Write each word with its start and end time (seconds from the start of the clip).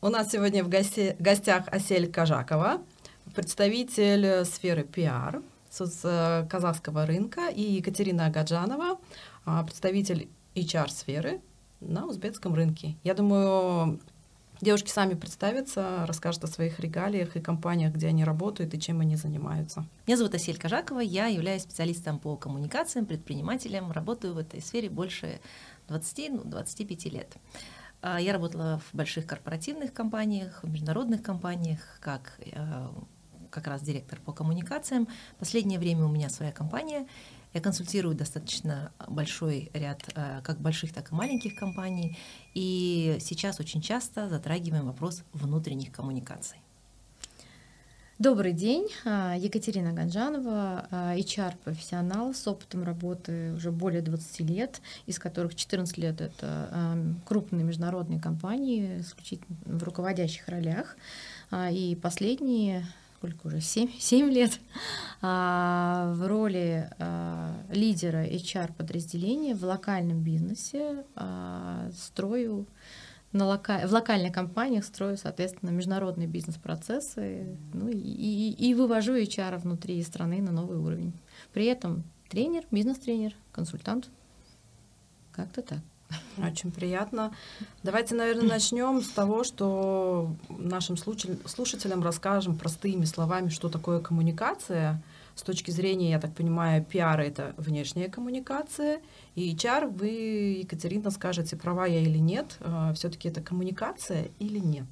У 0.00 0.08
нас 0.08 0.30
сегодня 0.30 0.64
в 0.64 0.70
гости, 0.70 1.14
гостях 1.18 1.64
Асель 1.68 2.10
Кажакова, 2.10 2.80
представитель 3.34 4.46
сферы 4.46 4.84
пиар 4.84 5.42
с 5.68 6.00
э, 6.02 6.48
казахского 6.48 7.04
рынка, 7.04 7.48
и 7.48 7.60
Екатерина 7.60 8.26
Агаджанова, 8.26 8.98
а, 9.44 9.64
представитель 9.64 10.30
HR-сферы 10.54 11.42
на 11.80 12.06
узбекском 12.06 12.54
рынке. 12.54 12.96
Я 13.04 13.12
думаю, 13.12 14.00
девушки 14.60 14.90
сами 14.90 15.14
представятся, 15.14 16.06
расскажут 16.06 16.44
о 16.44 16.46
своих 16.46 16.80
регалиях 16.80 17.36
и 17.36 17.40
компаниях, 17.40 17.92
где 17.94 18.08
они 18.08 18.24
работают 18.24 18.74
и 18.74 18.80
чем 18.80 19.00
они 19.00 19.16
занимаются. 19.16 19.86
Меня 20.06 20.16
зовут 20.16 20.34
Асель 20.34 20.58
Кажакова, 20.58 21.00
я 21.00 21.26
являюсь 21.26 21.62
специалистом 21.62 22.18
по 22.18 22.36
коммуникациям, 22.36 23.06
предпринимателем, 23.06 23.92
работаю 23.92 24.34
в 24.34 24.38
этой 24.38 24.60
сфере 24.60 24.88
больше 24.88 25.40
20-25 25.88 27.00
ну, 27.04 27.10
лет. 27.10 27.36
А, 28.02 28.20
я 28.20 28.32
работала 28.32 28.80
в 28.90 28.96
больших 28.96 29.26
корпоративных 29.26 29.92
компаниях, 29.92 30.62
в 30.62 30.70
международных 30.70 31.22
компаниях, 31.22 31.80
как 32.00 32.38
э, 32.38 32.88
как 33.50 33.66
раз 33.66 33.82
директор 33.82 34.20
по 34.20 34.32
коммуникациям. 34.32 35.08
Последнее 35.38 35.78
время 35.78 36.04
у 36.04 36.08
меня 36.08 36.28
своя 36.28 36.52
компания. 36.52 37.06
Я 37.54 37.60
консультирую 37.60 38.14
достаточно 38.14 38.92
большой 39.08 39.70
ряд 39.72 40.02
э, 40.14 40.40
как 40.42 40.60
больших, 40.60 40.92
так 40.92 41.10
и 41.10 41.14
маленьких 41.14 41.54
компаний. 41.56 42.18
И 42.54 43.16
сейчас 43.20 43.60
очень 43.60 43.80
часто 43.80 44.28
затрагиваем 44.28 44.86
вопрос 44.86 45.22
внутренних 45.32 45.90
коммуникаций. 45.92 46.58
Добрый 48.18 48.54
день, 48.54 48.88
а, 49.04 49.34
Екатерина 49.36 49.92
Ганжанова, 49.92 50.86
а, 50.90 51.14
HR-профессионал 51.18 52.32
с 52.32 52.48
опытом 52.48 52.82
работы 52.82 53.52
уже 53.52 53.70
более 53.70 54.00
20 54.00 54.40
лет, 54.40 54.80
из 55.04 55.18
которых 55.18 55.54
14 55.54 55.98
лет 55.98 56.22
это 56.22 56.96
крупные 57.26 57.62
международные 57.62 58.18
компании, 58.18 59.00
исключительно 59.00 59.58
в 59.66 59.82
руководящих 59.82 60.48
ролях. 60.48 60.96
И 61.70 61.98
последние 62.00 62.86
сколько 63.16 63.46
уже, 63.46 63.60
7, 63.60 63.90
7 63.98 64.30
лет 64.30 64.60
в 65.22 66.26
роли 66.28 66.90
лидера 67.70 68.26
HR-подразделения 68.26 69.54
в 69.54 69.64
локальном 69.64 70.22
бизнесе 70.22 71.04
строю 71.92 72.66
на 73.32 73.46
лока... 73.46 73.86
в 73.86 73.92
локальных 73.92 74.32
компаниях 74.32 74.84
строю, 74.84 75.16
соответственно, 75.16 75.70
международные 75.70 76.28
бизнес-процессы 76.28 77.56
ну, 77.72 77.88
и, 77.88 77.96
и, 77.96 78.68
и 78.68 78.74
вывожу 78.74 79.16
HR 79.16 79.58
внутри 79.58 80.02
страны 80.02 80.40
на 80.40 80.52
новый 80.52 80.78
уровень. 80.78 81.12
При 81.52 81.66
этом 81.66 82.04
тренер, 82.28 82.64
бизнес-тренер, 82.70 83.34
консультант. 83.52 84.10
Как-то 85.32 85.62
так. 85.62 85.80
Очень 86.38 86.70
приятно. 86.70 87.32
Давайте, 87.82 88.14
наверное, 88.14 88.46
начнем 88.48 89.00
с 89.02 89.08
того, 89.08 89.42
что 89.42 90.34
нашим 90.48 90.96
слушателям 90.96 92.02
расскажем 92.02 92.56
простыми 92.56 93.04
словами, 93.04 93.48
что 93.48 93.68
такое 93.68 94.00
коммуникация. 94.00 95.02
С 95.34 95.42
точки 95.42 95.70
зрения, 95.70 96.10
я 96.10 96.20
так 96.20 96.34
понимаю, 96.34 96.82
пиара— 96.84 97.20
это 97.22 97.54
внешняя 97.58 98.08
коммуникация, 98.08 99.02
и 99.34 99.54
HR, 99.54 99.88
вы, 99.88 100.60
Екатерина, 100.62 101.10
скажете, 101.10 101.56
права 101.56 101.86
я 101.86 102.00
или 102.00 102.16
нет, 102.16 102.56
а, 102.60 102.94
все-таки 102.94 103.28
это 103.28 103.42
коммуникация 103.42 104.28
или 104.38 104.58
нет? 104.58 104.86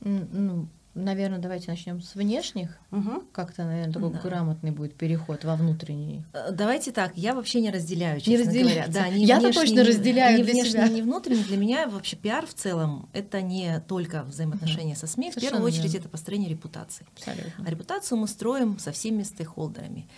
Ну, 0.00 0.68
наверное, 0.94 1.38
давайте 1.38 1.70
начнем 1.70 2.00
с 2.00 2.14
внешних. 2.14 2.78
Угу. 2.90 3.24
Как-то, 3.32 3.64
наверное, 3.64 3.92
такой 3.92 4.12
да. 4.12 4.20
грамотный 4.20 4.70
будет 4.70 4.94
переход 4.94 5.44
во 5.44 5.56
внутренний. 5.56 6.24
Э, 6.32 6.50
давайте 6.52 6.92
так, 6.92 7.12
я 7.16 7.34
вообще 7.34 7.60
не 7.60 7.70
разделяю, 7.70 8.20
честно 8.20 8.30
не 8.30 8.38
разделяю. 8.38 8.86
говоря. 8.86 8.92
Да, 8.92 9.08
не 9.08 9.24
Я-то 9.24 9.52
точно 9.52 9.84
разделяю 9.84 10.38
не 10.38 10.44
для 10.44 10.52
внешний, 10.52 10.70
себя. 10.70 10.88
не 10.88 11.02
внутренний. 11.02 11.44
Для 11.44 11.56
меня 11.56 11.88
вообще 11.88 12.16
пиар 12.16 12.46
в 12.46 12.54
целом 12.54 13.08
это 13.12 13.42
не 13.42 13.80
только 13.86 14.22
взаимоотношения 14.22 14.92
угу. 14.92 15.00
со 15.00 15.06
СМИ. 15.06 15.32
В 15.32 15.40
первую 15.40 15.64
очередь 15.64 15.94
это 15.94 16.08
построение 16.08 16.50
репутации. 16.50 17.06
Абсолютно. 17.16 17.64
А 17.66 17.70
репутацию 17.70 18.18
мы 18.18 18.28
строим 18.28 18.78
со 18.78 18.92
всеми 18.92 19.22
стейкхолдерами 19.22 20.08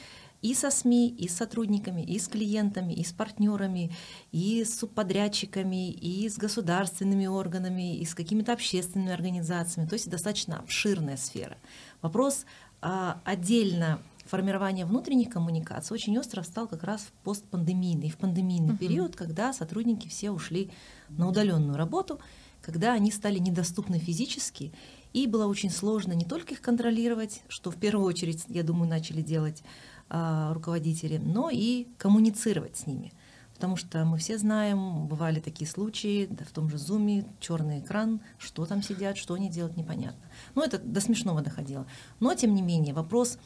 и 0.43 0.55
со 0.55 0.71
СМИ, 0.71 1.09
и 1.09 1.29
с 1.29 1.37
сотрудниками, 1.37 2.03
и 2.03 2.19
с 2.19 2.29
клиентами, 2.29 2.93
и 2.93 3.05
с 3.05 3.13
партнерами, 3.13 3.93
и 4.33 4.65
с 4.65 4.79
субподрядчиками, 4.79 5.91
и 5.91 6.29
с 6.29 6.39
государственными 6.39 7.27
органами, 7.27 7.99
и 7.99 8.05
с 8.05 8.15
какими-то 8.15 8.53
общественными 8.53 9.13
организациями. 9.13 9.89
То 9.89 9.95
есть 9.95 10.09
достаточно 10.09 10.59
обширная 10.59 11.17
сфера. 11.17 11.57
Вопрос 12.03 12.47
а, 12.81 13.21
отдельно 13.25 14.01
формирования 14.25 14.87
внутренних 14.87 15.29
коммуникаций 15.31 15.95
очень 15.95 16.17
остро 16.19 16.43
встал 16.43 16.69
как 16.69 16.85
раз 16.85 17.03
в 17.03 17.13
постпандемийный, 17.25 18.11
в 18.11 18.17
пандемийный 18.17 18.75
uh-huh. 18.75 18.79
период, 18.79 19.17
когда 19.17 19.53
сотрудники 19.53 20.09
все 20.09 20.31
ушли 20.31 20.71
на 21.09 21.29
удаленную 21.29 21.77
работу, 21.77 22.21
когда 22.63 22.93
они 22.93 23.11
стали 23.11 23.39
недоступны 23.39 23.99
физически, 23.99 24.73
и 25.13 25.27
было 25.27 25.47
очень 25.47 25.71
сложно 25.71 26.13
не 26.13 26.25
только 26.25 26.55
их 26.55 26.61
контролировать, 26.61 27.43
что 27.49 27.71
в 27.71 27.77
первую 27.77 28.07
очередь, 28.07 28.45
я 28.49 28.63
думаю, 28.63 28.89
начали 28.89 29.23
делать 29.23 29.65
руководители, 30.11 31.19
но 31.19 31.51
и 31.51 31.87
коммуницировать 31.97 32.77
с 32.77 32.87
ними. 32.87 33.13
Потому 33.55 33.77
что 33.77 34.05
мы 34.07 34.17
все 34.17 34.39
знаем, 34.39 35.07
бывали 35.07 35.39
такие 35.39 35.71
случаи, 35.71 36.27
да, 36.31 36.47
в 36.47 36.51
том 36.51 36.71
же 36.71 36.79
зуме, 36.79 37.27
черный 37.41 37.81
экран, 37.81 38.23
что 38.39 38.65
там 38.65 38.83
сидят, 38.83 39.19
что 39.19 39.35
они 39.35 39.51
делают, 39.51 39.77
непонятно. 39.77 40.31
Ну, 40.55 40.63
это 40.63 40.79
до 40.79 41.01
смешного 41.01 41.43
доходило. 41.43 41.87
Но, 42.21 42.35
тем 42.35 42.55
не 42.55 42.63
менее, 42.63 42.95
вопрос 42.95 43.37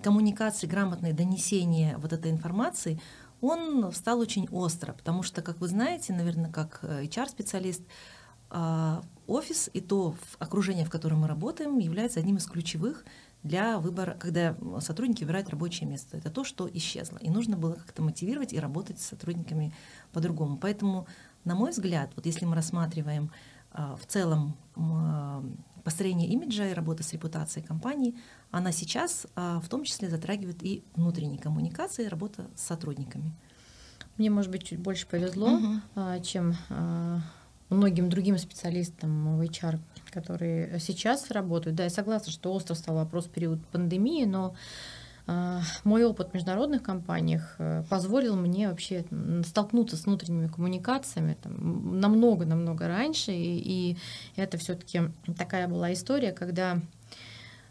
коммуникации, 0.00 0.68
грамотное 0.68 1.12
донесения 1.12 1.98
вот 1.98 2.12
этой 2.12 2.30
информации, 2.30 3.00
он 3.40 3.92
стал 3.92 4.20
очень 4.20 4.48
остро, 4.50 4.92
потому 4.92 5.22
что, 5.24 5.42
как 5.42 5.60
вы 5.60 5.66
знаете, 5.66 6.12
наверное, 6.12 6.52
как 6.52 6.84
HR-специалист, 6.84 7.82
а, 8.50 9.02
офис 9.26 9.68
и 9.72 9.80
то 9.80 10.14
окружение, 10.38 10.86
в 10.86 10.90
котором 10.90 11.20
мы 11.20 11.26
работаем, 11.26 11.78
является 11.78 12.20
одним 12.20 12.36
из 12.36 12.46
ключевых 12.46 13.04
для 13.44 13.78
выбора, 13.78 14.16
когда 14.18 14.56
сотрудники 14.80 15.22
выбирают 15.22 15.50
рабочее 15.50 15.88
место. 15.88 16.16
Это 16.16 16.30
то, 16.30 16.44
что 16.44 16.68
исчезло. 16.72 17.18
И 17.18 17.28
нужно 17.28 17.56
было 17.56 17.74
как-то 17.74 18.02
мотивировать 18.02 18.54
и 18.54 18.58
работать 18.58 18.98
с 18.98 19.06
сотрудниками 19.06 19.72
по-другому. 20.12 20.56
Поэтому, 20.56 21.06
на 21.44 21.54
мой 21.54 21.70
взгляд, 21.70 22.10
вот 22.16 22.24
если 22.24 22.46
мы 22.46 22.56
рассматриваем 22.56 23.30
а, 23.70 23.96
в 23.96 24.06
целом 24.06 24.56
а, 24.76 25.44
построение 25.84 26.28
имиджа 26.30 26.66
и 26.66 26.72
работа 26.72 27.02
с 27.02 27.12
репутацией 27.12 27.64
компании, 27.64 28.16
она 28.50 28.72
сейчас 28.72 29.26
а, 29.36 29.60
в 29.60 29.68
том 29.68 29.84
числе 29.84 30.08
затрагивает 30.08 30.62
и 30.62 30.82
внутренние 30.94 31.38
коммуникации, 31.38 32.06
работа 32.06 32.48
с 32.56 32.62
сотрудниками. 32.62 33.34
Мне, 34.16 34.30
может 34.30 34.50
быть, 34.50 34.64
чуть 34.64 34.78
больше 34.78 35.06
повезло, 35.06 35.54
угу. 35.54 36.22
чем 36.22 36.54
многим 37.74 38.08
другим 38.08 38.38
специалистам 38.38 39.36
в 39.36 39.42
HR, 39.42 39.78
которые 40.10 40.78
сейчас 40.80 41.30
работают. 41.30 41.76
Да, 41.76 41.84
я 41.84 41.90
согласна, 41.90 42.32
что 42.32 42.52
остро 42.52 42.74
стал 42.74 42.96
вопрос 42.96 43.26
в 43.26 43.30
период 43.30 43.64
пандемии, 43.66 44.24
но 44.24 44.54
э, 45.26 45.60
мой 45.84 46.04
опыт 46.04 46.30
в 46.30 46.34
международных 46.34 46.82
компаниях 46.82 47.56
э, 47.58 47.82
позволил 47.90 48.36
мне 48.36 48.68
вообще 48.68 49.04
столкнуться 49.46 49.96
с 49.96 50.06
внутренними 50.06 50.48
коммуникациями 50.48 51.36
намного-намного 51.44 52.88
раньше, 52.88 53.32
и, 53.32 53.58
и 53.58 53.96
это 54.36 54.58
все-таки 54.58 55.02
такая 55.36 55.68
была 55.68 55.92
история, 55.92 56.32
когда 56.32 56.72
а, 56.72 56.80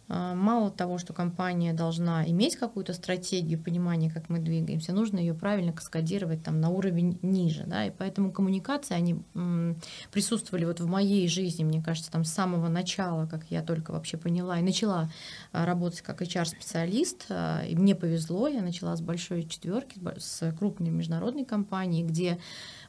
мало 0.08 0.70
того, 0.70 0.98
что 0.98 1.14
компания 1.14 1.74
должна 1.74 2.28
иметь 2.30 2.56
какую-то 2.56 2.94
стратегию, 2.94 3.62
понимание, 3.62 4.12
как 4.12 4.30
мы 4.30 4.40
двигаемся, 4.40 4.94
нужно 4.94 5.18
ее 5.18 5.34
правильно 5.34 5.72
каскадировать 5.72 6.44
там, 6.44 6.60
на 6.60 6.70
уровень 6.70 7.18
ниже. 7.22 7.64
Да? 7.66 7.86
И 7.86 7.92
поэтому 7.92 8.32
коммуникации, 8.32 8.96
они 8.96 9.16
присутствовали 10.12 10.66
вот 10.66 10.80
в 10.80 10.88
моей 10.88 11.28
жизни, 11.28 11.64
мне 11.64 11.82
кажется, 11.82 12.12
там, 12.12 12.24
с 12.24 12.32
самого 12.32 12.68
начала, 12.68 13.26
как 13.28 13.46
я 13.50 13.62
только 13.62 13.92
вообще 13.92 14.18
поняла 14.18 14.60
и 14.60 14.64
начала 14.64 15.10
а, 15.52 15.66
работать 15.66 16.02
как 16.02 16.22
HR-специалист. 16.22 17.26
А, 17.30 17.64
и 17.64 17.76
мне 17.76 17.96
повезло, 17.96 18.48
я 18.48 18.62
начала 18.62 18.96
с 18.96 19.02
большой 19.02 19.44
четверки, 19.44 20.00
с 20.18 20.52
крупной 20.58 20.90
международной 20.90 21.46
компанией, 21.46 22.04
где 22.04 22.40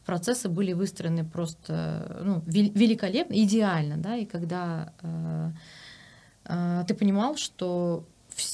процессы 0.04 0.48
были 0.48 0.72
выстроены 0.72 1.24
просто 1.24 2.20
ну, 2.22 2.42
великолепно, 2.46 3.34
идеально. 3.34 3.96
Да? 3.96 4.16
И 4.16 4.26
когда 4.26 4.92
а, 5.02 5.52
ты 6.44 6.94
понимал, 6.94 7.36
что 7.36 8.04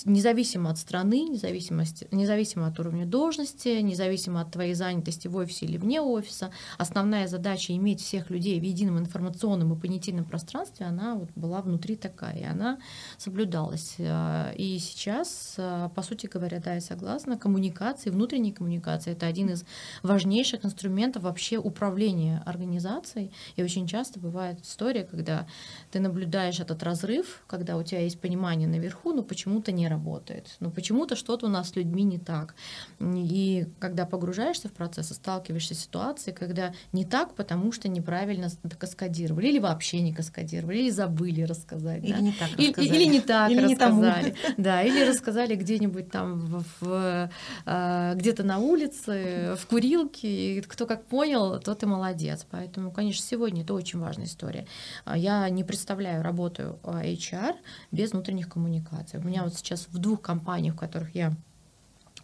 независимо 0.04 0.70
от 0.70 0.78
страны, 0.78 1.22
независимости, 1.28 2.06
независимо 2.10 2.66
от 2.66 2.78
уровня 2.78 3.06
должности, 3.06 3.80
независимо 3.80 4.40
от 4.40 4.52
твоей 4.52 4.74
занятости 4.74 5.28
в 5.28 5.36
офисе 5.36 5.66
или 5.66 5.78
вне 5.78 6.00
офиса, 6.00 6.50
основная 6.78 7.26
задача 7.28 7.74
иметь 7.74 8.00
всех 8.00 8.30
людей 8.30 8.60
в 8.60 8.62
едином 8.62 8.98
информационном 8.98 9.72
и 9.72 9.80
понятийном 9.80 10.24
пространстве, 10.24 10.86
она 10.86 11.14
вот 11.14 11.30
была 11.34 11.62
внутри 11.62 11.96
такая, 11.96 12.38
и 12.38 12.44
она 12.44 12.78
соблюдалась. 13.18 13.96
А, 13.98 14.52
и 14.56 14.78
сейчас, 14.78 15.54
а, 15.58 15.88
по 15.90 16.02
сути 16.02 16.26
говоря, 16.26 16.60
да, 16.60 16.74
я 16.74 16.80
согласна, 16.80 17.38
коммуникации, 17.38 18.10
внутренняя 18.10 18.54
коммуникация— 18.54 19.12
это 19.14 19.26
один 19.26 19.50
из 19.50 19.64
важнейших 20.02 20.64
инструментов 20.64 21.22
вообще 21.22 21.58
управления 21.58 22.42
организацией. 22.46 23.32
И 23.56 23.62
очень 23.62 23.86
часто 23.86 24.20
бывает 24.20 24.60
история, 24.62 25.04
когда 25.04 25.46
ты 25.90 26.00
наблюдаешь 26.00 26.60
этот 26.60 26.82
разрыв, 26.82 27.42
когда 27.46 27.76
у 27.76 27.82
тебя 27.82 28.00
есть 28.00 28.20
понимание 28.20 28.68
наверху, 28.68 29.12
но 29.12 29.22
почему-то 29.22 29.69
не 29.72 29.88
работает, 29.88 30.56
но 30.61 30.70
почему-то 30.70 31.17
что-то 31.17 31.46
у 31.46 31.49
нас 31.49 31.70
с 31.70 31.76
людьми 31.76 32.02
не 32.05 32.19
так. 32.19 32.55
И 33.00 33.67
когда 33.78 34.06
погружаешься 34.06 34.69
в 34.69 34.72
процесс 34.72 35.08
сталкиваешься 35.08 35.75
с 35.75 35.81
ситуацией, 35.81 36.34
когда 36.34 36.72
не 36.93 37.05
так, 37.05 37.34
потому 37.34 37.72
что 37.72 37.88
неправильно 37.88 38.49
каскадировали, 38.78 39.49
или 39.49 39.58
вообще 39.58 40.00
не 40.00 40.14
каскадировали, 40.14 40.78
или 40.78 40.90
забыли 40.90 41.43
рассказать. 41.43 42.05
Или 42.05 42.12
да? 42.12 42.20
не 42.20 42.32
так 42.32 42.49
рассказали. 42.56 42.87
Или, 42.87 42.96
или 42.96 43.05
не 43.05 43.20
так 43.20 43.50
или 43.50 43.61
рассказали. 43.61 44.34
Не 44.56 44.62
да, 44.62 44.82
или 44.82 45.05
рассказали 45.05 45.55
где-нибудь 45.56 46.11
там 46.11 46.38
в, 46.38 46.64
в, 46.81 47.31
а, 47.66 48.14
где-то 48.14 48.44
на 48.44 48.58
улице, 48.58 49.56
в 49.58 49.66
курилке, 49.66 50.58
и 50.58 50.61
кто 50.61 50.87
как 50.87 51.05
понял, 51.06 51.61
тот 51.61 51.82
и 51.82 51.87
молодец. 51.87 52.46
Поэтому, 52.50 52.93
конечно, 52.93 53.25
сегодня 53.25 53.62
это 53.62 53.75
очень 53.75 53.99
важная 53.99 54.26
история. 54.26 54.66
А 55.05 55.19
я 55.19 55.49
не 55.50 55.64
представляю 55.64 56.23
работу 56.23 56.78
а, 56.84 57.05
HR 57.05 57.56
без 57.90 58.12
внутренних 58.12 58.49
коммуникаций. 58.49 59.19
У 59.19 59.23
меня 59.23 59.43
вот 59.43 59.55
сейчас 59.60 59.88
в 59.90 59.98
двух 59.98 60.20
компаниях, 60.20 60.74
в 60.74 60.78
которых 60.78 61.14
я 61.14 61.32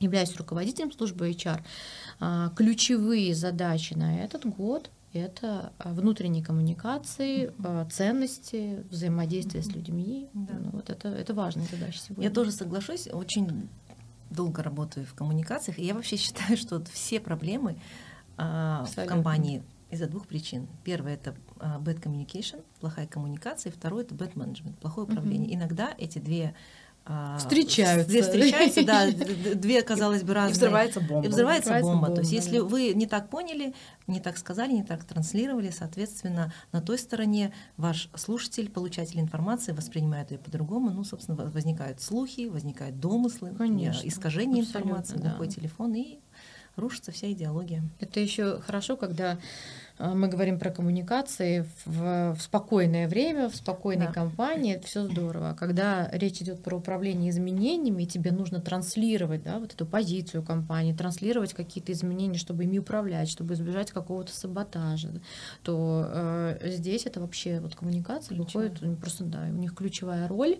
являюсь 0.00 0.36
руководителем 0.36 0.92
службы 0.92 1.30
HR, 1.30 1.62
а, 2.20 2.50
ключевые 2.50 3.34
задачи 3.34 3.94
на 3.94 4.22
этот 4.22 4.44
год 4.44 4.90
это 5.12 5.72
внутренние 5.82 6.44
коммуникации, 6.44 7.52
ценности, 7.90 8.84
взаимодействие 8.90 9.62
с 9.62 9.68
людьми. 9.68 10.28
Да. 10.34 10.54
Ну, 10.58 10.70
вот 10.72 10.90
это, 10.90 11.08
это 11.08 11.32
важная 11.32 11.66
задача 11.70 11.98
сегодня. 11.98 12.24
Я 12.24 12.30
тоже 12.30 12.52
соглашусь, 12.52 13.08
очень 13.10 13.68
долго 14.30 14.62
работаю 14.62 15.06
в 15.06 15.14
коммуникациях, 15.14 15.78
и 15.78 15.84
я 15.84 15.94
вообще 15.94 16.16
считаю, 16.16 16.56
что 16.58 16.84
все 16.92 17.20
проблемы 17.20 17.78
в 18.36 19.06
компании 19.06 19.62
из-за 19.90 20.06
двух 20.06 20.26
причин. 20.26 20.66
Первое 20.84 21.14
это 21.14 21.34
bad 21.58 22.02
communication, 22.02 22.62
плохая 22.80 23.06
коммуникация, 23.06 23.70
и 23.70 23.74
второе 23.74 24.04
это 24.04 24.14
bad 24.14 24.34
management, 24.34 24.74
плохое 24.80 25.06
управление. 25.06 25.48
Mm-hmm. 25.48 25.54
Иногда 25.54 25.94
эти 25.96 26.18
две 26.18 26.54
встречаются. 27.38 28.08
Две 28.08 28.22
встречаются, 28.22 28.84
да, 28.84 29.06
две, 29.54 29.82
казалось 29.82 30.22
бы, 30.22 30.34
разные. 30.34 30.52
И 30.52 30.54
взрывается 30.54 31.00
бомба. 31.00 31.26
И 31.26 31.28
взрывается, 31.28 31.62
взрывается 31.62 31.90
бомба. 31.90 32.06
бомба. 32.06 32.14
То 32.16 32.20
есть, 32.22 32.32
если 32.32 32.58
вы 32.58 32.92
не 32.94 33.06
так 33.06 33.28
поняли, 33.28 33.74
не 34.06 34.20
так 34.20 34.36
сказали, 34.38 34.72
не 34.72 34.82
так 34.82 35.04
транслировали, 35.04 35.70
соответственно, 35.70 36.52
на 36.72 36.80
той 36.80 36.98
стороне 36.98 37.52
ваш 37.76 38.08
слушатель, 38.14 38.70
получатель 38.70 39.20
информации 39.20 39.72
воспринимает 39.72 40.30
ее 40.30 40.38
по-другому. 40.38 40.90
Ну, 40.90 41.04
собственно, 41.04 41.36
возникают 41.36 42.00
слухи, 42.00 42.46
возникают 42.48 42.98
домыслы, 42.98 43.54
Конечно, 43.56 44.06
искажение 44.06 44.62
информации, 44.62 45.16
да. 45.16 45.30
глухой 45.30 45.48
телефон 45.48 45.94
и 45.94 46.18
рушится 46.76 47.12
вся 47.12 47.32
идеология. 47.32 47.82
Это 48.00 48.20
еще 48.20 48.60
хорошо, 48.60 48.96
когда 48.96 49.38
а, 49.98 50.14
мы 50.14 50.28
говорим 50.28 50.58
про 50.58 50.70
коммуникации 50.70 51.66
в, 51.84 52.34
в 52.34 52.40
спокойное 52.40 53.08
время, 53.08 53.48
в 53.48 53.56
спокойной 53.56 54.06
да. 54.06 54.12
компании, 54.12 54.74
это 54.74 54.86
все 54.86 55.04
здорово. 55.04 55.56
Когда 55.58 56.08
речь 56.12 56.42
идет 56.42 56.62
про 56.62 56.76
управление 56.76 57.30
изменениями, 57.30 58.02
и 58.02 58.06
тебе 58.06 58.30
нужно 58.30 58.60
транслировать 58.60 59.42
да, 59.42 59.58
вот 59.58 59.72
эту 59.72 59.86
позицию 59.86 60.42
компании, 60.42 60.92
транслировать 60.92 61.54
какие-то 61.54 61.92
изменения, 61.92 62.38
чтобы 62.38 62.64
ими 62.64 62.78
управлять, 62.78 63.30
чтобы 63.30 63.54
избежать 63.54 63.90
какого-то 63.90 64.34
саботажа, 64.34 65.12
то 65.62 66.06
э, 66.08 66.58
здесь 66.64 67.06
это 67.06 67.20
вообще 67.20 67.60
вот 67.60 67.74
коммуникация 67.74 68.36
выходит 68.36 68.80
просто 69.00 69.24
да, 69.24 69.44
у 69.48 69.56
них 69.56 69.74
ключевая 69.74 70.28
роль. 70.28 70.58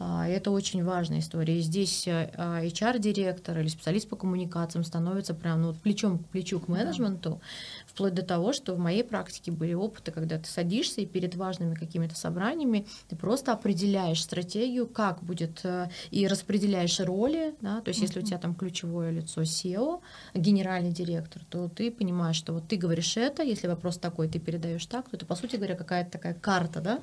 А, 0.00 0.28
это 0.28 0.50
очень 0.50 0.84
важная 0.84 1.18
история. 1.18 1.58
И 1.58 1.62
здесь 1.62 2.06
HR-директор 2.06 3.56
э, 3.56 3.60
или 3.60 3.68
специалист 3.68 4.08
по 4.08 4.16
коммуникациям 4.16 4.84
становится 4.84 5.34
прям 5.34 5.62
ну, 5.62 5.74
плечом 5.74 6.18
к 6.18 6.26
плечу 6.26 6.60
к 6.60 6.68
менеджменту. 6.68 7.40
Вплоть 7.88 8.14
до 8.14 8.22
того, 8.22 8.52
что 8.52 8.74
в 8.74 8.78
моей 8.78 9.02
практике 9.02 9.50
были 9.50 9.74
опыты, 9.74 10.12
когда 10.12 10.38
ты 10.38 10.48
садишься 10.48 11.00
и 11.00 11.06
перед 11.06 11.34
важными 11.34 11.74
какими-то 11.74 12.14
собраниями 12.14 12.86
ты 13.08 13.16
просто 13.16 13.52
определяешь 13.52 14.22
стратегию, 14.22 14.86
как 14.86 15.22
будет, 15.22 15.60
э, 15.64 15.88
и 16.10 16.26
распределяешь 16.26 17.00
роли. 17.00 17.54
Да? 17.60 17.80
То 17.80 17.88
есть, 17.88 18.00
если 18.00 18.20
у 18.20 18.22
тебя 18.22 18.38
там 18.38 18.54
ключевое 18.54 19.10
лицо 19.10 19.42
SEO, 19.42 20.00
генеральный 20.34 20.92
директор, 20.92 21.42
то 21.48 21.68
ты 21.68 21.90
понимаешь, 21.90 22.36
что 22.36 22.52
вот 22.52 22.68
ты 22.68 22.76
говоришь 22.76 23.16
это, 23.16 23.42
если 23.42 23.66
вопрос 23.66 23.98
такой, 23.98 24.28
ты 24.28 24.38
передаешь 24.38 24.86
так, 24.86 25.08
то 25.08 25.16
это, 25.16 25.26
по 25.26 25.34
сути 25.34 25.56
говоря, 25.56 25.74
какая-то 25.74 26.10
такая 26.10 26.34
карта, 26.34 26.80
да? 26.80 27.00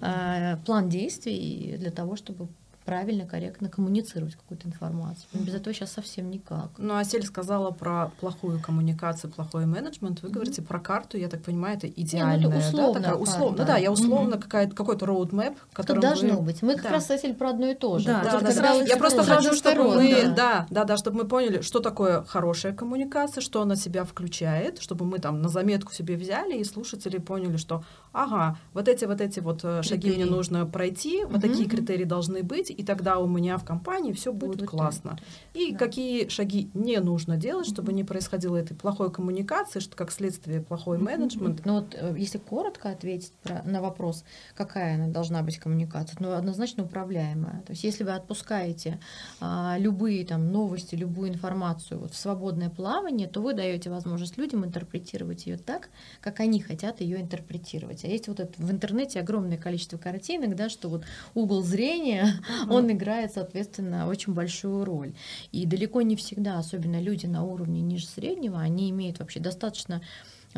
uh-huh. 0.00 0.64
план 0.64 0.88
действий 0.88 1.76
для 1.78 1.90
того, 1.90 2.16
чтобы 2.16 2.48
правильно, 2.88 3.26
корректно 3.26 3.68
коммуницировать 3.68 4.34
какую-то 4.34 4.66
информацию. 4.66 5.26
Без 5.34 5.54
этого 5.54 5.74
сейчас 5.74 5.92
совсем 5.92 6.30
никак. 6.30 6.70
Ну, 6.78 6.96
Асель 6.96 7.22
сказала 7.22 7.70
про 7.70 8.12
плохую 8.18 8.62
коммуникацию, 8.62 9.30
плохой 9.30 9.66
менеджмент. 9.66 10.22
Вы 10.22 10.28
mm-hmm. 10.28 10.32
говорите 10.32 10.62
про 10.62 10.80
карту, 10.80 11.18
я 11.18 11.28
так 11.28 11.42
понимаю, 11.42 11.76
это 11.76 11.86
идеальная, 11.86 12.38
Не, 12.38 12.44
ну, 12.46 12.50
это 12.50 12.66
условно, 12.66 12.94
да, 12.94 13.00
такая 13.00 13.16
условно. 13.16 13.56
Да. 13.58 13.62
Ну 13.64 13.68
да, 13.68 13.76
я 13.76 13.92
условно 13.92 14.34
mm-hmm. 14.36 14.40
какая-то, 14.40 14.74
какой-то 14.74 15.04
roadmap, 15.04 15.56
который 15.74 16.00
должно 16.00 16.36
вы... 16.36 16.46
быть. 16.46 16.62
Мы 16.62 16.76
да. 16.76 16.82
как 16.82 16.92
раз, 16.92 17.10
Асель, 17.10 17.34
про 17.34 17.50
одно 17.50 17.66
и 17.66 17.74
то 17.74 17.98
же. 17.98 18.06
Да, 18.06 18.22
да, 18.24 18.40
да, 18.40 18.54
да. 18.54 18.72
Я 18.72 18.96
просто 18.96 19.22
хочу, 19.22 19.52
чтобы 19.52 19.94
мы, 19.94 20.22
да. 20.24 20.32
да, 20.34 20.66
да, 20.70 20.84
да, 20.84 20.96
чтобы 20.96 21.18
мы 21.18 21.28
поняли, 21.28 21.60
что 21.60 21.80
такое 21.80 22.22
хорошая 22.22 22.72
коммуникация, 22.72 23.42
что 23.42 23.60
она 23.60 23.76
себя 23.76 24.04
включает, 24.04 24.80
чтобы 24.80 25.04
мы 25.04 25.18
там 25.18 25.42
на 25.42 25.50
заметку 25.50 25.92
себе 25.92 26.16
взяли 26.16 26.56
и 26.56 26.64
слушатели 26.64 27.18
поняли, 27.18 27.58
что, 27.58 27.84
ага, 28.14 28.56
вот 28.72 28.88
эти 28.88 29.04
вот 29.04 29.20
эти 29.20 29.40
вот 29.40 29.60
э, 29.62 29.82
шаги 29.82 30.10
мне 30.10 30.24
нужно 30.24 30.64
пройти, 30.64 31.24
вот 31.24 31.42
такие 31.42 31.68
критерии 31.68 32.04
должны 32.04 32.42
быть, 32.42 32.77
и 32.78 32.84
тогда 32.84 33.18
у 33.18 33.26
меня 33.26 33.58
в 33.58 33.64
компании 33.64 34.12
все 34.12 34.32
будет, 34.32 34.58
будет 34.58 34.70
классно. 34.70 35.18
И 35.52 35.72
да. 35.72 35.78
какие 35.78 36.28
шаги 36.28 36.70
не 36.74 36.98
нужно 37.00 37.36
делать, 37.36 37.66
чтобы 37.66 37.92
не 37.92 38.04
происходило 38.04 38.56
этой 38.56 38.76
плохой 38.76 39.10
коммуникации, 39.10 39.80
что 39.80 39.96
как 39.96 40.12
следствие 40.12 40.60
плохой 40.60 40.98
менеджмент. 40.98 41.62
Ну 41.64 41.80
вот 41.80 41.96
э, 41.98 42.14
если 42.16 42.38
коротко 42.38 42.90
ответить 42.90 43.32
про, 43.42 43.62
на 43.64 43.82
вопрос, 43.82 44.24
какая 44.54 44.94
она 44.94 45.08
должна 45.08 45.42
быть 45.42 45.58
коммуникация, 45.58 46.16
ну 46.20 46.32
однозначно 46.32 46.84
управляемая. 46.84 47.62
То 47.66 47.72
есть 47.72 47.82
если 47.82 48.04
вы 48.04 48.12
отпускаете 48.12 49.00
а, 49.40 49.76
любые 49.78 50.24
там 50.24 50.52
новости, 50.52 50.94
любую 50.94 51.30
информацию 51.30 51.98
вот 51.98 52.12
в 52.12 52.16
свободное 52.16 52.70
плавание, 52.70 53.26
то 53.26 53.42
вы 53.42 53.54
даете 53.54 53.90
возможность 53.90 54.38
людям 54.38 54.64
интерпретировать 54.64 55.46
ее 55.46 55.58
так, 55.58 55.88
как 56.20 56.38
они 56.38 56.60
хотят 56.60 57.00
ее 57.00 57.20
интерпретировать. 57.20 58.04
А 58.04 58.06
есть 58.06 58.28
вот 58.28 58.38
это 58.38 58.52
в 58.56 58.70
интернете 58.70 59.18
огромное 59.18 59.58
количество 59.58 59.98
картинок, 59.98 60.54
да, 60.54 60.68
что 60.68 60.88
вот 60.88 61.02
угол 61.34 61.64
зрения, 61.64 62.34
он 62.70 62.92
играет, 62.92 63.32
соответственно, 63.32 64.08
очень 64.08 64.34
большую 64.34 64.84
роль. 64.84 65.14
И 65.52 65.66
далеко 65.66 66.02
не 66.02 66.16
всегда, 66.16 66.58
особенно 66.58 67.00
люди 67.00 67.26
на 67.26 67.44
уровне 67.44 67.80
ниже 67.80 68.06
среднего, 68.06 68.60
они 68.60 68.90
имеют 68.90 69.18
вообще 69.18 69.40
достаточно 69.40 70.02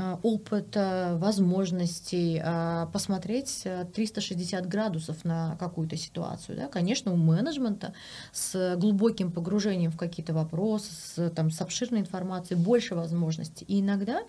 Э, 0.01 0.17
опыта, 0.23 1.17
возможностей, 1.21 2.41
а, 2.43 2.87
посмотреть 2.87 3.67
360 3.95 4.65
э, 4.65 4.69
градусов 4.69 5.25
на 5.25 5.57
какую-то 5.57 5.97
ситуацию. 5.97 6.57
Да? 6.57 6.69
Конечно, 6.69 7.13
у 7.13 7.17
менеджмента 7.17 7.93
с 8.33 8.77
глубоким 8.77 9.31
погружением 9.31 9.91
в 9.91 9.99
какие-то 9.99 10.33
вопросы, 10.33 10.89
с, 10.93 11.31
там, 11.31 11.51
с 11.51 11.61
обширной 11.61 12.01
информацией 12.01 12.59
больше 12.59 12.95
возможностей. 12.95 13.67
И 13.69 13.81
иногда 13.81 14.23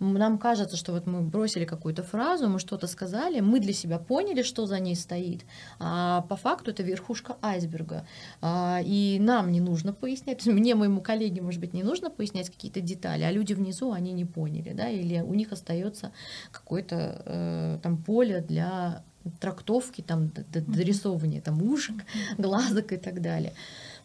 нам 0.00 0.38
кажется, 0.38 0.76
что 0.76 0.92
вот 0.92 1.06
мы 1.06 1.20
бросили 1.20 1.66
какую-то 1.66 2.02
фразу, 2.02 2.48
мы 2.48 2.58
что-то 2.58 2.86
сказали, 2.86 3.40
мы 3.40 3.60
для 3.60 3.74
себя 3.74 3.98
поняли, 3.98 4.42
что 4.42 4.66
за 4.66 4.78
ней 4.78 4.96
стоит, 4.96 5.44
а 5.78 6.22
по 6.22 6.36
факту 6.36 6.70
это 6.70 6.82
верхушка 6.82 7.36
айсберга. 7.42 8.06
А, 8.40 8.80
и 8.82 9.18
нам 9.20 9.52
не 9.52 9.60
нужно 9.60 9.92
пояснять, 9.92 10.46
мне, 10.46 10.74
моему 10.74 11.02
коллеге, 11.02 11.42
может 11.42 11.60
быть, 11.60 11.74
не 11.74 11.82
нужно 11.82 12.08
пояснять 12.08 12.48
какие-то 12.48 12.80
детали, 12.80 13.24
а 13.24 13.30
люди 13.30 13.52
внизу, 13.52 13.92
они 13.92 14.12
не 14.12 14.24
поняли, 14.24 14.72
да, 14.72 14.88
или 14.88 15.17
у 15.24 15.34
них 15.34 15.52
остается 15.52 16.12
какое-то 16.52 17.22
э, 17.24 17.78
там 17.82 18.02
поле 18.02 18.40
для 18.40 19.02
трактовки, 19.40 20.00
там, 20.00 20.30
дорисовывания 20.52 21.40
там, 21.40 21.62
ушек, 21.62 21.96
глазок 22.38 22.92
и 22.92 22.96
так 22.96 23.20
далее. 23.20 23.52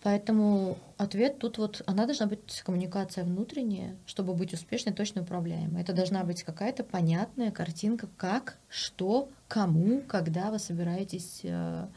Поэтому 0.02 0.78
ответ 0.98 1.40
тут 1.40 1.58
вот, 1.58 1.82
она 1.86 2.06
должна 2.06 2.26
быть 2.26 2.62
коммуникация 2.66 3.24
внутренняя, 3.24 3.96
чтобы 4.06 4.34
быть 4.34 4.54
успешной, 4.54 4.94
точно 4.94 5.22
управляемой. 5.22 5.82
Это 5.82 5.94
должна 5.94 6.24
быть 6.26 6.44
какая-то 6.44 6.84
понятная 6.84 7.52
картинка, 7.52 8.10
как, 8.18 8.58
что, 8.68 9.30
кому, 9.48 10.02
когда 10.02 10.52
вы 10.52 10.60
собираетесь 10.60 11.42
э, 11.44 11.88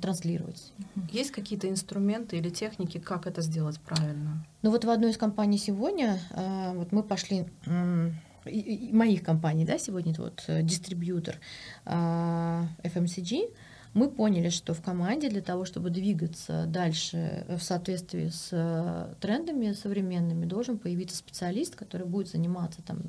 транслировать. 0.00 0.72
Есть 1.10 1.30
какие-то 1.30 1.68
инструменты 1.68 2.36
или 2.36 2.50
техники, 2.50 2.98
как 2.98 3.26
это 3.26 3.40
сделать 3.40 3.80
правильно? 3.80 4.44
Ну 4.62 4.70
вот 4.70 4.84
в 4.84 4.90
одной 4.90 5.12
из 5.12 5.16
компаний 5.16 5.58
сегодня 5.58 6.20
э, 6.30 6.72
вот 6.74 6.92
мы 6.92 7.02
пошли 7.02 7.46
моих 8.44 9.22
компаний, 9.22 9.64
да, 9.64 9.78
сегодня 9.78 10.12
это 10.12 10.22
вот 10.22 10.44
э, 10.48 10.62
дистрибьютор 10.62 11.36
FMCG, 11.86 13.50
мы 13.94 14.08
поняли, 14.10 14.48
что 14.48 14.74
в 14.74 14.82
команде 14.82 15.28
для 15.28 15.42
того, 15.42 15.64
чтобы 15.64 15.90
двигаться 15.90 16.64
дальше 16.66 17.44
в 17.48 17.60
соответствии 17.60 18.28
с 18.28 18.48
э, 18.52 19.14
трендами 19.20 19.72
современными, 19.72 20.46
должен 20.46 20.78
появиться 20.78 21.16
специалист, 21.16 21.76
который 21.76 22.06
будет 22.06 22.28
заниматься 22.28 22.80
там 22.82 23.02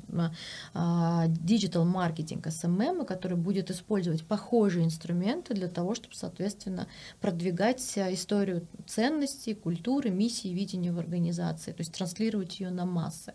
диgital 0.74 1.84
маркетинг, 1.84 2.46
SMM, 2.46 3.04
который 3.04 3.36
будет 3.36 3.70
использовать 3.70 4.24
похожие 4.24 4.84
инструменты 4.84 5.54
для 5.54 5.68
того, 5.68 5.94
чтобы, 5.94 6.14
соответственно, 6.14 6.86
продвигать 7.20 7.80
историю 7.96 8.66
ценностей, 8.86 9.54
культуры, 9.54 10.10
миссии, 10.10 10.48
видения 10.48 10.92
в 10.92 10.98
организации, 10.98 11.72
то 11.72 11.80
есть 11.80 11.92
транслировать 11.92 12.60
ее 12.60 12.70
на 12.70 12.84
массы. 12.84 13.34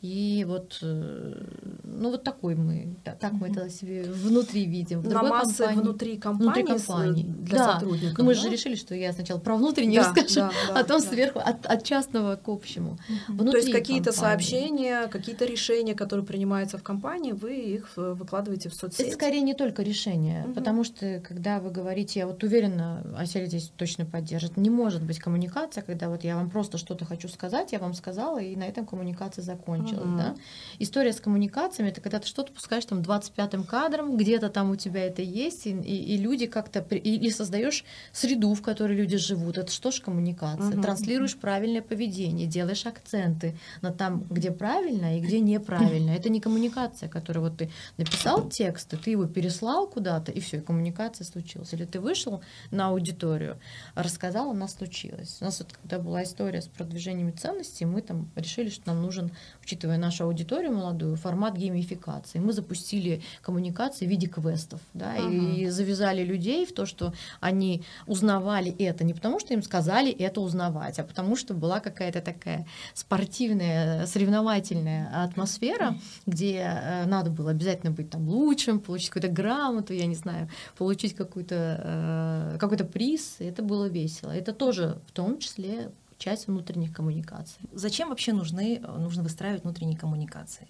И 0.00 0.44
вот, 0.48 0.78
э, 0.82 1.46
ну 1.84 2.10
вот 2.10 2.24
такой 2.24 2.54
мы, 2.54 2.96
так 3.04 3.32
мы 3.32 3.48
это 3.48 3.70
себе 3.70 4.04
внутри 4.04 4.66
видим. 4.66 5.00
В 5.00 5.08
на 5.08 5.22
массы 5.22 5.58
компании, 5.58 5.80
внутри 5.82 6.16
компании, 6.16 6.44
внутри 6.44 6.62
компании. 6.62 6.87
Для 6.88 7.58
да. 7.58 7.72
сотрудников. 7.74 8.18
Ну, 8.18 8.24
мы 8.24 8.34
да? 8.34 8.40
же 8.40 8.48
решили, 8.48 8.74
что 8.74 8.94
я 8.94 9.12
сначала 9.12 9.38
про 9.38 9.56
внутреннюю 9.56 10.02
да, 10.02 10.10
скажу, 10.10 10.34
да, 10.34 10.52
да, 10.68 10.72
а 10.72 10.82
потом 10.82 11.00
да. 11.00 11.08
сверху 11.08 11.38
от, 11.38 11.66
от 11.66 11.84
частного 11.84 12.36
к 12.36 12.48
общему. 12.48 12.98
Внутри 13.28 13.52
То 13.52 13.58
есть 13.58 13.72
какие-то 13.72 14.12
сообщения, 14.12 15.06
какие-то 15.08 15.44
решения, 15.44 15.94
которые 15.94 16.26
принимаются 16.26 16.78
в 16.78 16.82
компании, 16.82 17.32
вы 17.32 17.56
их 17.56 17.92
э, 17.96 18.14
выкладываете 18.14 18.68
в 18.68 18.74
соцсети? 18.74 19.08
Это 19.08 19.16
скорее 19.16 19.40
не 19.40 19.54
только 19.54 19.82
решения, 19.82 20.44
угу. 20.44 20.54
потому 20.54 20.84
что 20.84 21.20
когда 21.20 21.60
вы 21.60 21.70
говорите, 21.70 22.20
я 22.20 22.26
вот 22.26 22.42
уверена, 22.42 23.04
Асель 23.16 23.46
здесь 23.46 23.70
точно 23.76 24.04
поддержит, 24.04 24.56
не 24.56 24.70
может 24.70 25.02
быть 25.02 25.18
коммуникация, 25.18 25.82
когда 25.82 26.08
вот 26.08 26.24
я 26.24 26.36
вам 26.36 26.50
просто 26.50 26.78
что-то 26.78 27.04
хочу 27.04 27.28
сказать, 27.28 27.72
я 27.72 27.78
вам 27.78 27.94
сказала, 27.94 28.38
и 28.38 28.56
на 28.56 28.64
этом 28.64 28.86
коммуникация 28.86 29.42
закончилась. 29.42 30.04
Угу. 30.04 30.16
Да? 30.16 30.34
История 30.78 31.12
с 31.12 31.20
коммуникациями— 31.20 31.88
это 31.90 32.00
когда 32.00 32.18
ты 32.18 32.26
что-то 32.26 32.52
пускаешь 32.52 32.84
там 32.84 33.00
25-м 33.00 33.64
кадром, 33.64 34.16
где-то 34.16 34.48
там 34.48 34.70
у 34.70 34.76
тебя 34.76 35.04
это 35.04 35.22
есть, 35.22 35.66
и, 35.66 35.70
и, 35.70 36.14
и 36.14 36.16
люди 36.16 36.46
как-то... 36.46 36.77
И, 36.90 37.16
и 37.16 37.30
создаешь 37.30 37.84
среду, 38.12 38.54
в 38.54 38.62
которой 38.62 38.96
люди 38.96 39.16
живут. 39.16 39.58
Это 39.58 39.70
что 39.70 39.90
ж 39.90 40.00
коммуникация? 40.00 40.74
Угу. 40.74 40.82
Транслируешь 40.82 41.36
правильное 41.36 41.82
поведение, 41.82 42.46
делаешь 42.46 42.86
акценты 42.86 43.56
на 43.82 43.92
там, 43.92 44.24
где 44.30 44.50
правильно 44.50 45.18
и 45.18 45.20
где 45.20 45.40
неправильно. 45.40 46.10
Это 46.10 46.28
не 46.28 46.40
коммуникация, 46.40 47.08
которая 47.08 47.44
вот 47.44 47.58
ты 47.58 47.70
написал 47.96 48.48
текст, 48.48 48.92
и 48.94 48.96
ты 48.96 49.10
его 49.10 49.26
переслал 49.26 49.86
куда-то, 49.86 50.32
и 50.32 50.40
все, 50.40 50.58
и 50.58 50.60
коммуникация 50.60 51.24
случилась. 51.24 51.72
Или 51.72 51.84
ты 51.84 52.00
вышел 52.00 52.42
на 52.70 52.88
аудиторию, 52.88 53.58
рассказал, 53.94 54.50
она 54.50 54.68
случилась. 54.68 55.38
У 55.40 55.44
нас 55.44 55.58
вот 55.58 55.72
когда 55.72 55.98
была 55.98 56.22
история 56.22 56.62
с 56.62 56.68
продвижением 56.68 57.36
ценностей, 57.36 57.84
мы 57.84 58.02
там 58.02 58.30
решили, 58.36 58.70
что 58.70 58.88
нам 58.88 59.02
нужен, 59.02 59.30
учитывая 59.62 59.98
нашу 59.98 60.24
аудиторию 60.24 60.72
молодую, 60.72 61.16
формат 61.16 61.56
геймификации. 61.56 62.38
Мы 62.38 62.52
запустили 62.52 63.22
коммуникации 63.42 64.06
в 64.06 64.10
виде 64.10 64.26
квестов, 64.26 64.80
да, 64.94 65.14
ага. 65.14 65.28
и 65.28 65.66
завязали 65.66 66.24
людей 66.24 66.64
в 66.68 66.72
то, 66.72 66.86
что 66.86 67.12
они 67.40 67.82
узнавали 68.06 68.70
это 68.78 69.04
не 69.04 69.14
потому, 69.14 69.40
что 69.40 69.54
им 69.54 69.62
сказали 69.62 70.10
это 70.12 70.40
узнавать, 70.40 70.98
а 70.98 71.04
потому 71.04 71.36
что 71.36 71.54
была 71.54 71.80
какая-то 71.80 72.20
такая 72.20 72.66
спортивная, 72.94 74.06
соревновательная 74.06 75.24
атмосфера, 75.24 75.96
где 76.26 76.58
э, 76.58 77.04
надо 77.06 77.30
было 77.30 77.50
обязательно 77.50 77.92
быть 77.92 78.10
там 78.10 78.28
лучшим, 78.28 78.80
получить 78.80 79.10
какую-то 79.10 79.34
грамоту, 79.34 79.92
я 79.92 80.06
не 80.06 80.14
знаю, 80.14 80.48
получить 80.76 81.14
какой-то 81.14 81.80
э, 82.54 82.58
какой-то 82.58 82.84
приз. 82.84 83.36
Это 83.38 83.62
было 83.62 83.86
весело. 83.86 84.30
Это 84.30 84.52
тоже 84.52 85.00
в 85.06 85.12
том 85.12 85.38
числе 85.38 85.90
часть 86.18 86.48
внутренних 86.48 86.92
коммуникаций. 86.92 87.60
Зачем 87.72 88.08
вообще 88.08 88.32
нужны, 88.32 88.80
нужно 88.98 89.22
выстраивать 89.22 89.62
внутренние 89.62 89.96
коммуникации? 89.96 90.68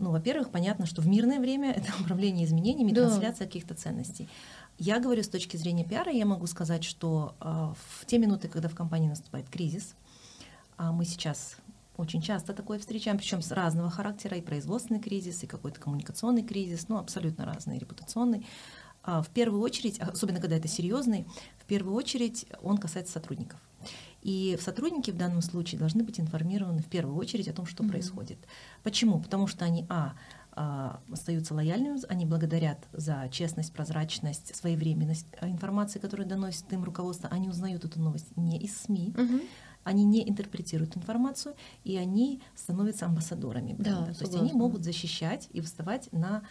Ну, 0.00 0.10
во-первых, 0.10 0.50
понятно, 0.50 0.86
что 0.86 1.02
в 1.02 1.06
мирное 1.06 1.38
время 1.38 1.72
это 1.76 1.92
управление 2.00 2.46
изменениями, 2.46 2.92
да. 2.92 3.06
трансляция 3.06 3.46
каких-то 3.46 3.74
ценностей. 3.74 4.28
Я 4.82 4.98
говорю 4.98 5.22
с 5.22 5.28
точки 5.28 5.58
зрения 5.58 5.84
пиара, 5.84 6.10
я 6.10 6.24
могу 6.24 6.46
сказать, 6.46 6.84
что 6.84 7.34
э, 7.38 7.44
в 7.44 8.06
те 8.06 8.16
минуты, 8.16 8.48
когда 8.48 8.70
в 8.70 8.74
компании 8.74 9.10
наступает 9.10 9.50
кризис, 9.50 9.94
а 10.78 10.90
мы 10.90 11.04
сейчас 11.04 11.56
очень 11.98 12.22
часто 12.22 12.54
такое 12.54 12.78
встречаем, 12.78 13.18
причем 13.18 13.42
с 13.42 13.50
разного 13.50 13.90
характера, 13.90 14.38
и 14.38 14.40
производственный 14.40 14.98
кризис, 14.98 15.42
и 15.42 15.46
какой-то 15.46 15.78
коммуникационный 15.78 16.42
кризис, 16.42 16.88
ну, 16.88 16.96
абсолютно 16.96 17.44
разный, 17.44 17.78
репутационный. 17.78 18.46
А 19.02 19.20
в 19.20 19.28
первую 19.28 19.60
очередь, 19.60 20.00
особенно 20.00 20.40
когда 20.40 20.56
это 20.56 20.66
серьезный, 20.66 21.26
в 21.58 21.66
первую 21.66 21.94
очередь 21.94 22.46
он 22.62 22.78
касается 22.78 23.12
сотрудников. 23.12 23.60
И 24.22 24.58
сотрудники 24.60 25.10
в 25.10 25.16
данном 25.16 25.42
случае 25.42 25.78
должны 25.78 26.04
быть 26.04 26.20
информированы 26.20 26.82
в 26.82 26.86
первую 26.86 27.16
очередь 27.16 27.48
о 27.48 27.52
том, 27.52 27.66
что 27.66 27.82
mm-hmm. 27.82 27.88
происходит. 27.88 28.38
Почему? 28.82 29.20
Потому 29.20 29.46
что 29.46 29.64
они, 29.64 29.86
а, 29.88 30.12
а, 30.12 30.14
остаются 31.10 31.54
лояльными, 31.54 32.00
они 32.08 32.26
благодарят 32.26 32.78
за 32.92 33.28
честность, 33.30 33.72
прозрачность, 33.72 34.54
своевременность 34.54 35.26
информации, 35.42 35.98
которую 35.98 36.28
доносит 36.28 36.72
им 36.72 36.84
руководство. 36.84 37.28
Они 37.30 37.48
узнают 37.48 37.84
эту 37.84 38.00
новость 38.00 38.36
не 38.36 38.58
из 38.58 38.76
СМИ, 38.76 39.14
угу. 39.16 39.40
они 39.84 40.04
не 40.04 40.28
интерпретируют 40.28 40.96
информацию, 40.96 41.54
и 41.84 41.96
они 41.96 42.42
становятся 42.54 43.06
амбассадорами 43.06 43.74
бренда. 43.74 44.06
Да, 44.08 44.14
То 44.14 44.24
есть 44.24 44.36
они 44.36 44.52
могут 44.52 44.84
защищать 44.84 45.48
и 45.52 45.60
вставать 45.60 46.12
на 46.12 46.42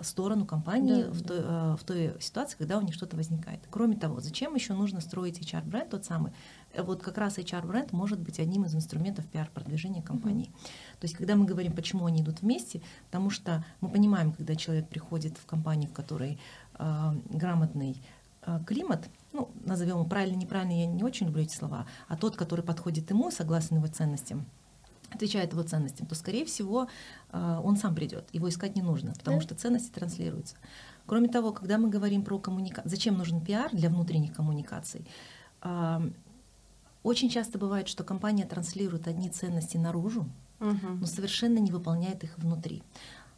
сторону 0.00 0.46
компании 0.46 1.04
да, 1.04 1.10
в, 1.10 1.22
той, 1.22 1.40
да. 1.40 1.76
в 1.76 1.84
той 1.84 2.14
ситуации, 2.20 2.56
когда 2.56 2.78
у 2.78 2.80
них 2.80 2.94
что-то 2.94 3.16
возникает. 3.16 3.60
Кроме 3.70 3.96
того, 3.96 4.20
зачем 4.20 4.54
еще 4.54 4.74
нужно 4.74 5.00
строить 5.00 5.38
HR-бренд 5.40 5.90
тот 5.90 6.04
самый? 6.04 6.32
Вот 6.78 7.02
как 7.02 7.18
раз 7.18 7.38
HR-бренд 7.38 7.92
может 7.92 8.18
быть 8.18 8.40
одним 8.40 8.64
из 8.64 8.74
инструментов 8.74 9.26
пиар-продвижения 9.26 10.02
компании. 10.02 10.46
Mm-hmm. 10.46 10.98
То 11.00 11.04
есть, 11.04 11.14
когда 11.16 11.36
мы 11.36 11.44
говорим, 11.44 11.72
почему 11.72 12.06
они 12.06 12.22
идут 12.22 12.42
вместе, 12.42 12.80
потому 13.06 13.30
что 13.30 13.64
мы 13.80 13.90
понимаем, 13.90 14.32
когда 14.32 14.56
человек 14.56 14.88
приходит 14.88 15.36
в 15.36 15.46
компанию, 15.46 15.90
в 15.90 15.92
которой 15.92 16.38
э, 16.78 17.12
грамотный 17.30 18.02
э, 18.42 18.60
климат, 18.66 19.08
ну, 19.32 19.50
назовем 19.64 19.96
его 19.96 20.04
правильно, 20.04 20.36
неправильно, 20.36 20.72
я 20.72 20.86
не 20.86 21.02
очень 21.02 21.26
люблю 21.26 21.42
эти 21.42 21.54
слова, 21.54 21.86
а 22.08 22.16
тот, 22.16 22.36
который 22.36 22.64
подходит 22.64 23.10
ему, 23.10 23.30
согласно 23.30 23.76
его 23.76 23.86
ценностям, 23.88 24.46
отвечает 25.10 25.52
его 25.52 25.62
ценностям, 25.62 26.06
то, 26.06 26.14
скорее 26.14 26.44
всего, 26.44 26.88
э, 27.30 27.60
он 27.62 27.76
сам 27.76 27.94
придет. 27.94 28.28
Его 28.32 28.48
искать 28.48 28.76
не 28.76 28.82
нужно, 28.82 29.12
потому 29.12 29.38
да. 29.38 29.42
что 29.42 29.54
ценности 29.54 29.90
транслируются. 29.90 30.56
Кроме 31.06 31.28
того, 31.28 31.52
когда 31.52 31.78
мы 31.78 31.88
говорим 31.88 32.24
про 32.24 32.38
коммуникацию, 32.38 32.90
зачем 32.90 33.18
нужен 33.18 33.40
пиар 33.40 33.70
для 33.72 33.88
внутренних 33.88 34.32
коммуникаций, 34.32 35.06
очень 37.02 37.28
часто 37.28 37.58
бывает, 37.58 37.88
что 37.88 38.04
компания 38.04 38.44
транслирует 38.44 39.08
одни 39.08 39.28
ценности 39.28 39.76
наружу, 39.76 40.28
угу. 40.60 40.88
но 41.00 41.06
совершенно 41.06 41.58
не 41.58 41.70
выполняет 41.70 42.24
их 42.24 42.38
внутри. 42.38 42.82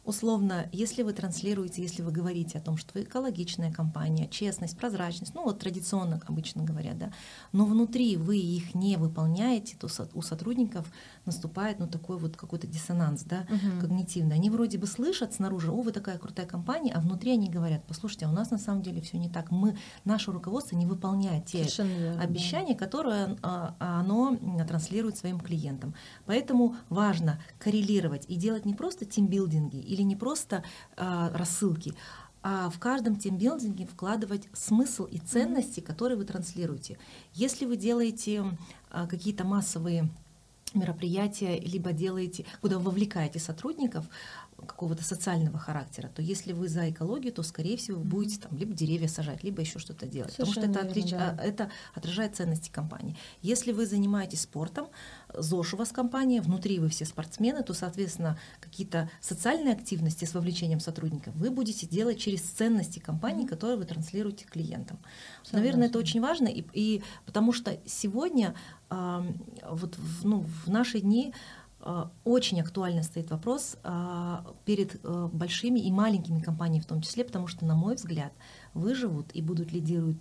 Условно, 0.05 0.69
если 0.71 1.01
вы 1.01 1.13
транслируете, 1.13 1.81
если 1.81 2.03
вы 2.03 2.11
говорите 2.11 2.59
о 2.59 2.61
том, 2.61 2.77
что 2.77 2.91
вы 2.93 3.05
экологичная 3.05 3.73
компания, 3.73 4.27
честность, 4.27 4.77
прозрачность, 4.77 5.33
ну 5.33 5.43
вот 5.43 5.57
традиционно 5.57 6.21
обычно 6.27 6.63
говорят, 6.63 6.99
да, 6.99 7.11
но 7.51 7.65
внутри 7.65 8.15
вы 8.15 8.37
их 8.37 8.75
не 8.75 8.97
выполняете, 8.97 9.75
то 9.79 9.87
у 10.13 10.21
сотрудников 10.21 10.85
наступает 11.25 11.79
ну 11.79 11.87
такой 11.87 12.17
вот 12.17 12.37
какой-то 12.37 12.67
диссонанс, 12.67 13.23
да, 13.23 13.47
угу. 13.49 13.81
когнитивный. 13.81 14.35
Они 14.35 14.49
вроде 14.49 14.77
бы 14.77 14.87
слышат 14.87 15.33
снаружи, 15.33 15.71
о, 15.71 15.81
вы 15.81 15.91
такая 15.91 16.17
крутая 16.17 16.45
компания, 16.45 16.93
а 16.93 16.99
внутри 16.99 17.31
они 17.31 17.49
говорят, 17.49 17.83
послушайте, 17.87 18.25
а 18.25 18.29
у 18.29 18.33
нас 18.33 18.51
на 18.51 18.57
самом 18.57 18.81
деле 18.81 19.01
все 19.01 19.17
не 19.17 19.29
так. 19.29 19.51
Мы, 19.51 19.77
наше 20.03 20.31
руководство 20.31 20.75
не 20.75 20.85
выполняет 20.85 21.45
те 21.45 21.59
Совершенно 21.59 22.21
обещания, 22.21 22.73
да. 22.73 22.79
которые 22.79 23.37
а, 23.41 23.75
а, 23.79 23.99
оно 23.99 24.37
транслирует 24.67 25.17
своим 25.17 25.39
клиентам. 25.39 25.93
Поэтому 26.25 26.75
важно 26.89 27.39
коррелировать 27.59 28.25
и 28.27 28.35
делать 28.35 28.65
не 28.65 28.73
просто 28.73 29.05
тимбилдинги 29.05 29.77
или 29.77 30.01
не 30.01 30.15
просто 30.15 30.63
э, 30.97 31.29
рассылки, 31.33 31.93
а 32.47 32.69
в 32.69 32.77
каждом 32.77 33.15
тимбилдинге 33.15 33.87
вкладывать 33.87 34.47
смысл 34.53 35.05
и 35.05 35.17
ценности, 35.17 35.79
которые 35.79 36.15
вы 36.15 36.25
транслируете. 36.25 36.99
Если 37.33 37.65
вы 37.65 37.75
делаете 37.75 38.45
э, 38.91 39.07
какие-то 39.07 39.43
массовые 39.45 40.09
мероприятия, 40.75 41.59
либо 41.59 41.91
делаете, 41.91 42.45
куда 42.61 42.77
вовлекаете 42.79 43.39
сотрудников, 43.39 44.05
какого-то 44.57 45.03
социального 45.03 45.59
характера, 45.59 46.09
то 46.13 46.21
если 46.21 46.53
вы 46.53 46.69
за 46.69 46.89
экологию, 46.89 47.33
то, 47.33 47.43
скорее 47.43 47.77
всего, 47.77 47.99
вы 47.99 48.05
будете 48.05 48.39
там 48.39 48.57
либо 48.57 48.73
деревья 48.73 49.07
сажать, 49.07 49.43
либо 49.43 49.61
еще 49.61 49.79
что-то 49.79 50.07
делать. 50.07 50.33
Совершенно 50.33 50.67
потому 50.67 50.73
что 50.73 50.81
это, 50.81 50.91
отлич... 50.91 51.11
да. 51.11 51.37
это 51.43 51.71
отражает 51.93 52.35
ценности 52.35 52.69
компании. 52.69 53.17
Если 53.41 53.73
вы 53.73 53.85
занимаетесь 53.85 54.41
спортом, 54.41 54.87
ЗОЖ 55.33 55.73
у 55.73 55.77
вас 55.77 55.89
компания, 55.91 56.41
внутри 56.41 56.79
вы 56.79 56.87
все 56.89 57.05
спортсмены, 57.05 57.63
то, 57.63 57.73
соответственно, 57.73 58.39
какие-то 58.61 59.09
социальные 59.19 59.73
активности 59.73 60.25
с 60.25 60.33
вовлечением 60.33 60.79
сотрудников 60.79 61.35
вы 61.35 61.51
будете 61.51 61.85
делать 61.85 62.19
через 62.19 62.41
ценности 62.41 62.99
компании, 62.99 63.45
которые 63.45 63.77
вы 63.77 63.85
транслируете 63.85 64.45
клиентам. 64.45 64.97
Согласна. 65.43 65.59
Наверное, 65.59 65.87
это 65.87 65.99
очень 65.99 66.21
важно, 66.21 66.47
и, 66.47 66.63
и 66.73 67.03
потому 67.25 67.51
что 67.51 67.77
сегодня 67.85 68.55
э, 68.89 69.21
вот 69.69 69.97
в, 69.97 70.25
ну, 70.25 70.45
в 70.65 70.69
наши 70.69 71.01
дни 71.01 71.33
Э, 71.33 71.64
очень 72.23 72.61
актуально 72.61 73.03
стоит 73.03 73.29
вопрос 73.29 73.77
э, 73.83 74.37
перед 74.65 74.95
э, 75.03 75.29
большими 75.31 75.79
и 75.79 75.91
маленькими 75.91 76.39
компаниями 76.39 76.81
в 76.81 76.87
том 76.87 77.01
числе, 77.01 77.23
потому 77.23 77.47
что, 77.47 77.65
на 77.65 77.75
мой 77.75 77.95
взгляд, 77.95 78.33
выживут 78.73 79.27
и 79.33 79.41
будут 79.41 79.71
лидируют 79.71 80.17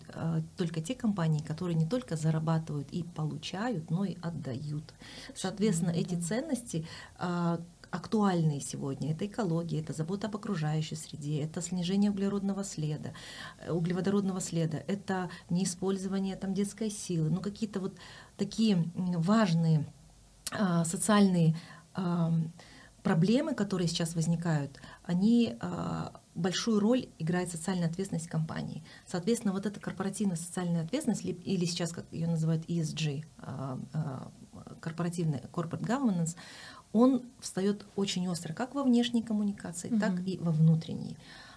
только 0.56 0.80
те 0.80 0.94
компании, 0.94 1.40
которые 1.40 1.74
не 1.74 1.86
только 1.86 2.16
зарабатывают 2.16 2.88
и 2.92 3.02
получают, 3.02 3.90
но 3.90 4.04
и 4.04 4.16
отдают. 4.22 4.94
Соответственно, 5.34 5.90
эти 5.90 6.14
ценности 6.14 6.86
актуальные 7.94 8.60
сегодня. 8.60 9.12
Это 9.12 9.26
экология, 9.26 9.80
это 9.80 9.92
забота 9.92 10.26
об 10.26 10.34
окружающей 10.34 10.96
среде, 10.96 11.42
это 11.42 11.62
снижение 11.62 12.10
углеродного 12.10 12.64
следа, 12.64 13.12
э, 13.60 13.70
углеводородного 13.70 14.40
следа, 14.40 14.78
это 14.88 15.30
неиспользование 15.48 16.34
там, 16.34 16.54
детской 16.54 16.90
силы, 16.90 17.30
ну 17.30 17.40
какие-то 17.40 17.78
вот 17.78 17.94
такие 18.36 18.90
важные 18.96 19.86
социальные 20.84 21.56
а, 21.94 22.32
проблемы, 23.04 23.54
которые 23.54 23.86
сейчас 23.86 24.14
возникают, 24.14 24.80
они 25.04 25.56
а, 25.60 26.12
большую 26.34 26.80
роль 26.80 27.08
играет 27.18 27.50
социальная 27.50 27.88
ответственность 27.88 28.28
компании. 28.28 28.82
Соответственно, 29.06 29.52
вот 29.52 29.66
эта 29.66 29.78
корпоративная 29.78 30.36
социальная 30.36 30.82
ответственность, 30.82 31.24
или 31.24 31.64
сейчас, 31.66 31.92
как 31.92 32.06
ее 32.10 32.26
называют 32.26 32.64
ESG, 32.64 33.24
а, 33.38 33.78
а, 33.92 34.32
корпоративный 34.80 35.40
corporate 35.52 35.84
governance, 35.86 36.34
он 36.92 37.22
встает 37.40 37.86
очень 37.94 38.26
остро 38.28 38.54
как 38.54 38.74
во 38.74 38.82
внешней 38.82 39.22
коммуникации, 39.22 39.90
mm-hmm. 39.90 40.00
так 40.00 40.26
и 40.26 40.38
во 40.38 40.50
внутренней. 40.50 41.16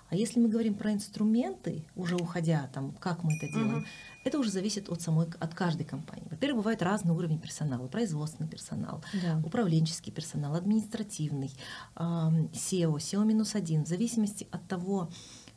А 0.10 0.16
если 0.16 0.40
мы 0.40 0.50
говорим 0.50 0.76
про 0.76 0.94
инструменты, 0.94 1.86
уже 1.96 2.16
уходя 2.16 2.70
там, 2.74 2.92
как 2.94 3.24
мы 3.24 3.36
это 3.36 3.48
делаем, 3.48 3.80
mm-hmm. 3.80 4.17
Это 4.28 4.40
уже 4.40 4.52
зависит 4.52 4.90
от 4.90 5.02
самой, 5.02 5.28
от 5.40 5.54
каждой 5.56 5.86
компании. 5.86 6.28
Во-первых, 6.30 6.64
бывает 6.64 6.82
разный 6.82 7.14
уровень 7.14 7.40
персонала: 7.40 7.88
производственный 7.88 8.50
персонал, 8.50 9.04
да. 9.22 9.42
управленческий 9.44 10.12
персонал, 10.12 10.56
административный, 10.56 11.52
SEO, 11.96 12.98
SEO 12.98 13.26
минус 13.26 13.56
один, 13.56 13.86
в 13.86 13.88
зависимости 13.88 14.48
от 14.52 14.68
того, 14.68 15.10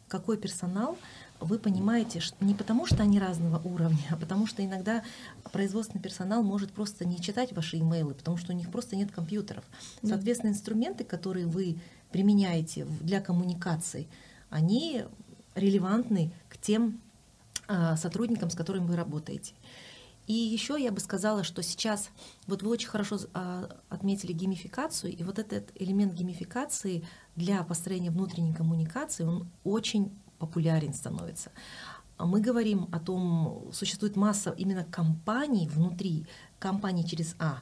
какой 0.09 0.37
персонал, 0.37 0.99
вы 1.39 1.59
понимаете, 1.59 2.21
что 2.21 2.45
не 2.45 2.55
потому, 2.55 2.87
что 2.87 3.03
они 3.03 3.21
разного 3.21 3.59
уровня, 3.67 4.05
а 4.11 4.17
потому 4.17 4.47
что 4.47 4.65
иногда 4.65 5.03
производственный 5.53 6.03
персонал 6.03 6.43
может 6.43 6.73
просто 6.73 7.05
не 7.05 7.21
читать 7.21 7.53
ваши 7.53 7.79
имейлы, 7.79 8.15
потому 8.15 8.37
что 8.37 8.53
у 8.53 8.57
них 8.57 8.71
просто 8.71 8.97
нет 8.97 9.13
компьютеров. 9.13 9.65
Соответственно, 10.03 10.51
инструменты, 10.51 11.05
которые 11.05 11.47
вы 11.47 11.79
применяете 12.11 12.87
для 13.01 13.21
коммуникации, 13.21 14.09
они 14.51 15.05
релевантны 15.55 16.33
к 16.49 16.59
тем 16.59 17.01
сотрудникам, 17.97 18.51
с 18.51 18.55
которыми 18.55 18.87
вы 18.87 18.97
работаете. 18.97 19.55
И 20.27 20.33
еще 20.33 20.77
я 20.81 20.93
бы 20.93 21.01
сказала, 21.01 21.43
что 21.43 21.63
сейчас, 21.63 22.11
вот 22.47 22.63
вы 22.63 22.71
очень 22.71 22.89
хорошо 22.89 23.19
а, 23.35 23.69
отметили 23.89 24.33
геймификацию, 24.33 25.13
и 25.13 25.25
вот 25.25 25.41
этот 25.41 25.73
элемент 25.75 26.13
геймификации 26.13 27.05
для 27.35 27.65
построения 27.65 28.11
внутренней 28.11 28.55
коммуникации, 28.55 29.25
он 29.25 29.49
очень 29.65 30.13
популярен 30.39 30.95
становится. 30.95 31.51
Мы 32.17 32.41
говорим 32.41 32.89
о 32.93 33.01
том, 33.01 33.71
существует 33.73 34.15
масса 34.15 34.55
именно 34.57 34.85
компаний 34.85 35.69
внутри, 35.69 36.27
компаний 36.59 37.05
через 37.05 37.35
А, 37.39 37.59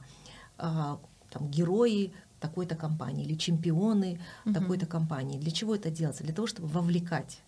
а 0.57 0.99
там 1.31 1.49
герои 1.49 2.13
такой-то 2.39 2.75
компании 2.75 3.25
или 3.25 3.35
чемпионы 3.35 4.19
угу. 4.45 4.53
такой-то 4.53 4.85
компании. 4.85 5.39
Для 5.39 5.51
чего 5.51 5.75
это 5.75 5.89
делается? 5.89 6.23
Для 6.23 6.33
того, 6.33 6.47
чтобы 6.47 6.67
вовлекать. 6.67 7.41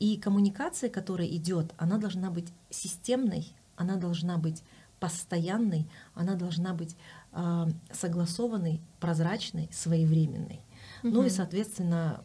И 0.00 0.16
коммуникация, 0.16 0.90
которая 0.90 1.28
идет, 1.28 1.72
она 1.76 1.98
должна 1.98 2.30
быть 2.30 2.52
системной, 2.70 3.54
она 3.76 3.96
должна 3.96 4.38
быть 4.38 4.64
постоянной, 4.98 5.86
она 6.14 6.34
должна 6.34 6.74
быть 6.74 6.96
э, 7.32 7.66
согласованной, 7.92 8.80
прозрачной, 8.98 9.68
своевременной. 9.72 10.60
Угу. 11.02 11.12
Ну 11.12 11.24
и, 11.24 11.30
соответственно, 11.30 12.24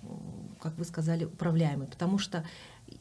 как 0.60 0.78
вы 0.78 0.86
сказали, 0.86 1.26
управляемый. 1.26 1.88
Потому 1.88 2.18
что 2.18 2.46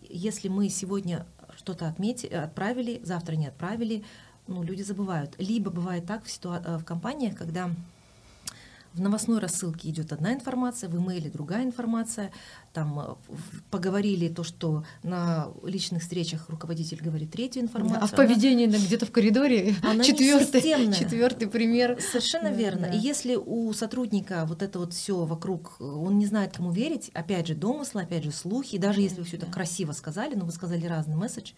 если 0.02 0.48
мы 0.48 0.68
сегодня 0.68 1.26
что-то 1.56 1.88
отметили, 1.88 2.34
отправили, 2.34 3.00
завтра 3.04 3.36
не 3.36 3.46
отправили, 3.46 4.04
ну, 4.46 4.62
люди 4.62 4.82
забывают. 4.82 5.34
Либо 5.38 5.70
бывает 5.70 6.06
так 6.06 6.24
в, 6.24 6.28
ситуа- 6.28 6.78
в 6.78 6.84
компаниях, 6.84 7.36
когда 7.36 7.70
в 8.94 9.00
новостной 9.00 9.40
рассылке 9.40 9.90
идет 9.90 10.12
одна 10.12 10.32
информация, 10.32 10.88
в 10.88 10.96
имейле 10.96 11.28
другая 11.28 11.64
информация. 11.64 12.30
Там 12.72 12.98
э, 13.00 13.14
поговорили 13.70 14.28
то, 14.28 14.44
что 14.44 14.84
на 15.02 15.48
личных 15.64 16.02
встречах 16.02 16.48
руководитель 16.48 17.02
говорит 17.02 17.32
третью 17.32 17.62
информацию. 17.62 18.02
А 18.02 18.06
в 18.06 18.12
поведении 18.12 18.66
она, 18.66 18.78
где-то 18.78 19.06
в 19.06 19.10
коридоре 19.10 19.74
четвертый, 20.04 20.94
четвертый 20.94 21.48
пример. 21.48 21.98
Совершенно 22.00 22.50
да, 22.50 22.56
верно. 22.56 22.88
Да. 22.88 22.94
И 22.94 22.98
если 22.98 23.34
у 23.34 23.72
сотрудника 23.72 24.44
вот 24.46 24.62
это 24.62 24.78
вот 24.78 24.92
все 24.92 25.24
вокруг, 25.24 25.80
он 25.80 26.18
не 26.18 26.26
знает, 26.26 26.56
кому 26.56 26.70
верить, 26.70 27.10
опять 27.14 27.48
же 27.48 27.54
домыслы, 27.54 28.02
опять 28.02 28.22
же 28.22 28.30
слухи, 28.30 28.78
даже 28.78 29.00
если 29.00 29.18
вы 29.18 29.24
все 29.24 29.38
это 29.38 29.46
красиво 29.46 29.90
сказали, 29.90 30.36
но 30.36 30.44
вы 30.44 30.52
сказали 30.52 30.86
разный 30.86 31.16
месседж, 31.16 31.52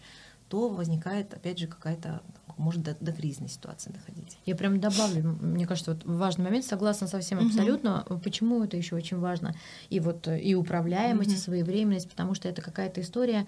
то 0.49 0.69
возникает, 0.69 1.33
опять 1.33 1.59
же, 1.59 1.67
какая-то 1.67 2.21
может 2.57 2.81
до, 2.83 2.95
до 2.99 3.11
кризисной 3.11 3.49
ситуации 3.49 3.91
доходить. 3.91 4.37
Я 4.45 4.55
прям 4.55 4.79
добавлю, 4.79 5.37
мне 5.41 5.67
кажется, 5.67 5.93
вот 5.93 6.03
важный 6.05 6.45
момент, 6.45 6.65
согласна 6.65 7.07
со 7.07 7.19
всем 7.19 7.45
абсолютно. 7.45 8.05
Угу. 8.09 8.19
Почему 8.19 8.63
это 8.63 8.77
еще 8.77 8.95
очень 8.95 9.19
важно? 9.19 9.53
И 9.89 9.99
вот 9.99 10.27
и 10.27 10.55
управляемость, 10.55 11.29
угу. 11.31 11.37
и 11.37 11.41
своевременность, 11.41 12.09
потому 12.09 12.33
что 12.33 12.49
это 12.49 12.61
какая-то 12.61 13.01
история 13.01 13.45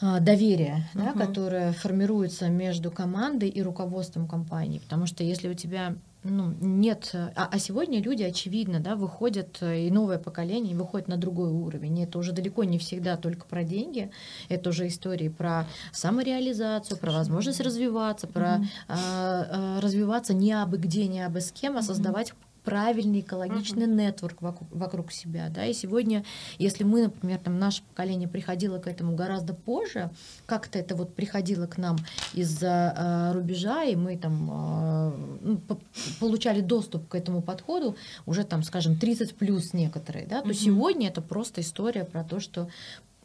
а, 0.00 0.20
доверия, 0.20 0.88
uh 0.94 1.04
да, 1.04 1.12
которое 1.12 1.72
формируется 1.72 2.48
между 2.48 2.90
командой 2.90 3.48
и 3.48 3.62
руководством 3.62 4.28
компании. 4.28 4.78
Потому 4.78 5.06
что 5.06 5.24
если 5.24 5.48
у 5.48 5.54
тебя 5.54 5.96
ну, 6.24 6.54
нет. 6.60 7.10
А, 7.14 7.48
а 7.50 7.58
сегодня 7.58 8.00
люди, 8.00 8.22
очевидно, 8.22 8.78
да, 8.78 8.94
выходят, 8.94 9.58
э, 9.60 9.86
и 9.86 9.90
новое 9.90 10.18
поколение 10.18 10.76
выходит 10.76 11.08
на 11.08 11.16
другой 11.16 11.50
уровень. 11.50 11.98
И 11.98 12.04
это 12.04 12.18
уже 12.18 12.32
далеко 12.32 12.62
не 12.62 12.78
всегда 12.78 13.16
только 13.16 13.44
про 13.46 13.64
деньги. 13.64 14.10
Это 14.48 14.70
уже 14.70 14.86
истории 14.86 15.28
про 15.28 15.66
самореализацию, 15.92 16.96
про 16.98 17.10
возможность 17.10 17.60
развиваться, 17.60 18.28
про 18.28 18.42
mm-hmm. 18.42 18.66
а, 18.88 19.46
а, 19.50 19.80
развиваться 19.80 20.32
не 20.32 20.52
абы 20.52 20.78
где, 20.78 21.08
не 21.08 21.22
абы 21.22 21.40
с 21.40 21.50
кем, 21.50 21.76
а 21.76 21.82
создавать 21.82 22.32
правильный 22.64 23.20
экологичный 23.20 23.86
uh-huh. 23.86 24.06
нетворк 24.06 24.40
вокруг, 24.42 24.68
вокруг 24.70 25.12
себя. 25.12 25.48
Да? 25.48 25.66
И 25.66 25.72
сегодня, 25.72 26.24
если 26.58 26.84
мы, 26.84 27.02
например, 27.02 27.38
там, 27.38 27.58
наше 27.58 27.82
поколение 27.82 28.28
приходило 28.28 28.78
к 28.78 28.86
этому 28.86 29.14
гораздо 29.14 29.54
позже, 29.54 30.10
как-то 30.46 30.78
это 30.78 30.94
вот 30.94 31.14
приходило 31.14 31.66
к 31.66 31.78
нам 31.78 31.96
из-за 32.34 32.94
э, 32.96 33.32
рубежа, 33.32 33.84
и 33.84 33.96
мы 33.96 34.16
там 34.16 34.50
э, 35.44 35.56
получали 36.20 36.60
доступ 36.60 37.08
к 37.08 37.14
этому 37.14 37.42
подходу 37.42 37.96
уже 38.26 38.44
там, 38.44 38.62
скажем, 38.62 38.96
30 38.96 39.34
плюс 39.34 39.72
некоторые, 39.72 40.26
да, 40.26 40.42
то 40.42 40.50
uh-huh. 40.50 40.54
сегодня 40.54 41.08
это 41.08 41.20
просто 41.20 41.60
история 41.60 42.04
про 42.04 42.24
то, 42.24 42.40
что 42.40 42.68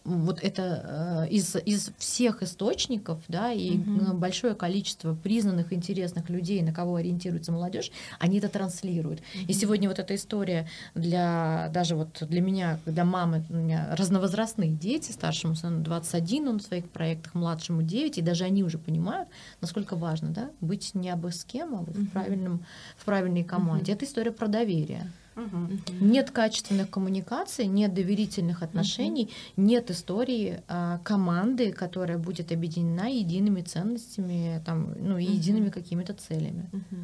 вот 0.08 0.40
это 0.42 1.26
э, 1.28 1.30
из, 1.30 1.56
из 1.66 1.92
всех 1.98 2.42
источников, 2.42 3.22
да, 3.28 3.52
и 3.52 3.78
угу. 3.78 4.16
большое 4.16 4.56
количество 4.56 5.14
признанных, 5.14 5.74
интересных 5.74 6.30
людей, 6.30 6.62
на 6.62 6.74
кого 6.74 6.96
ориентируется 6.96 7.52
молодежь, 7.52 7.92
они 8.20 8.38
это 8.38 8.48
транслируют. 8.48 9.20
Угу. 9.20 9.46
И 9.48 9.54
сегодня 9.54 9.90
вот 9.90 10.00
эта 10.00 10.16
история 10.16 10.68
для 10.96 11.70
даже 11.74 11.96
вот 11.96 12.18
для 12.22 12.42
меня, 12.42 12.80
когда 12.86 13.04
мамы, 13.04 13.44
у 13.50 13.54
меня 13.54 13.94
разновозрастные 13.98 14.72
дети, 14.72 15.12
старшему 15.12 15.56
сыну 15.56 15.84
21, 15.84 16.48
он 16.48 16.60
в 16.60 16.64
своих 16.64 16.90
проектах, 16.90 17.36
младшему 17.36 17.84
9, 17.84 18.18
и 18.18 18.22
даже 18.22 18.46
они 18.46 18.64
уже 18.64 18.78
понимают, 18.78 19.28
насколько 19.60 19.96
важно, 19.96 20.30
да, 20.30 20.50
быть 20.62 20.96
не 20.96 21.10
абы 21.10 21.32
с 21.32 21.44
кем, 21.44 21.76
а 21.76 21.80
вот 21.80 21.90
угу. 21.90 22.06
в, 22.06 22.10
правильном, 22.12 22.66
в 22.96 23.06
правильной 23.06 23.44
команде. 23.44 23.92
Угу. 23.92 23.98
Это 23.98 24.06
история 24.06 24.32
про 24.32 24.48
доверие. 24.48 25.12
Угу. 25.38 26.06
Нет 26.06 26.32
качественных 26.32 26.90
коммуникаций, 26.90 27.68
нет 27.68 27.94
доверительных 27.94 28.64
отношений, 28.64 29.30
угу. 29.56 29.68
нет 29.68 29.92
истории 29.92 30.62
а, 30.68 31.00
команды, 31.04 31.72
которая 31.72 32.18
будет 32.18 32.52
объединена 32.52 33.08
едиными 33.08 33.62
ценностями 33.62 34.62
там, 34.66 34.94
ну, 35.00 35.18
и 35.18 35.26
угу. 35.26 35.34
едиными 35.34 35.70
какими-то 35.70 36.14
целями. 36.14 36.70
Угу. 36.74 36.98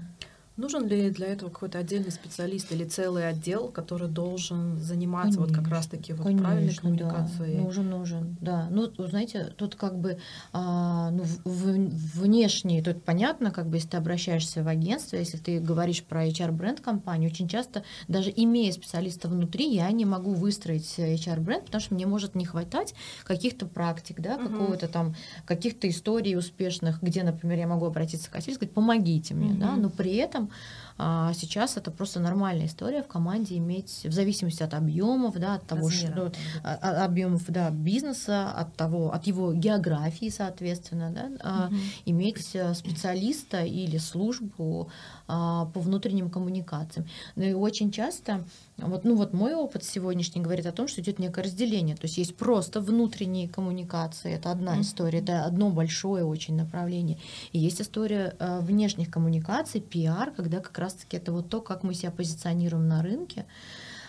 Нужен 0.56 0.88
ли 0.88 1.10
для 1.10 1.28
этого 1.28 1.50
какой-то 1.50 1.80
отдельный 1.80 2.12
специалист 2.12 2.72
или 2.72 2.84
целый 2.84 3.28
отдел, 3.28 3.70
который 3.70 4.08
должен 4.08 4.78
заниматься 4.78 5.40
конечно, 5.40 5.56
вот 5.56 5.64
как 5.64 5.72
раз-таки 5.72 6.14
вот 6.14 6.24
конечно, 6.24 6.48
правильной 6.48 6.76
коммуникацией? 6.76 7.56
Да, 7.58 7.64
нужен, 7.64 7.90
нужен, 7.90 8.38
да. 8.40 8.68
Ну, 8.70 8.92
знаете, 9.00 9.52
тут 9.58 9.74
как 9.74 9.98
бы 9.98 10.20
а, 10.52 11.10
ну, 11.10 11.24
в, 11.44 12.20
внешне, 12.20 12.84
тут 12.84 13.04
понятно, 13.04 13.50
как 13.50 13.68
бы, 13.68 13.78
если 13.78 13.90
ты 13.90 13.98
обращаешься 13.98 14.64
в 14.64 14.68
агентство, 14.68 15.16
если 15.16 15.38
ты 15.38 15.60
говоришь 15.60 16.04
про 16.04 16.28
HR-бренд 16.28 16.82
компании, 16.82 17.28
очень 17.28 17.48
часто, 17.48 17.84
даже 18.08 18.32
имея 18.36 18.72
специалиста 18.72 19.30
внутри, 19.30 19.74
я 19.74 19.90
не 19.92 20.06
могу 20.06 20.34
выстроить 20.34 21.00
HR-бренд, 21.00 21.66
потому 21.66 21.82
что 21.82 21.96
мне 21.96 22.06
может 22.06 22.36
не 22.36 22.46
хватать 22.46 22.94
каких-то 23.24 23.66
практик, 23.66 24.20
да, 24.20 24.36
угу. 24.36 24.50
какого-то 24.50 24.88
там, 24.88 25.16
каких-то 25.46 25.90
историй 25.90 26.38
успешных, 26.38 27.02
где, 27.02 27.24
например, 27.24 27.58
я 27.58 27.68
могу 27.68 27.88
обратиться 27.88 28.30
к 28.30 28.38
и 28.38 28.54
сказать, 28.54 28.72
помогите 28.72 29.34
мне, 29.34 29.50
угу. 29.50 29.58
да, 29.58 29.76
но 29.76 29.90
при 29.90 30.16
этом 30.16 30.43
этом. 30.44 30.52
А 30.98 31.34
сейчас 31.34 31.76
это 31.78 31.90
просто 31.90 32.20
нормальная 32.20 32.68
история 32.68 33.02
в 33.02 33.08
команде 33.08 33.58
иметь, 33.58 34.06
в 34.06 34.12
зависимости 34.12 34.62
от 34.62 34.74
объемов, 34.74 35.40
да, 35.40 35.56
от 35.56 35.66
того, 35.66 35.88
Размера, 35.88 36.12
что 36.12 36.32
а, 36.64 36.78
а, 36.82 37.06
объемов 37.06 37.44
да, 37.48 37.72
бизнеса, 37.72 38.52
от 38.52 38.76
того, 38.76 39.12
от 39.12 39.26
его 39.26 39.54
географии, 39.54 40.30
соответственно, 40.30 41.12
да, 41.12 41.66
угу. 41.66 41.76
иметь 42.06 42.52
э, 42.54 42.74
специалиста 42.76 43.64
или 43.64 43.98
службу 43.98 44.90
по 45.26 45.72
внутренним 45.74 46.30
коммуникациям. 46.30 47.08
Ну 47.36 47.44
и 47.44 47.54
очень 47.54 47.92
часто 47.92 48.44
вот, 48.78 49.04
ну 49.04 49.16
вот 49.16 49.34
мой 49.34 49.54
опыт 49.54 49.84
сегодняшний 49.84 50.42
говорит 50.42 50.66
о 50.66 50.72
том, 50.72 50.88
что 50.88 51.02
идет 51.02 51.20
некое 51.20 51.44
разделение. 51.44 51.96
То 51.96 52.06
есть 52.06 52.18
есть 52.18 52.36
просто 52.36 52.82
внутренние 52.82 53.48
коммуникации, 53.48 54.34
это 54.34 54.52
одна 54.52 54.78
mm-hmm. 54.78 54.82
история, 54.82 55.20
это 55.20 55.46
одно 55.46 55.70
большое 55.70 56.26
очень 56.26 56.56
направление. 56.56 57.18
И 57.52 57.60
есть 57.60 57.82
история 57.82 58.36
э, 58.40 58.60
внешних 58.62 59.12
коммуникаций, 59.12 59.80
пиар, 59.80 60.32
когда 60.32 60.60
как 60.60 60.78
раз-таки 60.80 61.18
это 61.18 61.32
вот 61.32 61.50
то, 61.50 61.62
как 61.62 61.84
мы 61.84 61.94
себя 61.94 62.12
позиционируем 62.12 62.88
на 62.88 63.04
рынке. 63.04 63.46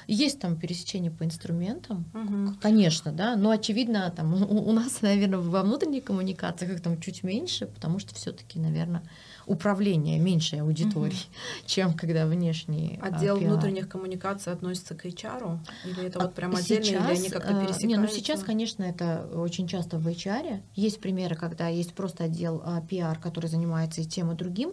Есть 0.07 0.41
там 0.41 0.57
пересечение 0.57 1.11
по 1.11 1.25
инструментам, 1.25 2.05
угу. 2.13 2.55
конечно, 2.61 3.11
да, 3.11 3.37
но 3.37 3.51
очевидно, 3.51 4.13
там 4.15 4.35
у, 4.51 4.69
у 4.69 4.73
нас, 4.73 5.03
наверное, 5.03 5.39
во 5.39 5.63
внутренней 5.63 6.01
коммуникации 6.01 6.67
как 6.67 6.81
там 6.81 7.01
чуть 7.01 7.23
меньше, 7.23 7.67
потому 7.67 7.99
что 7.99 8.15
все-таки, 8.15 8.59
наверное, 8.59 9.03
управление 9.47 10.19
меньшей 10.19 10.61
аудитории, 10.61 11.13
угу. 11.13 11.35
чем 11.67 11.95
когда 11.95 12.27
внешние. 12.27 12.99
Отдел 13.01 13.37
а, 13.37 13.39
внутренних 13.39 13.89
коммуникаций 13.89 14.53
относится 14.53 14.95
к 14.95 15.05
HR? 15.05 15.59
Или 15.85 16.07
это 16.07 16.21
а 16.21 16.23
вот 16.25 16.35
прям 16.35 16.55
отдельно, 16.55 16.85
сейчас, 16.85 17.11
или 17.11 17.19
они 17.19 17.29
как-то 17.31 17.49
пересекаются? 17.49 17.87
Не, 17.87 17.97
ну 17.97 18.07
сейчас, 18.09 18.43
конечно, 18.43 18.83
это 18.83 19.29
очень 19.35 19.67
часто 19.69 19.99
в 19.99 20.07
HR. 20.07 20.61
Есть 20.75 21.01
примеры, 21.01 21.37
когда 21.37 21.69
есть 21.69 21.95
просто 21.95 22.25
отдел 22.25 22.63
а, 22.65 22.81
PR, 22.81 23.21
который 23.21 23.47
занимается 23.47 24.01
и 24.01 24.05
тем, 24.05 24.33
и 24.33 24.35
другим. 24.35 24.73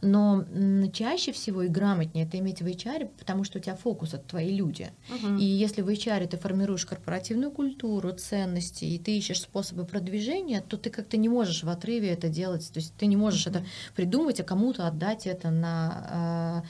Но 0.00 0.44
чаще 0.92 1.32
всего 1.32 1.62
и 1.62 1.68
грамотнее 1.68 2.26
это 2.26 2.38
иметь 2.38 2.62
в 2.62 2.66
HR, 2.66 3.08
потому 3.18 3.44
что 3.44 3.58
у 3.58 3.62
тебя 3.62 3.74
фокус 3.74 4.14
это 4.14 4.24
твои 4.24 4.54
люди. 4.54 4.90
Uh-huh. 5.10 5.38
И 5.38 5.44
если 5.44 5.82
в 5.82 5.88
HR 5.88 6.26
ты 6.26 6.36
формируешь 6.36 6.86
корпоративную 6.86 7.50
культуру, 7.50 8.12
ценности, 8.12 8.84
и 8.84 8.98
ты 8.98 9.16
ищешь 9.16 9.40
способы 9.40 9.84
продвижения, 9.84 10.60
то 10.60 10.76
ты 10.76 10.90
как-то 10.90 11.16
не 11.16 11.28
можешь 11.28 11.62
в 11.62 11.68
отрыве 11.68 12.10
это 12.10 12.28
делать. 12.28 12.70
То 12.72 12.80
есть 12.80 12.94
ты 12.94 13.06
не 13.06 13.16
можешь 13.16 13.46
uh-huh. 13.46 13.50
это 13.50 13.66
придумать, 13.94 14.40
а 14.40 14.44
кому-то 14.44 14.86
отдать 14.86 15.26
это 15.26 15.50
на 15.50 16.06
а, 16.10 16.62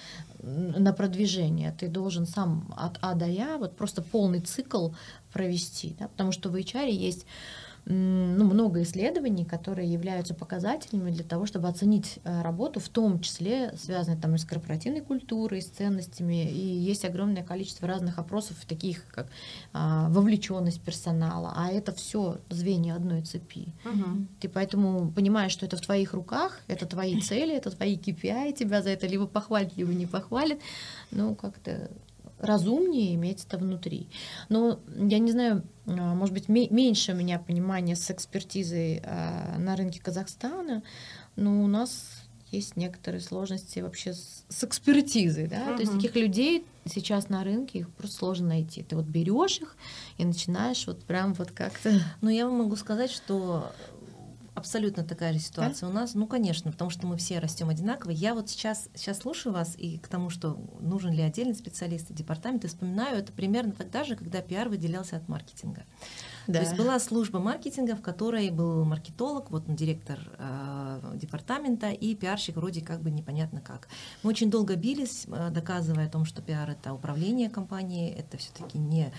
на 0.42 0.92
продвижение. 0.92 1.74
Ты 1.78 1.88
должен 1.88 2.26
сам 2.26 2.72
от 2.76 2.98
А 3.00 3.14
до 3.14 3.26
Я 3.26 3.58
вот 3.58 3.76
просто 3.76 4.02
полный 4.02 4.40
цикл 4.40 4.90
провести, 5.32 5.96
да, 5.98 6.08
потому 6.08 6.32
что 6.32 6.48
в 6.48 6.54
HR 6.54 6.90
есть 6.90 7.26
ну, 7.90 8.44
много 8.44 8.82
исследований, 8.82 9.44
которые 9.44 9.90
являются 9.90 10.34
показателями 10.34 11.10
для 11.10 11.24
того, 11.24 11.46
чтобы 11.46 11.68
оценить 11.68 12.18
э, 12.24 12.42
работу, 12.42 12.80
в 12.80 12.88
том 12.88 13.20
числе 13.20 13.72
связанной 13.76 14.18
там 14.18 14.36
с 14.36 14.44
корпоративной 14.44 15.00
культурой, 15.00 15.62
с 15.62 15.66
ценностями. 15.66 16.50
И 16.50 16.58
есть 16.58 17.06
огромное 17.06 17.42
количество 17.42 17.88
разных 17.88 18.18
опросов, 18.18 18.56
таких 18.68 19.06
как 19.08 19.28
а, 19.72 20.08
вовлеченность 20.10 20.82
персонала, 20.82 21.52
а 21.56 21.70
это 21.70 21.92
все 21.92 22.38
звенья 22.50 22.94
одной 22.94 23.22
цепи. 23.22 23.72
Угу. 23.84 24.26
Ты 24.40 24.48
поэтому 24.48 25.10
понимаешь, 25.10 25.52
что 25.52 25.64
это 25.64 25.76
в 25.76 25.80
твоих 25.80 26.12
руках, 26.12 26.60
это 26.68 26.84
твои 26.84 27.20
цели, 27.20 27.56
это 27.56 27.70
твои 27.70 27.96
KPI, 27.96 28.52
тебя 28.52 28.82
за 28.82 28.90
это 28.90 29.06
либо 29.06 29.26
похвалят, 29.26 29.76
либо 29.76 29.94
не 29.94 30.06
похвалят. 30.06 30.58
Ну, 31.10 31.34
как-то 31.34 31.90
разумнее 32.40 33.14
иметь 33.14 33.44
это 33.44 33.58
внутри. 33.58 34.08
Но 34.48 34.80
я 34.96 35.18
не 35.18 35.32
знаю, 35.32 35.62
а, 35.86 36.14
может 36.14 36.34
быть, 36.34 36.48
меньше 36.48 37.12
у 37.12 37.16
меня 37.16 37.38
понимания 37.38 37.96
с 37.96 38.10
экспертизой 38.10 39.02
а, 39.04 39.56
на 39.58 39.76
рынке 39.76 40.00
Казахстана, 40.02 40.82
но 41.36 41.62
у 41.62 41.66
нас 41.66 42.22
есть 42.50 42.76
некоторые 42.76 43.20
сложности 43.20 43.80
вообще 43.80 44.14
с, 44.14 44.44
с 44.48 44.64
экспертизой, 44.64 45.48
да, 45.48 45.56
uh-huh. 45.56 45.76
то 45.76 45.80
есть 45.82 45.92
таких 45.92 46.16
людей 46.16 46.64
сейчас 46.86 47.28
на 47.28 47.44
рынке 47.44 47.80
их 47.80 47.90
просто 47.90 48.16
сложно 48.16 48.48
найти. 48.48 48.82
Ты 48.82 48.96
вот 48.96 49.04
берешь 49.04 49.58
их 49.60 49.76
и 50.16 50.24
начинаешь 50.24 50.86
вот 50.86 51.04
прям 51.04 51.34
вот 51.34 51.50
как-то. 51.50 52.00
Ну 52.22 52.30
я 52.30 52.48
могу 52.48 52.76
сказать, 52.76 53.10
что 53.10 53.70
Абсолютно 54.58 55.04
такая 55.04 55.32
же 55.32 55.38
ситуация 55.38 55.88
да? 55.88 55.88
у 55.88 55.92
нас. 55.92 56.14
Ну, 56.14 56.26
конечно, 56.26 56.72
потому 56.72 56.90
что 56.90 57.06
мы 57.06 57.16
все 57.16 57.38
растем 57.38 57.68
одинаково. 57.68 58.10
Я 58.10 58.34
вот 58.34 58.50
сейчас, 58.50 58.88
сейчас 58.92 59.18
слушаю 59.18 59.52
вас 59.52 59.76
и 59.78 59.98
к 59.98 60.08
тому, 60.08 60.30
что 60.30 60.58
нужен 60.80 61.12
ли 61.12 61.22
отдельный 61.22 61.54
специалист, 61.54 62.12
департамент, 62.12 62.64
и 62.64 62.68
вспоминаю 62.68 63.18
это 63.18 63.32
примерно 63.32 63.70
тогда 63.70 64.02
же, 64.02 64.16
когда 64.16 64.42
пиар 64.42 64.68
выделялся 64.68 65.16
от 65.16 65.28
маркетинга. 65.28 65.84
Да. 66.48 66.54
То 66.54 66.64
есть 66.64 66.76
была 66.76 66.98
служба 66.98 67.38
маркетинга, 67.38 67.94
в 67.94 68.02
которой 68.02 68.50
был 68.50 68.84
маркетолог, 68.84 69.50
вот 69.52 69.68
он 69.68 69.76
директор 69.76 70.18
э, 70.38 71.12
департамента 71.14 71.90
и 71.90 72.16
пиарщик 72.16 72.56
вроде 72.56 72.80
как 72.80 73.00
бы 73.00 73.10
непонятно 73.10 73.60
как. 73.60 73.86
Мы 74.24 74.30
очень 74.30 74.50
долго 74.50 74.74
бились, 74.74 75.26
э, 75.28 75.50
доказывая 75.50 76.06
о 76.06 76.10
том, 76.10 76.24
что 76.24 76.42
пиар 76.42 76.70
это 76.70 76.94
управление 76.94 77.48
компанией, 77.48 78.10
это 78.10 78.38
все-таки 78.38 78.78
не 78.78 79.12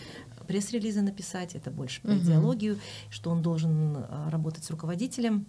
пресс-релизы 0.49 1.03
написать, 1.03 1.53
это 1.53 1.69
больше 1.69 2.01
про 2.01 2.13
угу. 2.13 2.21
идеологию, 2.21 2.79
что 3.11 3.29
он 3.29 3.43
должен 3.43 3.97
э, 3.97 4.29
работать 4.29 4.63
с 4.63 4.71
руководителем. 4.71 5.45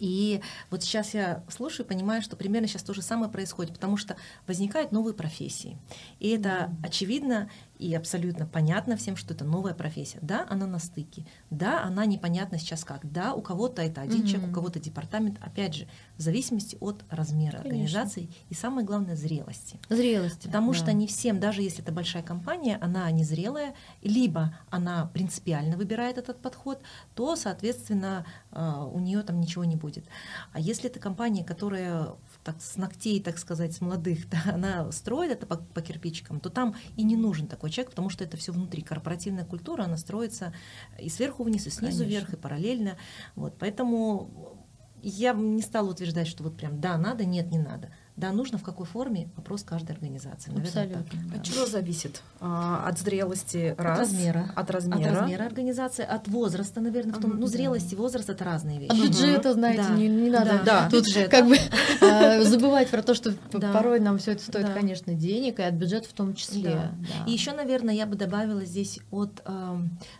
И 0.00 0.40
вот 0.68 0.82
сейчас 0.82 1.14
я 1.14 1.44
слушаю 1.48 1.86
и 1.86 1.88
понимаю, 1.88 2.22
что 2.22 2.34
примерно 2.34 2.66
сейчас 2.66 2.82
то 2.82 2.92
же 2.92 3.02
самое 3.02 3.30
происходит, 3.30 3.74
потому 3.74 3.96
что 3.96 4.16
возникают 4.48 4.90
новые 4.90 5.14
профессии. 5.14 5.78
И 6.18 6.30
это 6.30 6.74
очевидно 6.82 7.48
и 7.78 7.94
абсолютно 7.94 8.46
понятно 8.46 8.96
всем, 8.96 9.16
что 9.16 9.34
это 9.34 9.44
новая 9.44 9.74
профессия. 9.74 10.18
Да, 10.22 10.46
она 10.48 10.66
на 10.66 10.78
стыке. 10.78 11.26
Да, 11.50 11.82
она 11.82 12.06
непонятна 12.06 12.58
сейчас 12.58 12.84
как. 12.84 13.10
Да, 13.10 13.34
у 13.34 13.42
кого-то 13.42 13.82
это 13.82 14.00
один 14.00 14.22
mm 14.22 14.26
человек, 14.26 14.50
у 14.50 14.52
кого-то 14.54 14.80
департамент. 14.80 15.38
Опять 15.40 15.74
же, 15.74 15.88
в 16.16 16.22
зависимости 16.22 16.76
от 16.80 17.04
размера 17.10 17.58
Конечно. 17.58 17.70
организации 17.70 18.30
и 18.48 18.54
самое 18.54 18.86
главное 18.86 19.16
зрелости. 19.16 19.78
Зрелости. 19.88 20.46
Потому 20.46 20.72
да. 20.72 20.78
что 20.78 20.92
не 20.92 21.06
всем, 21.06 21.38
даже 21.38 21.62
если 21.62 21.82
это 21.82 21.92
большая 21.92 22.22
компания, 22.22 22.78
она 22.80 23.10
не 23.10 23.24
зрелая, 23.24 23.74
либо 24.02 24.54
она 24.70 25.10
принципиально 25.12 25.76
выбирает 25.76 26.18
этот 26.18 26.40
подход, 26.40 26.80
то, 27.14 27.36
соответственно, 27.36 28.24
а, 28.50 28.86
у 28.86 28.98
нее 28.98 29.22
там 29.22 29.40
ничего 29.40 29.64
не 29.64 29.76
будет. 29.76 30.06
А 30.52 30.60
если 30.60 30.88
это 30.88 30.98
компания, 30.98 31.44
которая 31.44 32.14
так, 32.46 32.62
с 32.62 32.76
ногтей, 32.76 33.20
так 33.20 33.38
сказать, 33.38 33.74
с 33.74 33.80
молодых, 33.80 34.28
да, 34.30 34.54
она 34.54 34.92
строит 34.92 35.32
это 35.32 35.46
по, 35.46 35.56
по 35.56 35.82
кирпичикам, 35.82 36.38
то 36.38 36.48
там 36.48 36.76
и 36.96 37.02
не 37.02 37.16
нужен 37.16 37.48
такой 37.48 37.70
человек, 37.70 37.90
потому 37.90 38.08
что 38.08 38.22
это 38.22 38.36
все 38.36 38.52
внутри. 38.52 38.82
Корпоративная 38.82 39.44
культура, 39.44 39.82
она 39.82 39.96
строится 39.96 40.54
и 40.98 41.08
сверху 41.08 41.42
вниз, 41.42 41.66
и 41.66 41.70
снизу 41.70 42.04
Конечно. 42.04 42.04
вверх, 42.04 42.32
и 42.34 42.36
параллельно. 42.36 42.96
Вот, 43.34 43.56
поэтому 43.58 44.64
я 45.02 45.32
не 45.32 45.62
стала 45.62 45.90
утверждать, 45.90 46.28
что 46.28 46.44
вот 46.44 46.56
прям 46.56 46.80
да, 46.80 46.96
надо, 46.96 47.24
нет, 47.24 47.50
не 47.50 47.58
надо. 47.58 47.92
Да, 48.16 48.32
нужно 48.32 48.56
в 48.56 48.62
какой 48.62 48.86
форме, 48.86 49.28
вопрос 49.36 49.62
каждой 49.62 49.92
организации. 49.92 50.50
Наверное, 50.50 50.84
Абсолютно. 50.84 51.18
Так. 51.20 51.30
Да. 51.30 51.36
От 51.36 51.44
чего 51.44 51.66
зависит? 51.66 52.22
А, 52.40 52.88
от 52.88 52.98
зрелости 52.98 53.74
раз, 53.76 53.98
от 53.98 53.98
размера. 53.98 54.50
От 54.56 54.70
размера. 54.70 55.10
От 55.10 55.16
размера 55.18 55.44
организации, 55.44 56.04
от 56.04 56.26
возраста, 56.28 56.80
наверное. 56.80 57.12
В 57.12 57.20
том, 57.20 57.38
ну, 57.38 57.46
зрелость 57.46 57.92
и 57.92 57.96
возраст 57.96 58.30
это 58.30 58.42
разные 58.42 58.78
вещи. 58.78 58.90
От 58.90 58.98
бюджета, 58.98 59.52
знаете, 59.52 59.82
да. 59.82 59.90
не, 59.90 60.08
не 60.08 60.30
надо 60.30 60.62
да. 60.64 60.88
тут 60.90 61.04
бюджет. 61.04 61.30
как 61.30 61.46
бы 61.46 61.58
а, 62.00 62.42
забывать 62.44 62.88
про 62.88 63.02
то, 63.02 63.14
что 63.14 63.34
порой 63.52 64.00
нам 64.00 64.16
все 64.16 64.32
это 64.32 64.42
стоит, 64.42 64.70
конечно, 64.70 65.12
денег, 65.14 65.58
и 65.58 65.62
от 65.62 65.74
бюджета 65.74 66.08
в 66.08 66.12
том 66.14 66.34
числе. 66.34 66.90
И 67.26 67.32
еще, 67.32 67.52
наверное, 67.52 67.94
я 67.94 68.06
бы 68.06 68.16
добавила 68.16 68.64
здесь 68.64 69.00
от 69.10 69.42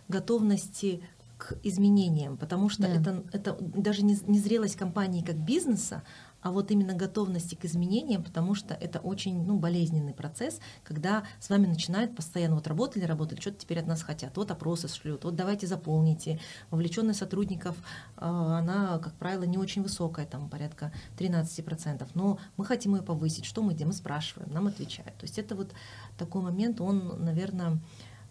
готовности 0.07 1.01
к 1.37 1.53
изменениям, 1.63 2.35
потому 2.37 2.69
что 2.69 2.83
да. 2.83 2.89
это, 2.89 3.23
это 3.31 3.57
даже 3.59 4.03
не, 4.03 4.17
не 4.25 4.39
зрелость 4.39 4.75
компании 4.75 5.21
как 5.21 5.35
бизнеса, 5.35 6.03
а 6.41 6.51
вот 6.51 6.71
именно 6.71 6.93
готовности 6.93 7.55
к 7.55 7.65
изменениям, 7.65 8.23
потому 8.23 8.55
что 8.55 8.73
это 8.73 8.99
очень 8.99 9.43
ну, 9.43 9.57
болезненный 9.57 10.13
процесс, 10.13 10.59
когда 10.83 11.23
с 11.39 11.49
вами 11.49 11.67
начинают 11.67 12.15
постоянно 12.15 12.55
вот 12.55 12.67
работали, 12.67 13.03
работали, 13.03 13.39
что-то 13.39 13.57
теперь 13.57 13.79
от 13.79 13.87
нас 13.87 14.01
хотят, 14.03 14.37
вот 14.37 14.51
опросы 14.51 14.87
шлют, 14.87 15.23
вот 15.23 15.35
давайте 15.35 15.67
заполните. 15.67 16.39
Вовлеченность 16.69 17.19
сотрудников, 17.19 17.75
а, 18.15 18.59
она, 18.59 18.99
как 18.99 19.13
правило, 19.15 19.43
не 19.43 19.57
очень 19.57 19.83
высокая, 19.83 20.25
там 20.25 20.49
порядка 20.49 20.93
13%, 21.17 22.07
но 22.13 22.39
мы 22.55 22.65
хотим 22.65 22.95
ее 22.95 23.01
повысить, 23.01 23.45
что 23.45 23.63
мы 23.63 23.73
делаем, 23.73 23.87
мы 23.87 23.93
спрашиваем, 23.93 24.51
нам 24.51 24.67
отвечают. 24.67 25.15
То 25.17 25.23
есть 25.23 25.39
это 25.39 25.55
вот 25.55 25.73
такой 26.17 26.41
момент, 26.41 26.81
он, 26.81 27.23
наверное, 27.23 27.79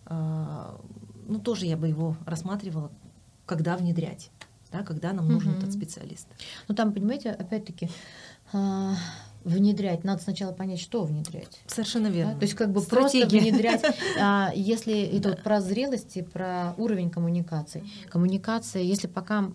а, 0.06 0.80
ну 1.26 1.40
тоже 1.40 1.66
я 1.66 1.76
бы 1.76 1.88
его 1.88 2.16
рассматривала, 2.24 2.92
когда 3.46 3.76
внедрять 3.76 4.30
да, 4.72 4.82
когда 4.82 5.12
нам 5.12 5.28
нужен 5.28 5.52
угу. 5.52 5.58
этот 5.58 5.72
специалист. 5.72 6.26
Ну 6.68 6.74
там, 6.74 6.92
понимаете, 6.92 7.30
опять-таки 7.30 7.88
а, 8.52 8.94
внедрять, 9.46 10.02
надо 10.02 10.20
сначала 10.22 10.52
понять, 10.52 10.80
что 10.80 11.04
внедрять. 11.04 11.60
Совершенно 11.66 12.08
верно. 12.08 12.32
Да? 12.32 12.40
То 12.40 12.44
есть 12.44 12.54
как 12.54 12.72
бы 12.72 12.80
Стратегия. 12.80 13.20
просто 13.20 13.38
внедрять, 13.38 13.82
а, 14.20 14.50
если 14.54 15.02
это 15.02 15.30
вот 15.30 15.42
про 15.44 15.60
зрелость 15.60 16.16
и 16.16 16.22
про 16.22 16.74
уровень 16.76 17.10
коммуникации. 17.10 17.84
Коммуникация, 18.08 18.82
если 18.82 19.06
пока, 19.06 19.48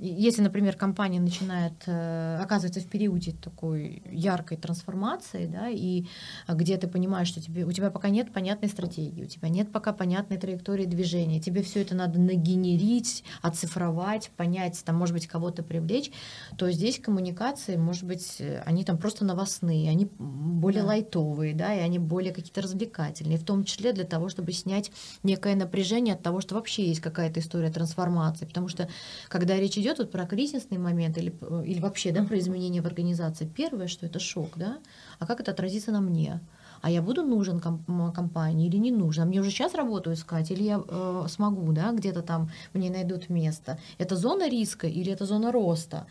если, 0.00 0.42
например, 0.42 0.76
компания 0.76 1.18
начинает 1.20 1.72
э, 1.86 2.38
оказывается 2.40 2.80
в 2.80 2.86
периоде 2.86 3.32
такой 3.32 4.02
яркой 4.10 4.56
трансформации, 4.56 5.46
да, 5.46 5.68
и 5.68 6.04
где 6.46 6.76
ты 6.76 6.86
понимаешь, 6.86 7.26
что 7.26 7.40
тебе, 7.40 7.64
у 7.64 7.72
тебя 7.72 7.90
пока 7.90 8.10
нет 8.10 8.32
понятной 8.32 8.68
стратегии, 8.68 9.24
у 9.24 9.26
тебя 9.26 9.48
нет 9.48 9.72
пока 9.72 9.92
понятной 9.92 10.38
траектории 10.38 10.84
движения, 10.84 11.40
тебе 11.40 11.62
все 11.62 11.82
это 11.82 11.96
надо 11.96 12.20
нагенерить, 12.20 13.24
оцифровать, 13.42 14.30
понять, 14.36 14.80
там, 14.84 14.94
может 14.94 15.12
быть, 15.14 15.26
кого-то 15.26 15.64
привлечь, 15.64 16.12
то 16.56 16.70
здесь 16.70 17.00
коммуникации, 17.00 17.76
может 17.76 18.04
быть, 18.04 18.40
они 18.64 18.84
там 18.84 18.96
просто 18.96 19.07
просто 19.08 19.24
новостные, 19.24 19.88
они 19.88 20.06
более 20.18 20.82
да. 20.82 20.88
лайтовые, 20.88 21.54
да, 21.54 21.74
и 21.74 21.78
они 21.78 21.98
более 21.98 22.30
какие-то 22.30 22.60
развлекательные, 22.60 23.38
в 23.38 23.42
том 23.44 23.64
числе 23.64 23.94
для 23.94 24.04
того, 24.04 24.28
чтобы 24.28 24.52
снять 24.52 24.92
некое 25.22 25.56
напряжение 25.56 26.14
от 26.14 26.22
того, 26.22 26.42
что 26.42 26.56
вообще 26.56 26.86
есть 26.86 27.00
какая-то 27.00 27.40
история 27.40 27.70
трансформации, 27.70 28.44
потому 28.44 28.68
что 28.68 28.86
когда 29.28 29.56
речь 29.56 29.78
идет 29.78 29.98
вот 29.98 30.10
про 30.10 30.26
кризисный 30.26 30.76
момент 30.76 31.16
или, 31.16 31.32
или 31.64 31.80
вообще 31.80 32.12
да, 32.12 32.22
про 32.22 32.38
изменения 32.38 32.82
в 32.82 32.86
организации, 32.86 33.46
первое, 33.46 33.88
что 33.88 34.04
это 34.04 34.18
шок, 34.18 34.50
да, 34.56 34.76
а 35.18 35.26
как 35.26 35.40
это 35.40 35.52
отразится 35.52 35.90
на 35.90 36.02
мне, 36.02 36.40
а 36.82 36.90
я 36.90 37.00
буду 37.00 37.22
нужен 37.22 37.60
комп- 37.60 38.14
компании 38.14 38.66
или 38.68 38.76
не 38.76 38.90
нужен, 38.90 39.22
а 39.22 39.26
мне 39.26 39.40
уже 39.40 39.50
сейчас 39.50 39.74
работу 39.74 40.12
искать, 40.12 40.50
или 40.50 40.64
я 40.64 40.82
э, 40.86 41.26
смогу, 41.30 41.72
да, 41.72 41.92
где-то 41.92 42.20
там 42.20 42.50
мне 42.74 42.90
найдут 42.90 43.30
место. 43.30 43.78
Это 43.96 44.16
зона 44.16 44.50
риска 44.50 44.86
или 44.86 45.10
это 45.10 45.24
зона 45.24 45.50
роста? 45.50 46.06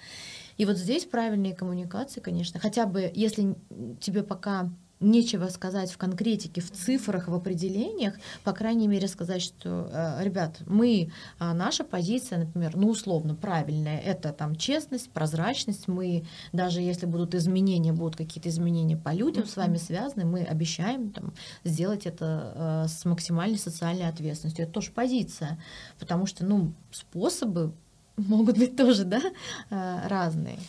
И 0.58 0.66
вот 0.66 0.78
здесь 0.78 1.06
правильные 1.06 1.56
коммуникации, 1.56 2.20
конечно, 2.20 2.60
хотя 2.60 2.86
бы 2.86 3.12
если 3.14 3.56
тебе 4.00 4.24
пока 4.24 4.70
нечего 5.00 5.48
сказать 5.50 5.92
в 5.92 5.98
конкретике, 5.98 6.62
в 6.62 6.72
цифрах, 6.72 7.28
в 7.28 7.34
определениях, 7.34 8.16
по 8.44 8.52
крайней 8.52 8.88
мере 8.88 9.08
сказать, 9.08 9.42
что, 9.42 9.90
э, 9.92 10.24
ребят, 10.24 10.62
мы, 10.66 11.12
а, 11.40 11.54
наша 11.54 11.84
позиция, 11.84 12.40
например, 12.40 12.76
ну 12.76 12.90
условно 12.90 13.36
правильная, 13.36 14.00
это 14.00 14.34
там 14.34 14.56
честность, 14.56 15.12
прозрачность, 15.12 15.88
мы 15.88 16.26
даже 16.52 16.82
если 16.82 17.06
будут 17.06 17.36
изменения, 17.36 17.94
будут 17.94 18.16
какие-то 18.16 18.50
изменения 18.50 18.98
по 18.98 19.14
людям 19.14 19.46
с 19.46 19.56
вами 19.56 19.78
связаны, 19.78 20.26
мы 20.26 20.44
обещаем 20.44 21.12
там, 21.12 21.34
сделать 21.64 22.06
это 22.06 22.86
э, 22.86 22.88
с 22.88 23.06
максимальной 23.06 23.60
социальной 23.60 24.08
ответственностью. 24.08 24.64
Это 24.66 24.74
тоже 24.74 24.92
позиция, 24.92 25.60
потому 26.00 26.26
что, 26.26 26.46
ну, 26.46 26.74
способы 26.92 27.74
могут 28.18 28.58
быть 28.58 28.76
тоже, 28.76 29.04
да, 29.04 29.22
э, 29.70 30.08
разные. 30.08 30.60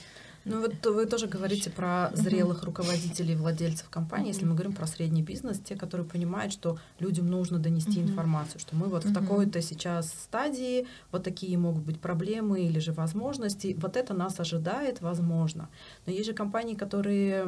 Ну 0.49 0.61
вот 0.61 0.87
вы 0.87 1.07
тоже 1.07 1.27
говорите 1.27 1.71
про 1.71 2.11
зрелых 2.15 2.63
руководителей, 2.65 3.35
владельцев 3.35 3.89
компании. 3.89 4.29
Если 4.29 4.45
мы 4.45 4.55
говорим 4.55 4.73
про 4.73 4.87
средний 4.87 5.23
бизнес, 5.23 5.59
те, 5.59 5.77
которые 5.77 6.07
понимают, 6.07 6.53
что 6.53 6.79
людям 6.99 7.27
нужно 7.27 7.59
донести 7.59 8.01
информацию, 8.01 8.61
что 8.61 8.75
мы 8.75 8.87
вот 8.87 9.05
в 9.05 9.13
такой-то 9.13 9.61
сейчас 9.63 10.09
стадии, 10.09 10.87
вот 11.13 11.23
такие 11.23 11.57
могут 11.59 11.85
быть 11.85 12.01
проблемы 12.01 12.63
или 12.63 12.79
же 12.79 12.93
возможности, 12.93 13.77
вот 13.81 13.97
это 13.97 14.15
нас 14.15 14.41
ожидает, 14.41 15.01
возможно. 15.01 15.69
Но 16.07 16.13
есть 16.13 16.27
же 16.27 16.33
компании, 16.33 16.75
которые 16.75 17.47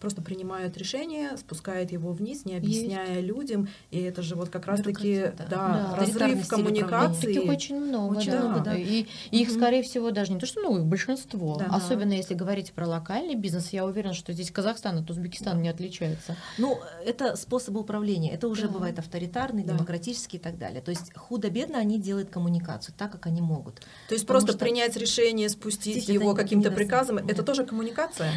просто 0.00 0.22
принимают 0.22 0.76
решение, 0.76 1.36
спускают 1.36 1.92
его 1.92 2.12
вниз, 2.12 2.44
не 2.44 2.56
объясняя 2.56 3.16
есть. 3.16 3.28
людям, 3.28 3.68
и 3.90 4.00
это 4.00 4.22
же 4.22 4.34
вот 4.34 4.48
как 4.48 4.66
раз-таки 4.66 5.32
да, 5.36 5.46
да, 5.50 5.96
разрыв 5.96 6.46
коммуникации. 6.48 7.34
Таких 7.34 7.50
очень 7.50 7.80
много, 7.80 8.16
очень 8.16 8.32
да. 8.32 8.40
много, 8.40 8.60
да. 8.60 8.76
И, 8.76 9.06
и 9.30 9.42
их, 9.42 9.50
скорее 9.50 9.82
всего, 9.82 10.10
даже 10.10 10.32
не 10.32 10.38
то, 10.38 10.46
что 10.46 10.62
ну, 10.62 10.78
их 10.78 10.84
большинство, 10.84 11.56
да. 11.56 11.66
особенно 11.66 12.12
если 12.12 12.34
говорить 12.38 12.72
про 12.72 12.86
локальный 12.86 13.34
бизнес, 13.34 13.70
я 13.70 13.84
уверена, 13.84 14.14
что 14.14 14.32
здесь 14.32 14.50
Казахстан 14.50 14.96
от 14.96 15.10
Узбекистана 15.10 15.56
да. 15.56 15.62
не 15.62 15.68
отличается. 15.68 16.36
Ну, 16.56 16.80
это 17.04 17.36
способы 17.36 17.80
управления. 17.80 18.32
Это 18.32 18.48
уже 18.48 18.62
да. 18.62 18.68
бывает 18.68 18.98
авторитарный, 18.98 19.64
да. 19.64 19.74
демократический 19.74 20.38
и 20.38 20.40
так 20.40 20.56
далее. 20.56 20.80
То 20.80 20.90
есть 20.90 21.14
худо-бедно 21.14 21.78
они 21.78 22.00
делают 22.00 22.30
коммуникацию 22.30 22.94
так, 22.96 23.12
как 23.12 23.26
они 23.26 23.42
могут. 23.42 23.80
То 24.08 24.14
есть 24.14 24.26
Потому 24.26 24.40
просто 24.40 24.52
что... 24.52 24.58
принять 24.58 24.96
решение, 24.96 25.48
спустить 25.50 26.08
его 26.08 26.34
каким-то 26.34 26.70
приказом, 26.70 27.16
да. 27.16 27.24
это 27.28 27.42
тоже 27.42 27.66
коммуникация? 27.66 28.32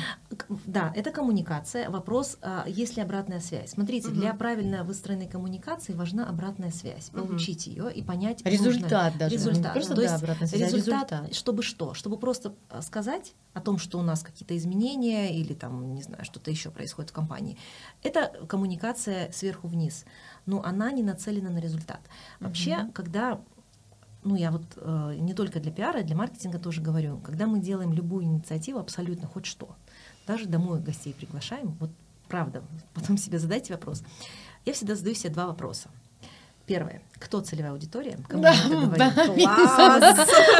Да, 0.65 0.91
это 0.95 1.11
коммуникация. 1.11 1.89
Вопрос, 1.89 2.37
а, 2.41 2.65
есть 2.67 2.97
ли 2.97 3.01
обратная 3.01 3.39
связь. 3.39 3.71
Смотрите, 3.71 4.09
угу. 4.09 4.15
для 4.15 4.33
правильно 4.33 4.83
выстроенной 4.83 5.27
коммуникации 5.27 5.93
важна 5.93 6.27
обратная 6.27 6.71
связь. 6.71 7.09
Получить 7.09 7.67
угу. 7.67 7.75
ее 7.75 7.93
и 7.93 8.01
понять 8.01 8.41
результат 8.45 9.13
нужно. 9.13 9.19
даже. 9.19 9.35
Результат. 9.35 9.73
просто, 9.73 9.95
То 9.95 10.01
да, 10.01 10.01
есть 10.01 10.23
результат, 10.53 10.73
результат, 10.73 11.35
чтобы 11.35 11.63
что? 11.63 11.93
Чтобы 11.93 12.17
просто 12.17 12.53
а, 12.69 12.81
сказать 12.81 13.33
о 13.53 13.61
том, 13.61 13.77
что 13.77 13.90
у 13.99 14.03
нас 14.03 14.23
какие-то 14.23 14.55
изменения 14.57 15.35
или 15.37 15.53
там, 15.53 15.93
не 15.93 16.01
знаю, 16.01 16.25
что-то 16.25 16.51
еще 16.51 16.71
происходит 16.71 17.11
в 17.11 17.13
компании. 17.13 17.57
Это 18.03 18.45
коммуникация 18.47 19.31
сверху 19.31 19.67
вниз, 19.67 20.05
но 20.45 20.63
она 20.63 20.91
не 20.91 21.03
нацелена 21.03 21.49
на 21.49 21.59
результат. 21.59 22.01
Вообще, 22.39 22.71
mm-hmm. 22.71 22.91
когда 22.91 23.41
ну 24.23 24.35
я 24.35 24.51
вот 24.51 24.63
э, 24.75 25.15
не 25.19 25.33
только 25.33 25.59
для 25.59 25.71
пиара, 25.71 26.03
для 26.03 26.15
маркетинга 26.15 26.59
тоже 26.59 26.81
говорю, 26.81 27.19
когда 27.19 27.47
мы 27.47 27.59
делаем 27.59 27.93
любую 27.93 28.25
инициативу, 28.25 28.79
абсолютно 28.79 29.27
хоть 29.27 29.45
что, 29.45 29.75
даже 30.27 30.45
домой 30.45 30.79
гостей 30.79 31.13
приглашаем, 31.13 31.75
вот 31.79 31.89
правда, 32.27 32.63
потом 32.93 33.17
себе 33.17 33.39
задайте 33.39 33.73
вопрос. 33.73 34.03
Я 34.65 34.73
всегда 34.73 34.95
задаю 34.95 35.15
себе 35.15 35.33
два 35.33 35.47
вопроса. 35.47 35.89
Первое. 36.71 37.01
Кто 37.19 37.41
целевая 37.41 37.73
аудитория? 37.73 38.17
Кому 38.29 38.43
да, 38.43 38.55
да. 38.97 39.11
Класс! 39.25 39.77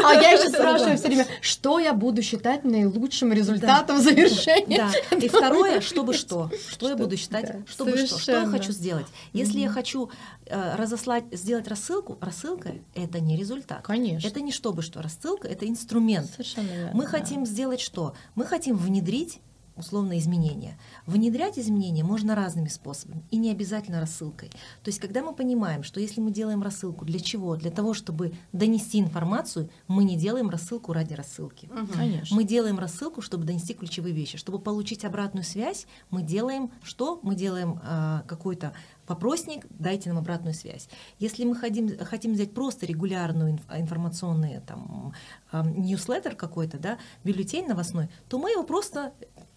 А 0.04 0.14
я 0.14 0.32
еще 0.32 0.50
спрашиваю 0.50 0.98
все 0.98 1.06
время, 1.06 1.26
что 1.40 1.78
я 1.78 1.94
буду 1.94 2.20
считать 2.20 2.64
наилучшим 2.64 3.32
результатом 3.32 3.96
да. 3.96 4.02
завершения? 4.02 4.90
Да. 5.10 5.16
И 5.16 5.28
второе, 5.28 5.80
чтобы 5.80 6.12
что? 6.12 6.50
Что 6.68 6.90
я 6.90 6.96
буду 6.96 7.16
считать? 7.16 7.46
Да. 7.46 7.58
Чтобы 7.66 7.96
что? 7.96 8.18
Что 8.18 8.32
я 8.32 8.46
хочу 8.46 8.72
сделать? 8.72 9.06
Если 9.32 9.60
я 9.60 9.70
хочу 9.70 10.10
э, 10.44 10.74
разослать, 10.76 11.24
сделать 11.32 11.66
рассылку, 11.66 12.18
рассылка— 12.20 12.74
это 12.94 13.18
не 13.18 13.38
результат. 13.38 13.80
Конечно. 13.82 14.28
Это 14.28 14.42
не 14.42 14.52
чтобы 14.52 14.82
что. 14.82 15.00
Рассылка— 15.00 15.48
это 15.48 15.66
инструмент. 15.66 16.30
Совершенно 16.30 16.68
верно. 16.68 16.90
Мы 16.92 17.06
хотим 17.06 17.46
сделать 17.46 17.80
что? 17.80 18.14
Мы 18.34 18.44
хотим 18.44 18.76
внедрить 18.76 19.40
условно 19.76 20.18
изменения. 20.18 20.78
Внедрять 21.06 21.58
изменения 21.58 22.04
можно 22.04 22.34
разными 22.34 22.68
способами 22.68 23.24
и 23.30 23.36
не 23.36 23.50
обязательно 23.50 24.00
рассылкой. 24.00 24.48
То 24.82 24.88
есть, 24.88 25.00
когда 25.00 25.22
мы 25.22 25.34
понимаем, 25.34 25.82
что 25.82 26.00
если 26.00 26.20
мы 26.20 26.30
делаем 26.30 26.62
рассылку, 26.62 27.04
для 27.04 27.20
чего? 27.20 27.56
Для 27.56 27.70
того, 27.70 27.94
чтобы 27.94 28.32
донести 28.52 29.00
информацию, 29.00 29.70
мы 29.88 30.04
не 30.04 30.16
делаем 30.16 30.50
рассылку 30.50 30.92
ради 30.92 31.14
рассылки. 31.14 31.66
Угу. 31.66 31.92
Конечно. 31.92 32.36
Мы 32.36 32.44
делаем 32.44 32.78
рассылку, 32.78 33.22
чтобы 33.22 33.44
донести 33.44 33.74
ключевые 33.74 34.14
вещи. 34.14 34.38
Чтобы 34.38 34.58
получить 34.58 35.04
обратную 35.04 35.44
связь, 35.44 35.86
мы 36.10 36.22
делаем 36.22 36.70
что? 36.82 37.20
Мы 37.22 37.34
делаем 37.34 37.80
э, 37.82 38.22
какой-то 38.26 38.72
вопросник, 39.06 39.66
дайте 39.70 40.08
нам 40.08 40.18
обратную 40.18 40.54
связь. 40.54 40.88
Если 41.18 41.44
мы 41.44 41.56
хотим, 41.56 41.98
хотим 41.98 42.32
взять 42.34 42.54
просто 42.54 42.86
регулярную 42.86 43.58
информационный 43.74 44.60
там, 44.60 45.12
ньюслеттер 45.52 46.34
какой-то, 46.36 46.78
да, 46.78 46.98
бюллетень 47.24 47.66
новостной, 47.66 48.08
то 48.28 48.38
мы 48.38 48.50
его 48.50 48.62
просто 48.62 49.12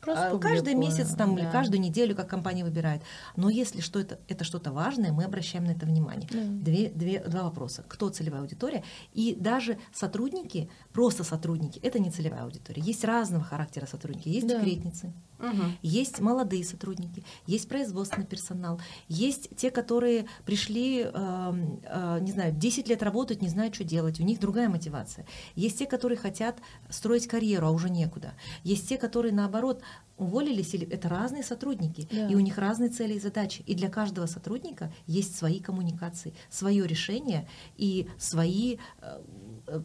Просто 0.05 0.37
каждый 0.37 0.75
месяц 0.75 1.15
там, 1.15 1.35
да. 1.35 1.41
или 1.41 1.51
каждую 1.51 1.81
неделю, 1.81 2.15
как 2.15 2.29
компания 2.29 2.63
выбирает. 2.63 3.01
Но 3.35 3.49
если 3.49 3.81
что 3.81 3.99
это, 3.99 4.19
это 4.27 4.43
что-то 4.43 4.71
важное, 4.71 5.11
мы 5.11 5.23
обращаем 5.23 5.65
на 5.65 5.71
это 5.71 5.85
внимание. 5.87 6.29
Да. 6.31 6.43
Две, 6.43 6.89
две, 6.89 7.19
два 7.21 7.43
вопроса. 7.43 7.83
Кто 7.87 8.09
целевая 8.09 8.41
аудитория? 8.41 8.83
И 9.13 9.35
даже 9.39 9.79
сотрудники, 9.93 10.69
просто 10.93 11.23
сотрудники, 11.23 11.79
это 11.79 11.97
не 11.97 12.11
целевая 12.11 12.43
аудитория. 12.43 12.83
Есть 12.83 13.03
разного 13.03 13.43
характера 13.43 13.87
сотрудники. 13.87 14.29
Есть 14.29 14.47
да. 14.47 14.59
декретницы, 14.59 15.11
угу. 15.39 15.63
есть 15.81 16.19
молодые 16.19 16.63
сотрудники, 16.63 17.23
есть 17.47 17.67
производственный 17.67 18.25
персонал, 18.25 18.79
есть 19.07 19.49
те, 19.55 19.71
которые 19.71 20.25
пришли, 20.45 21.03
э, 21.03 21.53
э, 21.83 22.19
не 22.21 22.31
знаю, 22.31 22.53
10 22.53 22.87
лет 22.87 23.03
работают, 23.03 23.41
не 23.41 23.49
знают, 23.49 23.75
что 23.75 23.83
делать, 23.83 24.19
у 24.19 24.23
них 24.23 24.39
другая 24.39 24.69
мотивация. 24.69 25.25
Есть 25.55 25.79
те, 25.79 25.85
которые 25.85 26.17
хотят 26.17 26.57
строить 26.89 27.27
карьеру, 27.27 27.67
а 27.67 27.71
уже 27.71 27.89
некуда. 27.89 28.33
Есть 28.63 28.89
те, 28.89 28.97
которые, 28.97 29.33
наоборот, 29.33 29.81
уволились, 30.17 30.73
или 30.73 30.87
это 30.87 31.09
разные 31.09 31.43
сотрудники, 31.43 32.07
да. 32.11 32.27
и 32.27 32.35
у 32.35 32.39
них 32.39 32.57
разные 32.57 32.89
цели 32.89 33.13
и 33.15 33.19
задачи. 33.19 33.63
И 33.65 33.75
для 33.75 33.89
каждого 33.89 34.27
сотрудника 34.27 34.91
есть 35.07 35.35
свои 35.35 35.59
коммуникации, 35.59 36.33
свое 36.49 36.87
решение 36.87 37.47
и 37.77 38.07
свои, 38.17 38.77
э, 39.01 39.21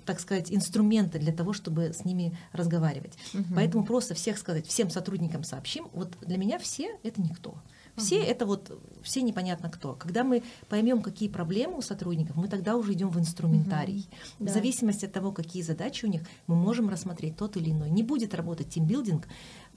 так 0.05 0.21
сказать, 0.21 0.53
инструменты 0.53 1.19
для 1.19 1.33
того, 1.33 1.53
чтобы 1.53 1.93
с 1.93 2.05
ними 2.05 2.37
разговаривать. 2.53 3.17
Угу. 3.35 3.55
Поэтому 3.55 3.85
просто 3.85 4.15
всех 4.15 4.39
сказать, 4.39 4.67
всем 4.67 4.91
сотрудникам 4.91 5.45
сообщим, 5.45 5.89
вот 5.93 6.17
для 6.21 6.37
меня 6.37 6.59
все 6.59 6.97
это 7.03 7.21
никто. 7.21 7.55
Все 7.97 8.21
угу. 8.21 8.27
это 8.27 8.47
вот, 8.47 8.81
все 9.03 9.23
непонятно 9.23 9.69
кто. 9.69 9.95
Когда 9.95 10.25
мы 10.25 10.43
поймем, 10.69 11.03
какие 11.03 11.29
проблемы 11.29 11.79
у 11.79 11.83
сотрудников, 11.83 12.37
мы 12.37 12.49
тогда 12.49 12.77
уже 12.77 12.93
идем 12.93 13.09
в 13.09 13.19
инструментарий. 13.19 14.09
Угу. 14.39 14.45
В 14.45 14.47
да. 14.47 14.53
зависимости 14.53 15.05
от 15.05 15.13
того, 15.13 15.33
какие 15.33 15.63
задачи 15.63 16.05
у 16.05 16.09
них, 16.09 16.23
мы 16.47 16.55
можем 16.55 16.89
рассмотреть 16.89 17.37
тот 17.37 17.57
или 17.57 17.71
иной. 17.71 17.91
Не 17.91 18.03
будет 18.03 18.35
работать 18.35 18.69
тимбилдинг, 18.71 19.27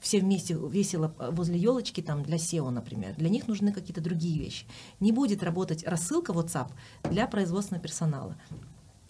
все 0.00 0.20
вместе 0.20 0.54
весело 0.54 1.14
возле 1.18 1.58
елочки 1.58 2.02
там 2.02 2.22
для 2.22 2.36
SEO, 2.36 2.68
например. 2.70 3.14
Для 3.16 3.28
них 3.28 3.48
нужны 3.48 3.72
какие-то 3.72 4.00
другие 4.00 4.38
вещи. 4.38 4.66
Не 5.00 5.12
будет 5.12 5.42
работать 5.42 5.84
рассылка 5.84 6.32
WhatsApp 6.32 6.70
для 7.10 7.26
производственного 7.26 7.82
персонала 7.82 8.36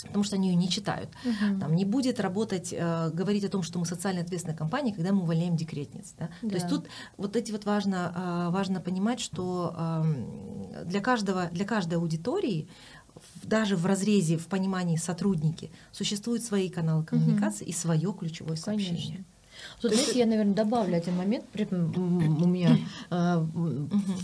потому 0.06 0.24
что 0.24 0.36
они 0.36 0.50
ее 0.50 0.54
не 0.54 0.68
читают. 0.68 1.10
Uh-huh. 1.24 1.60
Там 1.60 1.74
не 1.74 1.84
будет 1.84 2.20
работать, 2.20 2.72
э, 2.72 3.10
говорить 3.10 3.44
о 3.44 3.48
том, 3.48 3.62
что 3.62 3.78
мы 3.78 3.86
социально 3.86 4.20
ответственная 4.20 4.56
компания, 4.56 4.94
когда 4.94 5.12
мы 5.12 5.22
увольняем 5.22 5.56
декретниц. 5.56 6.14
Да? 6.18 6.30
Да. 6.42 6.48
То 6.48 6.54
есть 6.54 6.68
тут 6.68 6.86
вот 7.16 7.36
эти 7.36 7.52
вот 7.52 7.64
важно, 7.64 8.12
э, 8.14 8.52
важно 8.52 8.80
понимать, 8.80 9.20
что 9.20 9.74
э, 9.76 10.84
для, 10.84 11.00
каждого, 11.00 11.46
для 11.46 11.64
каждой 11.64 11.94
аудитории 11.94 12.68
даже 13.42 13.76
в 13.76 13.86
разрезе, 13.86 14.36
в 14.36 14.46
понимании 14.46 14.96
сотрудники, 14.96 15.70
существуют 15.92 16.42
свои 16.42 16.68
каналы 16.68 17.04
коммуникации 17.04 17.64
uh-huh. 17.64 17.70
и 17.70 17.72
свое 17.72 18.12
ключевое 18.12 18.56
сообщение. 18.56 18.96
Конечно. 18.96 19.24
Тут, 19.80 19.90
То 19.90 19.96
знаете, 19.96 20.18
я, 20.18 20.26
наверное, 20.26 20.54
добавлю 20.54 20.96
один 20.96 21.16
момент. 21.16 21.44
При 21.52 21.64
этом 21.64 21.92
у 22.42 22.46
меня 22.46 22.76
э, 23.10 23.46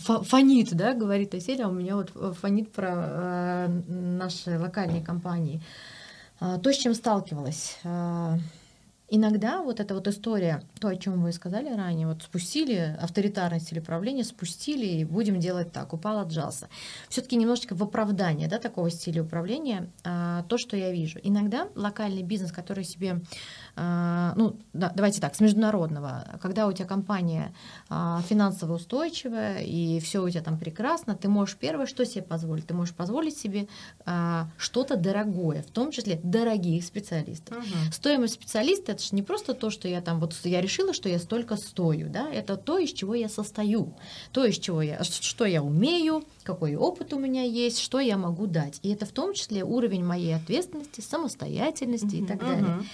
фонит, 0.05 0.75
да, 0.75 0.95
говорит 0.95 1.35
Аселя, 1.35 1.69
у 1.69 1.73
меня 1.73 1.97
вот 1.97 2.11
фонит 2.39 2.73
про 2.73 3.69
э, 3.69 3.69
наши 3.89 4.59
локальные 4.59 5.03
компании. 5.03 5.61
То, 6.39 6.73
с 6.73 6.77
чем 6.77 6.95
сталкивалась. 6.95 7.79
Иногда 9.13 9.61
вот 9.61 9.81
эта 9.81 9.93
вот 9.95 10.07
история, 10.07 10.63
то, 10.79 10.87
о 10.87 10.95
чем 10.95 11.21
вы 11.21 11.33
сказали 11.33 11.69
ранее, 11.75 12.07
вот 12.07 12.23
спустили 12.23 12.97
авторитарность 13.01 13.67
стиль 13.67 13.81
управления, 13.81 14.23
спустили 14.23 14.87
и 14.87 15.05
будем 15.05 15.41
делать 15.41 15.73
так, 15.73 15.93
упал, 15.93 16.21
отжался. 16.21 16.69
Все-таки 17.09 17.35
немножечко 17.35 17.75
в 17.75 17.83
оправдание 17.83 18.47
да, 18.47 18.59
такого 18.59 18.89
стиля 18.89 19.25
управления 19.25 19.91
а, 20.05 20.45
то, 20.45 20.59
что 20.59 20.77
я 20.77 20.93
вижу. 20.93 21.19
Иногда 21.25 21.67
локальный 21.75 22.23
бизнес, 22.23 22.53
который 22.53 22.85
себе 22.85 23.21
а, 23.69 23.69
ну, 23.76 24.56
да, 24.72 24.92
давайте 24.94 25.20
так, 25.20 25.35
с 25.35 25.40
международного, 25.40 26.38
когда 26.40 26.66
у 26.66 26.72
тебя 26.72 26.87
компания 26.87 27.54
а, 27.88 28.20
финансово 28.28 28.74
устойчивая 28.74 29.62
и 29.62 30.00
все 30.00 30.22
у 30.22 30.28
тебя 30.28 30.42
там 30.42 30.59
прекрасно, 30.59 31.14
ты 31.14 31.28
можешь 31.28 31.56
первое, 31.56 31.87
что 31.87 32.04
себе 32.04 32.22
позволить? 32.22 32.66
Ты 32.66 32.74
можешь 32.74 32.94
позволить 32.94 33.37
себе 33.37 33.68
а, 34.04 34.48
что-то 34.56 34.96
дорогое, 34.96 35.62
в 35.62 35.70
том 35.70 35.90
числе 35.90 36.20
дорогих 36.22 36.85
специалистов. 36.85 37.56
Угу. 37.56 37.92
Стоимость 37.92 38.35
специалиста 38.35 38.92
это 38.92 39.02
же 39.02 39.11
не 39.12 39.22
просто 39.22 39.54
то, 39.54 39.70
что 39.70 39.88
я 39.88 40.00
там 40.00 40.20
вот 40.20 40.35
я 40.44 40.61
решила, 40.61 40.92
что 40.92 41.09
я 41.09 41.18
столько 41.18 41.56
стою, 41.56 42.09
да, 42.09 42.28
это 42.30 42.56
то, 42.56 42.78
из 42.78 42.92
чего 42.92 43.14
я 43.14 43.28
состою, 43.28 43.94
то, 44.33 44.44
из 44.44 44.59
чего 44.59 44.83
я, 44.83 45.02
что 45.02 45.44
я 45.44 45.62
умею, 45.62 46.24
какой 46.42 46.76
опыт 46.76 47.12
у 47.12 47.18
меня 47.18 47.42
есть, 47.42 47.78
что 47.78 48.00
я 48.00 48.16
могу 48.16 48.46
дать. 48.46 48.78
И 48.83 48.92
это 48.92 49.06
в 49.06 49.12
том 49.12 49.35
числе 49.35 49.64
уровень 49.64 50.04
моей 50.04 50.35
ответственности, 50.35 51.00
самостоятельности 51.00 52.16
угу, 52.16 52.24
и 52.24 52.26
так 52.26 52.40
далее. 52.40 52.76
Угу. 52.76 52.85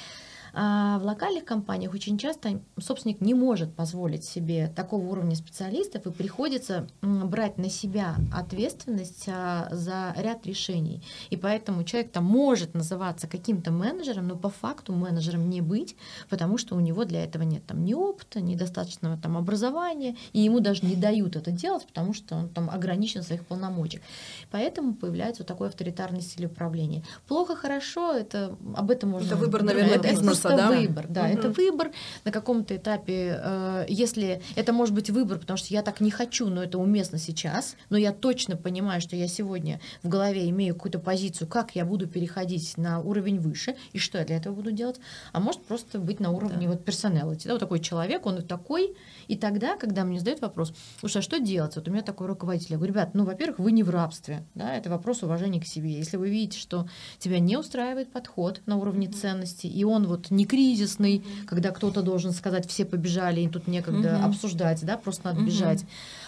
А 0.58 0.98
в 0.98 1.04
локальных 1.04 1.44
компаниях 1.44 1.92
очень 1.92 2.16
часто 2.16 2.62
собственник 2.80 3.20
не 3.20 3.34
может 3.34 3.74
позволить 3.74 4.24
себе 4.24 4.72
такого 4.74 5.04
уровня 5.04 5.36
специалистов 5.36 6.06
и 6.06 6.10
приходится 6.10 6.88
брать 7.02 7.58
на 7.58 7.68
себя 7.68 8.14
ответственность 8.32 9.28
а, 9.28 9.68
за 9.70 10.14
ряд 10.16 10.46
решений. 10.46 11.02
И 11.28 11.36
поэтому 11.36 11.84
человек 11.84 12.10
там 12.10 12.24
может 12.24 12.72
называться 12.72 13.26
каким-то 13.28 13.70
менеджером, 13.70 14.28
но 14.28 14.36
по 14.36 14.48
факту 14.48 14.94
менеджером 14.94 15.50
не 15.50 15.60
быть, 15.60 15.94
потому 16.30 16.56
что 16.56 16.74
у 16.74 16.80
него 16.80 17.04
для 17.04 17.22
этого 17.22 17.42
нет 17.42 17.66
там 17.66 17.84
ни 17.84 17.92
опыта, 17.92 18.40
ни 18.40 18.54
достаточного 18.54 19.18
там 19.18 19.36
образования, 19.36 20.16
и 20.32 20.40
ему 20.40 20.60
даже 20.60 20.86
не 20.86 20.96
дают 20.96 21.36
это 21.36 21.50
делать, 21.50 21.86
потому 21.86 22.14
что 22.14 22.34
он 22.34 22.48
там 22.48 22.70
ограничен 22.70 23.20
в 23.20 23.26
своих 23.26 23.44
полномочиях. 23.44 24.02
Поэтому 24.50 24.94
появляется 24.94 25.42
вот 25.42 25.48
такой 25.48 25.68
авторитарный 25.68 26.22
стиль 26.22 26.46
управления. 26.46 27.04
Плохо, 27.28 27.56
хорошо, 27.56 28.14
это 28.14 28.56
об 28.74 28.90
этом 28.90 29.10
можно... 29.10 29.26
Это 29.26 29.36
выбор, 29.36 29.62
наверное, 29.62 29.96
это 29.96 30.08
да? 30.50 30.68
выбор, 30.70 31.06
да, 31.08 31.22
угу. 31.22 31.30
это 31.30 31.48
выбор 31.50 31.90
на 32.24 32.32
каком-то 32.32 32.76
этапе, 32.76 33.40
э, 33.42 33.86
если 33.88 34.42
это 34.54 34.72
может 34.72 34.94
быть 34.94 35.10
выбор, 35.10 35.38
потому 35.38 35.56
что 35.56 35.72
я 35.72 35.82
так 35.82 36.00
не 36.00 36.10
хочу, 36.10 36.48
но 36.48 36.62
это 36.62 36.78
уместно 36.78 37.18
сейчас, 37.18 37.76
но 37.90 37.96
я 37.96 38.12
точно 38.12 38.56
понимаю, 38.56 39.00
что 39.00 39.16
я 39.16 39.28
сегодня 39.28 39.80
в 40.02 40.08
голове 40.08 40.48
имею 40.50 40.74
какую-то 40.74 40.98
позицию, 40.98 41.48
как 41.48 41.74
я 41.74 41.84
буду 41.84 42.06
переходить 42.06 42.76
на 42.76 43.00
уровень 43.00 43.38
выше 43.38 43.76
и 43.92 43.98
что 43.98 44.18
я 44.18 44.24
для 44.24 44.36
этого 44.36 44.54
буду 44.54 44.72
делать, 44.72 45.00
а 45.32 45.40
может 45.40 45.62
просто 45.62 45.98
быть 45.98 46.20
на 46.20 46.30
уровне 46.30 46.66
да. 46.66 46.72
вот 46.72 46.84
персоналити, 46.84 47.46
да, 47.46 47.54
вот 47.54 47.60
такой 47.60 47.80
человек, 47.80 48.26
он 48.26 48.42
такой, 48.42 48.94
и 49.28 49.36
тогда, 49.36 49.76
когда 49.76 50.04
мне 50.04 50.18
задают 50.18 50.40
вопрос, 50.40 50.72
слушай, 51.00 51.18
а 51.18 51.22
что 51.22 51.38
делать? 51.38 51.76
Вот 51.76 51.88
у 51.88 51.90
меня 51.90 52.02
такой 52.02 52.26
руководитель, 52.26 52.72
я 52.72 52.76
говорю, 52.76 52.92
ребят, 52.92 53.10
ну, 53.14 53.24
во-первых, 53.24 53.58
вы 53.58 53.72
не 53.72 53.82
в 53.82 53.90
рабстве, 53.90 54.44
да, 54.54 54.74
это 54.74 54.90
вопрос 54.90 55.22
уважения 55.22 55.60
к 55.60 55.66
себе. 55.66 55.92
Если 55.92 56.16
вы 56.16 56.28
видите, 56.28 56.58
что 56.58 56.88
тебя 57.18 57.38
не 57.38 57.56
устраивает 57.56 58.10
подход 58.12 58.60
на 58.66 58.76
уровне 58.76 59.08
ценностей, 59.08 59.68
и 59.68 59.84
он 59.84 60.06
вот 60.06 60.30
не 60.36 60.46
кризисный, 60.46 61.24
когда 61.46 61.70
кто-то 61.70 62.02
должен 62.02 62.32
сказать, 62.32 62.68
все 62.68 62.84
побежали, 62.84 63.40
и 63.40 63.48
тут 63.48 63.66
некогда 63.66 64.16
угу. 64.16 64.26
обсуждать, 64.26 64.84
да, 64.84 64.96
просто 64.96 65.26
надо 65.26 65.40
угу. 65.40 65.46
бежать. 65.46 65.84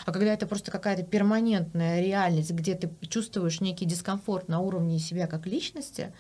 А 0.07 0.13
когда 0.13 0.33
это 0.33 0.47
просто 0.47 0.71
какая-то 0.71 1.03
перманентная 1.03 2.01
реальность, 2.01 2.51
где 2.51 2.75
ты 2.75 2.91
чувствуешь 3.09 3.61
некий 3.61 3.85
дискомфорт 3.85 4.49
на 4.49 4.61
уровне 4.61 4.99
себя 4.99 5.27
как 5.27 5.47
личности, 5.47 6.13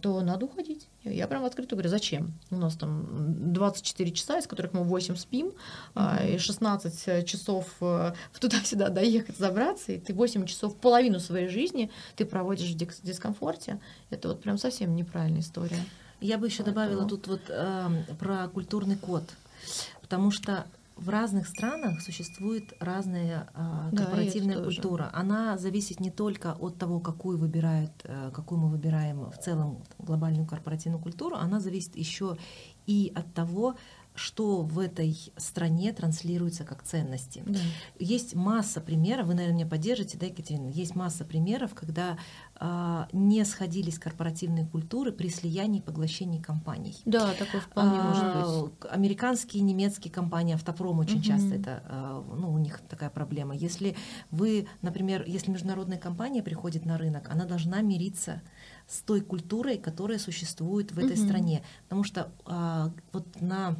то 0.00 0.20
надо 0.22 0.46
уходить. 0.46 0.88
Я 1.04 1.28
прям 1.28 1.44
открыто 1.44 1.76
говорю, 1.76 1.90
зачем? 1.90 2.32
У 2.50 2.56
нас 2.56 2.74
там 2.76 3.52
24 3.52 4.10
часа, 4.12 4.38
из 4.38 4.46
которых 4.46 4.72
мы 4.72 4.82
8 4.82 5.16
спим, 5.16 5.52
mm-hmm. 5.94 6.36
и 6.36 6.38
16 6.38 7.26
часов 7.26 7.66
э, 7.80 8.12
туда-сюда 8.40 8.88
доехать, 8.88 9.36
забраться, 9.36 9.92
и 9.92 9.98
ты 9.98 10.14
8 10.14 10.46
часов, 10.46 10.74
половину 10.76 11.20
своей 11.20 11.48
жизни 11.48 11.90
ты 12.16 12.24
проводишь 12.24 12.70
в 12.70 12.76
дискомфорте. 12.76 13.80
Это 14.10 14.28
вот 14.28 14.42
прям 14.42 14.58
совсем 14.58 14.96
неправильная 14.96 15.40
история. 15.40 15.84
Я 16.20 16.38
бы 16.38 16.46
еще 16.46 16.62
добавила 16.62 17.06
тут 17.06 17.26
вот 17.28 17.42
э, 17.48 17.88
про 18.18 18.48
культурный 18.48 18.96
код, 18.96 19.24
потому 20.00 20.30
что 20.30 20.66
в 20.96 21.10
разных 21.10 21.46
странах 21.46 22.00
существует 22.00 22.72
разная 22.80 23.48
э, 23.54 23.96
корпоративная 23.96 24.56
да, 24.56 24.64
культура. 24.64 25.10
Она 25.12 25.58
зависит 25.58 26.00
не 26.00 26.10
только 26.10 26.54
от 26.58 26.78
того, 26.78 27.00
какую 27.00 27.36
выбирают, 27.36 27.92
э, 28.04 28.30
какую 28.32 28.60
мы 28.62 28.68
выбираем 28.70 29.30
в 29.30 29.38
целом 29.38 29.82
глобальную 29.98 30.46
корпоративную 30.46 31.02
культуру, 31.02 31.36
она 31.36 31.60
зависит 31.60 31.96
еще 31.96 32.38
и 32.86 33.12
от 33.14 33.32
того, 33.34 33.76
что 34.16 34.62
в 34.62 34.78
этой 34.78 35.16
стране 35.36 35.92
транслируется 35.92 36.64
как 36.64 36.82
ценности. 36.82 37.42
Да. 37.46 37.58
Есть 37.98 38.34
масса 38.34 38.80
примеров, 38.80 39.26
вы, 39.26 39.34
наверное, 39.34 39.56
меня 39.56 39.66
поддержите, 39.66 40.18
да, 40.18 40.26
Екатерина? 40.26 40.68
Есть 40.68 40.94
масса 40.94 41.24
примеров, 41.24 41.74
когда 41.74 42.18
э, 42.58 43.04
не 43.12 43.44
сходились 43.44 43.98
корпоративные 43.98 44.66
культуры 44.66 45.12
при 45.12 45.28
слиянии 45.28 45.80
и 45.80 45.82
поглощении 45.82 46.40
компаний. 46.40 46.96
Да, 47.04 47.32
такое 47.34 47.60
вполне 47.60 47.98
а, 47.98 48.08
может 48.08 48.70
быть. 48.70 48.90
Американские, 48.90 49.62
немецкие 49.62 50.12
компании, 50.12 50.54
автопром 50.54 50.98
очень 50.98 51.18
угу. 51.18 51.24
часто 51.24 51.54
это, 51.54 51.82
э, 51.84 52.22
ну, 52.36 52.52
у 52.52 52.58
них 52.58 52.80
такая 52.88 53.10
проблема. 53.10 53.54
Если 53.54 53.96
вы, 54.30 54.66
например, 54.82 55.24
если 55.26 55.50
международная 55.50 55.98
компания 55.98 56.42
приходит 56.42 56.84
на 56.84 56.98
рынок, 56.98 57.28
она 57.30 57.44
должна 57.44 57.80
мириться 57.82 58.42
с 58.86 59.00
той 59.00 59.20
культурой, 59.20 59.78
которая 59.78 60.18
существует 60.18 60.92
в 60.92 60.98
этой 60.98 61.16
угу. 61.18 61.24
стране. 61.26 61.62
Потому 61.84 62.04
что 62.04 62.32
э, 62.46 62.90
вот 63.12 63.40
на 63.40 63.76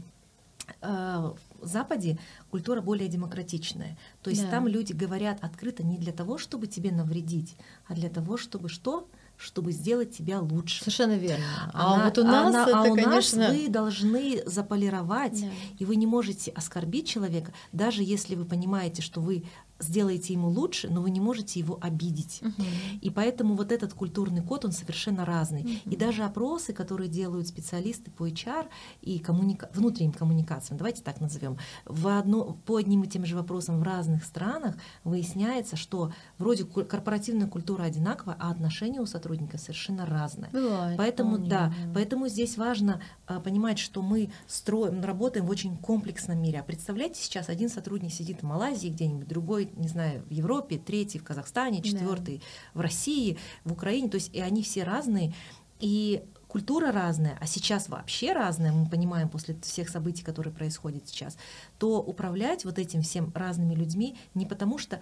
в 0.81 1.37
Западе 1.63 2.19
культура 2.51 2.81
более 2.81 3.09
демократичная. 3.09 3.97
То 4.23 4.31
есть 4.31 4.45
да. 4.45 4.51
там 4.51 4.69
люди 4.69 4.93
говорят 4.93 5.39
открыто 5.43 5.83
не 5.83 5.99
для 5.99 6.13
того, 6.13 6.39
чтобы 6.39 6.67
тебе 6.67 6.93
навредить, 6.93 7.57
а 7.87 7.95
для 7.95 8.09
того, 8.09 8.37
чтобы 8.37 8.69
что? 8.69 9.09
чтобы 9.39 9.73
сделать 9.73 10.17
тебя 10.17 10.41
лучше. 10.41 10.81
Совершенно 10.81 11.17
верно. 11.17 11.45
А 11.73 11.95
она, 11.95 12.05
вот 12.07 12.19
у 12.19 12.25
нас 12.25 12.49
она, 12.49 12.63
это, 12.63 12.79
а 12.79 12.83
у 12.85 12.95
конечно... 12.95 13.39
нас 13.39 13.53
вы 13.53 13.69
должны 13.69 14.43
заполировать, 14.47 15.43
да. 15.43 15.49
и 15.79 15.85
вы 15.85 15.97
не 15.97 16.07
можете 16.07 16.51
оскорбить 16.53 17.09
человека, 17.09 17.53
даже 17.73 18.03
если 18.03 18.35
вы 18.35 18.45
понимаете, 18.45 19.03
что 19.03 19.21
вы 19.21 19.45
сделаете 19.79 20.33
ему 20.33 20.49
лучше, 20.49 20.89
но 20.89 21.03
вы 21.03 21.11
не 21.11 21.21
можете 21.21 21.61
его 21.61 21.79
обидеть. 21.81 22.41
Uh-huh. 22.43 22.99
И 23.01 23.11
поэтому 23.11 23.55
вот 23.55 23.73
этот 23.73 23.93
культурный 23.93 24.43
код, 24.43 24.65
он 24.65 24.73
совершенно 24.73 25.25
разный. 25.25 25.63
Uh-huh. 25.63 25.91
И 25.91 25.97
даже 25.97 26.25
опросы, 26.25 26.73
которые 26.73 27.09
делают 27.09 27.49
специалисты 27.49 28.11
по 28.11 28.29
HR 28.29 28.67
и 29.03 29.19
коммуника... 29.19 29.71
внутренним 29.75 30.13
коммуникациям, 30.13 30.79
давайте 30.79 31.03
так 31.03 31.21
назовем, 31.21 31.59
в 31.85 32.09
одно... 32.09 32.57
по 32.65 32.77
одним 32.77 33.05
и 33.05 33.09
тем 33.09 33.27
же 33.27 33.37
вопросам 33.37 33.81
в 33.81 33.83
разных 33.83 34.25
странах 34.25 34.77
выясняется, 35.05 35.77
что 35.77 36.13
вроде 36.39 36.65
корпоративная 36.65 37.47
культура 37.47 37.85
одинаковая, 37.85 38.37
а 38.39 38.51
отношения 38.51 39.01
у 39.01 39.07
сотрудника 39.07 39.59
совершенно 39.59 40.07
разные. 40.07 40.51
Бывает, 40.51 40.97
поэтому, 40.97 41.33
вполне, 41.33 41.51
да, 41.51 41.69
да, 41.69 41.75
поэтому 41.95 42.29
здесь 42.29 42.57
важно 42.57 43.01
а, 43.27 43.41
понимать, 43.41 43.79
что 43.79 44.03
мы 44.03 44.31
строим, 44.47 45.03
работаем 45.03 45.47
в 45.47 45.51
очень 45.51 45.77
комплексном 45.77 46.41
мире. 46.41 46.61
А 46.61 46.63
представляете, 46.63 47.21
сейчас 47.21 47.49
один 47.49 47.69
сотрудник 47.69 48.13
сидит 48.13 48.41
в 48.41 48.43
Малайзии 48.45 48.89
где-нибудь, 48.89 49.29
другой 49.29 49.66
не 49.77 49.89
знаю, 49.89 50.23
в 50.23 50.31
Европе, 50.31 50.79
третий 50.79 51.19
в 51.19 51.25
Казахстане, 51.25 51.83
четвертый 51.83 52.39
да. 52.39 52.45
в 52.75 52.81
России, 52.81 53.39
в 53.65 53.73
Украине. 53.73 54.09
То 54.09 54.17
есть 54.17 54.35
и 54.35 54.41
они 54.41 54.63
все 54.63 54.85
разные. 54.85 55.35
И 55.81 56.23
культура 56.49 56.91
разная, 56.91 57.37
а 57.41 57.47
сейчас 57.47 57.89
вообще 57.89 58.33
разная, 58.33 58.73
мы 58.73 58.89
понимаем 58.89 59.29
после 59.29 59.57
всех 59.61 59.89
событий, 59.89 60.23
которые 60.23 60.55
происходят 60.55 61.07
сейчас, 61.07 61.37
то 61.79 62.01
управлять 62.01 62.65
вот 62.65 62.79
этим 62.79 63.03
всем 63.03 63.31
разными 63.35 63.75
людьми 63.75 64.17
не 64.35 64.47
потому, 64.47 64.79
что 64.79 65.01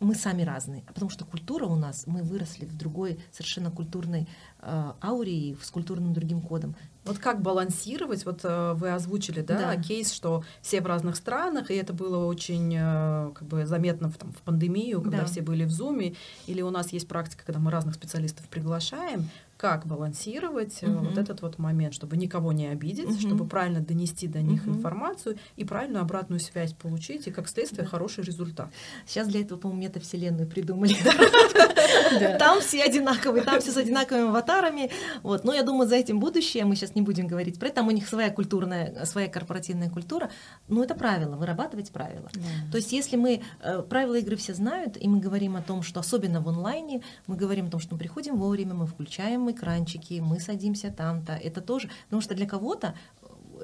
мы 0.00 0.14
сами 0.14 0.42
разные, 0.42 0.82
а 0.86 0.92
потому 0.92 1.10
что 1.10 1.24
культура 1.24 1.64
у 1.66 1.76
нас, 1.76 2.06
мы 2.06 2.22
выросли 2.22 2.64
в 2.64 2.76
другой 2.76 3.18
совершенно 3.32 3.70
культурной 3.70 4.28
э, 4.60 4.92
ауре 5.00 5.32
и 5.32 5.56
с 5.62 5.70
культурным 5.70 6.12
другим 6.12 6.40
кодом. 6.40 6.74
Вот 7.04 7.18
как 7.18 7.40
балансировать? 7.40 8.24
Вот 8.24 8.40
э, 8.42 8.72
вы 8.74 8.90
озвучили, 8.90 9.40
да, 9.40 9.58
да, 9.58 9.82
кейс, 9.82 10.12
что 10.12 10.44
все 10.60 10.80
в 10.80 10.86
разных 10.86 11.16
странах, 11.16 11.70
и 11.70 11.74
это 11.74 11.92
было 11.92 12.26
очень 12.26 12.74
э, 12.76 13.32
как 13.34 13.46
бы 13.46 13.64
заметно 13.64 14.10
в, 14.10 14.16
там, 14.16 14.32
в 14.32 14.42
пандемию, 14.42 15.00
когда 15.00 15.18
да. 15.18 15.26
все 15.26 15.40
были 15.40 15.64
в 15.64 15.70
зуме, 15.70 16.14
или 16.46 16.62
у 16.62 16.70
нас 16.70 16.92
есть 16.92 17.06
практика, 17.06 17.44
когда 17.46 17.60
мы 17.60 17.70
разных 17.70 17.94
специалистов 17.94 18.48
приглашаем, 18.48 19.28
как 19.56 19.86
балансировать 19.86 20.82
угу. 20.82 21.06
вот 21.06 21.18
этот 21.18 21.42
вот 21.42 21.58
момент, 21.58 21.94
чтобы 21.94 22.16
никого 22.16 22.52
не 22.52 22.66
обидеть, 22.66 23.06
угу. 23.06 23.18
чтобы 23.18 23.46
правильно 23.46 23.80
донести 23.80 24.26
до 24.26 24.40
них 24.40 24.62
угу. 24.66 24.76
информацию 24.76 25.38
и 25.56 25.64
правильную 25.64 26.02
обратную 26.02 26.40
связь 26.40 26.72
получить, 26.72 27.26
и 27.26 27.30
как 27.30 27.48
следствие 27.48 27.84
да. 27.84 27.90
хороший 27.90 28.24
результат. 28.24 28.68
Сейчас 29.06 29.28
для 29.28 29.40
этого, 29.40 29.58
по-моему, 29.58 29.82
метавселенную 29.84 30.48
придумали. 30.48 30.96
Там 32.38 32.60
все 32.60 32.82
одинаковые, 32.82 33.42
там 33.44 33.60
все 33.60 33.70
с 33.70 33.76
одинаковыми 33.76 34.28
аватарами. 34.28 34.90
Вот. 35.22 35.44
Но 35.44 35.52
я 35.52 35.62
думаю, 35.62 35.88
за 35.88 35.96
этим 35.96 36.20
будущее. 36.20 36.64
Мы 36.64 36.76
сейчас 36.76 36.94
не 36.94 37.02
будем 37.02 37.26
говорить 37.26 37.58
про 37.58 37.68
это. 37.68 37.76
Там 37.76 37.88
у 37.88 37.90
них 37.90 38.08
своя 38.08 38.30
культурная, 38.30 39.04
своя 39.04 39.28
корпоративная 39.28 39.90
культура. 39.90 40.30
Но 40.68 40.82
это 40.82 40.94
правило, 40.94 41.36
вырабатывать 41.36 41.90
правила. 41.90 42.28
То 42.70 42.76
есть 42.76 42.92
если 42.92 43.16
мы... 43.16 43.42
Э, 43.60 43.82
правила 43.82 44.16
игры 44.16 44.36
все 44.36 44.54
знают, 44.54 44.96
и 45.00 45.08
мы 45.08 45.20
говорим 45.20 45.56
о 45.56 45.62
том, 45.62 45.82
что 45.82 46.00
особенно 46.00 46.40
в 46.40 46.48
онлайне, 46.48 47.02
мы 47.26 47.36
говорим 47.36 47.66
о 47.66 47.70
том, 47.70 47.80
что 47.80 47.94
мы 47.94 47.98
приходим 47.98 48.36
вовремя, 48.36 48.74
мы 48.74 48.86
включаем 48.86 49.45
экранчики, 49.50 50.20
мы 50.20 50.40
садимся 50.40 50.90
там-то. 50.90 51.32
Это 51.32 51.60
тоже, 51.60 51.90
потому 52.06 52.22
что 52.22 52.34
для 52.34 52.46
кого-то 52.46 52.94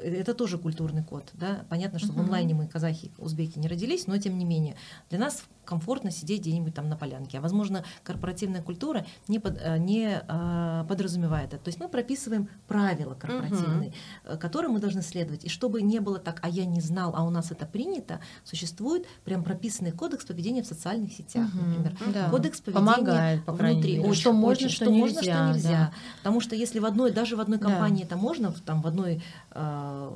это 0.03 0.35
тоже 0.35 0.59
культурный 0.59 1.05
код. 1.05 1.31
Да? 1.35 1.65
Понятно, 1.69 1.99
что 1.99 2.09
uh-huh. 2.09 2.17
в 2.17 2.21
онлайне 2.21 2.55
мы 2.55 2.67
казахи, 2.67 3.13
узбеки 3.19 3.59
не 3.59 3.69
родились, 3.69 4.07
но 4.07 4.19
тем 4.19 4.39
не 4.39 4.45
менее 4.45 4.77
для 5.11 5.19
нас 5.19 5.45
комфортно 5.65 6.11
сидеть 6.11 6.41
где-нибудь 6.41 6.75
там 6.75 6.89
на 6.89 6.97
полянке. 6.97 7.39
А 7.39 7.41
возможно, 7.41 7.85
корпоративная 8.03 8.63
культура 8.63 9.07
не, 9.29 9.39
под, 9.39 9.59
э, 9.61 9.79
не 9.79 10.21
а, 10.29 10.85
подразумевает 10.85 11.55
это. 11.55 11.63
То 11.63 11.69
есть 11.69 11.81
мы 11.81 11.89
прописываем 11.89 12.49
правила 12.67 13.15
корпоративные, 13.15 13.93
uh-huh. 14.25 14.39
которые 14.39 14.71
мы 14.71 14.81
должны 14.81 15.03
следовать. 15.03 15.45
И 15.45 15.49
чтобы 15.49 15.83
не 15.83 16.01
было 16.01 16.19
так, 16.19 16.41
а 16.43 16.49
я 16.49 16.65
не 16.65 16.81
знал, 16.81 17.15
а 17.17 17.25
у 17.25 17.31
нас 17.31 17.51
это 17.51 17.67
принято, 17.67 18.21
существует 18.45 19.07
прям 19.25 19.45
прописанный 19.45 19.93
кодекс 19.93 20.25
поведения 20.25 20.63
в 20.63 20.67
социальных 20.67 21.13
сетях, 21.13 21.49
uh-huh. 21.55 21.67
например. 21.67 21.99
Да. 22.13 22.31
Кодекс 22.31 22.61
поведения 22.61 22.87
Помогает, 22.87 23.45
по 23.45 23.53
внутри. 23.53 23.99
Мере. 23.99 24.09
Очень, 24.09 24.21
что 24.21 24.33
можно, 24.33 24.67
очень, 24.67 24.69
что, 24.69 24.85
что 24.85 24.93
нельзя. 24.93 25.05
Можно, 25.05 25.23
что 25.23 25.53
нельзя. 25.55 25.71
Да. 25.71 25.93
Потому 26.19 26.41
что 26.41 26.57
если 26.57 26.79
в 26.79 26.85
одной, 26.85 27.13
даже 27.13 27.37
в 27.37 27.41
одной 27.41 27.59
компании 27.59 28.03
да. 28.03 28.07
это 28.07 28.17
можно, 28.17 28.53
там 28.65 28.83
в 28.83 28.87
одной, 28.87 29.23
э, 29.51 30.11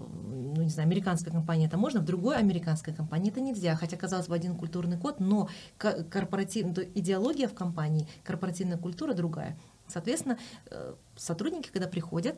ну 0.57 0.63
не 0.63 0.71
знаю, 0.71 0.87
американской 0.87 1.33
компании 1.33 1.67
это 1.67 1.79
можно, 1.79 2.01
в 2.01 2.05
другой 2.05 2.37
американской 2.37 2.93
компании 2.95 3.31
это 3.31 3.41
нельзя. 3.41 3.77
Хотя, 3.77 3.97
казалось 3.97 4.29
бы, 4.29 4.35
один 4.35 4.57
культурный 4.57 4.99
код, 4.99 5.21
но 5.21 5.36
корпоративная 5.79 6.89
идеология 6.95 7.49
в 7.49 7.55
компании, 7.55 8.09
корпоративная 8.25 8.79
культура 8.79 9.15
другая. 9.15 9.59
Соответственно, 9.89 10.39
э, 10.71 10.95
сотрудники, 11.17 11.71
когда 11.73 11.87
приходят, 11.87 12.37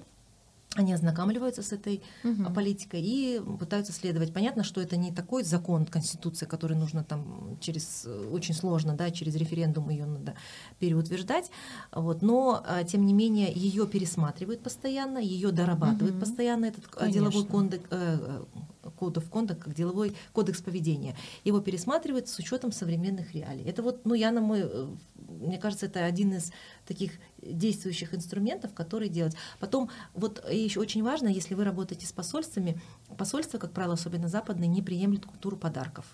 они 0.75 0.93
ознакомливаются 0.93 1.63
с 1.63 1.73
этой 1.73 2.03
угу. 2.23 2.53
политикой 2.53 3.01
и 3.01 3.41
пытаются 3.59 3.93
следовать. 3.93 4.35
Понятно, 4.35 4.63
что 4.63 4.81
это 4.81 4.97
не 4.97 5.13
такой 5.13 5.43
закон, 5.43 5.87
конституция, 5.87 6.47
который 6.47 6.77
нужно 6.77 7.05
там 7.05 7.57
через 7.61 8.07
очень 8.31 8.55
сложно, 8.55 8.95
да, 8.95 9.11
через 9.11 9.35
референдум 9.35 9.89
ее 9.89 10.05
надо 10.05 10.35
переутверждать, 10.79 11.51
вот, 11.91 12.21
но 12.21 12.63
а, 12.67 12.85
тем 12.85 13.07
не 13.07 13.15
менее 13.15 13.51
ее 13.53 13.87
пересматривают 13.87 14.63
постоянно, 14.63 15.19
ее 15.19 15.53
дорабатывают 15.53 16.17
угу. 16.17 16.21
постоянно 16.21 16.67
этот 16.67 16.87
Конечно. 16.87 17.21
деловой 17.21 17.47
кондек, 17.47 17.83
э, 17.91 18.45
кодов 18.99 19.31
контакт, 19.31 19.63
как 19.63 19.75
деловой 19.75 20.15
кодекс 20.33 20.61
поведения. 20.61 21.17
Его 21.45 21.61
пересматривают 21.61 22.29
с 22.29 22.39
учетом 22.39 22.73
современных 22.73 23.35
реалий. 23.35 23.65
Это 23.65 23.83
вот, 23.83 24.05
ну, 24.05 24.15
я 24.15 24.31
на 24.31 24.41
мой, 24.41 24.61
э, 24.63 24.87
мне 25.41 25.59
кажется, 25.59 25.87
это 25.87 26.05
один 26.05 26.35
из 26.35 26.53
таких 26.87 27.13
действующих 27.43 28.15
инструментов, 28.15 28.75
которые 28.75 29.09
делать. 29.09 29.37
Потом, 29.61 29.91
вот 30.15 30.45
еще 30.51 30.81
очень 30.81 31.03
важно, 31.03 31.29
если 31.29 31.55
вы 31.55 31.65
работаете 31.65 32.07
с 32.07 32.13
посольствами, 32.13 32.81
посольства, 33.17 33.59
как 33.59 33.73
правило, 33.73 33.95
особенно 33.95 34.29
западные, 34.29 34.69
не 34.69 34.83
приемлют 34.83 35.27
культуру 35.27 35.57
подарков. 35.57 36.05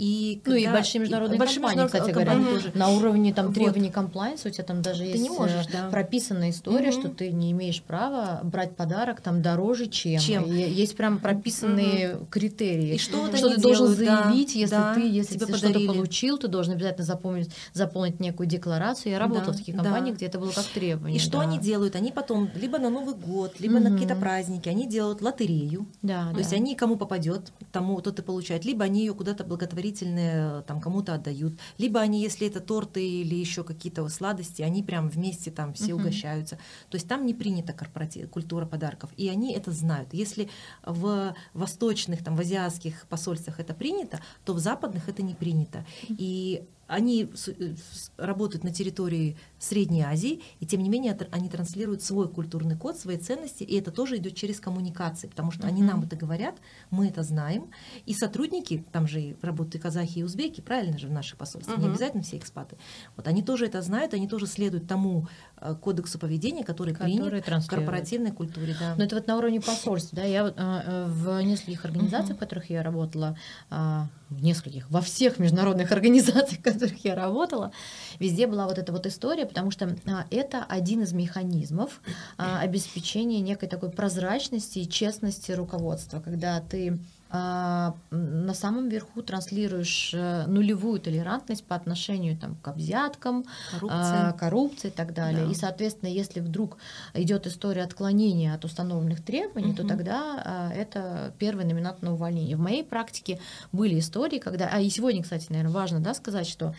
И 0.00 0.40
когда, 0.42 0.58
ну 0.58 0.70
и 0.70 0.72
большие 0.72 1.00
международные 1.02 1.38
большие 1.38 1.60
компании, 1.60 1.84
кстати 1.84 2.10
говоря, 2.10 2.32
тоже. 2.32 2.72
на 2.72 2.88
уровне 2.88 3.34
там, 3.34 3.52
требований 3.52 3.88
вот. 3.88 3.94
комплайнса 3.94 4.48
у 4.48 4.50
тебя 4.50 4.64
там 4.64 4.80
даже 4.80 5.00
ты 5.02 5.10
есть 5.10 5.22
не 5.22 5.28
можешь, 5.28 5.66
э, 5.66 5.72
да. 5.72 5.88
прописанная 5.90 6.50
история, 6.50 6.88
угу. 6.88 7.00
что 7.00 7.08
ты 7.10 7.30
не 7.30 7.52
имеешь 7.52 7.82
права 7.82 8.40
брать 8.42 8.74
подарок 8.76 9.20
там 9.20 9.42
дороже, 9.42 9.88
чем. 9.88 10.18
чем? 10.18 10.46
Есть 10.46 10.96
прям 10.96 11.18
прописанные 11.18 12.16
угу. 12.16 12.26
критерии. 12.30 12.94
И 12.94 12.98
что, 12.98 13.26
что 13.26 13.30
ты 13.30 13.36
делают, 13.36 13.60
должен 13.60 13.88
заявить, 13.88 14.54
да, 14.54 14.58
если 14.58 14.74
да, 14.74 14.94
ты, 14.94 15.00
если 15.06 15.38
ты 15.38 15.54
что-то 15.54 15.80
получил, 15.80 16.38
ты 16.38 16.48
должен 16.48 16.72
обязательно 16.72 17.04
заполнить, 17.04 17.50
заполнить 17.74 18.20
некую 18.20 18.46
декларацию. 18.46 19.12
Я 19.12 19.18
работала 19.18 19.48
да, 19.48 19.52
в 19.52 19.56
таких 19.58 19.76
компаниях, 19.76 20.14
да. 20.14 20.16
где 20.16 20.26
это 20.26 20.38
было 20.38 20.50
как 20.50 20.64
требование. 20.64 21.18
И 21.18 21.20
что 21.20 21.32
да. 21.32 21.40
они 21.42 21.58
делают? 21.58 21.94
Они 21.94 22.10
потом 22.10 22.48
либо 22.54 22.78
на 22.78 22.88
Новый 22.88 23.14
год, 23.14 23.60
либо 23.60 23.74
угу. 23.74 23.84
на 23.84 23.90
какие-то 23.90 24.16
праздники, 24.16 24.70
они 24.70 24.88
делают 24.88 25.20
лотерею. 25.20 25.86
Да, 26.00 26.28
То 26.28 26.32
да. 26.32 26.38
есть 26.38 26.54
они 26.54 26.74
кому 26.74 26.96
попадет, 26.96 27.52
тому 27.70 28.00
тот 28.00 28.18
и 28.18 28.22
получает. 28.22 28.64
Либо 28.64 28.82
они 28.86 29.00
ее 29.00 29.12
куда-то 29.12 29.44
благотворительные 29.90 30.62
там 30.62 30.80
кому-то 30.80 31.14
отдают. 31.14 31.58
Либо 31.78 32.00
они, 32.00 32.22
если 32.22 32.46
это 32.46 32.60
торты 32.60 33.06
или 33.06 33.34
еще 33.34 33.64
какие-то 33.64 34.08
сладости, 34.08 34.62
они 34.62 34.82
прям 34.82 35.08
вместе 35.08 35.50
там 35.50 35.72
все 35.74 35.90
uh-huh. 35.90 35.94
угощаются. 35.94 36.56
То 36.88 36.96
есть 36.96 37.08
там 37.08 37.26
не 37.26 37.34
принята 37.34 37.72
корпоратив, 37.72 38.30
культура 38.30 38.66
подарков. 38.66 39.10
И 39.16 39.28
они 39.28 39.52
это 39.52 39.70
знают. 39.72 40.08
Если 40.12 40.48
в 40.84 41.34
восточных, 41.54 42.24
там, 42.24 42.36
в 42.36 42.40
азиатских 42.40 43.06
посольствах 43.08 43.60
это 43.60 43.74
принято, 43.74 44.20
то 44.44 44.54
в 44.54 44.58
западных 44.58 45.08
это 45.08 45.22
не 45.22 45.34
принято. 45.34 45.84
И 46.08 46.64
они 46.90 47.30
э, 47.46 47.74
работают 48.16 48.64
на 48.64 48.72
территории 48.72 49.36
Средней 49.58 50.02
Азии, 50.02 50.42
и 50.58 50.66
тем 50.66 50.82
не 50.82 50.88
менее 50.88 51.16
они 51.30 51.48
транслируют 51.48 52.02
свой 52.02 52.28
культурный 52.28 52.76
код, 52.76 52.98
свои 52.98 53.16
ценности, 53.16 53.62
и 53.62 53.78
это 53.78 53.92
тоже 53.92 54.16
идет 54.16 54.34
через 54.34 54.58
коммуникации, 54.58 55.28
потому 55.28 55.52
что 55.52 55.66
они 55.66 55.82
нам 55.82 56.02
это 56.02 56.16
говорят, 56.16 56.56
мы 56.90 57.06
это 57.06 57.22
знаем, 57.22 57.70
и 58.06 58.14
сотрудники, 58.14 58.84
там 58.90 59.06
же 59.06 59.36
работают 59.40 59.76
и 59.76 59.78
казахи, 59.78 60.18
и 60.18 60.22
узбеки, 60.24 60.60
правильно 60.60 60.98
же 60.98 61.06
в 61.06 61.12
наших 61.12 61.38
посольствах, 61.38 61.78
не 61.78 61.86
обязательно 61.86 62.22
все 62.22 62.36
экспаты, 62.36 62.76
вот 63.16 63.28
они 63.28 63.42
тоже 63.42 63.66
это 63.66 63.80
знают, 63.82 64.12
они 64.12 64.26
тоже 64.26 64.46
следуют 64.46 64.88
тому 64.88 65.28
э, 65.58 65.76
кодексу 65.80 66.18
поведения, 66.18 66.64
который, 66.64 66.92
который 66.92 67.40
принят 67.40 67.64
в 67.64 67.68
корпоративной 67.68 68.32
культуре. 68.32 68.74
Да. 68.78 68.94
Но 68.96 69.04
это 69.04 69.14
вот 69.14 69.26
на 69.28 69.36
уровне 69.36 69.60
посольств, 69.60 70.10
да, 70.12 70.24
я 70.24 70.52
э, 70.56 71.06
в 71.08 71.40
нескольких 71.42 71.84
организациях, 71.84 72.36
в 72.36 72.40
которых 72.40 72.68
я 72.70 72.82
работала, 72.82 73.36
а, 73.70 74.08
в 74.30 74.42
нескольких, 74.42 74.88
во 74.90 75.00
всех 75.00 75.38
международных 75.38 75.92
организациях, 75.92 76.60
в 76.60 76.62
которых 76.62 77.04
я 77.04 77.14
работала, 77.14 77.72
везде 78.18 78.46
была 78.46 78.66
вот 78.66 78.78
эта 78.78 78.92
вот 78.92 79.06
история, 79.06 79.44
потому 79.44 79.70
что 79.70 79.96
а, 80.06 80.24
это 80.30 80.64
один 80.64 81.02
из 81.02 81.12
механизмов 81.12 82.00
а, 82.38 82.60
обеспечения 82.60 83.40
некой 83.40 83.68
такой 83.68 83.90
прозрачности 83.90 84.78
и 84.78 84.88
честности 84.88 85.52
руководства, 85.52 86.20
когда 86.20 86.60
ты 86.60 86.98
на 87.32 88.54
самом 88.54 88.88
верху 88.88 89.22
транслируешь 89.22 90.12
э, 90.14 90.46
нулевую 90.46 91.00
толерантность 91.00 91.64
по 91.64 91.76
отношению 91.76 92.36
там, 92.36 92.56
к 92.56 92.72
взяткам, 92.74 93.44
коррупции. 93.70 94.38
коррупции 94.38 94.88
и 94.88 94.90
так 94.90 95.14
далее. 95.14 95.44
Да. 95.44 95.50
И, 95.52 95.54
соответственно, 95.54 96.08
если 96.08 96.40
вдруг 96.40 96.78
идет 97.14 97.46
история 97.46 97.82
отклонения 97.82 98.52
от 98.52 98.64
установленных 98.64 99.24
требований, 99.24 99.70
угу. 99.70 99.82
то 99.82 99.88
тогда 99.88 100.72
это 100.74 101.32
первый 101.38 101.64
номинат 101.64 102.02
на 102.02 102.14
увольнение. 102.14 102.56
В 102.56 102.60
моей 102.60 102.82
практике 102.82 103.38
были 103.70 104.00
истории, 104.00 104.38
когда, 104.38 104.68
а 104.72 104.80
и 104.80 104.90
сегодня, 104.90 105.22
кстати, 105.22 105.46
наверное, 105.50 105.72
важно 105.72 106.00
да, 106.00 106.14
сказать, 106.14 106.48
что 106.48 106.74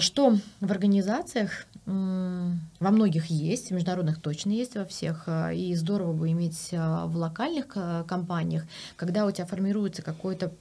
что 0.00 0.38
в 0.60 0.70
организациях 0.70 1.66
во 1.88 2.90
многих 2.90 3.26
есть, 3.26 3.68
в 3.68 3.70
международных 3.72 4.20
точно 4.20 4.50
есть 4.50 4.76
во 4.76 4.84
всех, 4.84 5.24
а, 5.26 5.52
и 5.52 5.74
здорово 5.74 6.12
бы 6.12 6.30
иметь 6.30 6.68
а, 6.72 7.06
в 7.06 7.16
локальных 7.16 7.66
а, 7.76 8.04
компаниях, 8.04 8.64
когда 8.96 9.24
у 9.24 9.30
тебя 9.30 9.46
формируется 9.46 10.02
какой-то 10.02 10.52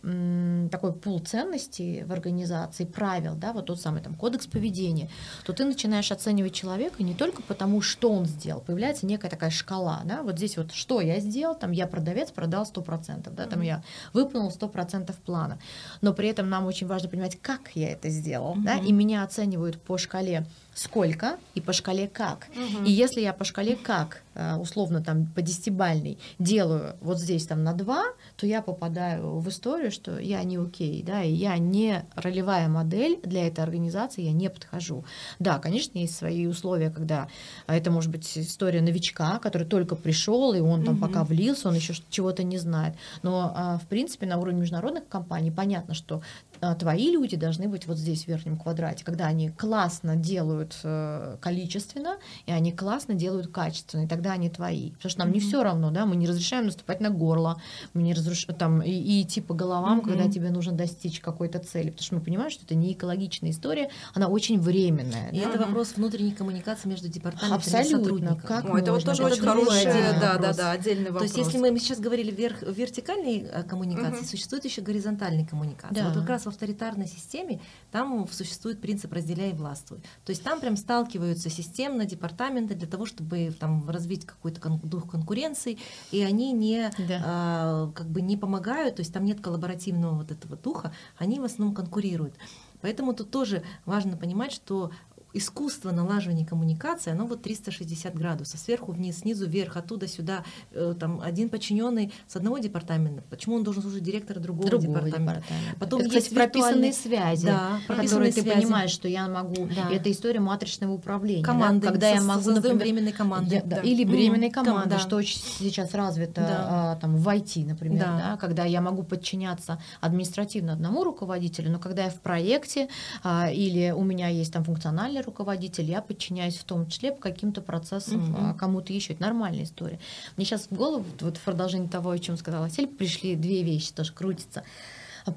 такой 0.72 0.94
пул 0.94 1.20
ценностей 1.20 2.04
в 2.04 2.14
организации, 2.14 2.86
правил, 2.86 3.36
да, 3.36 3.52
вот 3.52 3.66
тот 3.66 3.82
самый 3.82 4.02
там 4.02 4.16
кодекс 4.16 4.48
поведения, 4.48 5.10
то 5.46 5.52
ты 5.52 5.66
начинаешь 5.66 6.12
оценивать 6.12 6.54
человека 6.54 7.04
не 7.04 7.14
только 7.14 7.42
потому, 7.42 7.82
что 7.82 8.12
он 8.12 8.26
сделал, 8.26 8.62
появляется 8.62 9.06
некая 9.06 9.30
такая 9.30 9.50
шкала, 9.50 10.02
да, 10.06 10.24
вот 10.24 10.38
здесь 10.38 10.56
вот 10.58 10.72
что 10.72 11.02
я 11.02 11.20
сделал, 11.20 11.56
там 11.56 11.72
я 11.72 11.88
продавец, 11.88 12.32
продал 12.32 12.64
100%, 12.64 13.34
да, 13.34 13.46
там 13.46 13.62
я 13.62 13.84
выполнил 14.14 14.50
100% 14.50 15.14
плана, 15.26 15.60
но 16.02 16.14
при 16.14 16.30
этом 16.30 16.50
нам 16.50 16.66
очень 16.66 16.88
важно 16.88 17.10
понимать, 17.10 17.38
как 17.42 17.72
я 17.76 17.92
это 17.92 18.10
сделал, 18.10 18.56
mm-hmm. 18.56 18.64
да, 18.64 18.78
и 18.78 18.92
меня 18.94 19.24
оценивают 19.24 19.82
по 19.82 19.98
шкале 19.98 20.46
сколько 20.78 21.38
и 21.56 21.62
по 21.62 21.74
шкале 21.74 22.08
как. 22.08 22.48
Угу. 22.52 22.86
И 22.86 22.92
если 22.92 23.22
я 23.22 23.34
по 23.34 23.44
шкале 23.44 23.76
как, 23.76 24.22
условно 24.60 25.02
там 25.02 25.26
по 25.28 25.42
десятибальной, 25.42 26.18
делаю 26.40 26.96
вот 27.02 27.20
здесь 27.20 27.46
там 27.46 27.64
на 27.64 27.74
2, 27.74 28.04
то 28.36 28.48
я 28.48 28.62
попадаю 28.62 29.40
в 29.40 29.50
историю, 29.50 29.92
что 29.92 30.20
я 30.20 30.44
не 30.44 30.58
окей, 30.58 31.04
да, 31.04 31.24
и 31.24 31.32
я 31.32 31.58
не 31.58 32.06
ролевая 32.16 32.68
модель 32.68 33.20
для 33.24 33.48
этой 33.48 33.64
организации, 33.64 34.24
я 34.24 34.32
не 34.32 34.50
подхожу. 34.50 35.06
Да, 35.40 35.60
конечно, 35.60 35.98
есть 35.98 36.16
свои 36.16 36.48
условия, 36.48 36.90
когда 36.90 37.28
это 37.68 37.92
может 37.92 38.12
быть 38.12 38.38
история 38.38 38.82
новичка, 38.82 39.40
который 39.40 39.68
только 39.68 39.96
пришел, 39.96 40.54
и 40.54 40.60
он 40.60 40.84
там 40.84 40.96
угу. 40.96 41.08
пока 41.08 41.24
влился, 41.24 41.70
он 41.70 41.76
еще 41.76 41.94
чего-то 42.10 42.44
не 42.44 42.58
знает. 42.58 42.96
Но, 43.24 43.54
а, 43.56 43.78
в 43.78 43.88
принципе, 43.88 44.26
на 44.26 44.38
уровне 44.38 44.62
международных 44.62 45.08
компаний 45.08 45.52
понятно, 45.52 45.94
что 45.94 46.22
а, 46.62 46.76
твои 46.76 47.12
люди 47.12 47.36
должны 47.36 47.68
быть 47.68 47.88
вот 47.88 47.98
здесь 47.98 48.26
в 48.26 48.28
верхнем 48.28 48.58
квадрате, 48.58 49.04
когда 49.04 49.26
они 49.26 49.50
классно 49.50 50.16
делают 50.16 50.68
делают 50.68 50.80
э, 50.84 51.38
количественно, 51.42 52.18
и 52.46 52.52
они 52.52 52.72
классно 52.72 53.14
делают 53.14 53.48
качественно, 53.48 54.06
и 54.06 54.08
тогда 54.08 54.27
они 54.32 54.50
твои. 54.50 54.92
Потому 54.92 55.10
что 55.10 55.20
нам 55.20 55.30
mm-hmm. 55.30 55.34
не 55.34 55.40
все 55.40 55.64
равно, 55.64 55.92
да, 55.92 56.06
мы 56.06 56.16
не 56.16 56.28
разрешаем 56.28 56.66
наступать 56.66 57.00
на 57.00 57.10
горло, 57.10 57.62
мы 57.94 58.04
не 58.04 58.14
разрешаем 58.14 58.58
там 58.58 58.82
и, 58.82 58.92
и 58.92 59.22
идти 59.22 59.42
по 59.42 59.54
головам, 59.54 60.00
mm-hmm. 60.00 60.04
когда 60.04 60.30
тебе 60.30 60.50
нужно 60.50 60.74
достичь 60.74 61.20
какой-то 61.20 61.60
цели, 61.60 61.90
потому 61.90 62.04
что 62.04 62.16
мы 62.16 62.22
понимаем, 62.22 62.50
что 62.50 62.66
это 62.66 62.76
не 62.76 62.94
экологичная 62.94 63.52
история, 63.52 63.90
она 64.14 64.28
очень 64.28 64.60
временная. 64.60 65.30
И 65.32 65.40
да? 65.40 65.50
это 65.50 65.60
вопрос 65.60 65.94
внутренней 65.96 66.34
коммуникации 66.34 66.90
между 66.90 67.08
департаментами 67.08 67.58
Абсолютно. 67.58 67.88
и 67.88 68.00
сотрудниками. 68.00 68.48
Как 68.48 68.66
О, 68.66 68.78
это 68.78 68.92
вот 68.92 69.06
тоже 69.06 69.24
это 69.24 69.34
очень 69.34 69.44
хороший, 69.44 69.86
да, 69.86 70.38
да, 70.38 70.54
да, 70.54 70.72
отдельный 70.72 71.12
вопрос. 71.12 71.32
То 71.32 71.40
есть 71.40 71.54
если 71.54 71.70
мы 71.70 71.80
сейчас 71.80 72.00
говорили 72.00 72.32
вверх, 72.32 72.62
вертикальной 72.62 73.48
э, 73.50 73.64
коммуникации, 73.64 74.24
mm-hmm. 74.24 74.30
существует 74.30 74.66
еще 74.66 74.82
горизонтальной 74.82 75.46
коммуникации. 75.46 75.96
Да. 75.96 76.10
Вот 76.10 76.16
как 76.16 76.30
раз 76.30 76.44
в 76.44 76.48
авторитарной 76.48 77.08
системе 77.08 77.62
там 77.92 78.28
существует 78.30 78.82
принцип 78.82 79.14
разделяй 79.14 79.52
и 79.52 79.54
властвуй. 79.54 80.00
То 80.26 80.32
есть 80.32 80.44
там 80.44 80.58
там 80.58 80.62
прям 80.62 80.78
сталкиваются 80.78 81.50
системно 81.50 82.06
департаменты 82.06 82.74
для 82.74 82.88
того, 82.88 83.06
чтобы 83.06 83.54
там 83.60 83.88
развить 83.90 84.17
какой-то 84.26 84.62
дух 84.84 85.10
конкуренции, 85.10 85.78
и 86.12 86.22
они 86.24 86.52
не 86.52 86.92
да. 86.98 87.22
а, 87.26 87.92
как 87.94 88.08
бы 88.08 88.22
не 88.22 88.38
помогают, 88.38 88.96
то 88.96 89.02
есть 89.02 89.14
там 89.14 89.26
нет 89.26 89.42
коллаборативного 89.42 90.16
вот 90.16 90.32
этого 90.32 90.56
духа, 90.56 90.94
они 91.18 91.40
в 91.40 91.44
основном 91.44 91.76
конкурируют. 91.76 92.36
Поэтому 92.82 93.14
тут 93.14 93.32
тоже 93.32 93.64
важно 93.86 94.18
понимать, 94.18 94.52
что 94.52 94.92
искусство 95.34 95.92
налаживания 95.92 96.46
коммуникации, 96.46 97.12
оно 97.12 97.26
вот 97.26 97.42
360 97.42 98.16
градусов, 98.16 98.60
сверху 98.60 98.92
вниз, 98.92 99.20
снизу 99.20 99.48
вверх, 99.48 99.78
оттуда 99.78 100.08
сюда. 100.08 100.44
Э, 100.72 100.96
там 101.00 101.22
один 101.22 101.50
подчиненный 101.50 102.14
с 102.28 102.36
одного 102.36 102.58
департамента, 102.58 103.24
почему 103.30 103.56
он 103.56 103.64
должен 103.64 103.82
служить 103.82 104.04
директора 104.04 104.40
другого, 104.40 104.70
другого 104.70 105.00
департамента? 105.00 105.42
департамента. 105.42 105.80
Потом 105.80 106.02
это, 106.02 106.16
есть 106.16 106.30
кстати, 106.30 106.50
прописанные 106.50 106.94
связи, 106.94 107.46
да, 107.46 107.80
которые 107.88 108.32
ты 108.32 108.42
связи. 108.42 108.62
понимаешь, 108.62 108.92
что 108.92 109.08
я 109.08 109.28
могу. 109.28 109.68
Да. 109.68 109.92
Это 109.92 110.12
история 110.12 110.40
матричного 110.40 110.94
управления. 110.94 111.44
Команды, 111.44 111.86
да? 111.86 111.92
когда 111.92 112.10
я 112.10 112.22
могу, 112.22 112.52
например, 112.52 112.78
временной 112.78 113.12
команды. 113.12 113.56
Я, 113.56 113.64
да. 113.64 113.78
Или 113.82 114.04
временной 114.04 114.50
команды, 114.50 114.92
да. 114.92 115.00
что 115.00 115.18
очень 115.18 115.40
сейчас 115.40 115.94
развито 115.94 116.42
да. 116.42 116.68
а, 116.70 116.96
там, 116.96 117.18
в 117.18 117.28
IT, 117.28 117.66
например, 117.66 118.00
да. 118.00 118.18
Да? 118.18 118.38
когда 118.38 118.66
я 118.66 118.82
могу 118.82 119.04
подчиняться 119.04 119.80
административно 120.02 120.74
одному 120.74 121.04
руководителю, 121.04 121.72
но 121.72 121.80
когда 121.80 122.06
я 122.06 122.10
в 122.10 122.20
проекте 122.22 122.90
а, 123.24 123.52
или 123.52 123.92
у 123.92 124.04
меня 124.04 124.30
есть 124.30 124.54
там 124.54 124.64
функциональный 124.64 125.22
руководитель, 125.28 125.86
я 125.86 126.02
подчиняюсь 126.02 126.58
в 126.58 126.64
том 126.64 126.88
числе 126.88 127.12
по 127.12 127.22
каким-то 127.22 127.62
процессам 127.62 128.34
угу. 128.34 128.58
кому-то 128.58 128.92
еще. 128.92 129.14
Это 129.14 129.22
нормальная 129.22 129.64
история. 129.64 130.00
Мне 130.36 130.46
сейчас 130.46 130.68
в 130.70 130.76
голову, 130.76 131.06
вот 131.22 131.38
в 131.38 131.42
продолжении 131.42 131.88
того, 131.88 132.10
о 132.10 132.20
чем 132.20 132.38
сказала 132.38 132.70
Сель, 132.70 132.88
пришли 132.88 133.36
две 133.36 133.64
вещи, 133.64 133.94
тоже 133.94 134.14
крутятся 134.14 134.64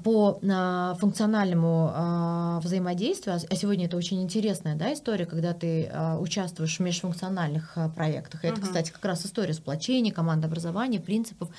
по 0.03 0.39
а, 0.49 0.95
функциональному 0.95 1.91
а, 1.93 2.59
взаимодействию, 2.61 3.35
а 3.35 3.55
сегодня 3.55 3.85
это 3.85 3.97
очень 3.97 4.21
интересная 4.21 4.75
да, 4.75 4.93
история, 4.93 5.25
когда 5.25 5.53
ты 5.53 5.89
а, 5.91 6.17
участвуешь 6.17 6.77
в 6.77 6.79
межфункциональных 6.79 7.77
проектах. 7.95 8.43
И 8.43 8.47
это, 8.47 8.61
uh-huh. 8.61 8.63
кстати, 8.63 8.91
как 8.91 9.03
раз 9.05 9.25
история 9.25 9.53
сплочения, 9.53 10.11
командообразования, 10.11 10.99
принципов. 10.99 11.49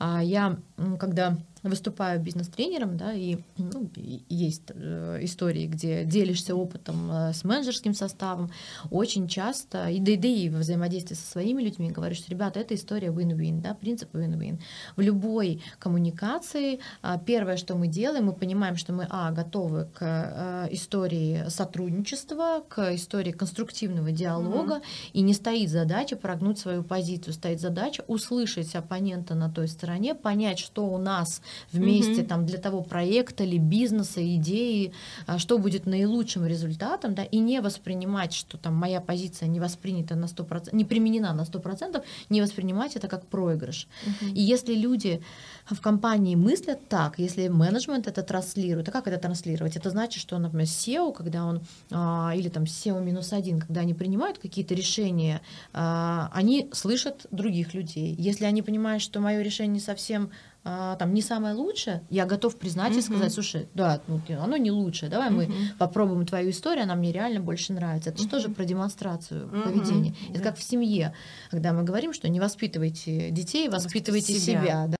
Я, 0.00 0.56
когда 0.98 1.38
выступаю 1.62 2.20
бизнес-тренером, 2.20 2.96
да, 2.96 3.12
и 3.12 3.38
ну, 3.56 3.88
есть 4.28 4.62
э, 4.68 5.18
истории, 5.22 5.66
где 5.66 6.04
делишься 6.04 6.56
опытом 6.56 7.10
э, 7.10 7.32
с 7.32 7.44
менеджерским 7.44 7.94
составом, 7.94 8.50
очень 8.90 9.28
часто, 9.28 9.88
и 9.88 10.00
да, 10.00 10.12
да 10.20 10.28
и 10.28 10.48
взаимодействии 10.48 11.14
со 11.14 11.26
своими 11.26 11.62
людьми 11.62 11.90
говоришь, 11.90 12.18
что, 12.18 12.30
ребята, 12.30 12.60
это 12.60 12.74
история 12.74 13.08
win-win, 13.08 13.60
да, 13.60 13.74
принцип 13.74 14.14
win-win. 14.14 14.58
В 14.96 15.00
любой 15.00 15.62
коммуникации 15.78 16.80
э, 17.02 17.18
первое, 17.24 17.56
что 17.56 17.76
мы 17.76 17.86
делаем, 17.86 18.26
мы 18.26 18.32
понимаем, 18.32 18.76
что 18.76 18.92
мы, 18.92 19.06
а, 19.08 19.30
готовы 19.30 19.84
к 19.94 20.00
э, 20.02 20.74
истории 20.74 21.44
сотрудничества, 21.48 22.64
к 22.68 22.94
истории 22.94 23.32
конструктивного 23.32 24.10
диалога, 24.10 24.76
mm-hmm. 24.76 25.10
и 25.12 25.20
не 25.20 25.34
стоит 25.34 25.70
задача 25.70 26.16
прогнуть 26.16 26.58
свою 26.58 26.82
позицию, 26.82 27.34
стоит 27.34 27.60
задача 27.60 28.04
услышать 28.08 28.74
оппонента 28.74 29.34
на 29.34 29.48
той 29.48 29.68
стороне, 29.68 30.14
понять, 30.14 30.58
что 30.58 30.86
у 30.86 30.98
нас 30.98 31.40
вместе 31.72 32.22
угу. 32.22 32.28
там 32.28 32.46
для 32.46 32.58
того 32.58 32.82
проекта 32.82 33.44
или 33.44 33.58
бизнеса, 33.58 34.20
идеи, 34.36 34.92
а, 35.26 35.38
что 35.38 35.58
будет 35.58 35.86
наилучшим 35.86 36.46
результатом, 36.46 37.14
да, 37.14 37.24
и 37.24 37.38
не 37.38 37.60
воспринимать, 37.60 38.32
что 38.32 38.58
там 38.58 38.74
моя 38.74 39.00
позиция 39.00 39.48
не 39.48 39.60
воспринята 39.60 40.14
на 40.14 40.26
100%, 40.26 40.68
не 40.72 40.84
применена 40.84 41.32
на 41.32 41.42
100%, 41.42 42.02
не 42.30 42.40
воспринимать 42.40 42.96
это 42.96 43.08
как 43.08 43.26
проигрыш. 43.26 43.88
Угу. 44.06 44.30
И 44.34 44.40
если 44.40 44.74
люди 44.74 45.22
в 45.70 45.80
компании 45.80 46.34
мыслят 46.34 46.88
так, 46.88 47.18
если 47.18 47.48
менеджмент 47.48 48.06
это 48.06 48.22
транслирует, 48.22 48.88
а 48.88 48.92
как 48.92 49.06
это 49.06 49.18
транслировать? 49.18 49.76
Это 49.76 49.90
значит, 49.90 50.20
что, 50.20 50.38
например, 50.38 50.66
SEO, 50.66 51.12
когда 51.12 51.44
он, 51.44 51.60
а, 51.90 52.32
или 52.34 52.48
там 52.48 52.64
SEO 52.64 53.02
минус 53.02 53.32
один, 53.32 53.60
когда 53.60 53.80
они 53.80 53.94
принимают 53.94 54.38
какие-то 54.38 54.74
решения, 54.74 55.40
а, 55.72 56.30
они 56.32 56.68
слышат 56.72 57.26
других 57.30 57.74
людей. 57.74 58.14
Если 58.18 58.44
они 58.44 58.62
понимают, 58.62 59.02
что 59.02 59.20
мое 59.20 59.42
решение 59.42 59.74
не 59.74 59.80
совсем 59.80 60.30
а, 60.64 60.96
там 60.96 61.12
не 61.12 61.22
самое 61.22 61.54
лучшее, 61.54 62.02
я 62.08 62.24
готов 62.24 62.56
признать 62.56 62.92
uh-huh. 62.92 62.98
и 62.98 63.02
сказать, 63.02 63.32
слушай, 63.32 63.68
да, 63.74 64.00
ну, 64.06 64.20
оно 64.40 64.56
не 64.56 64.70
лучшее, 64.70 65.10
давай 65.10 65.30
uh-huh. 65.30 65.48
мы 65.48 65.54
попробуем 65.78 66.24
твою 66.24 66.50
историю, 66.50 66.84
она 66.84 66.94
мне 66.94 67.10
реально 67.10 67.40
больше 67.40 67.72
нравится. 67.72 68.10
Это 68.10 68.20
uh-huh. 68.20 68.24
же 68.24 68.28
тоже 68.28 68.48
про 68.48 68.64
демонстрацию 68.64 69.46
uh-huh. 69.46 69.62
поведения. 69.62 70.14
Это 70.30 70.40
как 70.40 70.56
в 70.56 70.62
семье, 70.62 71.14
когда 71.50 71.72
мы 71.72 71.82
говорим, 71.82 72.12
что 72.12 72.28
не 72.28 72.38
воспитывайте 72.38 73.30
детей, 73.30 73.68
воспитывайте 73.68 74.34
себя. 74.34 74.62
себя 74.62 74.86
да? 74.88 74.96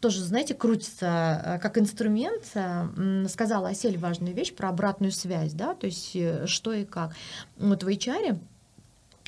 тоже, 0.00 0.22
знаете, 0.24 0.54
крутится 0.54 1.42
э, 1.44 1.58
как 1.58 1.78
инструмент. 1.78 2.44
Э, 2.54 3.26
сказала 3.28 3.68
Осель 3.68 3.98
важную 3.98 4.34
вещь 4.34 4.54
про 4.54 4.70
обратную 4.70 5.12
связь, 5.12 5.52
да, 5.52 5.74
то 5.74 5.86
есть 5.86 6.16
э, 6.16 6.46
что 6.46 6.72
и 6.72 6.84
как. 6.84 7.14
Вот 7.58 7.82
в 7.82 7.88
HR 7.88 8.38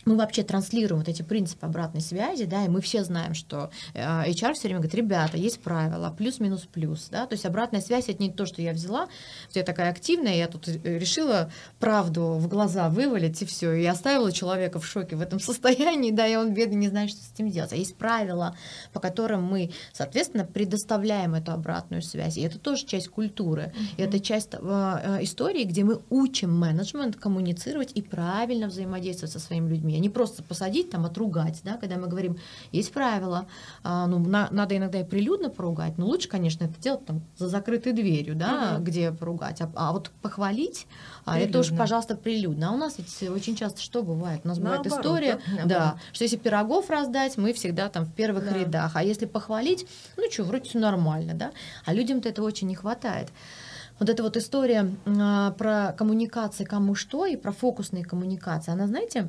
мы 0.05 0.16
вообще 0.16 0.42
транслируем 0.42 1.00
вот 1.00 1.09
эти 1.09 1.22
принципы 1.22 1.66
обратной 1.66 2.00
связи, 2.00 2.44
да, 2.44 2.64
и 2.64 2.68
мы 2.68 2.80
все 2.80 3.05
знаем, 3.05 3.34
что 3.34 3.70
э, 3.94 4.00
HR 4.00 4.55
все 4.55 4.62
время 4.62 4.80
говорит, 4.80 4.94
ребята, 4.94 5.36
есть 5.36 5.61
правила, 5.61 6.14
плюс-минус 6.16 6.66
плюс, 6.72 7.09
да, 7.11 7.26
то 7.26 7.34
есть 7.34 7.46
обратная 7.46 7.80
связь 7.80 8.09
это 8.09 8.22
не 8.22 8.30
то, 8.30 8.46
что 8.46 8.62
я 8.62 8.72
взяла, 8.72 9.09
что 9.50 9.59
я 9.61 9.64
такая 9.64 9.90
активная, 9.90 10.34
я 10.34 10.48
тут 10.48 10.68
э, 10.68 10.98
решила 10.98 11.50
правду 11.78 12.34
в 12.34 12.48
глаза 12.48 12.88
вывалить 12.88 13.40
и 13.42 13.44
все, 13.44 13.72
и 13.72 13.84
оставила 13.84 14.32
человека 14.32 14.80
в 14.80 14.86
шоке 14.86 15.16
в 15.16 15.20
этом 15.20 15.38
состоянии, 15.40 16.11
да, 16.11 16.26
и 16.26 16.36
он 16.36 16.53
бедный 16.53 16.76
не 16.76 16.88
знает, 16.88 17.11
что 17.11 17.20
с 17.20 17.32
этим 17.32 17.50
делать. 17.50 17.72
А 17.72 17.76
есть 17.76 17.96
правила, 17.96 18.57
по 18.92 19.00
которым 19.00 19.44
мы, 19.44 19.70
соответственно, 19.92 20.44
предоставляем 20.44 21.34
эту 21.34 21.53
обратную 21.53 22.03
связь, 22.03 22.36
и 22.38 22.42
это 22.42 22.59
тоже 22.59 22.86
часть 22.86 23.09
культуры, 23.09 23.72
mm-hmm. 23.74 23.96
и 23.98 24.03
это 24.03 24.20
часть 24.20 24.55
э, 24.55 25.18
истории, 25.22 25.64
где 25.64 25.84
мы 25.84 26.00
учим 26.11 26.59
менеджмент 26.59 27.16
коммуницировать 27.16 27.92
и 27.94 28.03
правильно 28.03 28.66
взаимодействовать 28.66 29.32
со 29.32 29.38
своими 29.38 29.68
людьми 29.68 29.91
семье. 29.93 30.01
Не 30.01 30.09
просто 30.09 30.43
посадить, 30.43 30.90
там, 30.90 31.05
отругать, 31.05 31.61
да, 31.64 31.76
когда 31.76 31.97
мы 31.97 32.09
говорим, 32.09 32.38
есть 32.72 32.93
правила, 32.93 33.47
а, 33.82 34.07
ну, 34.07 34.18
на, 34.18 34.49
надо 34.51 34.76
иногда 34.76 35.01
и 35.01 35.05
прилюдно 35.05 35.51
поругать, 35.51 35.99
но 35.99 36.07
лучше, 36.07 36.28
конечно, 36.28 36.64
это 36.64 36.80
делать 36.80 37.05
там 37.07 37.22
за 37.36 37.49
закрытой 37.49 37.93
дверью, 37.93 38.34
да, 38.34 38.74
угу. 38.76 38.84
где 38.84 39.12
поругать. 39.12 39.61
А, 39.61 39.70
а 39.74 39.93
вот 39.93 40.11
похвалить, 40.22 40.86
а 41.24 41.38
это 41.38 41.61
уж, 41.61 41.70
пожалуйста, 41.76 42.16
прилюдно. 42.16 42.70
А 42.70 42.72
у 42.72 42.76
нас 42.76 42.97
ведь 42.99 43.30
очень 43.30 43.57
часто 43.57 43.80
что 43.80 44.03
бывает? 44.03 44.40
У 44.45 44.49
нас 44.49 44.59
Наоборот, 44.59 44.86
бывает 44.86 45.05
история, 45.05 45.40
да, 45.57 45.64
да, 45.64 45.97
что 46.12 46.24
если 46.24 46.36
пирогов 46.36 46.90
раздать, 46.90 47.36
мы 47.36 47.53
всегда 47.53 47.88
там 47.88 48.05
в 48.05 48.12
первых 48.12 48.45
да. 48.45 48.59
рядах, 48.59 48.93
а 48.95 49.03
если 49.03 49.26
похвалить, 49.26 49.86
ну 50.16 50.30
что, 50.30 50.45
вроде 50.45 50.68
все 50.68 50.78
нормально, 50.78 51.34
да, 51.34 51.53
а 51.84 51.95
людям-то 51.95 52.28
этого 52.28 52.47
очень 52.47 52.68
не 52.68 52.74
хватает 52.74 53.28
вот 53.99 54.09
эта 54.09 54.22
вот 54.22 54.36
история 54.36 54.90
а, 55.07 55.53
про 55.53 55.95
коммуникации 55.97 56.64
кому 56.64 56.95
что 56.95 57.26
и 57.26 57.36
про 57.36 57.53
фокусные 57.53 58.05
коммуникации, 58.05 58.72
она, 58.72 58.86
знаете, 58.86 59.28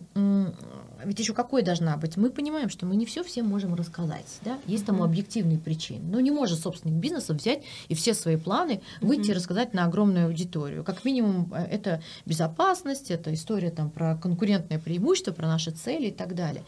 ведь 1.06 1.20
еще 1.20 1.34
какой 1.34 1.64
должна 1.64 1.98
быть? 1.98 2.18
Мы 2.18 2.30
понимаем, 2.30 2.70
что 2.70 2.86
мы 2.86 2.96
не 2.96 3.06
все 3.06 3.24
всем 3.24 3.48
можем 3.48 3.76
рассказать, 3.76 4.26
да? 4.44 4.58
Есть 4.66 4.86
тому 4.86 5.04
объективные 5.04 5.58
причины. 5.58 6.02
Но 6.04 6.20
не 6.20 6.32
может 6.32 6.60
собственник 6.60 6.96
бизнеса 6.96 7.34
взять 7.34 7.64
и 7.88 7.96
все 7.96 8.14
свои 8.14 8.38
планы 8.38 8.82
выйти 9.02 9.32
и 9.32 9.34
рассказать 9.34 9.74
на 9.74 9.86
огромную 9.86 10.28
аудиторию. 10.28 10.84
Как 10.84 11.04
минимум, 11.06 11.52
э, 11.54 11.66
это 11.66 12.02
безопасность, 12.26 13.12
это 13.12 13.34
история 13.34 13.72
там 13.72 13.90
про 13.90 14.16
конкурентное 14.16 14.80
преимущество, 14.80 15.32
про 15.32 15.48
наши 15.48 15.72
цели 15.72 16.08
и 16.08 16.12
так 16.12 16.36
далее. 16.36 16.64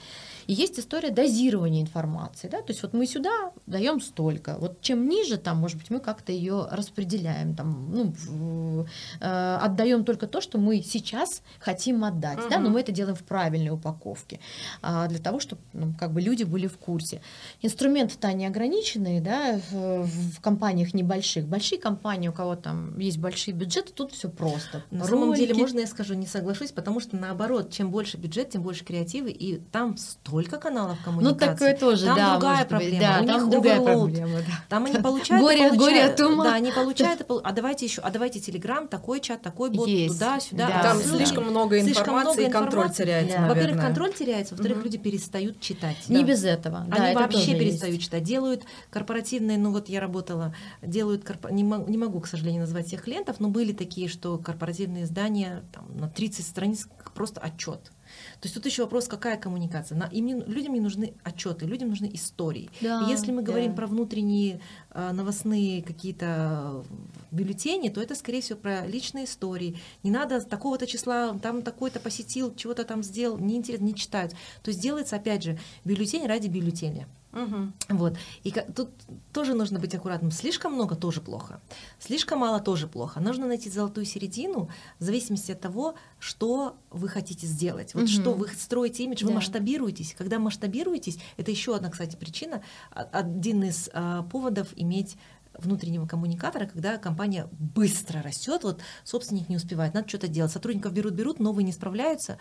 И 0.48 0.54
есть 0.54 0.80
история 0.80 1.12
дозирования 1.12 1.82
информации. 1.82 2.48
Да? 2.48 2.62
То 2.62 2.72
есть 2.72 2.84
вот 2.84 2.94
мы 2.94 3.06
сюда 3.06 3.52
даем 3.66 4.00
столько. 4.02 4.58
Вот 4.60 4.82
чем 4.82 5.08
ниже, 5.08 5.38
там, 5.38 5.58
может 5.58 5.78
быть, 5.78 5.90
мы 5.90 6.00
как-то 6.00 6.32
ее 6.32 6.68
распределяем, 6.72 7.56
там, 7.56 7.92
ну, 7.92 8.86
э, 9.20 9.58
отдаем 9.62 10.06
только 10.06 10.28
то, 10.28 10.42
что 10.42 10.58
мы 10.58 10.82
сейчас 10.82 11.42
хотим 11.60 12.04
отдать. 12.04 12.40
Угу. 12.40 12.50
Да? 12.50 12.60
Но 12.60 12.70
мы 12.70 12.82
это 12.82 12.92
делаем 12.92 13.16
в 13.16 13.24
правильной 13.24 13.72
упаковке, 13.72 14.40
э, 14.82 15.08
для 15.10 15.20
того, 15.20 15.40
чтобы 15.40 15.62
ну, 15.74 15.94
как 16.00 16.12
бы 16.12 16.22
люди 16.22 16.44
были 16.44 16.68
в 16.68 16.78
курсе. 16.78 17.22
Инструменты-то 17.62 18.28
они 18.28 18.46
ограниченные 18.46 19.22
да, 19.22 19.60
в, 19.72 20.04
в 20.06 20.42
компаниях 20.42 20.94
небольших. 20.94 21.48
Большие 21.48 21.80
компании, 21.80 22.28
у 22.28 22.34
кого 22.34 22.56
там 22.56 22.98
есть 23.00 23.18
большие 23.18 23.54
бюджеты, 23.54 23.92
тут 23.94 24.12
все 24.12 24.30
просто. 24.30 24.84
На 24.92 25.06
Ролики. 25.06 25.10
самом 25.10 25.36
деле, 25.36 25.54
можно 25.56 25.80
я 25.80 25.88
скажу, 25.88 26.14
не 26.14 26.28
соглашусь, 26.28 26.72
потому 26.72 27.00
что 27.00 27.16
наоборот, 27.16 27.72
чем 27.72 27.92
больше 27.92 28.18
бюджет, 28.18 28.52
тем 28.52 28.62
больше 28.62 28.86
креативы, 28.86 29.32
и 29.32 29.58
там 29.72 29.98
100 29.98 30.35
сколько 30.44 30.62
каналов 30.62 30.98
ну, 31.00 31.06
коммуникации. 31.06 31.46
Ну, 31.46 31.54
такое 31.54 31.78
тоже, 31.78 32.06
там 32.06 32.16
да. 32.16 32.32
другая 32.32 32.66
проблема. 32.66 33.00
Да, 33.00 33.20
у 33.22 33.26
там 33.26 33.36
них 33.42 33.50
другая 33.50 33.80
overload. 33.80 33.84
проблема, 33.86 34.38
да. 34.40 34.64
Там 34.70 34.86
они 34.86 34.98
получают... 34.98 35.44
Горе, 35.44 35.70
получают, 35.70 35.78
горе 35.78 36.04
от 36.04 36.20
ума. 36.22 36.44
Да, 36.44 36.54
они 36.56 36.72
получают, 36.72 37.26
а 37.44 37.52
давайте 37.52 37.86
еще, 37.86 38.02
а 38.02 38.10
давайте 38.10 38.40
а 38.40 38.42
Телеграм, 38.42 38.88
такой 38.88 39.20
чат, 39.20 39.42
такой 39.42 39.70
бот, 39.70 39.88
туда-сюда. 39.88 40.68
Да. 40.68 40.84
Там 40.84 40.98
отсюда. 40.98 41.18
слишком 41.18 41.44
много 41.46 41.80
информации, 41.80 41.94
слишком 41.94 42.14
много 42.14 42.46
информации. 42.46 42.52
контроль 42.52 42.92
теряется, 42.92 43.38
да. 43.38 43.48
Во-первых, 43.48 43.82
контроль 43.82 44.14
теряется, 44.14 44.56
во-вторых, 44.56 44.78
угу. 44.78 44.86
люди 44.86 44.98
перестают 44.98 45.60
читать. 45.60 45.98
Не 46.08 46.22
да. 46.22 46.24
без 46.24 46.44
этого. 46.44 46.86
Да, 46.88 46.96
они 46.96 47.12
это 47.12 47.20
вообще 47.20 47.58
перестают 47.58 47.96
есть. 47.96 48.06
читать. 48.06 48.24
Делают 48.24 48.64
корпоративные, 48.90 49.58
ну 49.58 49.72
вот 49.72 49.90
я 49.90 50.00
работала, 50.00 50.54
делают, 50.82 51.26
не, 51.52 51.64
могу, 51.64 51.90
не 51.90 51.98
могу, 51.98 52.20
к 52.20 52.28
сожалению, 52.28 52.62
назвать 52.62 52.88
всех 52.88 53.04
клиентов, 53.04 53.40
но 53.40 53.50
были 53.50 53.74
такие, 53.74 54.10
что 54.10 54.38
корпоративные 54.38 55.04
издания 55.04 55.64
там, 55.72 55.86
на 55.98 56.10
30 56.10 56.46
страниц 56.46 56.88
просто 57.14 57.40
отчет 57.42 57.92
то 58.40 58.46
есть 58.46 58.56
тут 58.56 58.66
еще 58.66 58.84
вопрос, 58.84 59.08
какая 59.08 59.38
коммуникация. 59.38 59.98
На, 59.98 60.06
им 60.06 60.26
не, 60.26 60.34
людям 60.34 60.74
не 60.74 60.80
нужны 60.80 61.14
отчеты, 61.24 61.66
людям 61.66 61.90
нужны 61.90 62.10
истории. 62.14 62.70
Да, 62.82 63.04
и 63.04 63.10
если 63.10 63.32
мы 63.32 63.42
да. 63.42 63.52
говорим 63.52 63.76
про 63.76 63.88
внутренние 63.88 64.60
а, 64.92 65.14
новостные 65.14 65.82
какие-то 65.82 66.84
бюллетени, 67.32 67.90
то 67.90 68.02
это, 68.02 68.16
скорее 68.16 68.42
всего, 68.42 68.60
про 68.60 68.86
личные 68.86 69.26
истории. 69.26 69.78
Не 70.04 70.12
надо 70.12 70.42
такого-то 70.42 70.88
числа, 70.88 71.38
там 71.42 71.62
такой-то 71.62 72.00
посетил, 72.00 72.54
чего-то 72.56 72.84
там 72.84 73.04
сделал, 73.04 73.38
неинтересно, 73.38 73.86
не 73.86 73.96
читают. 73.96 74.34
То 74.64 74.70
есть 74.70 74.82
делается, 74.82 75.16
опять 75.16 75.44
же, 75.44 75.60
бюллетень 75.84 76.26
ради 76.28 76.48
бюллетеня. 76.48 77.08
Угу. 77.36 77.98
Вот. 77.98 78.18
И 78.44 78.52
тут 78.52 78.90
тоже 79.34 79.54
нужно 79.54 79.78
быть 79.78 79.94
аккуратным. 79.94 80.32
Слишком 80.32 80.74
много 80.74 80.96
тоже 80.96 81.22
плохо. 81.22 81.60
Слишком 82.00 82.40
мало 82.40 82.62
тоже 82.62 82.88
плохо. 82.88 83.20
Нужно 83.20 83.46
найти 83.46 83.70
золотую 83.70 84.06
середину 84.06 84.70
в 85.00 85.04
зависимости 85.04 85.52
от 85.52 85.60
того, 85.60 85.96
что 86.18 86.78
вы 86.92 87.10
хотите 87.10 87.46
сделать. 87.46 87.94
Вот 87.94 88.04
угу. 88.04 88.10
что 88.10 88.34
вы 88.34 88.48
строите 88.48 89.04
имидж, 89.04 89.24
вы 89.24 89.30
да. 89.30 89.36
масштабируетесь. 89.36 90.16
Когда 90.18 90.40
масштабируетесь, 90.40 91.20
это 91.36 91.52
еще 91.52 91.76
одна, 91.76 91.90
кстати, 91.90 92.16
причина, 92.16 92.64
один 92.92 93.64
из 93.64 93.90
а, 93.94 94.24
поводов 94.24 94.70
иметь 94.78 95.18
внутреннего 95.58 96.08
коммуникатора, 96.08 96.66
когда 96.66 96.98
компания 96.98 97.48
быстро 97.52 98.22
растет, 98.22 98.64
вот 98.64 98.82
собственник 99.04 99.50
не 99.50 99.56
успевает, 99.56 99.94
надо 99.94 100.08
что-то 100.08 100.28
делать. 100.28 100.52
Сотрудников 100.52 100.94
берут, 100.94 101.14
берут, 101.14 101.40
новые 101.40 101.66
не 101.66 101.72
справляются, 101.72 102.38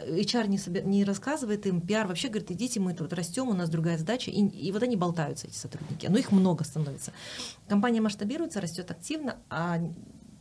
HR 0.00 0.48
не, 0.48 0.58
собер... 0.58 0.84
не 0.84 1.04
рассказывает 1.04 1.66
им, 1.66 1.80
пиар 1.80 2.06
вообще 2.06 2.28
говорит, 2.28 2.50
идите, 2.50 2.80
мы 2.80 2.94
тут 2.94 3.12
растем, 3.12 3.48
у 3.48 3.54
нас 3.54 3.68
другая 3.68 3.98
задача, 3.98 4.30
и, 4.30 4.40
и 4.40 4.72
вот 4.72 4.82
они 4.82 4.96
болтаются, 4.96 5.46
эти 5.46 5.56
сотрудники, 5.56 6.06
но 6.06 6.18
их 6.18 6.32
много 6.32 6.64
становится. 6.64 7.12
Компания 7.68 8.00
масштабируется, 8.00 8.60
растет 8.60 8.90
активно, 8.90 9.36
а 9.50 9.80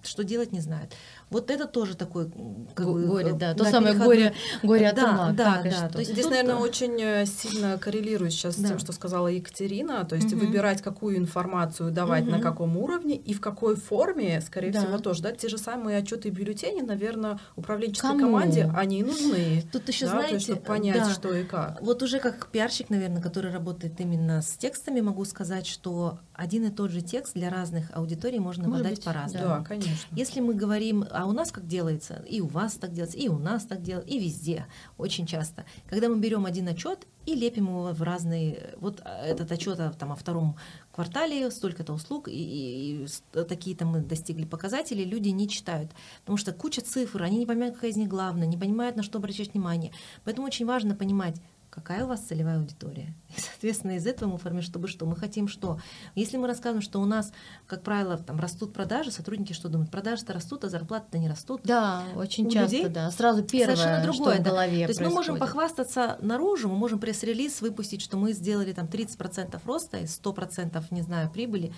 что 0.07 0.23
делать 0.23 0.51
не 0.51 0.59
знают. 0.59 0.93
Вот 1.29 1.49
это 1.49 1.65
тоже 1.65 1.95
такой 1.95 2.31
как 2.75 2.85
бы, 2.85 3.05
горе, 3.05 3.33
да, 3.33 3.53
то 3.53 3.63
да, 3.63 3.71
самое 3.71 3.95
горе, 3.95 4.33
горе 4.61 4.89
от 4.89 4.95
да, 4.95 5.03
ума. 5.11 5.31
Да, 5.31 5.61
да. 5.63 5.89
То 5.89 5.99
есть 5.99 6.11
здесь, 6.11 6.25
наверное, 6.29 6.55
очень 6.55 7.01
э, 7.01 7.25
сильно 7.25 7.77
коррелирует 7.77 8.31
сейчас 8.31 8.55
да. 8.55 8.67
с 8.67 8.69
тем, 8.69 8.79
что 8.79 8.91
сказала 8.91 9.27
Екатерина, 9.27 10.05
то 10.05 10.15
есть 10.15 10.31
угу. 10.31 10.45
выбирать, 10.45 10.81
какую 10.81 11.17
информацию 11.17 11.91
давать 11.91 12.23
угу. 12.23 12.31
на 12.31 12.39
каком 12.41 12.77
уровне 12.77 13.15
и 13.15 13.33
в 13.33 13.41
какой 13.41 13.75
форме, 13.75 14.41
скорее 14.41 14.71
да. 14.71 14.81
всего, 14.81 14.99
тоже, 14.99 15.23
да, 15.23 15.31
те 15.31 15.49
же 15.49 15.57
самые 15.57 15.97
отчеты 15.97 16.27
и 16.27 16.31
бюллетени, 16.31 16.81
наверное, 16.81 17.39
управленческой 17.55 18.11
Кому? 18.11 18.21
команде, 18.21 18.71
они 18.75 19.03
нужны. 19.03 19.63
Тут 19.71 19.87
еще 19.87 20.05
да, 20.05 20.11
знаете, 20.11 20.29
то 20.29 20.35
есть, 20.35 20.45
чтобы 20.45 20.61
понять, 20.61 20.97
да. 20.97 21.09
что 21.09 21.33
и 21.33 21.43
как. 21.43 21.81
Вот 21.81 22.03
уже 22.03 22.19
как 22.19 22.47
пиарщик, 22.47 22.89
наверное, 22.89 23.21
который 23.21 23.51
работает 23.51 23.99
именно 23.99 24.41
с 24.41 24.57
текстами, 24.57 25.01
могу 25.01 25.25
сказать, 25.25 25.65
что 25.65 26.19
один 26.33 26.65
и 26.65 26.69
тот 26.69 26.91
же 26.91 27.01
текст 27.01 27.33
для 27.33 27.49
разных 27.49 27.89
аудиторий 27.95 28.39
можно 28.39 28.67
Может 28.67 28.83
подать 28.83 29.03
по-разному. 29.03 29.45
Да, 29.45 29.63
конечно. 29.63 29.95
Если 30.11 30.39
мы 30.39 30.53
говорим, 30.53 31.05
а 31.15 31.25
у 31.25 31.31
нас 31.31 31.51
как 31.51 31.67
делается, 31.67 32.23
и 32.27 32.41
у 32.41 32.47
вас 32.47 32.73
так 32.73 32.93
делается, 32.93 33.17
и 33.17 33.27
у 33.27 33.37
нас 33.37 33.65
так 33.65 33.81
делается, 33.81 34.13
и 34.13 34.19
везде, 34.19 34.65
очень 34.97 35.25
часто. 35.25 35.65
Когда 35.89 36.09
мы 36.09 36.19
берем 36.19 36.45
один 36.45 36.67
отчет 36.67 37.07
и 37.25 37.33
лепим 37.33 37.67
его 37.67 37.91
в 37.91 38.01
разные, 38.01 38.75
вот 38.77 39.01
этот 39.23 39.51
отчет 39.51 39.79
там, 39.97 40.11
о 40.11 40.15
втором 40.15 40.57
квартале, 40.91 41.49
столько-то 41.49 41.93
услуг, 41.93 42.27
и, 42.27 42.31
и, 42.31 43.05
и 43.05 43.43
такие-то 43.43 43.85
мы 43.85 44.01
достигли 44.01 44.45
показатели, 44.45 45.03
люди 45.03 45.29
не 45.29 45.47
читают, 45.49 45.91
потому 46.21 46.37
что 46.37 46.53
куча 46.53 46.81
цифр, 46.81 47.23
они 47.23 47.37
не 47.37 47.45
понимают, 47.45 47.75
какая 47.75 47.91
из 47.91 47.97
них 47.97 48.09
главная, 48.09 48.47
не 48.47 48.57
понимают, 48.57 48.95
на 48.95 49.03
что 49.03 49.17
обращать 49.17 49.53
внимание. 49.53 49.91
Поэтому 50.23 50.47
очень 50.47 50.65
важно 50.65 50.95
понимать, 50.95 51.35
какая 51.75 52.05
у 52.05 52.07
вас 52.07 52.21
целевая 52.21 52.57
аудитория. 52.57 53.13
И, 53.37 53.41
соответственно, 53.41 53.97
из 53.97 54.07
этого 54.07 54.31
мы 54.31 54.37
формируем, 54.37 54.65
чтобы 54.65 54.87
что? 54.87 55.05
Мы 55.05 55.15
хотим 55.15 55.47
что? 55.47 55.79
Если 56.15 56.37
мы 56.37 56.47
рассказываем, 56.47 56.81
что 56.81 57.01
у 57.01 57.05
нас, 57.05 57.31
как 57.67 57.83
правило, 57.83 58.17
там 58.17 58.39
растут 58.39 58.73
продажи, 58.73 59.11
сотрудники 59.11 59.53
что 59.53 59.69
думают? 59.69 59.91
Продажи-то 59.91 60.33
растут, 60.33 60.63
а 60.63 60.69
зарплаты-то 60.69 61.17
не 61.17 61.29
растут. 61.29 61.61
Да, 61.63 62.03
очень 62.15 62.47
у 62.47 62.49
часто, 62.49 62.75
людей 62.75 62.89
да. 62.89 63.11
Сразу 63.11 63.43
первое, 63.43 63.75
Совершенно 63.75 64.03
другое, 64.03 64.33
что 64.35 64.41
в 64.41 64.45
голове 64.45 64.79
да. 64.79 64.85
То 64.85 64.89
есть 64.89 64.99
происходит. 64.99 65.09
мы 65.09 65.15
можем 65.15 65.37
похвастаться 65.37 66.17
наружу, 66.21 66.69
мы 66.69 66.75
можем 66.75 66.99
пресс-релиз 66.99 67.61
выпустить, 67.61 68.01
что 68.01 68.17
мы 68.17 68.31
сделали 68.31 68.71
там 68.71 68.85
30% 68.85 69.59
роста 69.65 69.97
и 69.97 70.05
100% 70.05 70.83
не 70.91 71.01
знаю, 71.01 71.29
прибыли. 71.29 71.73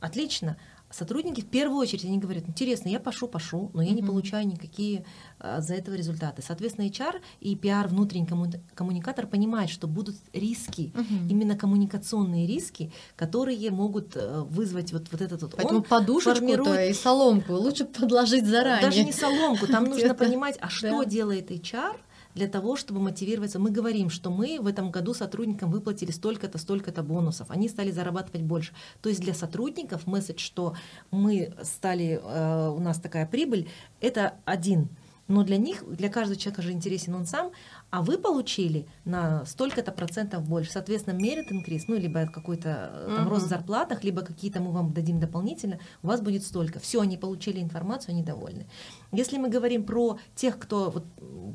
Отлично 0.00 0.56
сотрудники 0.90 1.40
в 1.40 1.46
первую 1.46 1.78
очередь 1.78 2.04
они 2.04 2.18
говорят, 2.18 2.48
интересно, 2.48 2.88
я 2.88 3.00
пошу, 3.00 3.28
пошу, 3.28 3.70
но 3.74 3.82
я 3.82 3.90
mm-hmm. 3.90 3.94
не 3.94 4.02
получаю 4.02 4.46
никакие 4.46 5.04
а, 5.38 5.60
за 5.60 5.74
этого 5.74 5.94
результаты. 5.94 6.42
Соответственно, 6.42 6.86
HR 6.86 7.20
и 7.40 7.54
PR 7.54 7.88
внутренний 7.88 8.26
комму- 8.26 8.60
коммуникатор 8.74 9.26
понимает, 9.26 9.70
что 9.70 9.86
будут 9.86 10.16
риски, 10.32 10.92
mm-hmm. 10.94 11.28
именно 11.28 11.56
коммуникационные 11.56 12.46
риски, 12.46 12.92
которые 13.16 13.70
могут 13.70 14.16
э, 14.16 14.42
вызвать 14.48 14.92
вот, 14.92 15.08
вот 15.12 15.20
этот 15.20 15.42
вот. 15.42 15.54
Поэтому 15.56 15.82
подушечку 15.82 16.34
формирует... 16.34 16.90
и 16.90 16.94
соломку 16.94 17.54
лучше 17.54 17.84
подложить 17.84 18.46
заранее. 18.46 18.82
Даже 18.82 19.04
не 19.04 19.12
соломку, 19.12 19.66
там 19.66 19.84
нужно 19.90 20.14
понимать, 20.14 20.58
а 20.60 20.68
что 20.68 21.04
делает 21.04 21.50
HR, 21.50 21.96
для 22.34 22.48
того, 22.48 22.76
чтобы 22.76 23.00
мотивироваться. 23.00 23.58
Мы 23.58 23.70
говорим, 23.70 24.10
что 24.10 24.30
мы 24.30 24.58
в 24.60 24.66
этом 24.66 24.90
году 24.90 25.14
сотрудникам 25.14 25.70
выплатили 25.70 26.10
столько-то, 26.10 26.58
столько-то 26.58 27.02
бонусов. 27.02 27.50
Они 27.50 27.68
стали 27.68 27.90
зарабатывать 27.90 28.42
больше. 28.42 28.72
То 29.00 29.08
есть 29.08 29.20
для 29.20 29.34
сотрудников 29.34 30.06
месседж, 30.06 30.40
что 30.40 30.74
мы 31.10 31.54
стали, 31.62 32.20
э, 32.22 32.68
у 32.68 32.80
нас 32.80 32.98
такая 32.98 33.26
прибыль, 33.26 33.68
это 34.00 34.34
один. 34.44 34.88
Но 35.30 35.44
для 35.44 35.58
них, 35.58 35.84
для 35.88 36.08
каждого 36.08 36.36
человека 36.38 36.60
же 36.60 36.72
интересен 36.72 37.14
он 37.14 37.24
сам, 37.24 37.52
а 37.90 38.02
вы 38.02 38.18
получили 38.18 38.88
на 39.04 39.44
столько-то 39.46 39.92
процентов 39.92 40.42
больше. 40.42 40.72
Соответственно, 40.72 41.14
мерит 41.14 41.52
инкриз, 41.52 41.84
ну, 41.86 41.96
либо 41.96 42.26
какой-то 42.26 42.90
э, 42.92 43.14
там, 43.16 43.26
uh-huh. 43.26 43.30
рост 43.30 43.46
в 43.46 43.48
зарплатах, 43.48 44.02
либо 44.02 44.22
какие-то 44.22 44.60
мы 44.60 44.72
вам 44.72 44.92
дадим 44.92 45.20
дополнительно, 45.20 45.78
у 46.02 46.08
вас 46.08 46.20
будет 46.20 46.42
столько. 46.42 46.80
Все, 46.80 47.00
они 47.00 47.16
получили 47.16 47.60
информацию, 47.60 48.10
они 48.10 48.24
довольны. 48.24 48.66
Если 49.12 49.38
мы 49.38 49.48
говорим 49.48 49.84
про 49.84 50.18
тех, 50.34 50.58
кто, 50.58 50.90
вот, 50.90 51.04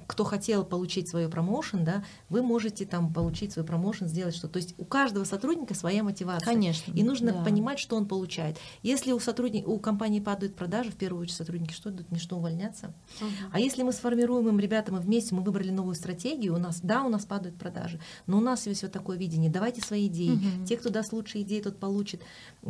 кто 0.08 0.24
хотел 0.24 0.66
получить 0.66 1.08
свой 1.08 1.30
промоушен, 1.30 1.86
да, 1.86 2.04
вы 2.30 2.42
можете 2.42 2.86
там 2.86 3.14
получить 3.14 3.54
свой 3.54 3.66
промоушен, 3.66 4.08
сделать 4.08 4.36
что. 4.36 4.48
То 4.48 4.58
есть 4.58 4.76
у 4.78 4.86
каждого 4.86 5.24
сотрудника 5.24 5.74
своя 5.74 6.04
мотивация. 6.04 6.46
Конечно. 6.46 6.92
И 6.92 7.04
нужно 7.04 7.32
да. 7.32 7.44
понимать, 7.44 7.80
что 7.80 7.96
он 7.96 8.08
получает. 8.08 8.58
Если 8.84 9.12
у, 9.12 9.20
сотрудника, 9.20 9.68
у 9.68 9.80
компании 9.80 10.20
падают 10.20 10.56
продажи, 10.56 10.92
в 10.92 10.96
первую 10.96 11.22
очередь 11.22 11.38
сотрудники 11.38 11.74
что 11.74 11.90
идут, 11.90 12.12
не 12.12 12.20
что 12.20 12.38
увольняться. 12.38 12.94
Uh-huh. 13.20 13.28
А 13.52 13.60
если 13.60 13.84
мы 13.84 13.94
сформируем 13.94 14.50
им, 14.50 14.60
ребята, 14.60 14.92
мы 14.92 15.00
вместе, 15.00 15.34
мы 15.34 15.42
выбрали 15.42 15.70
новую 15.70 15.96
стратегию, 15.96 16.56
у 16.56 16.58
нас, 16.58 16.82
да, 16.82 17.04
у 17.04 17.10
нас 17.10 17.26
падают 17.26 17.58
продажи, 17.58 18.00
но 18.28 18.38
у 18.38 18.42
нас 18.42 18.68
есть 18.68 18.84
вот 18.84 18.92
такое 18.92 19.18
видение, 19.18 19.50
давайте 19.50 19.82
свои 19.82 20.08
идеи. 20.08 20.32
Угу. 20.32 20.66
Те, 20.68 20.78
кто 20.78 20.90
даст 20.90 21.14
лучшие 21.14 21.44
идеи, 21.44 21.62
тот 21.62 21.78
получит 21.78 22.22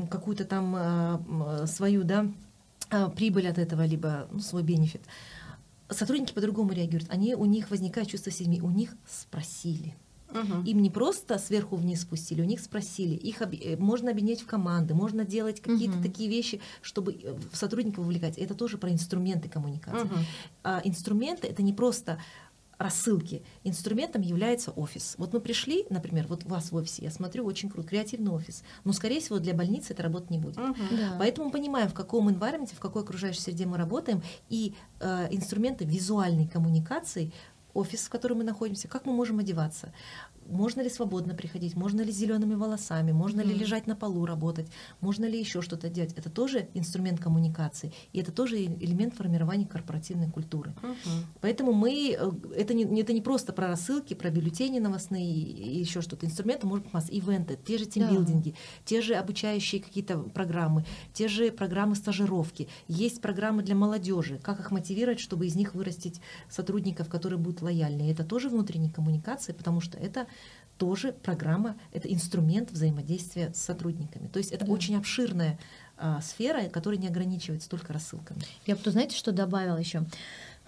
какую-то 0.09 0.45
там 0.45 0.75
э, 0.77 1.67
свою, 1.67 2.03
да, 2.03 2.27
прибыль 3.15 3.47
от 3.47 3.57
этого, 3.57 3.86
либо 3.86 4.27
ну, 4.31 4.39
свой 4.39 4.63
бенефит. 4.63 5.01
Сотрудники 5.89 6.33
по-другому 6.33 6.71
реагируют. 6.71 7.11
Они, 7.11 7.36
у 7.36 7.45
них 7.45 7.69
возникает 7.69 8.07
чувство 8.07 8.31
семьи, 8.31 8.59
у 8.61 8.71
них 8.71 8.95
спросили. 9.07 9.95
Угу. 10.31 10.63
Им 10.65 10.81
не 10.81 10.89
просто 10.89 11.38
сверху 11.38 11.75
вниз 11.75 12.01
спустили, 12.01 12.41
у 12.41 12.45
них 12.45 12.59
спросили. 12.59 13.13
Их 13.15 13.41
об... 13.41 13.53
Э, 13.53 13.77
можно 13.77 14.11
объединять 14.11 14.41
в 14.41 14.45
команды, 14.45 14.93
можно 14.93 15.23
делать 15.23 15.61
какие-то 15.61 15.97
угу. 15.97 16.03
такие 16.03 16.29
вещи, 16.29 16.61
чтобы 16.81 17.38
сотрудников 17.53 18.05
вовлекать. 18.05 18.38
Это 18.38 18.53
тоже 18.53 18.77
про 18.77 18.91
инструменты 18.91 19.49
коммуникации. 19.49 20.05
Угу. 20.05 20.15
А 20.63 20.81
инструменты 20.83 21.47
это 21.47 21.61
не 21.63 21.73
просто 21.73 22.19
рассылки 22.78 23.43
инструментом 23.63 24.21
является 24.21 24.71
офис. 24.71 25.15
Вот 25.17 25.34
мы 25.34 25.39
пришли, 25.39 25.86
например, 25.89 26.26
вот 26.28 26.45
у 26.45 26.49
вас 26.49 26.71
в 26.71 26.76
офисе, 26.76 27.03
я 27.03 27.11
смотрю, 27.11 27.45
очень 27.45 27.69
круто, 27.69 27.88
креативный 27.88 28.32
офис, 28.32 28.63
но, 28.84 28.93
скорее 28.93 29.19
всего, 29.19 29.39
для 29.39 29.53
больницы 29.53 29.93
это 29.93 30.03
работать 30.03 30.30
не 30.30 30.38
будет. 30.38 30.57
Uh-huh. 30.57 30.76
Да. 30.91 31.15
Поэтому 31.19 31.47
мы 31.47 31.51
понимаем, 31.51 31.89
в 31.89 31.93
каком 31.93 32.30
environment, 32.30 32.73
в 32.73 32.80
какой 32.80 33.03
окружающей 33.03 33.41
среде 33.41 33.65
мы 33.65 33.78
работаем, 33.78 34.21
и 34.49 34.73
э, 34.99 35.28
инструменты 35.32 35.86
визуальной 35.86 36.47
коммуникации 36.47 37.32
офис, 37.76 38.05
в 38.05 38.09
котором 38.09 38.39
мы 38.39 38.43
находимся, 38.43 38.88
как 38.88 39.05
мы 39.05 39.13
можем 39.13 39.39
одеваться 39.39 39.93
можно 40.47 40.81
ли 40.81 40.89
свободно 40.89 41.33
приходить, 41.33 41.75
можно 41.75 42.01
ли 42.01 42.11
с 42.11 42.15
зелеными 42.15 42.55
волосами, 42.55 43.11
можно 43.11 43.41
mm-hmm. 43.41 43.47
ли 43.47 43.55
лежать 43.55 43.87
на 43.87 43.95
полу 43.95 44.25
работать, 44.25 44.67
можно 45.01 45.25
ли 45.25 45.39
еще 45.39 45.61
что-то 45.61 45.89
делать. 45.89 46.13
Это 46.15 46.29
тоже 46.29 46.69
инструмент 46.73 47.19
коммуникации, 47.19 47.91
и 48.13 48.19
это 48.19 48.31
тоже 48.31 48.63
элемент 48.63 49.15
формирования 49.15 49.65
корпоративной 49.65 50.29
культуры. 50.29 50.73
Mm-hmm. 50.81 51.23
Поэтому 51.41 51.73
мы 51.73 52.15
э, 52.17 52.31
это 52.55 52.73
не, 52.73 52.83
это 52.99 53.13
не 53.13 53.21
просто 53.21 53.53
про 53.53 53.67
рассылки, 53.67 54.13
про 54.13 54.29
бюллетени 54.29 54.79
новостные 54.79 55.25
и 55.25 55.79
еще 55.79 56.01
что-то. 56.01 56.25
Инструменты 56.25 56.67
может 56.67 56.85
быть 56.85 56.93
масса, 56.93 57.11
ивенты, 57.11 57.57
те 57.63 57.77
же 57.77 57.85
тимбилдинги, 57.85 58.51
да. 58.51 58.57
те 58.85 59.01
же 59.01 59.15
обучающие 59.15 59.81
какие-то 59.81 60.19
программы, 60.19 60.85
те 61.13 61.27
же 61.27 61.51
программы 61.51 61.95
стажировки. 61.95 62.67
Есть 62.87 63.21
программы 63.21 63.63
для 63.63 63.75
молодежи, 63.75 64.39
как 64.41 64.59
их 64.59 64.71
мотивировать, 64.71 65.19
чтобы 65.19 65.47
из 65.47 65.55
них 65.55 65.75
вырастить 65.75 66.21
сотрудников, 66.49 67.09
которые 67.09 67.39
будут 67.39 67.61
лояльны. 67.61 68.09
И 68.09 68.11
это 68.11 68.23
тоже 68.23 68.49
внутренней 68.49 68.89
коммуникации, 68.89 69.53
потому 69.53 69.81
что 69.81 69.97
это 69.97 70.27
тоже 70.78 71.13
программа, 71.13 71.78
это 71.93 72.11
инструмент 72.11 72.71
взаимодействия 72.71 73.53
с 73.53 73.61
сотрудниками. 73.61 74.28
То 74.28 74.39
есть 74.39 74.51
это 74.51 74.65
да. 74.65 74.71
очень 74.71 74.97
обширная 74.97 75.57
а, 75.97 76.21
сфера, 76.21 76.63
которая 76.69 76.99
не 76.99 77.07
ограничивается 77.07 77.69
только 77.69 77.93
рассылками. 77.93 78.41
Я 78.65 78.76
бы, 78.76 78.91
знаете, 78.91 79.15
что 79.15 79.32
добавила 79.32 79.78
еще? 79.78 80.05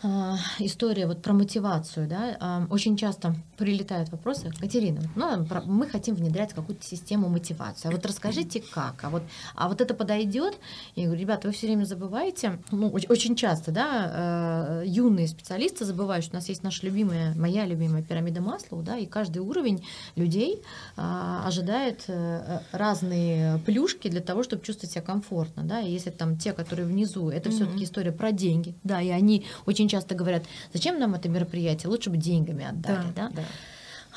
А, 0.04 0.38
история 0.60 1.08
вот 1.08 1.24
про 1.24 1.34
мотивацию, 1.34 2.08
да, 2.08 2.38
а, 2.40 2.68
очень 2.70 2.96
часто 2.98 3.36
прилетают 3.58 4.10
вопросы, 4.10 4.54
Катерина, 4.60 5.02
ну, 5.16 5.48
мы 5.66 5.88
хотим 5.88 6.14
внедрять 6.14 6.54
какую-то 6.54 6.86
систему 6.86 7.30
мотивации, 7.30 7.88
а 7.88 7.92
вот 7.92 8.06
расскажите 8.06 8.62
как, 8.62 9.04
а 9.04 9.10
вот, 9.10 9.24
а 9.56 9.68
вот 9.68 9.82
это 9.82 9.96
подойдет, 9.96 10.60
я 10.96 11.06
говорю, 11.06 11.20
ребята, 11.20 11.48
вы 11.48 11.54
все 11.54 11.66
время 11.66 11.86
забываете, 11.86 12.60
ну, 12.70 12.90
очень 12.90 13.36
часто, 13.36 13.72
да, 13.72 14.84
юные 14.86 15.28
специалисты 15.28 15.84
забывают, 15.84 16.24
что 16.24 16.36
у 16.36 16.38
нас 16.38 16.48
есть 16.48 16.62
наша 16.62 16.86
любимая, 16.86 17.34
моя 17.34 17.66
любимая 17.66 18.04
пирамида 18.04 18.40
Маслоу, 18.40 18.84
да, 18.84 18.98
и 18.98 19.08
каждый 19.08 19.40
уровень 19.40 19.84
людей 20.16 20.62
а, 20.96 21.44
ожидает 21.48 22.04
э, 22.08 22.60
разные 22.72 23.58
плюшки 23.66 24.10
для 24.10 24.22
того, 24.22 24.44
чтобы 24.44 24.64
чувствовать 24.64 24.92
себя 24.92 25.02
комфортно, 25.02 25.64
да, 25.64 25.82
и 25.82 25.92
если 25.92 26.12
там 26.12 26.38
те, 26.38 26.54
которые 26.54 26.88
внизу, 26.88 27.30
это 27.30 27.50
mm-hmm. 27.50 27.52
все-таки 27.52 27.84
история 27.84 28.12
про 28.12 28.32
деньги, 28.32 28.76
да, 28.84 29.02
и 29.02 29.10
они 29.10 29.46
очень 29.66 29.87
часто 29.88 30.16
говорят, 30.16 30.44
зачем 30.74 31.00
нам 31.00 31.16
это 31.16 31.30
мероприятие, 31.30 31.90
лучше 31.90 32.10
бы 32.10 32.18
деньгами 32.18 32.66
отдали, 32.66 33.12
да. 33.16 33.30
да? 33.30 33.36
да. 33.36 33.44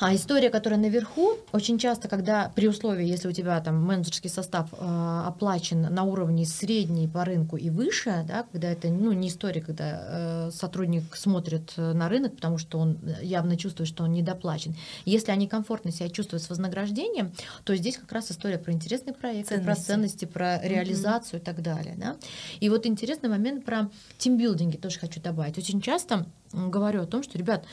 А 0.01 0.15
история, 0.15 0.49
которая 0.49 0.79
наверху, 0.79 1.37
очень 1.51 1.77
часто, 1.77 2.07
когда 2.07 2.51
при 2.55 2.67
условии, 2.67 3.05
если 3.05 3.27
у 3.27 3.31
тебя 3.31 3.61
там 3.61 3.85
менеджерский 3.85 4.31
состав 4.31 4.67
э, 4.73 5.23
оплачен 5.27 5.81
на 5.81 6.03
уровне 6.03 6.43
средней 6.43 7.07
по 7.07 7.23
рынку 7.23 7.55
и 7.55 7.69
выше, 7.69 8.25
да, 8.27 8.47
когда 8.51 8.71
это 8.71 8.87
ну, 8.87 9.11
не 9.11 9.27
история, 9.27 9.61
когда 9.61 10.47
э, 10.47 10.51
сотрудник 10.51 11.15
смотрит 11.15 11.73
э, 11.77 11.93
на 11.93 12.09
рынок, 12.09 12.35
потому 12.35 12.57
что 12.57 12.79
он 12.79 12.97
явно 13.21 13.57
чувствует, 13.57 13.87
что 13.87 14.03
он 14.03 14.13
недоплачен. 14.13 14.75
Если 15.05 15.29
они 15.31 15.47
комфортно 15.47 15.91
себя 15.91 16.09
чувствуют 16.09 16.41
с 16.41 16.49
вознаграждением, 16.49 17.31
то 17.63 17.75
здесь 17.75 17.97
как 17.97 18.11
раз 18.11 18.31
история 18.31 18.57
про 18.57 18.73
интересный 18.73 19.13
проект, 19.13 19.49
ценности. 19.49 19.65
про 19.67 19.75
ценности, 19.75 20.25
про 20.25 20.67
реализацию 20.67 21.39
mm-hmm. 21.39 21.43
и 21.43 21.45
так 21.45 21.61
далее. 21.61 21.93
Да? 21.97 22.15
И 22.59 22.69
вот 22.69 22.87
интересный 22.87 23.29
момент 23.29 23.65
про 23.65 23.87
тимбилдинги 24.17 24.77
тоже 24.77 24.97
хочу 24.97 25.21
добавить. 25.21 25.59
Очень 25.59 25.79
часто 25.79 26.25
говорю 26.51 27.03
о 27.03 27.05
том, 27.05 27.21
что, 27.21 27.37
ребят, 27.37 27.65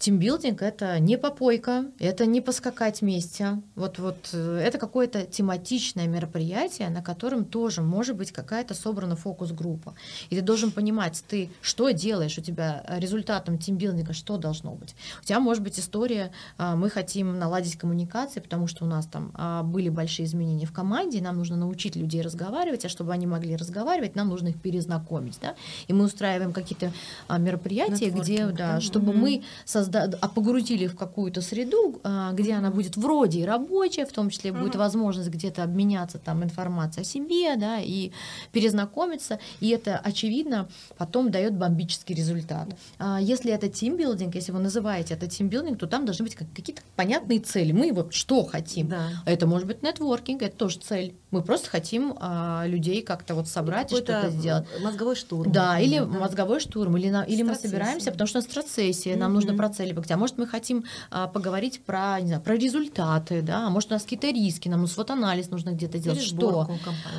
Тимбилдинг— 0.00 0.62
это 0.62 0.98
не 0.98 1.18
попойка, 1.18 1.84
это 1.98 2.24
не 2.24 2.40
поскакать 2.40 3.02
вместе. 3.02 3.60
Вот, 3.74 3.98
вот 3.98 4.30
э, 4.32 4.62
это 4.64 4.78
какое-то 4.78 5.26
тематичное 5.26 6.06
мероприятие, 6.06 6.88
на 6.88 7.02
котором 7.02 7.44
тоже 7.44 7.82
может 7.82 8.16
быть 8.16 8.32
какая-то 8.32 8.72
собрана 8.72 9.14
фокус-группа. 9.14 9.94
И 10.30 10.36
ты 10.36 10.40
должен 10.40 10.70
понимать, 10.70 11.22
ты 11.28 11.50
что 11.60 11.90
делаешь, 11.90 12.38
у 12.38 12.40
тебя 12.40 12.82
результатом 12.88 13.58
тимбилдинга 13.58 14.14
что 14.14 14.38
должно 14.38 14.70
быть. 14.72 14.94
У 15.20 15.26
тебя 15.26 15.38
может 15.38 15.62
быть 15.62 15.78
история, 15.78 16.32
а, 16.56 16.76
мы 16.76 16.88
хотим 16.88 17.38
наладить 17.38 17.76
коммуникации, 17.76 18.40
потому 18.40 18.68
что 18.68 18.86
у 18.86 18.88
нас 18.88 19.04
там 19.04 19.32
а, 19.34 19.62
были 19.62 19.90
большие 19.90 20.24
изменения 20.24 20.64
в 20.64 20.72
команде, 20.72 21.20
нам 21.20 21.36
нужно 21.36 21.56
научить 21.56 21.94
людей 21.94 22.22
разговаривать, 22.22 22.86
а 22.86 22.88
чтобы 22.88 23.12
они 23.12 23.26
могли 23.26 23.54
разговаривать, 23.54 24.16
нам 24.16 24.30
нужно 24.30 24.48
их 24.48 24.58
перезнакомить. 24.62 25.36
Да? 25.42 25.56
И 25.88 25.92
мы 25.92 26.06
устраиваем 26.06 26.54
какие-то 26.54 26.90
а, 27.28 27.36
мероприятия, 27.36 28.08
где, 28.08 28.46
да, 28.46 28.80
чтобы 28.80 29.12
mm-hmm. 29.12 29.16
мы 29.16 29.42
создали 29.66 29.89
а 29.94 30.28
погрузили 30.28 30.86
в 30.86 30.96
какую-то 30.96 31.40
среду, 31.40 32.00
а, 32.02 32.32
где 32.32 32.54
она 32.54 32.70
будет 32.70 32.96
вроде 32.96 33.40
и 33.40 33.44
рабочая, 33.44 34.06
в 34.06 34.12
том 34.12 34.30
числе 34.30 34.52
будет 34.52 34.76
возможность 34.76 35.28
где-то 35.28 35.62
обменяться 35.62 36.18
там 36.18 36.44
информацией 36.44 37.02
о 37.02 37.04
себе, 37.04 37.56
да, 37.56 37.78
и 37.80 38.12
перезнакомиться, 38.52 39.38
и 39.60 39.68
это, 39.68 39.98
очевидно, 39.98 40.68
потом 40.96 41.30
дает 41.30 41.54
бомбический 41.54 42.14
результат. 42.14 42.68
А 42.98 43.20
если 43.20 43.52
это 43.52 43.68
тимбилдинг, 43.68 44.34
если 44.34 44.52
вы 44.52 44.58
называете 44.60 45.14
это 45.14 45.26
тимбилдинг, 45.26 45.78
то 45.78 45.86
там 45.86 46.04
должны 46.04 46.24
быть 46.24 46.34
какие-то 46.34 46.82
понятные 46.96 47.40
цели. 47.40 47.72
Мы 47.72 47.92
вот 47.92 48.12
что 48.14 48.44
хотим. 48.44 48.88
Да. 48.88 49.08
Это 49.26 49.46
может 49.46 49.66
быть 49.66 49.82
нетворкинг, 49.82 50.42
это 50.42 50.56
тоже 50.56 50.78
цель. 50.78 51.14
Мы 51.30 51.42
просто 51.42 51.70
хотим 51.70 52.14
а, 52.18 52.64
людей 52.66 53.02
как-то 53.02 53.34
вот 53.34 53.48
собрать 53.48 53.92
и 53.92 53.96
что-то 53.96 54.30
сделать. 54.30 54.66
Мозговой 54.82 55.16
штурм. 55.16 55.52
Да, 55.52 55.78
или 55.78 55.98
да. 55.98 56.06
мозговой 56.06 56.60
штурм, 56.60 56.96
или, 56.96 57.08
на, 57.08 57.22
или 57.24 57.42
мы 57.42 57.54
собираемся, 57.54 58.10
потому 58.10 58.26
что 58.26 58.38
у 58.38 58.42
нас 58.42 58.50
стратсессия, 58.50 59.16
нам 59.16 59.34
нужно 59.34 59.56
цели 59.80 59.90
поговорить. 59.90 60.12
А 60.12 60.16
может, 60.16 60.38
мы 60.38 60.46
хотим 60.46 60.84
а, 61.10 61.26
поговорить 61.26 61.82
про, 61.84 62.20
не 62.20 62.28
знаю, 62.28 62.42
про 62.42 62.54
результаты, 62.54 63.40
да, 63.40 63.66
а 63.66 63.70
может, 63.70 63.90
у 63.90 63.94
нас 63.94 64.02
какие-то 64.02 64.28
риски, 64.28 64.68
нам 64.68 64.82
ну, 64.82 64.86
свод-анализ 64.86 65.50
нужно 65.50 65.70
где-то 65.70 65.98
делать. 65.98 66.22
Что? 66.22 66.68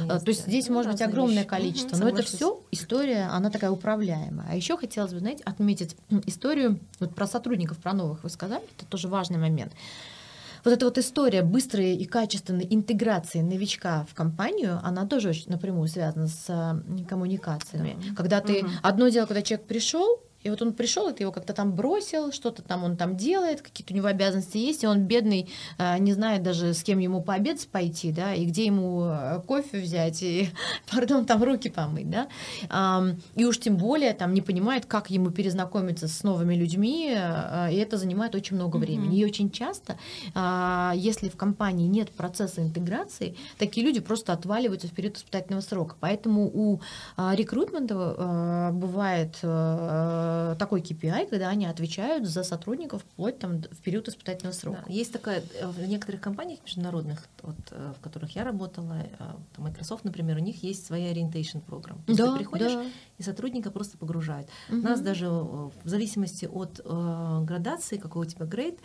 А, 0.08 0.20
то 0.20 0.30
есть 0.30 0.46
здесь 0.46 0.68
ну, 0.68 0.76
может 0.76 0.92
быть 0.92 1.02
огромное 1.02 1.38
вещи. 1.38 1.48
количество, 1.48 1.96
угу, 1.96 2.04
но 2.04 2.10
это 2.10 2.22
все 2.24 2.62
история, 2.72 3.30
она 3.32 3.50
такая 3.50 3.72
управляемая. 3.72 4.48
А 4.52 4.56
еще 4.56 4.78
хотелось 4.78 5.14
бы, 5.14 5.20
знаете, 5.20 5.44
отметить 5.44 5.96
историю 6.28 6.80
вот 7.00 7.16
про 7.16 7.26
сотрудников, 7.26 7.78
про 7.78 7.94
новых 7.94 8.24
вы 8.24 8.30
сказали, 8.30 8.64
это 8.78 8.86
тоже 8.86 9.08
важный 9.08 9.38
момент 9.38 9.74
вот 10.64 10.74
эта 10.74 10.86
вот 10.86 10.98
история 11.00 11.42
быстрой 11.42 11.96
и 11.96 12.06
качественной 12.06 12.68
интеграции 12.70 13.42
новичка 13.42 14.06
в 14.10 14.14
компанию, 14.14 14.80
она 14.84 15.08
тоже 15.08 15.30
очень 15.30 15.50
напрямую 15.50 15.88
связана 15.88 16.28
с 16.28 16.84
коммуникациями. 17.10 17.98
Да. 18.10 18.16
Когда 18.16 18.42
ты 18.42 18.64
угу. 18.64 18.70
одно 18.84 19.08
дело, 19.08 19.26
когда 19.26 19.42
человек 19.42 19.66
пришел, 19.66 20.22
и 20.44 20.50
вот 20.50 20.62
он 20.62 20.74
пришел, 20.74 21.10
и 21.10 21.14
ты 21.14 21.24
его 21.24 21.32
как-то 21.32 21.54
там 21.54 21.74
бросил, 21.74 22.32
что-то 22.32 22.62
там 22.62 22.84
он 22.84 22.98
там 22.98 23.16
делает, 23.16 23.62
какие-то 23.62 23.94
у 23.94 23.98
него 23.98 24.08
обязанности 24.08 24.58
есть, 24.58 24.84
и 24.84 24.88
он 24.88 25.02
бедный, 25.02 25.50
а, 25.78 25.98
не 25.98 26.14
знает 26.14 26.44
даже, 26.44 26.74
с 26.74 26.84
кем 26.84 27.00
ему 27.00 27.22
пообедать 27.22 27.68
пойти, 27.68 28.12
да, 28.12 28.34
и 28.34 28.46
где 28.46 28.66
ему 28.66 29.04
э, 29.06 29.42
кофе 29.46 29.80
взять, 29.80 30.24
и, 30.24 30.50
пардон, 30.92 31.26
там 31.26 31.44
руки 31.44 31.70
помыть, 31.70 32.10
да. 32.10 32.28
И 33.36 33.46
уж 33.46 33.60
тем 33.60 33.78
более 33.78 34.14
там 34.14 34.34
не 34.34 34.42
понимает, 34.42 34.86
как 34.86 35.10
ему 35.10 35.32
перезнакомиться 35.32 36.08
с 36.08 36.24
новыми 36.24 36.56
людьми, 36.56 37.14
э, 37.16 37.74
и 37.74 37.76
это 37.76 37.98
занимает 37.98 38.36
очень 38.36 38.56
много 38.56 38.78
времени. 38.78 39.20
И 39.20 39.26
очень 39.26 39.52
часто, 39.52 39.98
а, 40.34 40.94
если 40.96 41.30
в 41.30 41.36
компании 41.36 41.88
нет 41.88 42.12
процесса 42.12 42.62
интеграции, 42.62 43.36
такие 43.58 43.86
люди 43.86 44.00
просто 44.00 44.34
отваливаются 44.34 44.88
в 44.88 44.92
период 44.92 45.18
испытательного 45.18 45.62
срока. 45.62 45.96
Поэтому 46.00 46.50
у 46.54 46.82
а, 47.18 47.36
рекрутмента 47.36 48.72
бывает 48.74 49.38
Э, 50.32 50.56
такой 50.58 50.82
KPI, 50.82 51.30
когда 51.30 51.50
они 51.50 51.66
отвечают 51.66 52.28
за 52.28 52.44
сотрудников 52.44 53.02
вплоть 53.02 53.40
там, 53.40 53.62
в 53.62 53.78
период 53.82 54.08
испытательного 54.08 54.54
срока. 54.54 54.84
Да, 54.88 54.94
есть 54.94 55.12
такая 55.12 55.44
э, 55.60 55.68
в 55.68 55.80
некоторых 55.88 56.22
компаниях 56.22 56.60
международных, 56.64 57.28
вот, 57.42 57.56
э, 57.72 57.94
в 57.98 58.02
которых 58.02 58.36
я 58.36 58.44
работала, 58.44 58.98
Microsoft, 59.58 60.04
например, 60.04 60.38
у 60.38 60.40
них 60.40 60.64
есть 60.64 60.86
своя 60.86 61.12
orientation 61.12 61.62
программа. 61.62 62.02
То 62.04 62.12
есть 62.12 62.20
да, 62.20 62.32
ты 62.32 62.38
приходишь, 62.38 62.74
да. 62.74 62.86
и 63.18 63.24
сотрудника 63.24 63.72
просто 63.72 63.98
погружают. 63.98 64.48
Угу. 64.70 64.78
Нас 64.78 65.02
даже 65.02 65.30
в 65.30 65.74
зависимости 65.86 66.46
от 66.46 66.82
э, 66.84 67.40
градации, 67.44 67.98
какой 67.98 68.26
у 68.28 68.30
тебя 68.30 68.46
грейд, 68.46 68.80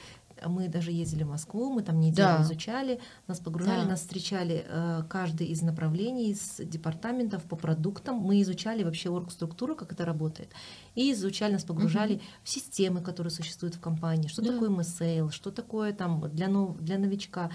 мы 0.44 0.68
даже 0.68 0.92
ездили 0.92 1.22
в 1.22 1.28
Москву, 1.28 1.72
мы 1.72 1.82
там 1.82 2.00
неделю 2.00 2.38
да. 2.38 2.42
изучали, 2.42 3.00
нас 3.26 3.40
погружали, 3.40 3.82
да. 3.82 3.90
нас 3.90 4.00
встречали 4.00 4.64
э, 4.66 5.02
каждый 5.08 5.46
из 5.48 5.62
направлений, 5.62 6.30
из 6.30 6.56
департаментов 6.58 7.44
по 7.44 7.56
продуктам. 7.56 8.16
Мы 8.16 8.42
изучали 8.42 8.82
вообще 8.82 9.10
орг-структуру, 9.10 9.74
как 9.76 9.92
это 9.92 10.04
работает. 10.04 10.50
И 10.94 11.12
изучали, 11.12 11.52
нас 11.52 11.64
погружали 11.64 12.14
угу. 12.14 12.22
в 12.44 12.48
системы, 12.48 13.00
которые 13.00 13.30
существуют 13.30 13.76
в 13.76 13.80
компании. 13.80 14.28
Что 14.28 14.42
да. 14.42 14.52
такое 14.52 14.70
MSL, 14.70 15.30
что 15.30 15.50
такое 15.50 15.92
там 15.92 16.30
для, 16.30 16.48
нов, 16.48 16.78
для 16.78 16.98
новичка, 16.98 17.50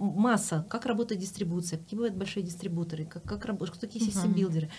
масса, 0.00 0.66
как 0.70 0.86
работает 0.86 1.20
дистрибуция, 1.20 1.78
какие 1.78 1.96
бывают 1.96 2.16
большие 2.16 2.42
дистрибуторы, 2.42 3.04
как, 3.04 3.22
как 3.22 3.44
работают, 3.44 3.76
кто 3.76 3.86
такие 3.86 4.04
систем-билдеры. 4.04 4.70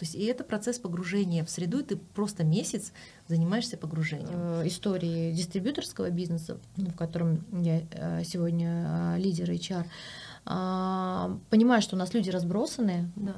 То 0.00 0.06
есть 0.06 0.14
и 0.14 0.24
это 0.24 0.44
процесс 0.44 0.78
погружения 0.78 1.44
в 1.44 1.50
среду, 1.50 1.80
и 1.80 1.82
ты 1.82 1.96
просто 1.96 2.42
месяц 2.42 2.94
занимаешься 3.28 3.76
погружением. 3.76 4.30
Э, 4.32 4.66
истории 4.66 5.30
дистрибьюторского 5.34 6.08
бизнеса, 6.08 6.58
в 6.76 6.96
котором 6.96 7.44
я 7.62 7.82
э, 7.90 8.24
сегодня 8.24 9.16
э, 9.16 9.18
лидер 9.18 9.50
HR, 9.50 9.84
понимая, 10.44 11.80
что 11.80 11.96
у 11.96 11.98
нас 11.98 12.14
люди 12.14 12.30
разбросаны, 12.30 13.10
да. 13.14 13.34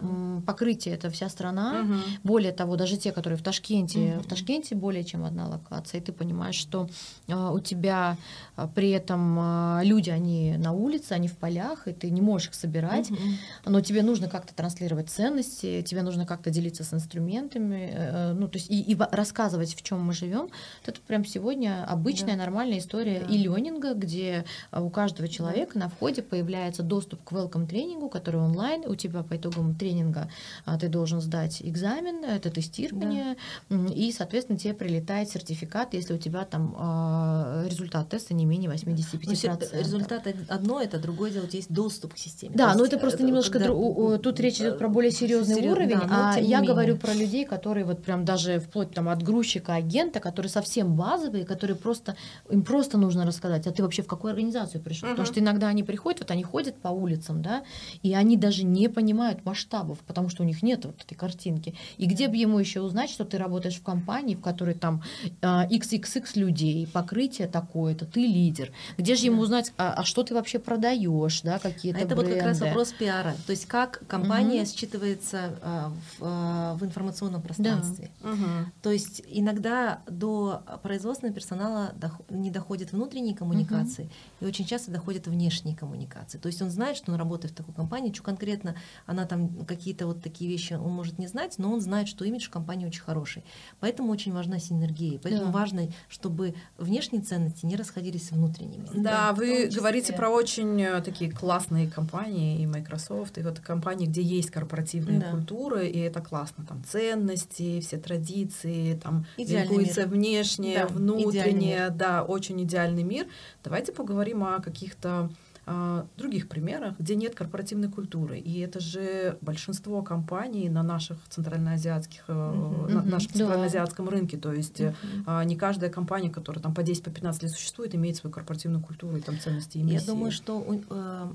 покрытие 0.47 0.95
это 0.95 1.11
вся 1.11 1.29
страна. 1.29 1.83
Угу. 1.83 1.95
Более 2.25 2.53
того, 2.53 2.77
даже 2.77 2.97
те, 2.97 3.13
которые 3.13 3.39
в 3.39 3.43
Ташкенте, 3.43 4.15
угу. 4.17 4.23
в 4.23 4.27
Ташкенте 4.27 4.75
более 4.75 5.05
чем 5.05 5.25
одна 5.25 5.49
локация, 5.49 6.01
и 6.01 6.05
ты 6.05 6.13
понимаешь, 6.13 6.55
что 6.55 6.89
а, 7.29 7.51
у 7.51 7.61
тебя 7.61 8.17
а, 8.57 8.69
при 8.69 8.91
этом 8.91 9.83
люди, 9.83 10.11
они 10.11 10.57
на 10.59 10.73
улице, 10.73 11.13
они 11.13 11.29
в 11.29 11.37
полях, 11.37 11.89
и 11.89 11.93
ты 11.93 12.11
не 12.11 12.21
можешь 12.21 12.49
их 12.49 12.55
собирать, 12.55 13.11
угу. 13.11 13.21
но 13.67 13.81
тебе 13.81 14.03
нужно 14.03 14.29
как-то 14.29 14.55
транслировать 14.55 15.11
ценности, 15.11 15.83
тебе 15.83 16.03
нужно 16.03 16.25
как-то 16.25 16.51
делиться 16.51 16.85
с 16.85 16.95
инструментами, 16.95 17.91
э, 17.93 18.31
э, 18.31 18.33
ну 18.33 18.49
то 18.49 18.59
есть 18.59 18.71
и, 18.71 18.81
и 18.81 18.97
рассказывать, 19.11 19.75
в 19.75 19.83
чем 19.83 20.01
мы 20.03 20.13
живем. 20.13 20.49
Это 20.87 21.01
прям 21.01 21.25
сегодня 21.25 21.85
обычная 21.85 22.37
да. 22.37 22.45
нормальная 22.45 22.79
история 22.79 23.21
да. 23.21 23.35
и 23.35 23.39
ленинга, 23.39 23.95
где 23.95 24.45
у 24.73 24.89
каждого 24.91 25.29
человека 25.29 25.73
да. 25.75 25.81
на 25.81 25.89
входе 25.89 26.23
появляется 26.23 26.83
доступ 26.93 27.25
к 27.25 27.33
welcome 27.33 27.67
тренингу, 27.67 28.11
который 28.11 28.41
онлайн. 28.41 28.85
У 28.87 28.95
тебя 28.97 29.23
по 29.23 29.35
итогам 29.35 29.75
тренинга 29.75 30.29
а, 30.67 30.79
ты 30.79 30.89
должен 30.89 31.23
сдать 31.23 31.63
экзамен, 31.63 32.23
это 32.23 32.51
тестирование, 32.51 33.37
да. 33.71 33.87
и, 33.95 34.13
соответственно, 34.13 34.59
тебе 34.59 34.75
прилетает 34.75 35.31
сертификат, 35.31 35.95
если 35.95 36.13
у 36.13 36.19
тебя 36.19 36.45
там 36.45 36.75
а, 36.77 37.65
результат 37.67 38.11
теста 38.11 38.35
не 38.35 38.45
менее 38.45 38.71
85%. 38.71 39.69
Ну, 39.73 39.79
результат 39.79 40.27
одно, 40.49 40.83
это 40.83 40.99
другое 40.99 41.31
дело, 41.31 41.47
есть 41.51 41.73
доступ 41.73 42.13
к 42.13 42.19
системе. 42.19 42.53
Да, 42.55 42.75
но 42.75 42.85
это 42.85 42.99
просто 42.99 43.23
немножко 43.23 43.53
когда... 43.53 43.69
дру... 43.69 44.19
тут 44.19 44.39
речь 44.41 44.59
идет 44.61 44.79
про 44.79 44.89
более 44.89 45.13
серьезный 45.13 45.55
Серьез... 45.55 45.73
уровень, 45.73 45.99
да, 45.99 46.33
а 46.35 46.39
я 46.39 46.59
менее. 46.59 46.67
говорю 46.67 46.97
про 46.99 47.15
людей, 47.15 47.47
которые 47.47 47.87
вот 47.87 48.03
прям 48.03 48.27
даже 48.27 48.61
вплоть 48.61 48.93
там 48.93 49.09
от 49.09 49.23
грузчика, 49.23 49.77
агента, 49.77 50.21
которые 50.21 50.51
совсем 50.51 50.95
базовые, 50.95 51.47
которые 51.47 51.77
просто 51.77 52.17
им 52.51 52.63
просто 52.63 52.99
нужно 52.99 53.25
рассказать, 53.25 53.67
а 53.67 53.73
ты 53.73 53.83
вообще 53.83 54.03
в 54.03 54.07
какую 54.07 54.33
организацию 54.33 54.83
пришел? 54.83 55.09
Угу. 55.09 55.17
Потому 55.17 55.33
что 55.33 55.41
иногда 55.41 55.69
они 55.69 55.83
приходят, 55.83 56.21
вот 56.21 56.31
они 56.31 56.43
ходят 56.43 56.82
по 56.83 56.89
улицам, 56.89 57.43
да, 57.43 57.63
и 58.03 58.15
они 58.15 58.37
даже 58.37 58.65
не 58.65 58.89
понимают 58.89 59.45
масштабов, 59.45 59.99
потому 60.01 60.29
что 60.29 60.43
у 60.43 60.47
них 60.47 60.63
нет 60.63 60.85
вот 60.85 61.01
этой 61.01 61.15
картинки. 61.15 61.75
И 61.97 62.07
где 62.07 62.29
бы 62.29 62.37
ему 62.37 62.59
еще 62.59 62.81
узнать, 62.81 63.11
что 63.11 63.25
ты 63.25 63.39
работаешь 63.39 63.77
в 63.77 63.83
компании, 63.83 64.35
в 64.35 64.41
которой 64.41 64.75
там 64.75 65.03
XXX 65.41 66.25
а, 66.35 66.39
людей, 66.39 66.87
покрытие 66.87 67.49
такое-то, 67.49 68.05
ты 68.05 68.21
лидер. 68.21 68.73
Где 68.99 69.15
же 69.15 69.27
ему 69.27 69.43
узнать, 69.43 69.73
а, 69.77 69.95
а 69.95 70.05
что 70.05 70.23
ты 70.23 70.35
вообще 70.35 70.59
продаешь, 70.59 71.43
да, 71.43 71.59
какие-то 71.59 71.99
а 71.99 72.03
Это 72.03 72.15
бренды. 72.15 72.33
вот 72.33 72.39
как 72.39 72.47
раз 72.47 72.61
вопрос 72.61 72.93
пиара, 72.93 73.35
то 73.47 73.53
есть 73.53 73.67
как 73.67 74.03
компания 74.07 74.63
угу. 74.63 74.69
считывается 74.69 75.59
а, 75.63 75.91
в, 75.91 76.21
а, 76.21 76.75
в 76.75 76.85
информационном 76.85 77.43
пространстве. 77.43 78.11
Да. 78.23 78.31
Угу. 78.31 78.39
То 78.83 78.91
есть 78.91 79.23
иногда 79.29 80.03
до 80.09 80.63
производственного 80.83 81.35
персонала 81.35 81.95
не 82.31 82.51
доходят 82.51 82.93
внутренние 82.93 83.35
коммуникации, 83.35 84.05
угу. 84.05 84.11
и 84.41 84.45
очень 84.47 84.65
часто 84.65 84.91
доходят 84.91 85.27
внешние 85.27 85.77
коммуникации. 85.77 86.39
То 86.39 86.49
есть 86.49 86.61
он 86.63 86.71
знает, 86.73 86.97
что 86.97 87.13
он 87.13 87.19
работает 87.19 87.53
в 87.53 87.57
такой 87.57 87.75
компании, 87.75 88.13
что 88.13 88.23
конкретно 88.23 88.75
она 89.07 89.25
там 89.27 89.65
какие-то 89.65 90.07
вот 90.07 90.23
такие 90.23 90.51
вещи 90.51 90.75
он 90.75 90.93
может 90.93 91.19
не 91.19 91.27
знать, 91.27 91.55
но 91.59 91.73
он 91.73 91.81
знает, 91.81 92.09
что 92.09 92.25
имидж 92.25 92.51
компании 92.51 92.87
очень 92.87 93.03
хороший. 93.03 93.45
Поэтому 93.81 94.11
очень 94.11 94.33
важна 94.33 94.59
синергия. 94.59 95.19
Поэтому 95.23 95.47
да. 95.47 95.59
важно, 95.59 95.89
чтобы 96.09 96.55
внешние 96.79 97.23
ценности 97.23 97.67
не 97.67 97.77
расходились 97.77 98.29
с 98.29 98.33
внутренними. 98.33 98.87
Да, 98.95 99.33
вы 99.33 99.69
говорите 99.69 100.13
про 100.13 100.29
очень 100.29 100.81
э, 100.83 101.01
такие 101.03 101.31
классные 101.31 101.89
компании, 101.89 102.61
и 102.61 102.67
Microsoft, 102.67 103.39
и 103.39 103.43
вот 103.43 103.61
компании, 103.61 104.07
где 104.07 104.23
есть 104.23 104.51
корпоративная 104.51 105.21
да. 105.21 105.31
культура, 105.31 105.83
и 105.83 105.99
это 105.99 106.21
классно, 106.21 106.65
там 106.67 106.83
ценности, 106.85 107.81
все 107.81 107.99
традиции, 107.99 108.95
там 108.95 109.27
ликуется 109.37 110.07
внешнее, 110.07 110.81
да, 110.81 110.87
внутреннее, 110.87 111.91
да, 111.91 112.23
очень 112.23 112.63
идеальный 112.63 113.03
мир. 113.03 113.27
Давайте 113.63 113.93
поговорим 113.93 114.45
о 114.45 114.61
каких-то 114.61 115.31
а, 115.65 116.07
других 116.17 116.49
примерах, 116.49 116.99
где 116.99 117.15
нет 117.15 117.35
корпоративной 117.37 117.89
культуры. 117.89 118.39
И 118.39 118.59
это 118.59 118.81
же 118.81 119.39
большинство 119.41 120.03
компаний 120.03 120.69
на 120.69 120.83
наших 120.83 121.19
центральноазиатских, 121.29 122.25
uh-huh, 122.27 122.91
на 122.91 123.03
нашем 123.03 123.33
центральноазиатском 123.33 124.07
да. 124.07 124.11
рынке. 124.11 124.37
То 124.37 124.53
есть 124.53 124.81
uh-huh. 124.81 125.45
не 125.45 125.57
каждая 125.57 125.89
компания, 125.89 126.31
которая 126.31 126.63
там 126.63 126.75
по 126.75 126.81
10-15 126.81 127.03
по 127.05 127.11
15 127.11 127.43
лет 127.45 127.53
существует, 127.53 127.95
имеет 127.95 128.17
свою 128.17 128.35
корпоративную 128.35 128.83
культуру 128.83 129.17
и 129.17 129.21
там 129.21 129.39
ценности 129.39 129.79
и 129.79 129.83
миссии. 129.83 130.01
Я 130.01 130.07
думаю, 130.07 130.33
что 130.33 130.81
э, 130.91 131.33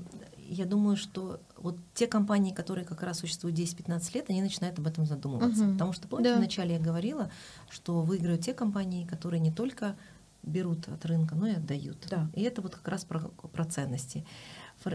я 0.48 0.66
думаю, 0.66 0.96
что 0.96 1.40
вот 1.56 1.76
те 1.94 2.06
компании, 2.06 2.52
которые 2.52 2.84
как 2.84 3.02
раз 3.02 3.20
существуют 3.20 3.58
10-15 3.58 4.14
лет, 4.14 4.26
они 4.28 4.42
начинают 4.42 4.78
об 4.78 4.86
этом 4.86 5.06
задумываться. 5.06 5.64
Uh-huh. 5.64 5.72
Потому 5.72 5.92
что, 5.94 6.06
помните, 6.06 6.32
да. 6.32 6.38
вначале 6.38 6.74
я 6.74 6.80
говорила, 6.80 7.30
что 7.70 8.02
выиграют 8.02 8.42
те 8.42 8.52
компании, 8.52 9.06
которые 9.06 9.40
не 9.40 9.50
только 9.50 9.96
берут 10.48 10.88
от 10.88 11.04
рынка, 11.06 11.34
но 11.34 11.46
и 11.46 11.52
отдают. 11.54 12.06
Да. 12.10 12.30
И 12.34 12.42
это 12.42 12.62
вот 12.62 12.74
как 12.74 12.88
раз 12.88 13.04
про, 13.04 13.20
про 13.20 13.64
ценности. 13.64 14.26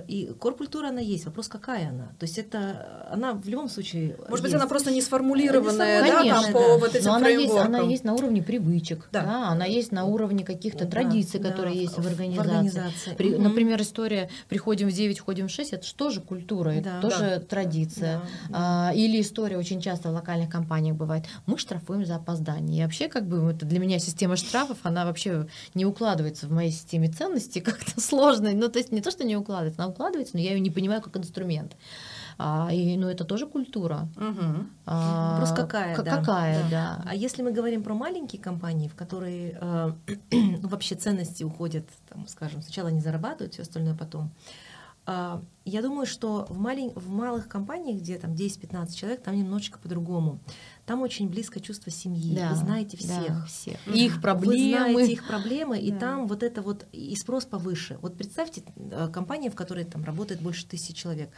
И 0.02 0.34
коркультура 0.40 0.90
она 0.90 1.02
есть. 1.02 1.26
Вопрос, 1.26 1.48
какая 1.48 1.90
она? 1.90 2.14
То 2.20 2.26
есть 2.26 2.38
это 2.38 3.08
она 3.12 3.34
в 3.34 3.48
любом 3.48 3.70
случае. 3.70 4.16
Может 4.18 4.32
есть. 4.32 4.44
быть, 4.44 4.54
она 4.54 4.68
просто 4.68 4.92
не 4.92 5.02
сформулированная, 5.02 6.02
да, 6.02 6.18
Конечно, 6.18 6.44
там, 6.44 6.54
по 6.54 6.78
вот 6.78 6.96
этим 6.96 7.06
Но 7.06 7.16
она 7.16 7.30
есть, 7.30 7.56
она 7.56 7.80
есть 7.80 8.04
на 8.04 8.14
уровне 8.14 8.42
привычек, 8.42 9.10
да. 9.12 9.24
Да, 9.24 9.48
она 9.50 9.66
есть 9.66 9.92
на 9.92 10.06
уровне 10.06 10.44
каких-то 10.44 10.86
да, 10.86 10.92
традиций, 10.92 11.40
да, 11.40 11.50
которые 11.50 11.76
да, 11.76 11.82
есть 11.82 11.98
в 11.98 12.08
организации. 12.08 12.50
В 12.50 12.52
организации. 12.52 13.16
При, 13.16 13.34
угу. 13.34 13.44
Например, 13.44 13.82
история 13.82 14.30
приходим 14.50 14.90
в 14.90 14.94
9, 14.94 15.20
входим 15.20 15.48
в 15.48 15.52
6, 15.52 15.74
это 15.74 15.86
же 15.86 15.94
тоже 15.96 16.22
культура, 16.22 16.72
да. 16.72 16.76
это 16.76 17.02
тоже 17.02 17.20
да. 17.20 17.40
традиция. 17.40 18.22
Да. 18.50 18.90
А, 18.90 18.94
или 18.94 19.22
история 19.22 19.58
очень 19.58 19.82
часто 19.82 20.10
в 20.10 20.14
локальных 20.14 20.50
компаниях 20.50 20.96
бывает, 20.96 21.26
мы 21.46 21.58
штрафуем 21.58 22.06
за 22.06 22.16
опоздание. 22.16 22.80
И 22.80 22.84
вообще, 22.84 23.08
как 23.08 23.28
бы, 23.28 23.52
это 23.52 23.66
для 23.66 23.80
меня 23.80 24.00
система 24.00 24.36
штрафов, 24.36 24.78
она 24.84 25.06
вообще 25.06 25.48
не 25.74 25.86
укладывается 25.86 26.48
в 26.48 26.52
моей 26.52 26.72
системе 26.72 27.10
ценностей 27.10 27.62
как-то 27.62 28.00
сложной. 28.00 28.54
Ну, 28.54 28.70
то 28.70 28.80
есть 28.80 28.92
не 28.92 29.02
то, 29.02 29.12
что 29.12 29.24
не 29.24 29.36
укладывается, 29.36 29.83
она 29.84 29.92
укладывается, 29.92 30.36
но 30.36 30.42
я 30.42 30.54
ее 30.54 30.60
не 30.60 30.72
понимаю 30.72 31.02
как 31.02 31.18
инструмент. 31.18 31.76
А, 32.38 32.70
и, 32.72 32.98
ну, 32.98 33.08
это 33.08 33.26
тоже 33.26 33.46
культура. 33.46 34.08
Угу. 34.18 34.66
А, 34.86 35.32
Вопрос 35.34 35.52
какая, 35.56 35.96
да. 35.98 36.18
Какая, 36.18 36.64
да. 36.64 36.70
да. 36.70 37.04
А 37.06 37.16
если 37.16 37.44
мы 37.44 37.52
говорим 37.52 37.84
про 37.84 37.94
маленькие 37.94 38.42
компании, 38.42 38.88
в 38.88 38.96
которые 38.96 39.58
э, 39.60 39.92
ну, 40.32 40.68
вообще 40.68 40.96
ценности 40.96 41.44
уходят, 41.44 41.86
там, 42.10 42.28
скажем, 42.28 42.62
сначала 42.62 42.90
они 42.90 43.02
зарабатывают, 43.02 43.54
все 43.54 43.62
остальное 43.62 43.96
потом. 43.96 44.26
Э, 44.26 44.73
я 45.06 45.82
думаю, 45.82 46.06
что 46.06 46.46
в, 46.50 46.58
малень... 46.58 46.92
в 46.96 47.10
малых 47.10 47.48
компаниях, 47.48 48.00
где 48.00 48.18
там 48.18 48.32
10-15 48.32 48.94
человек, 48.94 49.22
там 49.22 49.36
немножечко 49.36 49.80
по-другому. 49.80 50.40
Там 50.86 51.02
очень 51.02 51.30
близко 51.30 51.60
чувство 51.60 51.92
семьи. 51.92 52.36
Да, 52.36 52.50
Вы 52.50 52.56
знаете 52.56 52.98
всех. 52.98 53.28
Да, 53.28 53.46
всех. 53.46 53.88
Их 53.88 54.22
проблемы. 54.22 54.86
Вы 54.86 54.92
знаете 54.94 55.14
их 55.14 55.28
проблемы, 55.28 55.80
и 55.80 55.92
да. 55.92 56.00
там 56.00 56.28
вот 56.28 56.44
это 56.44 56.62
вот 56.62 56.86
и 56.92 57.16
спрос 57.16 57.46
повыше. 57.46 57.98
Вот 58.02 58.18
представьте 58.18 58.64
э, 58.76 59.10
компания, 59.12 59.50
в 59.50 59.56
которой 59.56 59.86
там 59.86 60.04
работает 60.04 60.42
больше 60.42 60.66
тысячи 60.66 60.94
человек. 60.94 61.30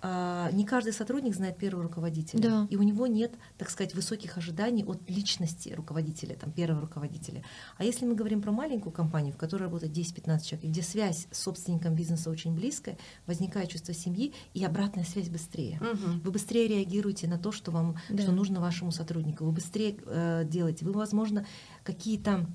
А, 0.00 0.50
не 0.52 0.64
каждый 0.64 0.92
сотрудник 0.92 1.34
знает 1.34 1.58
первого 1.58 1.82
руководителя, 1.82 2.40
да. 2.40 2.66
и 2.70 2.76
у 2.76 2.82
него 2.82 3.06
нет, 3.06 3.32
так 3.56 3.68
сказать, 3.68 3.94
высоких 3.94 4.36
ожиданий 4.38 4.84
от 4.84 5.08
личности 5.10 5.70
руководителя, 5.70 6.36
там, 6.36 6.52
первого 6.52 6.82
руководителя. 6.82 7.42
А 7.78 7.84
если 7.84 8.04
мы 8.06 8.14
говорим 8.14 8.40
про 8.40 8.52
маленькую 8.52 8.92
компанию, 8.92 9.32
в 9.32 9.36
которой 9.36 9.64
работает 9.64 9.92
10-15 9.92 10.44
человек, 10.44 10.64
и 10.64 10.68
где 10.68 10.82
связь 10.82 11.26
с 11.32 11.38
собственником 11.38 11.94
бизнеса 11.94 12.30
очень 12.30 12.54
близкая, 12.54 12.96
возникает 13.26 13.70
чувство 13.70 13.92
семьи, 13.92 14.32
и 14.54 14.64
обратная 14.64 15.04
связь 15.04 15.28
быстрее. 15.28 15.80
Угу. 15.80 16.20
Вы 16.24 16.30
быстрее 16.30 16.68
реагируете 16.68 17.26
на 17.26 17.38
то, 17.38 17.50
что 17.50 17.72
вам, 17.72 17.96
да. 18.08 18.22
что 18.22 18.30
нужно 18.30 18.60
вашему 18.60 18.92
сотруднику, 18.92 19.44
вы 19.44 19.52
быстрее 19.52 19.96
э, 20.06 20.44
делаете, 20.44 20.84
вы, 20.84 20.92
возможно, 20.92 21.44
какие-то 21.82 22.46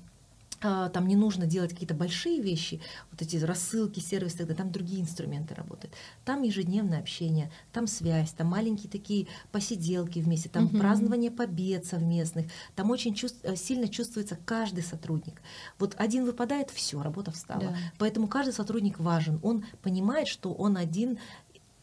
там 0.64 1.06
не 1.06 1.16
нужно 1.16 1.46
делать 1.46 1.72
какие-то 1.72 1.94
большие 1.94 2.40
вещи, 2.40 2.80
вот 3.10 3.20
эти 3.20 3.36
рассылки, 3.36 4.00
сервис, 4.00 4.34
тогда 4.34 4.54
там 4.54 4.72
другие 4.72 5.02
инструменты 5.02 5.54
работают. 5.54 5.94
Там 6.24 6.42
ежедневное 6.42 7.00
общение, 7.00 7.50
там 7.72 7.86
связь, 7.86 8.32
там 8.32 8.46
маленькие 8.46 8.90
такие 8.90 9.26
посиделки 9.52 10.20
вместе, 10.20 10.48
там 10.48 10.66
угу. 10.66 10.78
празднование 10.78 11.30
побед 11.30 11.84
совместных, 11.84 12.46
там 12.74 12.90
очень 12.90 13.14
чувств, 13.14 13.38
э, 13.42 13.56
сильно 13.56 13.88
чувствуется 13.88 14.38
каждый 14.44 14.82
сотрудник. 14.82 15.42
Вот 15.78 15.94
один 15.98 16.24
выпадает, 16.24 16.70
все, 16.70 17.02
работа 17.02 17.30
встала. 17.30 17.60
Да. 17.60 17.76
Поэтому 17.98 18.26
каждый 18.26 18.52
сотрудник 18.52 18.98
важен. 18.98 19.38
Он 19.42 19.64
понимает, 19.82 20.28
что 20.28 20.52
он 20.52 20.76
один 20.76 21.18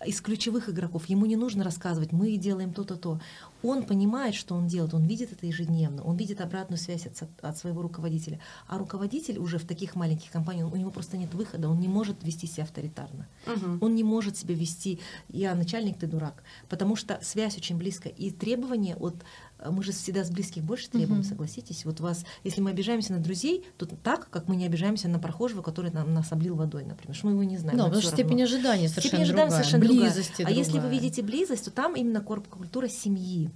из 0.05 0.21
ключевых 0.21 0.69
игроков. 0.69 1.05
Ему 1.05 1.25
не 1.25 1.35
нужно 1.35 1.63
рассказывать, 1.63 2.11
мы 2.11 2.35
делаем 2.37 2.73
то-то, 2.73 2.95
то. 2.95 3.19
Он 3.63 3.83
понимает, 3.83 4.35
что 4.35 4.55
он 4.55 4.67
делает, 4.67 4.93
он 4.93 5.05
видит 5.05 5.31
это 5.31 5.45
ежедневно, 5.45 6.03
он 6.03 6.17
видит 6.17 6.41
обратную 6.41 6.79
связь 6.79 7.05
от, 7.05 7.23
от 7.41 7.57
своего 7.57 7.81
руководителя. 7.81 8.39
А 8.67 8.77
руководитель 8.77 9.37
уже 9.39 9.57
в 9.57 9.65
таких 9.65 9.95
маленьких 9.95 10.31
компаниях, 10.31 10.71
у 10.71 10.75
него 10.75 10.91
просто 10.91 11.17
нет 11.17 11.33
выхода, 11.33 11.69
он 11.69 11.79
не 11.79 11.87
может 11.87 12.23
вести 12.23 12.47
себя 12.47 12.63
авторитарно. 12.63 13.27
Угу. 13.47 13.85
Он 13.85 13.95
не 13.95 14.03
может 14.03 14.37
себя 14.37 14.55
вести, 14.55 14.99
я 15.29 15.55
начальник, 15.55 15.97
ты 15.97 16.07
дурак. 16.07 16.43
Потому 16.69 16.95
что 16.95 17.19
связь 17.21 17.57
очень 17.57 17.77
близкая. 17.77 18.13
И 18.13 18.31
требования 18.31 18.95
от 18.95 19.15
а 19.63 19.71
мы 19.71 19.83
же 19.83 19.91
всегда 19.91 20.23
с 20.23 20.31
близких 20.31 20.63
больше 20.63 20.89
требуем, 20.89 21.21
угу. 21.21 21.27
согласитесь. 21.27 21.85
Вот 21.85 21.99
вас, 21.99 22.25
если 22.43 22.61
мы 22.61 22.71
обижаемся 22.71 23.13
на 23.13 23.19
друзей, 23.19 23.65
то 23.77 23.85
так, 23.85 24.29
как 24.29 24.47
мы 24.47 24.55
не 24.55 24.65
обижаемся 24.65 25.07
на 25.07 25.19
прохожего, 25.19 25.61
который 25.61 25.91
нам, 25.91 26.13
нас 26.13 26.31
облил 26.31 26.55
водой, 26.55 26.83
например, 26.83 27.15
что 27.15 27.27
мы 27.27 27.33
его 27.33 27.43
не 27.43 27.57
знаем. 27.57 27.77
Да, 27.77 27.85
потому 27.85 28.01
что 28.01 28.11
степень 28.11 28.41
ожидания 28.41 28.89
совершенно 28.89 29.09
степень 29.09 29.23
ожидания 29.23 29.49
другая. 29.49 29.63
Совершенно 29.63 29.85
близости 29.85 30.37
другая. 30.37 30.55
А 30.55 30.57
если 30.57 30.79
вы 30.79 30.89
видите 30.89 31.21
близость, 31.21 31.65
то 31.65 31.71
там 31.71 31.95
именно 31.95 32.21
культура 32.21 32.87
семьи. 32.87 33.50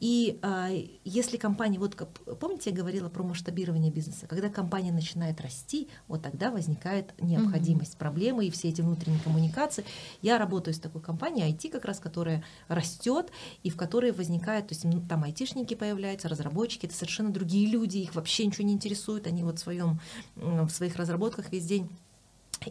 И 0.00 0.38
а, 0.42 0.68
если 1.04 1.36
компания, 1.36 1.78
вот 1.78 1.96
помните, 2.40 2.70
я 2.70 2.76
говорила 2.76 3.08
про 3.08 3.22
масштабирование 3.22 3.90
бизнеса, 3.90 4.26
когда 4.26 4.48
компания 4.48 4.92
начинает 4.92 5.40
расти, 5.40 5.88
вот 6.06 6.22
тогда 6.22 6.50
возникает 6.50 7.12
необходимость, 7.20 7.94
угу. 7.94 7.98
проблемы 7.98 8.46
и 8.46 8.50
все 8.50 8.68
эти 8.68 8.80
внутренние 8.80 9.20
коммуникации. 9.20 9.84
Я 10.22 10.38
работаю 10.38 10.74
с 10.74 10.78
такой 10.78 11.00
компанией 11.00 11.52
IT 11.52 11.70
как 11.70 11.84
раз, 11.84 11.98
которая 11.98 12.44
растет 12.68 13.30
и 13.62 13.70
в 13.70 13.76
которой 13.76 14.12
возникает, 14.12 14.68
то 14.68 14.74
есть 14.74 14.86
там 15.08 15.24
айтишники 15.24 15.74
появляются, 15.74 16.28
разработчики, 16.28 16.86
это 16.86 16.94
совершенно 16.94 17.30
другие 17.30 17.68
люди, 17.68 17.98
их 17.98 18.14
вообще 18.14 18.46
ничего 18.46 18.66
не 18.66 18.72
интересует, 18.72 19.26
они 19.26 19.42
вот 19.42 19.58
в, 19.58 19.62
своем, 19.62 20.00
в 20.36 20.70
своих 20.70 20.96
разработках 20.96 21.50
весь 21.50 21.66
день. 21.66 21.88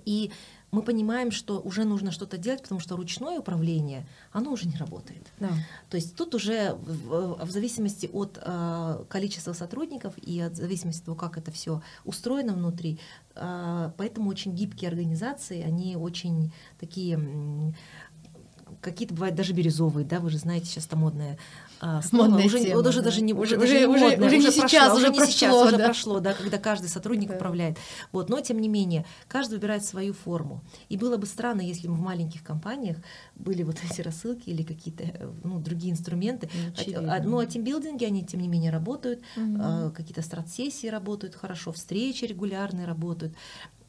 И 0.06 0.32
мы 0.78 0.84
понимаем, 0.84 1.32
что 1.32 1.60
уже 1.60 1.86
нужно 1.86 2.12
что-то 2.12 2.38
делать, 2.38 2.62
потому 2.62 2.80
что 2.80 2.96
ручное 2.96 3.40
управление, 3.40 4.06
оно 4.32 4.52
уже 4.52 4.68
не 4.68 4.78
работает. 4.78 5.26
Да. 5.40 5.50
То 5.90 5.98
есть 5.98 6.16
тут 6.16 6.36
уже 6.36 6.74
в, 6.74 7.46
в 7.46 7.50
зависимости 7.50 8.08
от 8.14 8.38
э, 8.40 9.04
количества 9.10 9.54
сотрудников 9.54 10.14
и 10.20 10.40
от 10.40 10.56
зависимости 10.56 11.00
от 11.00 11.06
того, 11.06 11.18
как 11.18 11.40
это 11.40 11.52
все 11.52 11.82
устроено 12.06 12.54
внутри, 12.54 13.00
э, 13.34 13.92
поэтому 13.98 14.30
очень 14.30 14.54
гибкие 14.54 14.90
организации, 14.90 15.64
они 15.64 15.96
очень 15.96 16.52
такие 16.80 17.20
какие-то 18.82 19.16
бывают 19.16 19.36
даже 19.36 19.54
бирюзовые, 19.54 20.06
да, 20.06 20.20
вы 20.20 20.30
же 20.30 20.38
знаете, 20.38 20.68
сейчас 20.68 20.86
это 20.86 20.96
модная 20.96 21.40
а, 21.80 22.02
снова, 22.04 22.36
уже, 22.38 22.60
тема, 22.60 22.80
уже 22.80 23.00
да. 23.00 23.06
даже 23.06 23.22
не 23.22 23.34
уже, 23.34 23.58
уже, 23.58 23.88
уже, 23.88 23.88
уже, 23.88 24.06
уже, 24.06 24.38
не 24.38 24.44
прошло, 24.44 24.68
сейчас, 24.68 24.98
уже, 24.98 25.10
не 25.10 25.16
прошло, 25.16 25.32
сейчас, 25.32 25.54
да. 25.54 25.66
уже 25.66 25.78
прошло, 25.78 26.20
да, 26.20 26.34
когда 26.34 26.58
каждый 26.58 26.90
сотрудник 26.90 27.30
да. 27.30 27.36
управляет. 27.36 27.78
Вот, 28.12 28.30
но 28.30 28.40
тем 28.42 28.60
не 28.60 28.70
менее, 28.70 29.06
каждый 29.28 29.56
выбирает 29.56 29.86
свою 29.86 30.14
форму. 30.14 30.64
И 30.90 30.98
было 30.98 31.18
бы 31.18 31.26
странно, 31.26 31.62
если 31.62 31.88
бы 31.88 31.94
в 31.94 32.00
маленьких 32.00 32.44
компаниях 32.44 32.98
были 33.36 33.64
вот 33.64 33.78
эти 33.84 34.02
рассылки 34.02 34.50
или 34.50 34.64
какие-то 34.64 35.32
ну, 35.44 35.60
другие 35.60 35.94
инструменты. 35.94 36.50
Очевидно. 36.74 37.16
А, 37.16 37.22
ну, 37.22 37.40
а 37.40 37.46
тимбилдинги, 37.46 38.06
они 38.06 38.26
тем 38.26 38.42
не 38.42 38.48
менее 38.48 38.72
работают, 38.72 39.22
угу. 39.36 39.92
какие-то 39.96 40.22
стратсессии 40.22 40.88
работают 40.88 41.36
хорошо, 41.36 41.72
встречи 41.72 42.26
регулярные 42.26 42.86
работают 42.86 43.34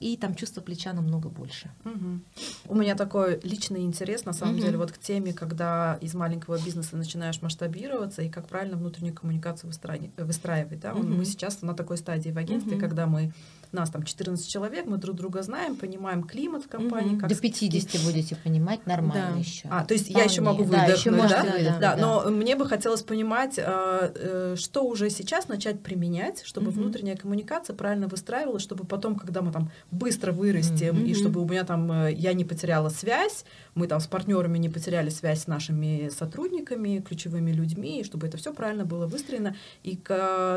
и 0.01 0.17
там 0.17 0.35
чувство 0.35 0.61
плеча 0.61 0.93
намного 0.93 1.29
больше. 1.29 1.71
Угу. 1.85 2.21
У 2.69 2.75
меня 2.75 2.95
такой 2.95 3.41
личный 3.43 3.83
интерес, 3.83 4.25
на 4.25 4.33
самом 4.33 4.55
угу. 4.55 4.63
деле, 4.63 4.79
вот 4.79 4.93
к 4.93 4.99
теме, 4.99 5.33
когда 5.33 5.99
из 6.01 6.15
маленького 6.15 6.59
бизнеса 6.63 6.97
начинаешь 6.97 7.43
масштабироваться 7.43 8.23
и 8.23 8.29
как 8.29 8.47
правильно 8.49 8.77
внутреннюю 8.77 9.15
коммуникацию 9.15 9.71
выстраивать. 10.17 10.81
Да? 10.81 10.95
Угу. 10.95 11.03
Мы 11.03 11.25
сейчас 11.25 11.63
на 11.63 11.75
такой 11.75 11.97
стадии 11.97 12.31
в 12.31 12.39
агентстве, 12.39 12.75
угу. 12.75 12.81
когда 12.81 13.07
мы 13.07 13.33
нас 13.73 13.91
там 13.91 14.03
14 14.03 14.49
человек, 14.49 14.87
мы 14.87 14.97
друг 14.97 15.17
друга 15.17 15.43
знаем, 15.43 15.77
понимаем 15.77 16.23
климат 16.23 16.65
в 16.65 16.69
компании. 16.69 17.13
Угу. 17.13 17.21
Как 17.21 17.29
До 17.29 17.37
50 17.37 18.03
будете 18.05 18.37
понимать 18.37 18.87
нормально 18.87 19.33
да. 19.35 19.39
еще. 19.39 19.69
А, 19.71 19.85
то 19.85 19.95
есть 19.95 20.07
Вполне. 20.07 20.25
я 20.25 20.31
еще 20.31 20.41
могу 20.41 20.65
выдохнуть, 20.65 20.89
да? 20.89 20.93
Еще 20.95 21.11
да? 21.11 21.29
Да, 21.29 21.79
да, 21.79 21.79
да, 21.79 21.97
но 21.97 22.31
мне 22.31 22.57
бы 22.57 22.67
хотелось 22.67 23.03
понимать, 23.03 23.59
э, 23.59 23.63
э, 23.65 24.57
что 24.57 24.85
уже 24.85 25.11
сейчас 25.11 25.49
начать 25.49 25.83
применять, 25.83 26.43
чтобы 26.45 26.71
угу. 26.71 26.81
внутренняя 26.81 27.17
коммуникация 27.17 27.77
правильно 27.77 28.09
выстраивалась, 28.09 28.63
чтобы 28.63 28.85
потом, 28.85 29.17
когда 29.17 29.43
мы 29.43 29.53
там 29.53 29.71
быстро 29.91 30.33
вырастем, 30.33 30.97
угу. 30.97 31.07
и 31.07 31.15
чтобы 31.15 31.43
у 31.43 31.49
меня 31.49 31.65
там, 31.65 31.91
э, 31.93 32.13
я 32.13 32.33
не 32.33 32.45
потеряла 32.45 32.89
связь, 32.89 33.45
мы 33.75 33.87
там 33.87 34.01
с 34.01 34.07
партнерами 34.07 34.59
не 34.59 34.69
потеряли 34.69 35.11
связь 35.11 35.43
с 35.43 35.47
нашими 35.47 36.09
сотрудниками, 36.09 37.05
ключевыми 37.07 37.53
людьми, 37.53 38.01
и 38.01 38.05
чтобы 38.05 38.27
это 38.27 38.37
все 38.37 38.53
правильно 38.53 38.85
было 38.85 39.07
выстроено. 39.07 39.55
И 39.85 39.99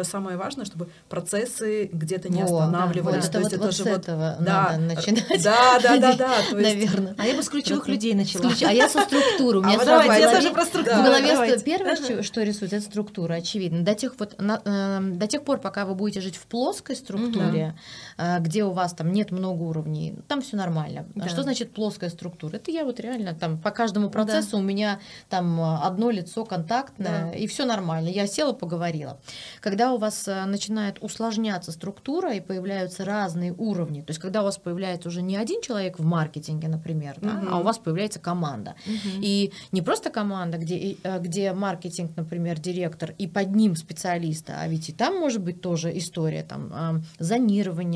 самое 0.03 0.37
важное, 0.37 0.65
чтобы 0.65 0.89
процессы 1.09 1.89
где-то 1.91 2.29
не 2.29 2.41
останавливались 2.41 3.00
останавливались. 3.09 3.43
Вот, 3.43 3.53
это 3.53 3.57
вот, 3.57 3.65
вот 3.65 3.75
с 3.75 3.79
этого 4.07 4.37
да, 4.39 4.69
надо 4.71 4.77
начинать. 4.95 5.43
Да, 5.43 5.79
да, 5.79 5.97
да, 5.97 6.13
да. 6.15 6.31
Наверное. 6.51 7.15
А 7.17 7.25
я 7.27 7.35
бы 7.35 7.43
с 7.43 7.49
ключевых 7.49 7.87
людей 7.87 8.13
начала. 8.13 8.51
А 8.65 8.71
я 8.73 8.89
со 8.89 9.01
структуры. 9.01 9.59
У 9.59 9.63
А 9.63 9.65
меня 9.65 9.77
вот 9.77 9.85
сразу 9.85 10.03
давайте, 10.03 10.23
я 10.25 10.35
тоже 10.35 10.51
про 10.51 10.65
структуру. 10.65 10.97
В 11.01 11.03
голове 11.03 11.27
Давайте. 11.33 11.63
первое, 11.63 11.95
что- 11.95 12.23
что 12.23 12.43
рисует, 12.43 12.73
это 12.73 12.83
структура, 12.85 13.33
очевидно. 13.35 13.83
До 13.83 13.95
тех, 13.95 14.13
вот, 14.17 14.39
на- 14.39 14.61
эм, 14.65 15.17
до 15.17 15.27
тех 15.27 15.43
пор, 15.43 15.59
пока 15.59 15.85
вы 15.85 15.95
будете 15.95 16.21
жить 16.21 16.35
в 16.35 16.45
плоской 16.47 16.95
структуре, 16.95 17.75
э, 18.10 18.10
где 18.17 18.63
у 18.63 18.71
вас 18.71 18.93
там 18.93 19.11
нет 19.11 19.31
много 19.31 19.63
уровней, 19.63 20.15
там 20.27 20.41
все 20.41 20.57
нормально. 20.57 21.05
Да. 21.15 21.27
Что 21.29 21.43
значит 21.43 21.73
плоская 21.73 22.09
структура? 22.09 22.55
Это 22.55 22.71
я 22.71 22.83
вот 22.85 22.99
реально 22.99 23.33
там 23.33 23.57
по 23.59 23.71
каждому 23.71 24.09
процессу 24.09 24.57
у 24.57 24.61
меня 24.61 24.99
там 25.29 25.59
э, 25.59 25.77
одно 25.83 26.09
лицо 26.11 26.45
контактное, 26.45 27.31
Да. 27.31 27.37
и 27.37 27.47
все 27.47 27.65
нормально. 27.65 28.09
Я 28.09 28.27
села, 28.27 28.53
поговорила. 28.53 29.19
Когда 29.59 29.93
у 29.93 29.97
вас 29.97 30.27
э, 30.27 30.45
начинает 30.45 30.97
усложняться 31.01 31.71
структура 31.71 32.33
и 32.33 32.39
появляются 32.39 33.05
разные 33.05 33.53
уровни, 33.53 34.01
то 34.01 34.09
есть 34.11 34.19
когда 34.19 34.41
у 34.41 34.45
вас 34.45 34.57
появляется 34.57 35.09
уже 35.09 35.21
не 35.21 35.37
один 35.37 35.61
человек 35.61 35.99
в 35.99 36.03
маркетинге, 36.05 36.67
например, 36.67 37.15
да, 37.21 37.33
Мгм. 37.33 37.53
а 37.53 37.59
у 37.59 37.63
вас 37.63 37.77
появляется 37.77 38.19
команда. 38.19 38.75
И 39.21 39.51
не 39.71 39.81
просто 39.81 40.09
команда, 40.09 40.57
где, 40.57 40.97
э, 41.03 41.19
где 41.19 41.53
маркетинг, 41.53 42.11
например, 42.15 42.59
директор, 42.59 43.13
и 43.17 43.27
под 43.27 43.55
ним 43.55 43.75
специалиста, 43.75 44.53
а 44.59 44.67
ведь 44.67 44.89
и 44.89 44.93
там 44.93 45.19
может 45.19 45.41
быть 45.41 45.61
тоже 45.61 45.95
история 45.97 46.43
там 46.43 46.71
а, 46.73 47.01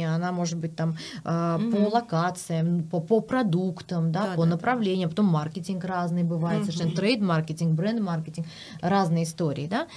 зонирования, 0.06 0.16
она 0.16 0.32
может 0.32 0.58
быть 0.58 0.76
там 0.76 0.96
а, 1.24 1.58
по 1.58 1.62
Мгм. 1.64 1.88
локациям, 1.94 2.84
по, 2.84 3.00
по 3.00 3.22
продуктам, 3.22 4.12
да, 4.12 4.28
Да, 4.28 4.36
по 4.36 4.44
да, 4.44 4.52
направлениям, 4.52 5.10
потом 5.10 5.26
маркетинг 5.26 5.84
разный 5.84 6.24
бывает, 6.24 6.64
Мгм. 6.64 6.72
совершенно 6.72 6.96
трейд-маркетинг, 6.96 7.74
бренд-маркетинг, 7.76 8.48
разные 8.82 9.24
истории, 9.24 9.68
да. 9.68 9.88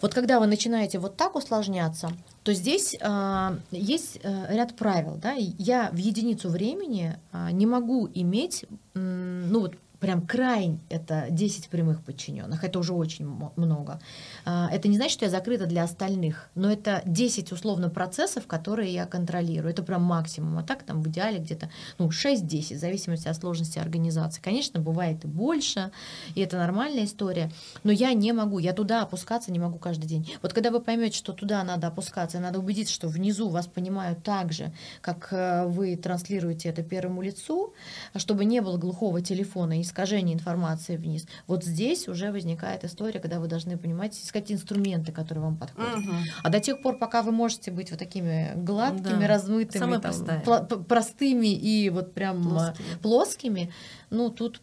Вот 0.00 0.14
когда 0.14 0.40
вы 0.40 0.46
начинаете 0.46 0.98
вот 0.98 1.16
так 1.16 1.36
усложняться, 1.36 2.10
то 2.42 2.52
здесь 2.52 2.96
а, 3.00 3.54
есть 3.70 4.18
а, 4.24 4.46
ряд 4.50 4.76
правил. 4.76 5.16
Да? 5.16 5.32
Я 5.36 5.90
в 5.92 5.96
единицу 5.96 6.48
времени 6.50 7.16
а, 7.32 7.50
не 7.52 7.66
могу 7.66 8.08
иметь, 8.12 8.64
м, 8.94 9.50
ну 9.50 9.60
вот 9.60 9.76
прям 10.04 10.20
край 10.20 10.78
это 10.90 11.28
10 11.30 11.68
прямых 11.68 12.02
подчиненных, 12.02 12.62
это 12.62 12.78
уже 12.78 12.92
очень 12.92 13.26
много. 13.56 14.00
А, 14.44 14.68
Это 14.70 14.86
не 14.86 14.96
значит, 14.96 15.12
что 15.14 15.24
я 15.24 15.30
закрыта 15.30 15.64
для 15.64 15.82
остальных, 15.82 16.50
но 16.54 16.70
это 16.70 17.00
10 17.06 17.52
условно 17.52 17.88
процессов, 17.88 18.46
которые 18.46 18.92
я 18.92 19.06
контролирую. 19.06 19.70
Это 19.70 19.82
прям 19.82 20.02
максимум. 20.02 20.58
А 20.58 20.62
так 20.62 20.82
там 20.82 21.00
в 21.00 21.08
идеале 21.08 21.38
где-то 21.38 21.70
ну, 21.96 22.10
6-10, 22.10 22.74
в 22.74 22.78
зависимости 22.78 23.28
от 23.28 23.36
сложности 23.36 23.78
организации. 23.78 24.42
Конечно, 24.42 24.78
бывает 24.78 25.24
и 25.24 25.26
больше, 25.26 25.90
и 26.34 26.42
это 26.42 26.58
нормальная 26.58 27.06
история, 27.06 27.50
но 27.82 27.90
я 27.90 28.12
не 28.12 28.34
могу, 28.34 28.58
я 28.58 28.74
туда 28.74 29.02
опускаться 29.02 29.52
не 29.52 29.58
могу 29.58 29.78
каждый 29.78 30.06
день. 30.06 30.30
Вот 30.42 30.52
когда 30.52 30.70
вы 30.70 30.80
поймете, 30.80 31.16
что 31.16 31.32
туда 31.32 31.64
надо 31.64 31.86
опускаться, 31.86 32.40
надо 32.40 32.58
убедиться, 32.58 32.92
что 32.92 33.08
внизу 33.08 33.48
вас 33.48 33.66
понимают 33.66 34.22
так 34.22 34.52
же, 34.52 34.70
как 35.00 35.28
э, 35.30 35.64
вы 35.64 35.96
транслируете 35.96 36.68
это 36.68 36.82
первому 36.82 37.22
лицу, 37.22 37.72
чтобы 38.16 38.44
не 38.44 38.60
было 38.60 38.76
глухого 38.76 39.22
телефона 39.22 39.80
и 39.80 39.82
искажения 39.94 40.34
информации 40.34 40.96
вниз. 40.96 41.26
Вот 41.46 41.64
здесь 41.64 42.08
уже 42.08 42.32
возникает 42.32 42.84
история, 42.84 43.20
когда 43.20 43.38
вы 43.38 43.46
должны 43.46 43.78
понимать, 43.78 44.18
искать 44.20 44.50
инструменты, 44.50 45.12
которые 45.12 45.44
вам 45.44 45.56
подходят. 45.56 45.98
Мгм. 45.98 46.16
А 46.42 46.50
до 46.50 46.58
тех 46.58 46.82
пор, 46.82 46.98
пока 46.98 47.22
вы 47.22 47.30
можете 47.30 47.70
быть 47.70 47.90
вот 47.90 47.98
такими 48.00 48.52
гладкими, 48.56 49.20
Да. 49.20 49.28
размытыми, 49.28 49.78
Самая 49.80 50.00
там, 50.00 50.12
пла- 50.44 50.84
простыми 50.84 51.46
и 51.54 51.90
вот 51.90 52.12
прям 52.12 52.40
э, 52.40 52.50
Плоскими. 52.50 52.86
плоскими, 53.02 53.72
ну 54.10 54.30
тут 54.30 54.60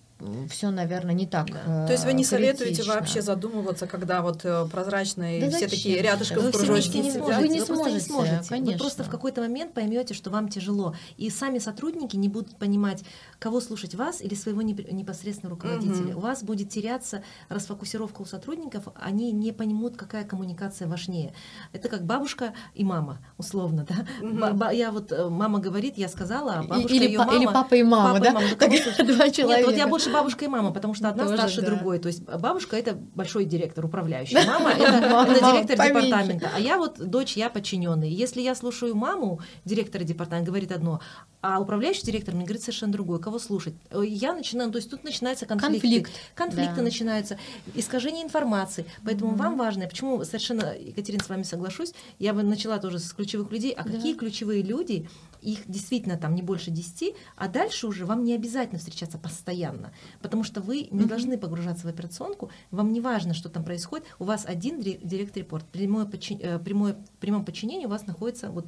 все, 0.51 0.69
наверное, 0.69 1.15
не 1.15 1.25
так. 1.25 1.47
Да. 1.51 1.85
э, 1.85 1.87
То 1.87 1.93
есть 1.93 2.05
вы 2.05 2.13
не 2.13 2.23
советуете 2.23 2.75
критично. 2.75 2.93
вообще 2.93 3.23
задумываться, 3.23 3.87
когда 3.87 4.21
вот 4.21 4.41
э, 4.45 4.67
прозрачные 4.71 5.41
Да 5.41 5.47
все 5.49 5.53
зачем 5.61 5.69
такие 5.71 5.99
рядышком 6.01 6.43
Вы 6.43 6.51
Вы 6.51 6.65
вместе 6.65 6.99
не 6.99 7.09
сидят? 7.09 7.23
сможете. 7.25 7.41
Вы 7.41 7.47
не 7.47 7.53
не 7.55 7.65
сможете, 7.65 7.99
сможете. 8.05 8.49
конечно. 8.49 8.71
Вы 8.73 8.77
просто 8.77 9.03
в 9.03 9.09
какой-то 9.09 9.41
момент 9.41 9.73
поймете, 9.73 10.13
что 10.13 10.29
вам 10.29 10.47
тяжело. 10.49 10.95
И 11.17 11.31
сами 11.31 11.57
сотрудники 11.57 12.17
не 12.17 12.29
будут 12.29 12.55
понимать, 12.57 13.03
кого 13.41 13.59
слушать 13.59 13.95
вас 13.95 14.21
или 14.21 14.35
своего 14.35 14.61
непосредственного 14.61 15.55
руководителя. 15.55 16.11
Мгм. 16.11 16.17
У 16.17 16.19
вас 16.19 16.43
будет 16.43 16.69
теряться 16.69 17.23
расфокусировка 17.49 18.21
у 18.21 18.25
сотрудников, 18.25 18.83
они 18.95 19.31
не 19.31 19.51
поймут, 19.51 19.97
какая 19.97 20.23
коммуникация 20.25 20.87
важнее. 20.87 21.33
Это 21.73 21.89
как 21.89 22.05
бабушка 22.05 22.53
и 22.75 22.83
мама, 22.83 23.17
условно, 23.39 23.83
да. 23.89 24.51
Ба- 24.53 24.71
Я 24.71 24.91
вот, 24.91 25.11
э, 25.11 25.27
мама 25.27 25.57
говорит, 25.57 25.97
я 25.97 26.07
сказала, 26.07 26.53
а 26.59 26.63
бабушка 26.63 26.93
или, 26.93 27.05
её 27.07 27.25
па- 27.25 27.33
или 27.33 27.45
мама- 27.45 27.63
папа 27.63 27.73
и 27.73 27.81
мама, 27.83 28.13
Папа 28.13 28.17
и 28.17 28.23
да? 28.27 28.31
мама, 28.33 28.47
да 28.51 28.55
Так, 28.67 28.77
слушать? 28.77 29.07
Два 29.07 29.29
человека. 29.31 29.59
Нет, 29.61 29.65
вот 29.65 29.75
я 29.75 29.87
больше 29.87 30.11
бабушка 30.13 30.45
и 30.45 30.47
мама, 30.47 30.71
потому 30.71 30.93
что 30.93 31.09
одна 31.09 31.23
Тоже, 31.23 31.37
старше 31.37 31.61
да. 31.61 31.67
другой. 31.71 31.97
То 31.97 32.09
есть 32.09 32.21
бабушка 32.21 32.77
это 32.77 32.93
большой 33.15 33.45
директор, 33.45 33.83
управляющий. 33.83 34.35
Мама 34.45 34.69
это, 34.77 35.09
Мама 35.09 35.33
директор 35.33 35.77
департамента. 35.87 36.51
А 36.55 36.59
я 36.59 36.77
вот 36.77 36.99
дочь, 36.99 37.35
я 37.37 37.49
подчиненный. 37.49 38.11
Если 38.11 38.39
я 38.41 38.53
слушаю 38.53 38.93
маму, 38.95 39.39
директора 39.65 40.03
департамента 40.03 40.51
говорит 40.51 40.71
одно, 40.71 40.99
а 41.41 41.59
управляющий 41.59 42.05
директор 42.05 42.35
мне 42.35 42.43
говорит 42.45 42.61
совершенно 42.61 42.91
другое. 42.93 43.17
Кого 43.31 43.39
слушать? 43.39 43.75
Э, 43.91 44.03
Я 44.05 44.33
начинаю, 44.33 44.71
то 44.71 44.77
есть 44.77 44.89
тут 44.89 45.05
начинается 45.05 45.45
конфликт. 45.45 45.81
Конфликт, 45.83 46.11
Конфликты 46.35 46.75
да. 46.75 46.81
начинаются, 46.81 47.37
искажение 47.75 48.25
информации. 48.25 48.85
Поэтому 49.05 49.35
вам 49.35 49.57
важно, 49.57 49.87
почему 49.87 50.21
совершенно, 50.25 50.75
Екатерина, 50.77 51.23
с 51.23 51.29
вами 51.29 51.43
соглашусь, 51.43 51.93
я 52.19 52.33
бы 52.33 52.43
начала 52.43 52.77
тоже 52.77 52.99
с 52.99 53.13
ключевых 53.13 53.49
людей. 53.53 53.71
А 53.71 53.85
Да. 53.85 53.91
какие 53.91 54.15
ключевые 54.15 54.63
люди? 54.63 55.07
Их 55.41 55.59
действительно 55.65 56.17
там 56.17 56.35
не 56.35 56.41
больше 56.41 56.71
10, 56.71 57.15
а 57.37 57.47
дальше 57.47 57.87
уже 57.87 58.05
вам 58.05 58.25
не 58.25 58.35
обязательно 58.35 58.79
встречаться 58.79 59.17
постоянно, 59.17 59.93
потому 60.21 60.43
что 60.43 60.59
вы 60.59 60.89
не 60.91 60.99
Мгм. 60.99 61.07
должны 61.07 61.37
погружаться 61.37 61.87
в 61.87 61.89
операционку, 61.89 62.51
вам 62.69 62.91
не 62.91 62.99
важно, 62.99 63.33
что 63.33 63.47
там 63.47 63.63
происходит, 63.63 64.05
у 64.19 64.25
вас 64.25 64.43
один 64.45 64.81
директ-репорт, 64.81 65.65
прямое, 65.71 66.03
подчин- 66.05 66.39
э, 66.41 66.59
прямое, 66.59 66.93
в 66.93 67.09
прямом 67.21 67.45
подчинении 67.45 67.85
у 67.85 67.89
вас 67.89 68.05
находится 68.07 68.51
вот 68.51 68.67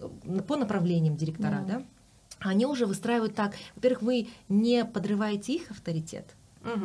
э, 0.00 0.08
по 0.48 0.56
направлениям 0.56 1.14
директора, 1.16 1.62
Да. 1.68 1.74
да? 1.80 1.82
Они 2.40 2.66
уже 2.66 2.86
выстраивают 2.86 3.34
так. 3.34 3.54
Во-первых, 3.74 4.02
вы 4.02 4.28
не 4.48 4.84
подрываете 4.84 5.54
их 5.54 5.70
авторитет, 5.70 6.34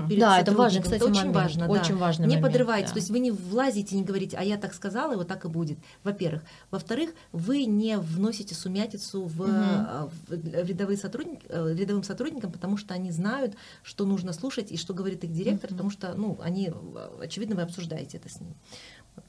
перед 0.07 0.19
Да, 0.19 0.39
это 0.39 0.51
важно, 0.53 0.81
кстати, 0.81 0.97
это 0.97 1.05
очень 1.05 1.17
момент. 1.17 1.35
важно, 1.35 1.67
да. 1.67 1.73
Очень 1.73 1.97
важный 1.97 2.27
не 2.27 2.35
момент, 2.35 2.51
подрываете, 2.53 2.87
да. 2.87 2.93
то 2.93 2.99
есть 2.99 3.09
вы 3.09 3.19
не 3.19 3.31
влазите, 3.31 3.95
не 3.95 4.03
говорите, 4.03 4.37
а 4.37 4.43
я 4.43 4.57
так 4.57 4.73
сказала, 4.73 5.13
и 5.13 5.15
вот 5.15 5.27
так 5.27 5.45
и 5.45 5.47
будет. 5.47 5.77
Во-первых, 6.03 6.43
во-вторых, 6.71 7.11
вы 7.31 7.65
не 7.65 7.97
вносите 7.97 8.55
сумятицу 8.55 9.25
в, 9.25 9.43
э, 9.43 10.09
в 10.27 10.67
рядовые 10.67 10.97
сотрудники, 10.97 11.45
э, 11.49 11.73
рядовым 11.73 12.03
сотрудникам, 12.03 12.51
потому 12.51 12.77
что 12.77 12.93
они 12.93 13.11
знают, 13.11 13.55
что 13.81 14.05
нужно 14.05 14.33
слушать 14.33 14.71
и 14.71 14.77
что 14.77 14.93
говорит 14.93 15.23
их 15.23 15.31
директор, 15.31 15.69
Мгм. 15.69 15.77
потому 15.77 15.89
что, 15.89 16.13
ну, 16.15 16.37
они, 16.41 16.69
э, 16.69 17.09
очевидно, 17.21 17.55
вы 17.55 17.63
обсуждаете 17.63 18.17
это 18.17 18.29
с 18.29 18.39
ним. 18.39 18.53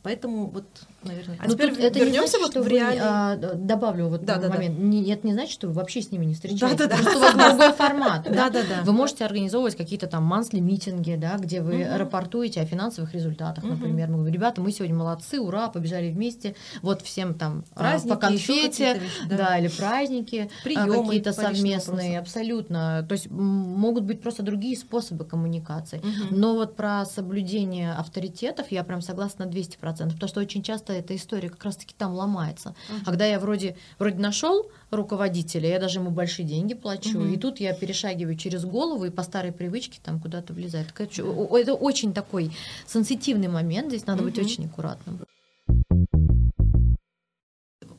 Поэтому 0.02 0.46
вот, 0.50 0.64
наверное, 1.02 1.38
А 1.40 1.46
Ну, 1.46 1.54
теперь 1.54 1.70
тут 1.70 1.78
это 1.78 1.98
не 1.98 2.04
вернемся 2.04 2.36
значит, 2.38 2.42
вот 2.42 2.50
что 2.52 2.60
в 2.60 2.64
вы, 2.64 2.70
реальный- 2.70 3.00
а, 3.02 3.36
добавлю 3.54 4.08
вот 4.08 4.24
Да, 4.24 4.36
да, 4.36 4.48
да. 4.48 4.54
момент. 4.54 4.78
Не- 4.78 5.10
Это 5.10 5.26
не 5.26 5.32
значит, 5.32 5.52
что 5.52 5.66
вы 5.68 5.72
вообще 5.74 6.02
с 6.02 6.10
ними 6.10 6.26
не 6.26 6.34
встречаетесь. 6.34 6.76
Да, 6.76 6.86
да, 6.86 6.96
да. 6.96 7.02
Просто 7.02 7.18
у 7.18 7.20
вас 7.20 7.34
другой 7.34 7.72
формат. 7.72 8.22
да. 8.24 8.30
да, 8.30 8.50
да, 8.50 8.60
да. 8.68 8.82
Вы 8.84 8.92
можете 8.92 9.24
организовывать 9.24 9.76
какие-то 9.76 10.06
там 10.06 10.24
мансли 10.24 10.60
митинги, 10.60 11.14
да, 11.16 11.36
где 11.38 11.62
вы 11.62 11.84
Мгм. 11.84 11.96
рапортуете 11.96 12.60
о 12.60 12.66
финансовых 12.66 13.14
результатах, 13.14 13.64
например. 13.64 14.08
Мы 14.08 14.16
говорим, 14.16 14.34
ребята, 14.34 14.60
мы 14.60 14.72
сегодня 14.72 14.94
молодцы, 14.94 15.40
ура, 15.40 15.68
побежали 15.68 16.10
вместе. 16.10 16.54
Вот 16.82 17.00
всем 17.02 17.32
там 17.34 17.64
а, 17.74 17.78
Праздники, 17.80 18.14
по 18.14 18.20
конфете, 18.20 18.94
вещи, 18.94 19.02
да. 19.30 19.36
да. 19.36 19.58
или 19.58 19.68
праздники, 19.68 20.50
а, 20.76 20.86
какие-то 20.86 21.32
совместные, 21.32 22.18
вопросам. 22.18 22.20
абсолютно. 22.20 23.06
То 23.08 23.12
есть 23.12 23.30
могут 23.30 24.04
быть 24.04 24.20
просто 24.22 24.42
другие 24.42 24.76
способы 24.76 25.24
коммуникации. 25.24 26.02
Но 26.30 26.54
вот 26.54 26.76
про 26.76 27.04
соблюдение 27.06 27.92
авторитетов 27.92 28.70
я 28.70 28.84
прям 28.84 29.00
согласна 29.00 29.44
на 29.46 29.50
200%, 29.50 29.73
потому 30.14 30.28
что 30.28 30.40
очень 30.40 30.62
часто 30.62 30.92
эта 30.92 31.14
история 31.16 31.48
как 31.50 31.64
раз-таки 31.64 31.94
там 31.96 32.12
ломается. 32.14 32.74
Мгм. 32.88 33.04
Когда 33.04 33.26
я 33.26 33.38
вроде, 33.38 33.76
вроде 33.98 34.18
нашел 34.18 34.70
руководителя, 34.90 35.68
я 35.68 35.78
даже 35.78 35.98
ему 35.98 36.10
большие 36.10 36.46
деньги 36.46 36.74
плачу, 36.74 37.18
Мгм. 37.18 37.32
и 37.32 37.36
тут 37.36 37.60
я 37.60 37.74
перешагиваю 37.74 38.36
через 38.36 38.64
голову 38.64 39.04
и 39.04 39.10
по 39.10 39.22
старой 39.22 39.52
привычке 39.52 40.00
там 40.02 40.20
куда-то 40.20 40.52
влезает. 40.52 40.88
Это 40.98 41.74
очень 41.74 42.12
такой 42.12 42.50
сенситивный 42.86 43.48
момент, 43.48 43.88
здесь 43.88 44.06
надо 44.06 44.22
быть 44.22 44.36
Мгм. 44.36 44.46
очень 44.46 44.66
аккуратным. 44.66 45.20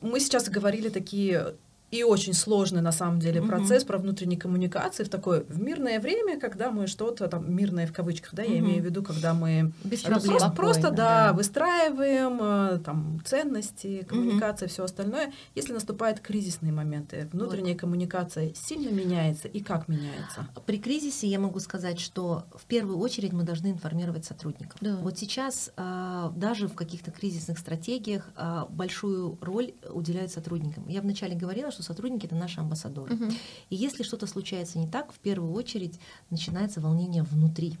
Мы 0.02 0.20
сейчас 0.20 0.48
говорили 0.48 0.88
такие 0.88 1.54
и 1.90 2.02
очень 2.02 2.32
сложный 2.34 2.82
на 2.82 2.92
самом 2.92 3.20
деле 3.20 3.40
процесс 3.42 3.84
про 3.84 3.98
внутренние 3.98 4.38
коммуникации 4.38 5.04
в 5.04 5.08
такое 5.08 5.44
в 5.48 5.60
мирное 5.60 6.00
время, 6.00 6.38
когда 6.38 6.70
мы 6.70 6.86
что-то 6.86 7.28
там 7.28 7.54
мирное 7.54 7.86
в 7.86 7.92
кавычках, 7.92 8.34
да, 8.34 8.42
я 8.42 8.56
Мгм. 8.60 8.66
имею 8.66 8.82
в 8.82 8.86
виду, 8.86 9.02
когда 9.02 9.34
мы 9.34 9.72
Без 9.84 10.00
проблем. 10.02 10.26
Просто, 10.38 10.50
просто, 10.50 10.90
да, 10.90 11.28
да. 11.28 11.32
выстраиваем 11.32 12.38
э, 12.42 12.78
там 12.84 13.20
ценности, 13.24 14.04
коммуникация, 14.08 14.68
все 14.68 14.84
остальное. 14.84 15.32
Если 15.54 15.72
наступают 15.72 16.20
кризисные 16.20 16.72
моменты, 16.72 17.28
внутренняя 17.32 17.76
коммуникация 17.76 18.52
сильно 18.54 18.90
меняется 18.90 19.48
и 19.48 19.60
как 19.60 19.88
меняется? 19.88 20.48
При 20.66 20.78
кризисе 20.78 21.28
я 21.28 21.38
могу 21.38 21.60
сказать, 21.60 22.00
что 22.00 22.44
в 22.54 22.64
первую 22.64 22.98
очередь 22.98 23.32
мы 23.32 23.44
должны 23.44 23.68
информировать 23.68 24.24
сотрудников. 24.24 24.76
Да. 24.80 24.96
Вот 24.96 25.18
сейчас 25.18 25.70
а, 25.76 26.32
даже 26.36 26.66
в 26.68 26.74
каких-то 26.74 27.10
кризисных 27.10 27.58
стратегиях 27.58 28.28
а, 28.34 28.66
большую 28.70 29.38
роль 29.40 29.72
уделяют 29.88 30.32
сотрудникам. 30.32 30.88
Я 30.88 31.00
вначале 31.00 31.36
говорила, 31.36 31.70
что 31.76 31.82
сотрудники 31.82 32.26
это 32.26 32.34
наши 32.34 32.60
амбассадоры. 32.60 33.14
Мгм. 33.14 33.30
И 33.70 33.76
если 33.76 34.02
что-то 34.02 34.26
случается 34.26 34.78
не 34.78 34.88
так, 34.88 35.12
в 35.12 35.18
первую 35.18 35.52
очередь 35.52 36.00
начинается 36.30 36.80
волнение 36.80 37.22
внутри. 37.22 37.76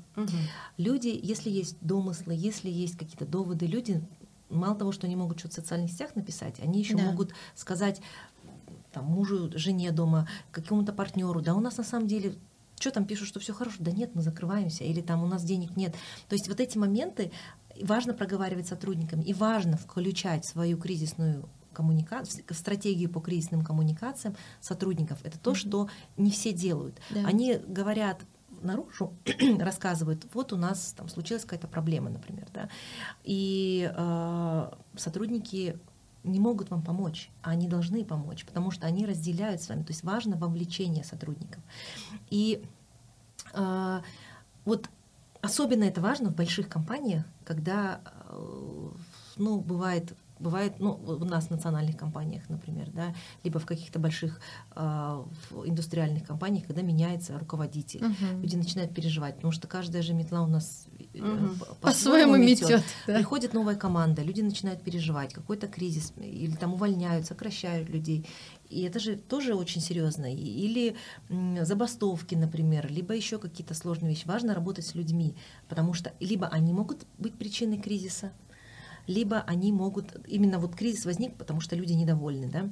Люди, 0.76 1.18
если 1.20 1.50
есть 1.50 1.76
домыслы, 1.80 2.34
если 2.34 2.70
есть 2.70 2.96
какие-то 2.98 3.24
доводы, 3.24 3.66
люди 3.66 4.02
мало 4.50 4.76
того, 4.76 4.92
что 4.92 5.06
они 5.06 5.16
могут 5.16 5.38
что-то 5.38 5.54
в 5.54 5.56
социальных 5.56 5.90
сетях 5.90 6.14
написать, 6.14 6.60
они 6.60 6.78
еще 6.80 6.96
Да. 6.96 7.04
могут 7.04 7.32
сказать 7.54 8.00
там, 8.92 9.06
мужу, 9.06 9.50
жене 9.54 9.90
дома, 9.92 10.28
какому-то 10.52 10.92
партнеру, 10.92 11.40
да, 11.40 11.54
у 11.54 11.60
нас 11.60 11.78
на 11.78 11.84
самом 11.84 12.06
деле 12.06 12.34
что 12.78 12.90
там 12.90 13.06
пишут, 13.06 13.28
что 13.28 13.40
все 13.40 13.54
хорошо, 13.54 13.78
да 13.80 13.90
нет, 13.90 14.10
мы 14.14 14.20
закрываемся, 14.20 14.84
или 14.84 15.00
там 15.00 15.24
у 15.24 15.26
нас 15.26 15.42
денег 15.42 15.76
нет. 15.78 15.94
То 16.28 16.34
есть 16.34 16.46
вот 16.46 16.60
эти 16.60 16.76
моменты 16.76 17.32
важно 17.82 18.12
проговаривать 18.12 18.66
с 18.66 18.68
сотрудниками, 18.68 19.22
и 19.22 19.32
важно 19.32 19.78
включать 19.78 20.46
свою 20.46 20.76
кризисную 20.76 21.48
коммуникацию, 21.76 22.42
стратегию 22.50 23.10
по 23.10 23.20
кризисным 23.20 23.62
коммуникациям 23.62 24.34
сотрудников. 24.60 25.18
Это 25.24 25.38
то, 25.38 25.52
mm-hmm. 25.52 25.54
что 25.54 25.88
не 26.16 26.30
все 26.30 26.52
делают. 26.52 26.98
Да. 27.10 27.26
Они 27.26 27.54
говорят 27.54 28.22
наружу, 28.62 29.12
рассказывают, 29.60 30.26
вот 30.32 30.52
у 30.52 30.56
нас 30.56 30.94
там 30.96 31.08
случилась 31.08 31.42
какая-то 31.42 31.68
проблема, 31.68 32.08
например, 32.08 32.46
да, 32.54 32.70
и 33.22 33.92
э, 33.94 34.70
сотрудники 34.96 35.78
не 36.24 36.40
могут 36.40 36.70
вам 36.70 36.82
помочь, 36.82 37.30
а 37.42 37.50
они 37.50 37.68
должны 37.68 38.02
помочь, 38.04 38.46
потому 38.46 38.70
что 38.70 38.86
они 38.86 39.06
разделяют 39.06 39.62
с 39.62 39.68
вами. 39.68 39.82
То 39.82 39.92
есть 39.92 40.02
важно 40.02 40.36
вовлечение 40.36 41.04
сотрудников. 41.04 41.62
И 42.30 42.64
э, 43.54 44.00
вот 44.64 44.88
особенно 45.42 45.84
это 45.84 46.00
важно 46.00 46.30
в 46.30 46.34
больших 46.34 46.68
компаниях, 46.68 47.24
когда, 47.44 48.00
э, 48.30 48.88
ну, 49.36 49.60
бывает 49.60 50.14
Бывает, 50.38 50.74
ну, 50.78 50.92
у 50.92 51.24
нас 51.24 51.46
в 51.46 51.50
национальных 51.50 51.96
компаниях, 51.96 52.48
например, 52.48 52.90
да, 52.92 53.14
либо 53.42 53.58
в 53.58 53.66
каких-то 53.66 53.98
больших 53.98 54.40
э, 54.74 54.80
в 55.50 55.66
индустриальных 55.66 56.24
компаниях, 56.24 56.66
когда 56.66 56.82
меняется 56.82 57.38
руководитель, 57.38 58.04
угу. 58.04 58.42
люди 58.42 58.56
начинают 58.56 58.94
переживать, 58.94 59.36
потому 59.36 59.52
что 59.52 59.66
каждая 59.66 60.02
же 60.02 60.12
метла 60.12 60.42
у 60.42 60.46
нас 60.46 60.86
угу. 61.14 61.64
по-своему 61.80 62.32
по 62.32 62.36
метет. 62.36 62.82
Да. 63.06 63.14
Приходит 63.14 63.54
новая 63.54 63.76
команда, 63.76 64.22
люди 64.22 64.42
начинают 64.42 64.82
переживать, 64.82 65.32
какой-то 65.32 65.68
кризис, 65.68 66.12
или 66.18 66.54
там 66.54 66.74
увольняют, 66.74 67.26
сокращают 67.26 67.88
людей. 67.88 68.26
И 68.68 68.82
это 68.82 68.98
же 68.98 69.16
тоже 69.16 69.54
очень 69.54 69.80
серьезно. 69.80 70.32
Или 70.32 70.96
забастовки, 71.62 72.34
например, 72.34 72.90
либо 72.90 73.14
еще 73.14 73.38
какие-то 73.38 73.74
сложные 73.74 74.10
вещи. 74.10 74.26
Важно 74.26 74.54
работать 74.54 74.86
с 74.86 74.94
людьми, 74.94 75.34
потому 75.68 75.94
что 75.94 76.12
либо 76.20 76.48
они 76.48 76.72
могут 76.72 77.06
быть 77.18 77.34
причиной 77.34 77.78
кризиса, 77.78 78.32
либо 79.06 79.40
они 79.40 79.72
могут, 79.72 80.16
именно 80.26 80.58
вот 80.58 80.74
кризис 80.74 81.04
возник, 81.04 81.36
потому 81.36 81.60
что 81.60 81.76
люди 81.76 81.92
недовольны, 81.92 82.48
да, 82.48 82.68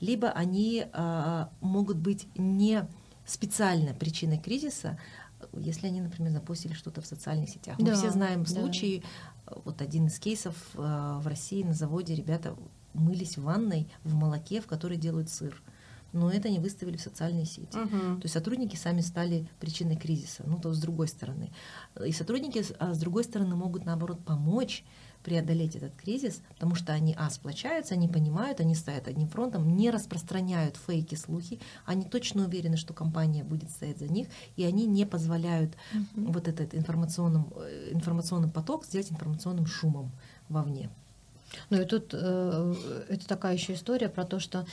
либо 0.00 0.30
они 0.30 0.86
а, 0.92 1.50
могут 1.60 1.98
быть 1.98 2.26
не 2.36 2.86
специально 3.26 3.94
причиной 3.94 4.38
кризиса, 4.38 4.98
если 5.52 5.86
они, 5.86 6.00
например, 6.00 6.32
запустили 6.32 6.72
что-то 6.72 7.00
в 7.00 7.06
социальных 7.06 7.48
сетях. 7.48 7.78
Мы 7.78 7.92
все 7.94 8.10
знаем 8.10 8.44
да. 8.44 8.50
случаи, 8.50 9.02
вот 9.64 9.80
один 9.82 10.06
из 10.06 10.18
кейсов 10.18 10.56
а, 10.74 11.20
в 11.20 11.26
России 11.26 11.62
на 11.62 11.74
заводе 11.74 12.14
ребята 12.14 12.54
мылись 12.94 13.36
в 13.36 13.42
ванной 13.42 13.88
в 14.04 14.14
молоке, 14.14 14.60
в 14.60 14.66
которой 14.66 14.96
делают 14.96 15.30
сыр 15.30 15.62
но 16.12 16.30
это 16.30 16.48
не 16.48 16.58
выставили 16.58 16.96
в 16.96 17.02
социальные 17.02 17.44
сети. 17.44 17.76
Uh-huh. 17.76 18.16
То 18.16 18.22
есть 18.22 18.32
сотрудники 18.32 18.76
сами 18.76 19.00
стали 19.00 19.48
причиной 19.60 19.96
кризиса, 19.96 20.42
ну 20.46 20.58
то 20.58 20.72
с 20.72 20.80
другой 20.80 21.08
стороны. 21.08 21.50
И 22.04 22.12
сотрудники, 22.12 22.64
а 22.78 22.94
с 22.94 22.98
другой 22.98 23.24
стороны, 23.24 23.54
могут 23.54 23.84
наоборот 23.84 24.24
помочь 24.24 24.84
преодолеть 25.22 25.76
этот 25.76 25.94
кризис, 25.94 26.40
потому 26.54 26.74
что 26.74 26.92
они, 26.92 27.14
а, 27.18 27.30
сплочаются, 27.30 27.94
они 27.94 28.08
понимают, 28.08 28.60
они 28.60 28.74
стоят 28.74 29.08
одним 29.08 29.28
фронтом, 29.28 29.76
не 29.76 29.90
распространяют 29.90 30.76
фейки, 30.76 31.14
слухи, 31.14 31.60
они 31.84 32.04
точно 32.04 32.44
уверены, 32.44 32.76
что 32.76 32.94
компания 32.94 33.44
будет 33.44 33.70
стоять 33.70 33.98
за 33.98 34.08
них, 34.08 34.28
и 34.56 34.64
они 34.64 34.86
не 34.86 35.04
позволяют 35.04 35.72
mm-hmm. 35.92 36.32
вот 36.32 36.48
этот 36.48 36.74
информационным, 36.74 37.52
э, 37.56 37.90
информационный 37.92 38.48
поток 38.48 38.84
сделать 38.84 39.10
информационным 39.10 39.66
шумом 39.66 40.10
вовне. 40.48 40.90
Ну 41.70 41.80
и 41.80 41.84
тут 41.84 42.10
э, 42.12 42.74
это 43.08 43.26
такая 43.26 43.54
еще 43.54 43.74
история 43.74 44.08
про 44.08 44.24
то, 44.24 44.38
что 44.38 44.66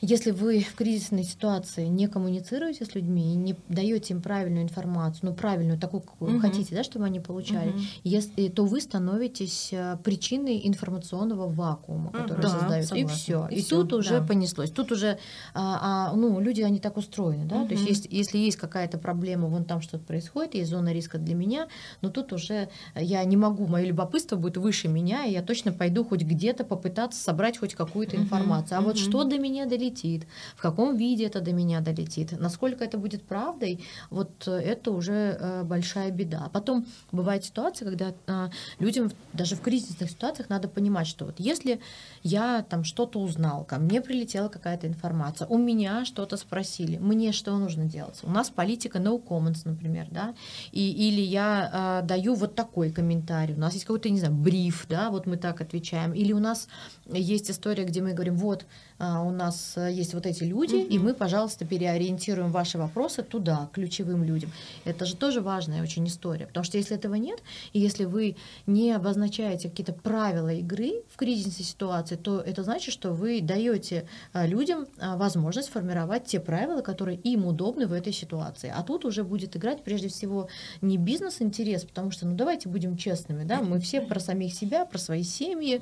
если 0.00 0.30
вы 0.30 0.60
в 0.60 0.74
кризисной 0.74 1.24
ситуации 1.24 1.86
не 1.86 2.06
коммуницируете 2.06 2.84
с 2.84 2.94
людьми 2.94 3.32
и 3.32 3.36
не 3.36 3.56
даете 3.68 4.14
им 4.14 4.22
правильную 4.22 4.62
информацию, 4.62 5.30
ну 5.30 5.34
правильную, 5.34 5.78
такую, 5.78 6.02
какую 6.02 6.34
угу. 6.34 6.40
хотите, 6.40 6.74
да, 6.74 6.84
чтобы 6.84 7.06
они 7.06 7.18
получали, 7.18 7.70
угу. 7.70 7.78
если, 8.04 8.48
то 8.48 8.64
вы 8.64 8.80
становитесь 8.80 9.70
э, 9.72 9.96
причиной 10.04 10.60
информационного 10.64 11.48
вакуума, 11.48 12.12
который 12.12 12.42
да, 12.42 12.48
создается. 12.48 12.94
И 12.94 13.04
все. 13.06 13.48
И, 13.50 13.56
и 13.56 13.62
всё, 13.62 13.82
тут 13.82 13.94
уже 13.94 14.20
да. 14.20 14.26
понеслось. 14.26 14.70
Тут 14.70 14.92
уже 14.92 15.18
а, 15.52 16.10
а, 16.10 16.14
ну, 16.14 16.38
люди, 16.38 16.62
они 16.62 16.78
так 16.78 16.96
устроены. 16.96 17.44
Да? 17.46 17.62
Угу. 17.62 17.68
То 17.68 17.74
есть, 17.74 17.88
если, 17.88 18.08
если 18.14 18.38
есть 18.38 18.56
какая-то 18.56 18.98
проблема, 18.98 19.48
вон 19.48 19.64
там 19.64 19.80
что-то 19.80 20.04
происходит, 20.04 20.54
есть 20.54 20.70
зона 20.70 20.92
риска 20.92 21.18
для 21.18 21.34
меня, 21.34 21.66
но 22.02 22.10
тут 22.10 22.32
уже 22.32 22.68
я 22.94 23.24
не 23.24 23.36
могу, 23.36 23.66
мое 23.66 23.86
любопытство 23.86 24.36
будет 24.36 24.58
выше 24.58 24.86
меня, 24.86 25.24
и 25.24 25.32
я 25.32 25.42
точно 25.42 25.72
пойду 25.72 26.04
хоть 26.04 26.22
где-то 26.22 26.64
попытаться 26.64 27.20
собрать 27.20 27.58
хоть 27.58 27.74
какую-то 27.74 28.16
информацию. 28.16 28.78
Угу. 28.78 28.84
А 28.84 28.88
вот 28.88 28.98
что 28.98 29.24
до 29.24 29.38
меня 29.38 29.66
долетит, 29.66 29.87
долетит, 29.88 30.26
в 30.56 30.62
каком 30.62 30.96
виде 30.96 31.26
это 31.26 31.40
до 31.40 31.52
меня 31.52 31.80
долетит, 31.80 32.38
насколько 32.38 32.84
это 32.84 32.98
будет 32.98 33.22
правдой, 33.22 33.84
вот 34.10 34.30
э, 34.46 34.52
это 34.52 34.90
уже 34.90 35.36
э, 35.40 35.62
большая 35.64 36.10
беда. 36.10 36.50
Потом 36.52 36.86
бывает 37.12 37.44
ситуация, 37.44 37.88
когда 37.88 38.12
э, 38.26 38.48
людям 38.78 39.10
даже 39.32 39.56
в 39.56 39.60
кризисных 39.60 40.10
ситуациях 40.10 40.50
надо 40.50 40.68
понимать, 40.68 41.06
что 41.06 41.26
вот 41.26 41.36
если 41.38 41.80
я 42.22 42.64
там 42.68 42.84
что-то 42.84 43.20
узнал, 43.20 43.64
ко 43.64 43.78
мне 43.78 44.00
прилетела 44.00 44.48
какая-то 44.48 44.86
информация, 44.86 45.48
у 45.48 45.58
меня 45.58 46.04
что-то 46.04 46.36
спросили, 46.36 46.98
мне 46.98 47.32
что 47.32 47.56
нужно 47.56 47.84
делать? 47.84 48.18
У 48.22 48.30
нас 48.30 48.50
политика 48.50 48.98
no 48.98 49.22
comments, 49.22 49.62
например, 49.64 50.08
да, 50.10 50.34
и, 50.72 51.08
или 51.08 51.20
я 51.20 52.00
э, 52.02 52.06
даю 52.06 52.34
вот 52.34 52.54
такой 52.54 52.90
комментарий, 52.90 53.54
у 53.54 53.60
нас 53.60 53.74
есть 53.74 53.84
какой-то, 53.84 54.10
не 54.10 54.18
знаю, 54.18 54.34
бриф, 54.34 54.86
да, 54.88 55.10
вот 55.10 55.26
мы 55.26 55.36
так 55.36 55.60
отвечаем, 55.60 56.12
или 56.12 56.32
у 56.32 56.38
нас 56.38 56.68
есть 57.06 57.50
история, 57.50 57.84
где 57.84 58.02
мы 58.02 58.12
говорим, 58.12 58.36
вот, 58.36 58.62
а, 58.62 58.66
у 58.98 59.30
нас 59.30 59.74
э, 59.76 59.92
есть 59.92 60.14
вот 60.14 60.26
эти 60.26 60.42
люди, 60.42 60.74
mm-hmm. 60.74 60.88
и 60.88 60.98
мы, 60.98 61.14
пожалуйста, 61.14 61.64
переориентируем 61.64 62.50
ваши 62.50 62.78
вопросы 62.78 63.22
туда, 63.22 63.68
ключевым 63.72 64.24
людям. 64.24 64.50
Это 64.84 65.06
же 65.06 65.16
тоже 65.16 65.40
важная 65.40 65.82
очень 65.82 66.06
история, 66.08 66.46
потому 66.46 66.64
что 66.64 66.78
если 66.78 66.96
этого 66.96 67.14
нет, 67.14 67.40
и 67.72 67.78
если 67.78 68.04
вы 68.04 68.36
не 68.66 68.92
обозначаете 68.92 69.70
какие-то 69.70 69.92
правила 69.92 70.52
игры 70.52 71.02
в 71.12 71.16
кризисной 71.16 71.64
ситуации, 71.64 72.16
то 72.16 72.40
это 72.40 72.64
значит, 72.64 72.92
что 72.92 73.12
вы 73.12 73.40
даете 73.40 74.08
а, 74.32 74.46
людям 74.46 74.86
а, 74.98 75.16
возможность 75.16 75.68
формировать 75.68 76.24
те 76.24 76.40
правила, 76.40 76.80
которые 76.80 77.18
им 77.18 77.46
удобны 77.46 77.86
в 77.86 77.92
этой 77.92 78.12
ситуации. 78.12 78.72
А 78.74 78.82
тут 78.82 79.04
уже 79.04 79.22
будет 79.22 79.56
играть 79.56 79.84
прежде 79.84 80.08
всего 80.08 80.48
не 80.80 80.98
бизнес-интерес, 80.98 81.84
потому 81.84 82.10
что, 82.10 82.26
ну 82.26 82.34
давайте 82.34 82.68
будем 82.68 82.96
честными, 82.96 83.44
да, 83.44 83.60
мы 83.62 83.78
все 83.78 84.00
про 84.00 84.18
самих 84.18 84.54
себя, 84.54 84.84
про 84.84 84.98
свои 84.98 85.22
семьи, 85.22 85.80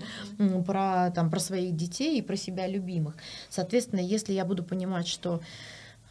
про, 0.67 1.11
там, 1.15 1.31
про 1.31 1.41
своих 1.41 1.75
детей 1.75 2.19
и 2.19 2.23
про 2.23 2.37
себя 2.37 2.67
любимых 2.67 3.06
знакомых. 3.07 3.15
Соответственно, 3.49 4.01
если 4.01 4.33
я 4.33 4.45
буду 4.45 4.63
понимать, 4.63 5.07
что 5.07 5.41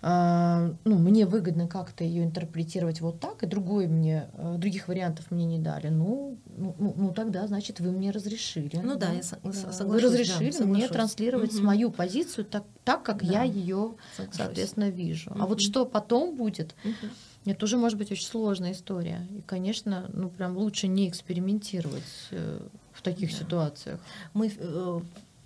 э, 0.01 0.73
ну, 0.83 0.97
мне 0.97 1.25
выгодно 1.25 1.67
как-то 1.67 2.03
ее 2.03 2.23
интерпретировать 2.23 3.01
вот 3.01 3.19
так, 3.19 3.43
и 3.43 3.47
другой 3.47 3.87
мне, 3.87 4.29
э, 4.33 4.55
других 4.57 4.87
вариантов 4.87 5.31
мне 5.31 5.45
не 5.45 5.59
дали, 5.59 5.89
ну, 5.89 6.37
ну, 6.57 6.75
ну, 6.79 6.93
ну 6.97 7.13
тогда, 7.13 7.47
значит, 7.47 7.79
вы 7.79 7.91
мне 7.91 8.11
разрешили. 8.11 8.77
Ну 8.77 8.95
да, 8.95 9.07
да 9.07 9.13
я 9.13 9.23
соглашусь. 9.23 9.79
Вы 9.79 9.99
разрешили 9.99 10.57
да, 10.57 10.65
мне 10.65 10.87
транслировать 10.87 11.51
угу. 11.51 11.59
свою 11.59 11.91
позицию 11.91 12.45
так, 12.45 12.63
так 12.83 13.03
как 13.03 13.23
да. 13.25 13.33
я 13.33 13.43
ее, 13.43 13.95
соответственно, 14.15 14.89
вижу. 14.89 15.31
Угу. 15.31 15.41
А 15.41 15.45
вот 15.45 15.61
что 15.61 15.85
потом 15.85 16.35
будет, 16.35 16.75
угу. 16.83 17.11
Это 17.45 17.65
уже 17.65 17.77
может 17.77 17.99
быть 17.99 18.11
очень 18.11 18.25
сложная 18.25 18.71
история. 18.71 19.27
И, 19.29 19.41
конечно, 19.41 20.09
ну 20.11 20.29
прям 20.29 20.57
лучше 20.57 20.87
не 20.87 21.07
экспериментировать 21.07 22.01
э, 22.31 22.59
в 22.91 23.03
таких 23.03 23.29
да. 23.29 23.37
ситуациях. 23.37 23.99
Мы 24.33 24.51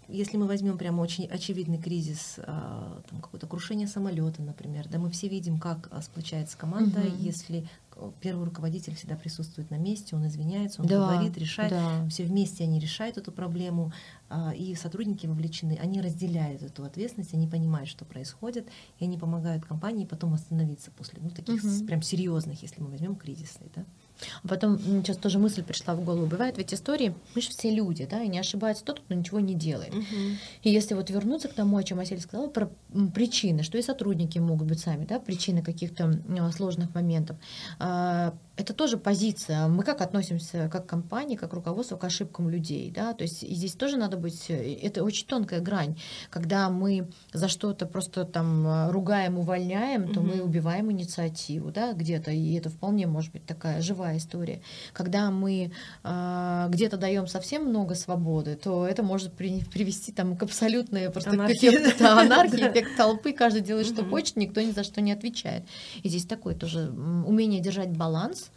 если 0.09 0.37
мы 0.37 0.47
возьмем 0.47 0.77
прямо 0.77 1.01
очень 1.01 1.25
очевидный 1.25 1.77
кризис, 1.77 2.39
а, 2.39 3.01
там 3.09 3.21
какое-то 3.21 3.47
крушение 3.47 3.87
самолета, 3.87 4.41
например, 4.41 4.87
да, 4.89 4.97
мы 4.97 5.09
все 5.09 5.27
видим, 5.27 5.59
как 5.59 5.87
а, 5.91 6.01
сплочается 6.01 6.57
команда, 6.57 6.99
угу. 6.99 7.15
если 7.19 7.67
первый 8.21 8.45
руководитель 8.45 8.95
всегда 8.95 9.15
присутствует 9.15 9.69
на 9.71 9.75
месте, 9.75 10.15
он 10.15 10.25
извиняется, 10.25 10.81
он 10.81 10.87
да, 10.87 10.95
говорит, 10.95 11.37
решает, 11.37 11.71
да. 11.71 12.07
все 12.09 12.23
вместе 12.23 12.63
они 12.63 12.79
решают 12.79 13.17
эту 13.17 13.31
проблему, 13.31 13.91
а, 14.29 14.53
и 14.55 14.75
сотрудники 14.75 15.25
вовлечены, 15.27 15.77
они 15.81 16.01
разделяют 16.01 16.63
эту 16.63 16.83
ответственность, 16.83 17.33
они 17.33 17.47
понимают, 17.47 17.89
что 17.89 18.05
происходит, 18.05 18.67
и 18.99 19.05
они 19.05 19.17
помогают 19.17 19.65
компании 19.65 20.05
потом 20.05 20.33
остановиться 20.33 20.91
после 20.91 21.19
ну, 21.21 21.29
таких 21.29 21.63
угу. 21.63 21.85
прям 21.85 22.01
серьезных, 22.01 22.61
если 22.61 22.81
мы 22.81 22.89
возьмем 22.89 23.15
кризисный, 23.15 23.71
да. 23.75 23.85
А 24.43 24.47
потом 24.47 24.79
сейчас 24.79 25.17
тоже 25.17 25.39
мысль 25.39 25.63
пришла 25.63 25.95
в 25.95 26.03
голову. 26.03 26.25
Бывает 26.25 26.57
ведь 26.57 26.73
истории, 26.73 27.13
мы 27.35 27.41
же 27.41 27.49
все 27.49 27.69
люди, 27.69 28.07
да, 28.09 28.21
и 28.21 28.27
не 28.27 28.39
ошибается 28.39 28.83
тот, 28.83 28.99
кто 28.99 29.13
ничего 29.13 29.39
не 29.39 29.53
делает. 29.53 29.93
Угу. 29.93 30.05
И 30.63 30.69
если 30.69 30.93
вот 30.93 31.09
вернуться 31.09 31.47
к 31.47 31.53
тому, 31.53 31.77
о 31.77 31.83
чем 31.83 31.99
Асель 31.99 32.19
сказала, 32.19 32.47
про 32.47 32.69
причины, 33.13 33.63
что 33.63 33.77
и 33.77 33.81
сотрудники 33.81 34.39
могут 34.39 34.67
быть 34.67 34.79
сами, 34.79 35.05
да, 35.05 35.19
причины 35.19 35.61
каких-то 35.61 36.19
сложных 36.55 36.93
моментов. 36.95 37.37
А, 37.79 38.33
это 38.57 38.73
тоже 38.73 38.97
позиция. 38.97 39.67
Мы 39.67 39.83
как 39.83 40.01
относимся 40.01 40.69
как 40.71 40.85
компания, 40.85 41.37
как 41.37 41.53
руководство 41.53 41.95
к 41.97 42.03
ошибкам 42.03 42.49
людей, 42.49 42.91
да, 42.93 43.13
то 43.13 43.23
есть 43.23 43.41
здесь 43.41 43.73
тоже 43.73 43.97
надо 43.97 44.17
быть, 44.17 44.49
э, 44.49 44.73
это 44.81 45.03
очень 45.03 45.27
тонкая 45.27 45.61
грань, 45.61 45.97
когда 46.29 46.69
мы 46.69 47.07
за 47.31 47.47
что-то 47.47 47.85
просто 47.85 48.25
там 48.25 48.89
ругаем, 48.89 49.37
увольняем, 49.37 50.13
то 50.13 50.19
угу. 50.19 50.29
мы 50.29 50.41
убиваем 50.41 50.91
инициативу, 50.91 51.71
да, 51.71 51.93
где-то, 51.93 52.31
и 52.31 52.53
это 52.55 52.69
вполне 52.69 53.07
может 53.07 53.31
быть 53.31 53.45
такая 53.45 53.81
живая 53.81 54.08
другая 54.09 54.17
история. 54.17 54.61
Когда 54.93 55.31
мы 55.31 55.71
э, 56.03 56.65
где-то 56.69 56.97
даем 56.97 57.27
совсем 57.27 57.65
много 57.65 57.95
свободы, 57.95 58.55
то 58.55 58.85
это 58.85 59.03
может 59.03 59.33
при, 59.33 59.63
привести 59.63 60.11
там, 60.11 60.35
к 60.35 60.43
абсолютной 60.43 61.09
просто 61.09 61.31
анархии, 61.31 61.69
эффект, 61.69 61.95
да, 61.99 62.19
анархии 62.19 62.67
эффект 62.67 62.97
толпы, 62.97 63.33
каждый 63.33 63.61
делает, 63.61 63.87
что 63.87 64.03
хочет, 64.05 64.35
никто 64.35 64.61
ни 64.61 64.71
за 64.71 64.83
что 64.83 65.01
не 65.01 65.11
отвечает. 65.11 65.63
И 66.03 66.09
здесь 66.09 66.25
такое 66.25 66.55
тоже 66.55 66.89
умение 66.89 67.61
держать 67.61 67.89
баланс, 67.89 68.51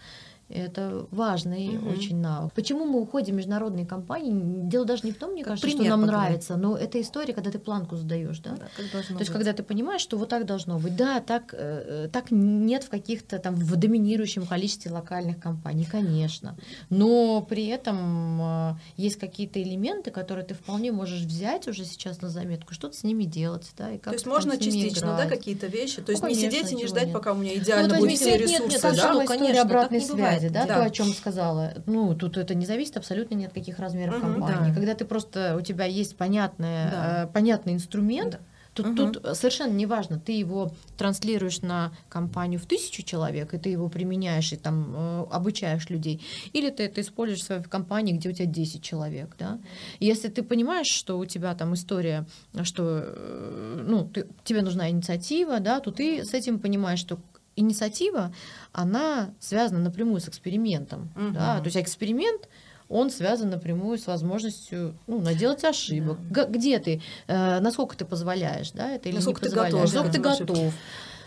это 0.53 1.07
важный 1.11 1.77
угу. 1.77 1.91
очень 1.91 2.17
навык. 2.17 2.53
Почему 2.53 2.85
мы 2.85 3.01
уходим 3.01 3.35
в 3.35 3.37
международные 3.39 3.87
компании? 3.87 4.33
Дело 4.69 4.85
даже 4.85 5.03
не 5.05 5.13
в 5.13 5.17
том, 5.17 5.33
мне 5.33 5.43
как 5.43 5.53
кажется, 5.53 5.71
что 5.71 5.83
нам 5.83 6.03
показать. 6.03 6.07
нравится, 6.07 6.57
но 6.57 6.77
это 6.77 7.01
история, 7.01 7.33
когда 7.33 7.51
ты 7.51 7.59
планку 7.59 7.97
задаешь, 7.97 8.39
да? 8.41 8.51
да 8.51 8.69
как 8.77 9.07
То 9.09 9.19
есть, 9.19 9.31
когда 9.31 9.53
ты 9.53 9.63
понимаешь, 9.63 10.01
что 10.01 10.17
вот 10.17 10.29
так 10.29 10.47
должно 10.47 10.79
быть. 10.79 10.97
Да, 10.97 11.21
так, 11.21 11.55
э, 11.57 12.09
так 12.13 12.31
нет 12.31 12.85
в 12.85 12.91
каких-то 12.91 13.39
там 13.39 13.55
в 13.55 13.77
доминирующем 13.77 14.47
количестве 14.47 14.91
локальных 14.91 15.41
компаний, 15.41 15.87
конечно. 15.91 16.57
Но 16.91 17.41
при 17.43 17.67
этом 17.67 18.41
э, 18.41 18.75
есть 18.97 19.17
какие-то 19.17 19.63
элементы, 19.63 20.11
которые 20.11 20.45
ты 20.45 20.55
вполне 20.55 20.93
можешь 20.93 21.23
взять 21.23 21.69
уже 21.69 21.85
сейчас 21.85 22.21
на 22.21 22.29
заметку, 22.29 22.75
что-то 22.75 22.97
с 22.97 23.05
ними 23.05 23.25
делать, 23.25 23.71
да, 23.79 23.93
и 23.93 23.99
как 23.99 24.13
То 24.13 24.15
есть 24.15 24.27
можно 24.27 24.57
частично, 24.57 25.07
играть. 25.07 25.17
да, 25.17 25.27
какие-то 25.27 25.67
вещи? 25.67 26.03
То 26.03 26.13
есть 26.13 26.23
ну, 26.23 26.29
конечно, 26.29 26.47
не 26.47 26.51
сидеть 26.51 26.73
и 26.73 26.75
не 26.75 26.87
ждать, 26.87 27.05
нет. 27.05 27.13
пока 27.13 27.33
у 27.33 27.37
меня 27.37 27.57
идеально 27.57 27.89
ну, 27.89 27.95
вот 27.95 28.01
будет 28.01 28.19
все 28.19 28.37
ресурсы, 28.37 28.63
нет, 28.63 28.83
нет, 28.83 28.97
да? 28.97 29.27
Конечно, 29.27 29.63
обратной 29.63 30.01
связи 30.01 30.42
связи, 30.43 30.55
да, 30.55 30.67
да, 30.67 30.81
то, 30.81 30.85
о 30.85 30.91
чем 30.91 31.13
сказала. 31.13 31.75
Ну, 31.87 32.15
тут 32.15 32.37
это 32.37 32.55
не 32.55 32.67
зависит 32.67 32.97
абсолютно 32.97 33.35
ни 33.35 33.45
от 33.45 33.53
каких 33.53 33.79
размеров 33.79 34.17
угу, 34.17 34.23
компании. 34.23 34.71
Да. 34.71 34.75
Когда 34.75 34.95
ты 34.95 35.05
просто, 35.05 35.57
у 35.57 35.61
тебя 35.61 35.85
есть 35.85 36.17
понятная, 36.17 36.91
да. 36.91 37.25
э, 37.25 37.27
понятный 37.33 37.75
инструмент, 37.75 38.33
да. 38.33 38.39
Тут, 38.75 38.87
угу. 38.87 39.13
тут 39.13 39.37
совершенно 39.37 39.73
неважно, 39.73 40.19
ты 40.19 40.33
его 40.33 40.73
транслируешь 40.97 41.61
на 41.61 41.93
компанию 42.09 42.59
в 42.59 42.65
тысячу 42.65 43.03
человек, 43.03 43.53
и 43.53 43.59
ты 43.59 43.69
его 43.69 43.91
применяешь 43.91 44.51
и 44.53 44.57
там 44.57 44.95
э, 44.97 45.27
обучаешь 45.31 45.91
людей, 45.91 46.23
или 46.55 46.71
ты 46.71 46.85
это 46.85 47.03
используешь 47.03 47.41
в 47.41 47.45
своей 47.45 47.63
компании, 47.63 48.15
где 48.15 48.31
у 48.31 48.33
тебя 48.33 48.47
10 48.47 48.83
человек. 48.83 49.37
Да? 49.39 49.59
Если 50.01 50.29
ты 50.29 50.43
понимаешь, 50.43 50.87
что 50.87 51.19
у 51.19 51.27
тебя 51.27 51.55
там 51.55 51.75
история, 51.75 52.25
что 52.63 53.03
э, 53.05 53.85
ну, 53.87 54.09
ты, 54.09 54.27
тебе 54.43 54.63
нужна 54.63 54.89
инициатива, 54.89 55.61
да, 55.61 55.81
то 55.81 55.91
ты 55.91 56.25
с 56.25 56.33
этим 56.33 56.59
понимаешь, 56.59 56.99
что 56.99 57.19
инициатива, 57.57 58.33
она 58.73 59.31
связана 59.41 59.81
напрямую 59.81 60.21
с 60.21 60.29
экспериментом. 60.29 61.11
Угу. 61.17 61.31
Да? 61.35 61.59
То 61.59 61.67
есть 61.67 61.77
эксперимент 61.77 62.49
он 62.89 63.11
связан 63.11 63.49
напрямую 63.49 63.99
с 63.99 64.07
возможностью 64.07 64.99
ну, 65.07 65.19
наделать 65.21 65.65
ошибок. 65.65 66.19
Да. 66.29 66.45
Где 66.45 66.79
ты, 66.79 67.01
э, 67.27 67.61
насколько 67.61 67.97
ты 67.97 68.05
позволяешь, 68.05 68.73
да, 68.73 68.91
это 68.91 69.09
или 69.09 69.17
насколько 69.17 69.47
не 69.47 69.49
ты 69.49 69.57
готов, 69.57 69.81
насколько 69.81 70.13
ты 70.13 70.21
готов. 70.21 70.75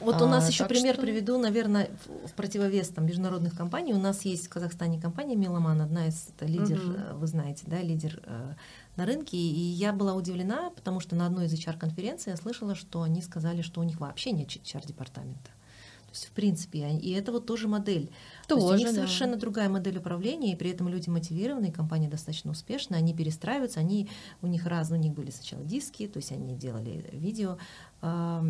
Вот 0.01 0.21
у 0.21 0.27
нас 0.27 0.45
а, 0.45 0.47
еще 0.49 0.65
пример 0.65 0.93
что... 0.93 1.01
приведу, 1.01 1.39
наверное, 1.39 1.89
в 2.25 2.33
противовес 2.33 2.89
там, 2.89 3.05
международных 3.05 3.55
компаний. 3.55 3.93
У 3.93 3.97
нас 3.97 4.23
есть 4.25 4.45
в 4.45 4.49
Казахстане 4.49 5.01
компания 5.01 5.35
Меломан, 5.35 5.81
одна 5.81 6.07
из 6.07 6.27
это 6.27 6.45
лидер, 6.45 6.77
угу. 6.77 7.19
вы 7.19 7.27
знаете, 7.27 7.63
да, 7.65 7.81
лидер 7.81 8.21
э, 8.25 8.53
на 8.97 9.05
рынке. 9.05 9.37
И 9.37 9.59
я 9.59 9.93
была 9.93 10.13
удивлена, 10.13 10.69
потому 10.75 10.99
что 10.99 11.15
на 11.15 11.25
одной 11.25 11.45
из 11.45 11.53
HR-конференций 11.53 12.31
я 12.31 12.37
слышала, 12.37 12.75
что 12.75 13.01
они 13.01 13.21
сказали, 13.23 13.61
что 13.61 13.79
у 13.79 13.83
них 13.83 13.99
вообще 13.99 14.31
нет 14.31 14.49
HR-департамента 14.49 15.49
есть, 15.49 15.55
в 16.23 16.31
принципе, 16.31 16.89
и 16.97 17.11
это 17.11 17.31
вот 17.31 17.45
тоже 17.45 17.67
модель. 17.67 18.09
Тоже, 18.47 18.61
То 18.61 18.73
есть 18.73 18.73
у 18.73 18.77
них 18.77 18.87
да. 18.87 18.93
совершенно 18.93 19.37
другая 19.37 19.69
модель 19.69 19.97
управления, 19.97 20.53
и 20.53 20.55
при 20.55 20.71
этом 20.71 20.87
люди 20.87 21.09
мотивированные, 21.09 21.71
компания 21.71 22.07
достаточно 22.07 22.51
успешная, 22.51 22.99
они 22.99 23.13
перестраиваются, 23.13 23.79
они, 23.79 24.09
у 24.41 24.47
них 24.47 24.65
разные, 24.65 24.99
у 24.99 25.03
них 25.03 25.13
были 25.13 25.31
сначала 25.31 25.63
диски, 25.63 26.07
то 26.07 26.17
есть 26.17 26.31
они 26.31 26.55
делали 26.55 27.05
видео, 27.11 27.57
э, 28.01 28.41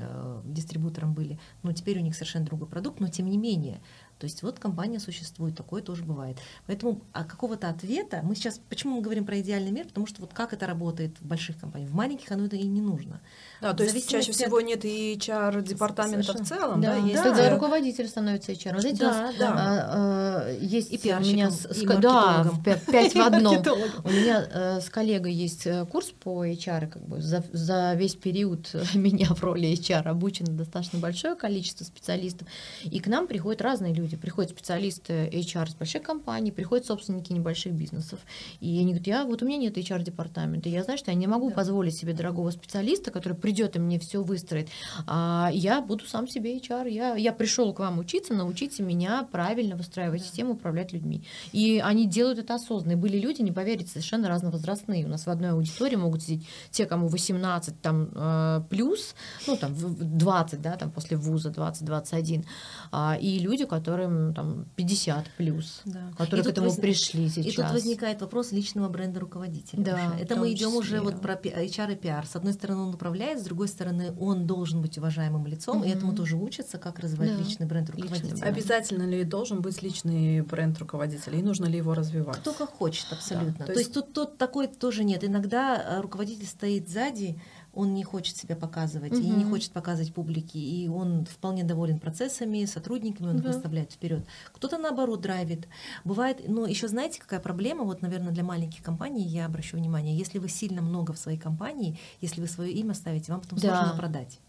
э, 0.00 0.42
дистрибутором 0.44 1.14
были, 1.14 1.38
но 1.62 1.72
теперь 1.72 1.98
у 1.98 2.02
них 2.02 2.14
совершенно 2.14 2.44
другой 2.44 2.68
продукт, 2.68 3.00
но 3.00 3.08
тем 3.08 3.30
не 3.30 3.38
менее, 3.38 3.80
то 4.18 4.26
есть 4.26 4.42
вот 4.42 4.58
компания 4.58 5.00
существует, 5.00 5.56
такое 5.56 5.82
тоже 5.82 6.04
бывает. 6.04 6.38
Поэтому 6.66 7.02
а 7.12 7.24
какого-то 7.24 7.68
ответа, 7.68 8.20
мы 8.22 8.34
сейчас, 8.34 8.60
почему 8.68 8.96
мы 8.96 9.02
говорим 9.02 9.26
про 9.26 9.40
идеальный 9.40 9.72
мир, 9.72 9.86
потому 9.86 10.06
что 10.06 10.20
вот 10.20 10.32
как 10.32 10.52
это 10.52 10.66
работает 10.66 11.18
в 11.20 11.26
больших 11.26 11.58
компаниях, 11.58 11.90
в 11.90 11.94
маленьких 11.94 12.30
оно 12.30 12.46
это 12.46 12.56
и 12.56 12.66
не 12.66 12.80
нужно. 12.80 13.20
Да, 13.64 13.72
то 13.72 13.82
есть 13.82 14.10
чаще 14.10 14.30
от... 14.30 14.36
всего 14.36 14.60
нет 14.60 14.84
и 14.84 15.16
HR-департамента 15.16 16.34
в 16.34 16.46
целом, 16.46 16.82
да? 16.82 16.92
да 16.92 16.96
есть 16.98 17.22
Тогда 17.22 17.44
да. 17.44 17.50
руководитель 17.54 18.06
становится 18.08 18.52
HR. 18.52 18.78
Знаете, 18.78 18.98
да, 18.98 19.06
у 19.06 19.10
нас 19.10 19.34
да. 19.38 19.48
А, 19.48 20.44
а, 20.48 20.52
есть 20.60 20.92
и 20.92 21.14
у 21.14 21.20
меня 21.20 21.50
с, 21.50 21.64
и 21.74 21.86
да, 21.86 22.46
пять 22.62 23.14
в 23.14 23.20
одном. 23.20 23.56
У 24.04 24.10
меня 24.10 24.80
с 24.80 24.90
коллегой 24.90 25.32
есть 25.32 25.66
э, 25.66 25.86
курс 25.86 26.10
по 26.10 26.44
HR, 26.44 26.88
как 26.88 27.06
бы 27.06 27.22
за, 27.22 27.42
за 27.52 27.94
весь 27.94 28.16
период 28.16 28.70
меня 28.94 29.28
в 29.28 29.42
роли 29.42 29.72
HR 29.72 30.08
обучено 30.08 30.52
достаточно 30.52 30.98
большое 30.98 31.34
количество 31.34 31.84
специалистов, 31.84 32.46
и 32.82 33.00
к 33.00 33.06
нам 33.06 33.26
приходят 33.26 33.62
разные 33.62 33.94
люди. 33.94 34.18
Приходят 34.18 34.50
специалисты 34.50 35.26
HR 35.32 35.70
с 35.70 35.74
больших 35.74 36.02
компаний, 36.02 36.52
приходят 36.52 36.84
собственники 36.84 37.32
небольших 37.32 37.72
бизнесов, 37.72 38.18
и 38.60 38.78
они 38.78 38.88
говорят, 38.92 39.06
я 39.06 39.24
вот 39.24 39.42
у 39.42 39.46
меня 39.46 39.56
нет 39.56 39.78
HR-департамента, 39.78 40.68
я 40.68 40.82
знаю, 40.82 40.98
что 40.98 41.10
я 41.10 41.16
не 41.16 41.26
могу 41.26 41.48
да. 41.48 41.56
позволить 41.56 41.96
себе 41.96 42.12
дорогого 42.12 42.50
специалиста, 42.50 43.10
который 43.10 43.32
придет 43.32 43.53
и 43.62 43.78
мне 43.78 43.98
все 43.98 44.22
выстроит. 44.22 44.68
А 45.06 45.50
я 45.52 45.80
буду 45.80 46.06
сам 46.06 46.28
себе 46.28 46.56
HR. 46.58 46.90
Я, 46.90 47.14
я 47.14 47.32
пришел 47.32 47.72
к 47.72 47.80
вам 47.80 47.98
учиться, 47.98 48.34
научите 48.34 48.82
меня 48.82 49.26
правильно 49.30 49.76
выстраивать 49.76 50.20
да. 50.20 50.26
систему, 50.26 50.52
управлять 50.54 50.92
людьми. 50.92 51.24
И 51.52 51.80
они 51.84 52.06
делают 52.06 52.38
это 52.38 52.54
осознанно. 52.54 52.92
И 52.92 52.96
были 52.96 53.18
люди, 53.18 53.42
не 53.42 53.52
поверите, 53.52 53.88
совершенно 53.88 54.28
разновозрастные. 54.28 55.04
У 55.04 55.08
нас 55.08 55.26
в 55.26 55.30
одной 55.30 55.50
аудитории 55.50 55.96
могут 55.96 56.22
сидеть 56.22 56.46
те, 56.70 56.86
кому 56.86 57.08
18 57.08 57.80
там, 57.80 58.10
э, 58.14 58.62
плюс, 58.68 59.14
ну 59.46 59.56
там 59.56 59.74
20, 59.74 60.60
да, 60.60 60.76
там 60.76 60.90
после 60.90 61.16
вуза 61.16 61.50
20-21, 61.50 62.44
а, 62.92 63.16
и 63.20 63.38
люди, 63.38 63.64
которым 63.64 64.34
там 64.34 64.66
50 64.76 65.26
плюс, 65.36 65.82
да. 65.84 66.12
которые 66.16 66.44
к 66.44 66.48
этому 66.48 66.68
воз... 66.68 66.76
пришли 66.76 67.28
сейчас. 67.28 67.52
И 67.52 67.56
тут 67.56 67.70
возникает 67.70 68.20
вопрос 68.20 68.52
личного 68.52 68.88
бренда 68.88 69.20
руководителя. 69.20 69.82
Да, 69.82 70.12
это 70.18 70.36
мы 70.36 70.52
идем 70.52 70.74
уже 70.74 71.00
вот 71.00 71.20
про 71.20 71.34
HR 71.34 71.92
и 71.92 71.96
PR. 71.96 72.26
С 72.26 72.36
одной 72.36 72.52
стороны, 72.52 72.82
он 72.82 72.94
управляет, 72.94 73.40
с 73.44 73.46
другой 73.46 73.68
стороны, 73.68 74.12
он 74.18 74.46
должен 74.46 74.80
быть 74.80 74.98
уважаемым 74.98 75.46
лицом, 75.46 75.78
угу. 75.78 75.84
и 75.84 75.90
этому 75.90 76.14
тоже 76.14 76.36
учатся, 76.36 76.78
как 76.78 76.98
развивать 76.98 77.36
да. 77.36 77.42
личный 77.42 77.66
бренд 77.66 77.90
руководителя. 77.90 78.32
Личный. 78.32 78.48
Обязательно 78.48 79.02
ли 79.04 79.22
должен 79.24 79.60
быть 79.60 79.82
личный 79.82 80.40
бренд 80.40 80.78
руководителя, 80.78 81.38
и 81.38 81.42
нужно 81.42 81.66
ли 81.66 81.76
его 81.76 81.94
развивать? 81.94 82.38
Кто 82.38 82.52
как 82.52 82.70
хочет, 82.70 83.06
абсолютно. 83.12 83.58
Да. 83.58 83.66
То, 83.66 83.72
То 83.74 83.78
есть 83.78 83.92
тут, 83.92 84.12
тут 84.12 84.38
такой 84.38 84.66
тоже 84.66 85.04
нет. 85.04 85.22
Иногда 85.24 85.76
э, 85.76 86.00
руководитель 86.00 86.46
стоит 86.46 86.88
сзади, 86.88 87.40
он 87.74 87.94
не 87.94 88.04
хочет 88.04 88.36
себя 88.36 88.56
показывать 88.56 89.12
угу. 89.12 89.20
и 89.20 89.28
не 89.28 89.44
хочет 89.44 89.72
показывать 89.72 90.12
публике, 90.12 90.58
и 90.58 90.88
он 90.88 91.26
вполне 91.26 91.64
доволен 91.64 91.98
процессами, 91.98 92.64
сотрудниками, 92.64 93.28
он 93.28 93.36
да. 93.36 93.48
их 93.48 93.54
выставляет 93.54 93.92
вперед. 93.92 94.24
Кто-то 94.52 94.78
наоборот 94.78 95.20
драйвит. 95.20 95.68
Бывает, 96.04 96.48
но 96.48 96.66
еще 96.66 96.88
знаете, 96.88 97.20
какая 97.20 97.40
проблема? 97.40 97.84
Вот, 97.84 98.02
наверное, 98.02 98.32
для 98.32 98.44
маленьких 98.44 98.82
компаний 98.82 99.22
я 99.24 99.46
обращу 99.46 99.76
внимание, 99.76 100.16
если 100.16 100.38
вы 100.38 100.48
сильно 100.48 100.82
много 100.82 101.12
в 101.12 101.18
своей 101.18 101.38
компании, 101.38 101.98
если 102.20 102.40
вы 102.40 102.46
свое 102.46 102.72
имя 102.72 102.94
ставите, 102.94 103.32
вам 103.32 103.40
потом 103.40 103.58
да. 103.58 103.76
сложно 103.76 103.98
продать 103.98 104.40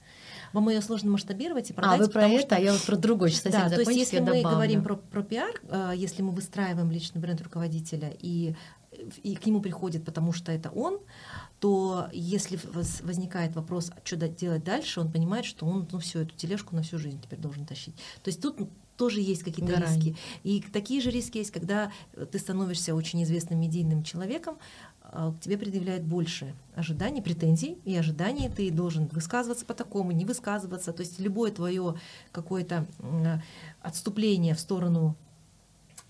вам 0.53 0.69
ее 0.69 0.81
сложно 0.81 1.11
масштабировать 1.11 1.69
и 1.69 1.73
а, 1.73 1.75
продать. 1.75 1.99
А 1.99 2.03
вы 2.03 2.09
про 2.09 2.27
это, 2.27 2.47
что... 2.47 2.55
а 2.55 2.59
я 2.59 2.71
вот 2.71 2.81
про 2.81 2.95
другой 2.95 3.31
сейчас 3.31 3.51
да, 3.51 3.69
То 3.69 3.81
есть 3.81 3.91
если 3.91 4.19
мы 4.19 4.37
добавлю. 4.37 4.49
говорим 4.49 4.83
про, 4.83 4.95
про 4.95 5.21
пиар, 5.21 5.51
э, 5.67 5.91
если 5.95 6.21
мы 6.21 6.31
выстраиваем 6.31 6.89
личный 6.91 7.21
бренд 7.21 7.41
руководителя 7.41 8.13
и 8.19 8.55
и 9.23 9.35
к 9.35 9.45
нему 9.45 9.61
приходит, 9.61 10.05
потому 10.05 10.31
что 10.31 10.51
это 10.51 10.69
он, 10.69 10.99
то 11.59 12.09
если 12.13 12.59
возникает 13.03 13.55
вопрос, 13.55 13.91
а 13.91 13.99
что 14.03 14.17
делать 14.27 14.63
дальше, 14.63 14.99
он 14.99 15.11
понимает, 15.11 15.45
что 15.45 15.65
он 15.65 15.87
ну, 15.91 15.99
всю 15.99 16.19
эту 16.19 16.35
тележку 16.35 16.75
на 16.75 16.83
всю 16.83 16.97
жизнь 16.97 17.19
теперь 17.21 17.39
должен 17.39 17.65
тащить. 17.65 17.95
То 18.23 18.29
есть 18.29 18.41
тут 18.41 18.57
тоже 18.97 19.21
есть 19.21 19.43
какие-то 19.43 19.73
Грань. 19.73 19.95
риски. 19.95 20.15
И 20.43 20.61
такие 20.61 21.01
же 21.01 21.11
риски 21.11 21.37
есть, 21.37 21.51
когда 21.51 21.91
ты 22.31 22.39
становишься 22.39 22.95
очень 22.95 23.23
известным 23.23 23.59
медийным 23.59 24.03
человеком, 24.03 24.57
а, 25.01 25.31
к 25.33 25.39
тебе 25.39 25.57
предъявляют 25.57 26.03
больше 26.03 26.55
ожиданий, 26.75 27.21
претензий 27.21 27.77
и 27.85 27.95
ожиданий. 27.95 28.49
Ты 28.49 28.71
должен 28.71 29.07
высказываться 29.07 29.65
по 29.65 29.73
такому, 29.73 30.11
не 30.11 30.25
высказываться. 30.25 30.93
То 30.93 31.01
есть 31.01 31.19
любое 31.19 31.51
твое 31.51 31.95
какое-то 32.31 32.87
отступление 33.81 34.55
в 34.55 34.59
сторону 34.59 35.15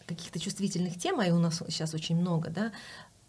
каких-то 0.06 0.40
чувствительных 0.40 0.98
тем, 0.98 1.20
а 1.20 1.28
и 1.28 1.32
у 1.32 1.40
нас 1.40 1.62
сейчас 1.70 1.94
очень 1.94 2.16
много, 2.16 2.50
да, 2.50 2.72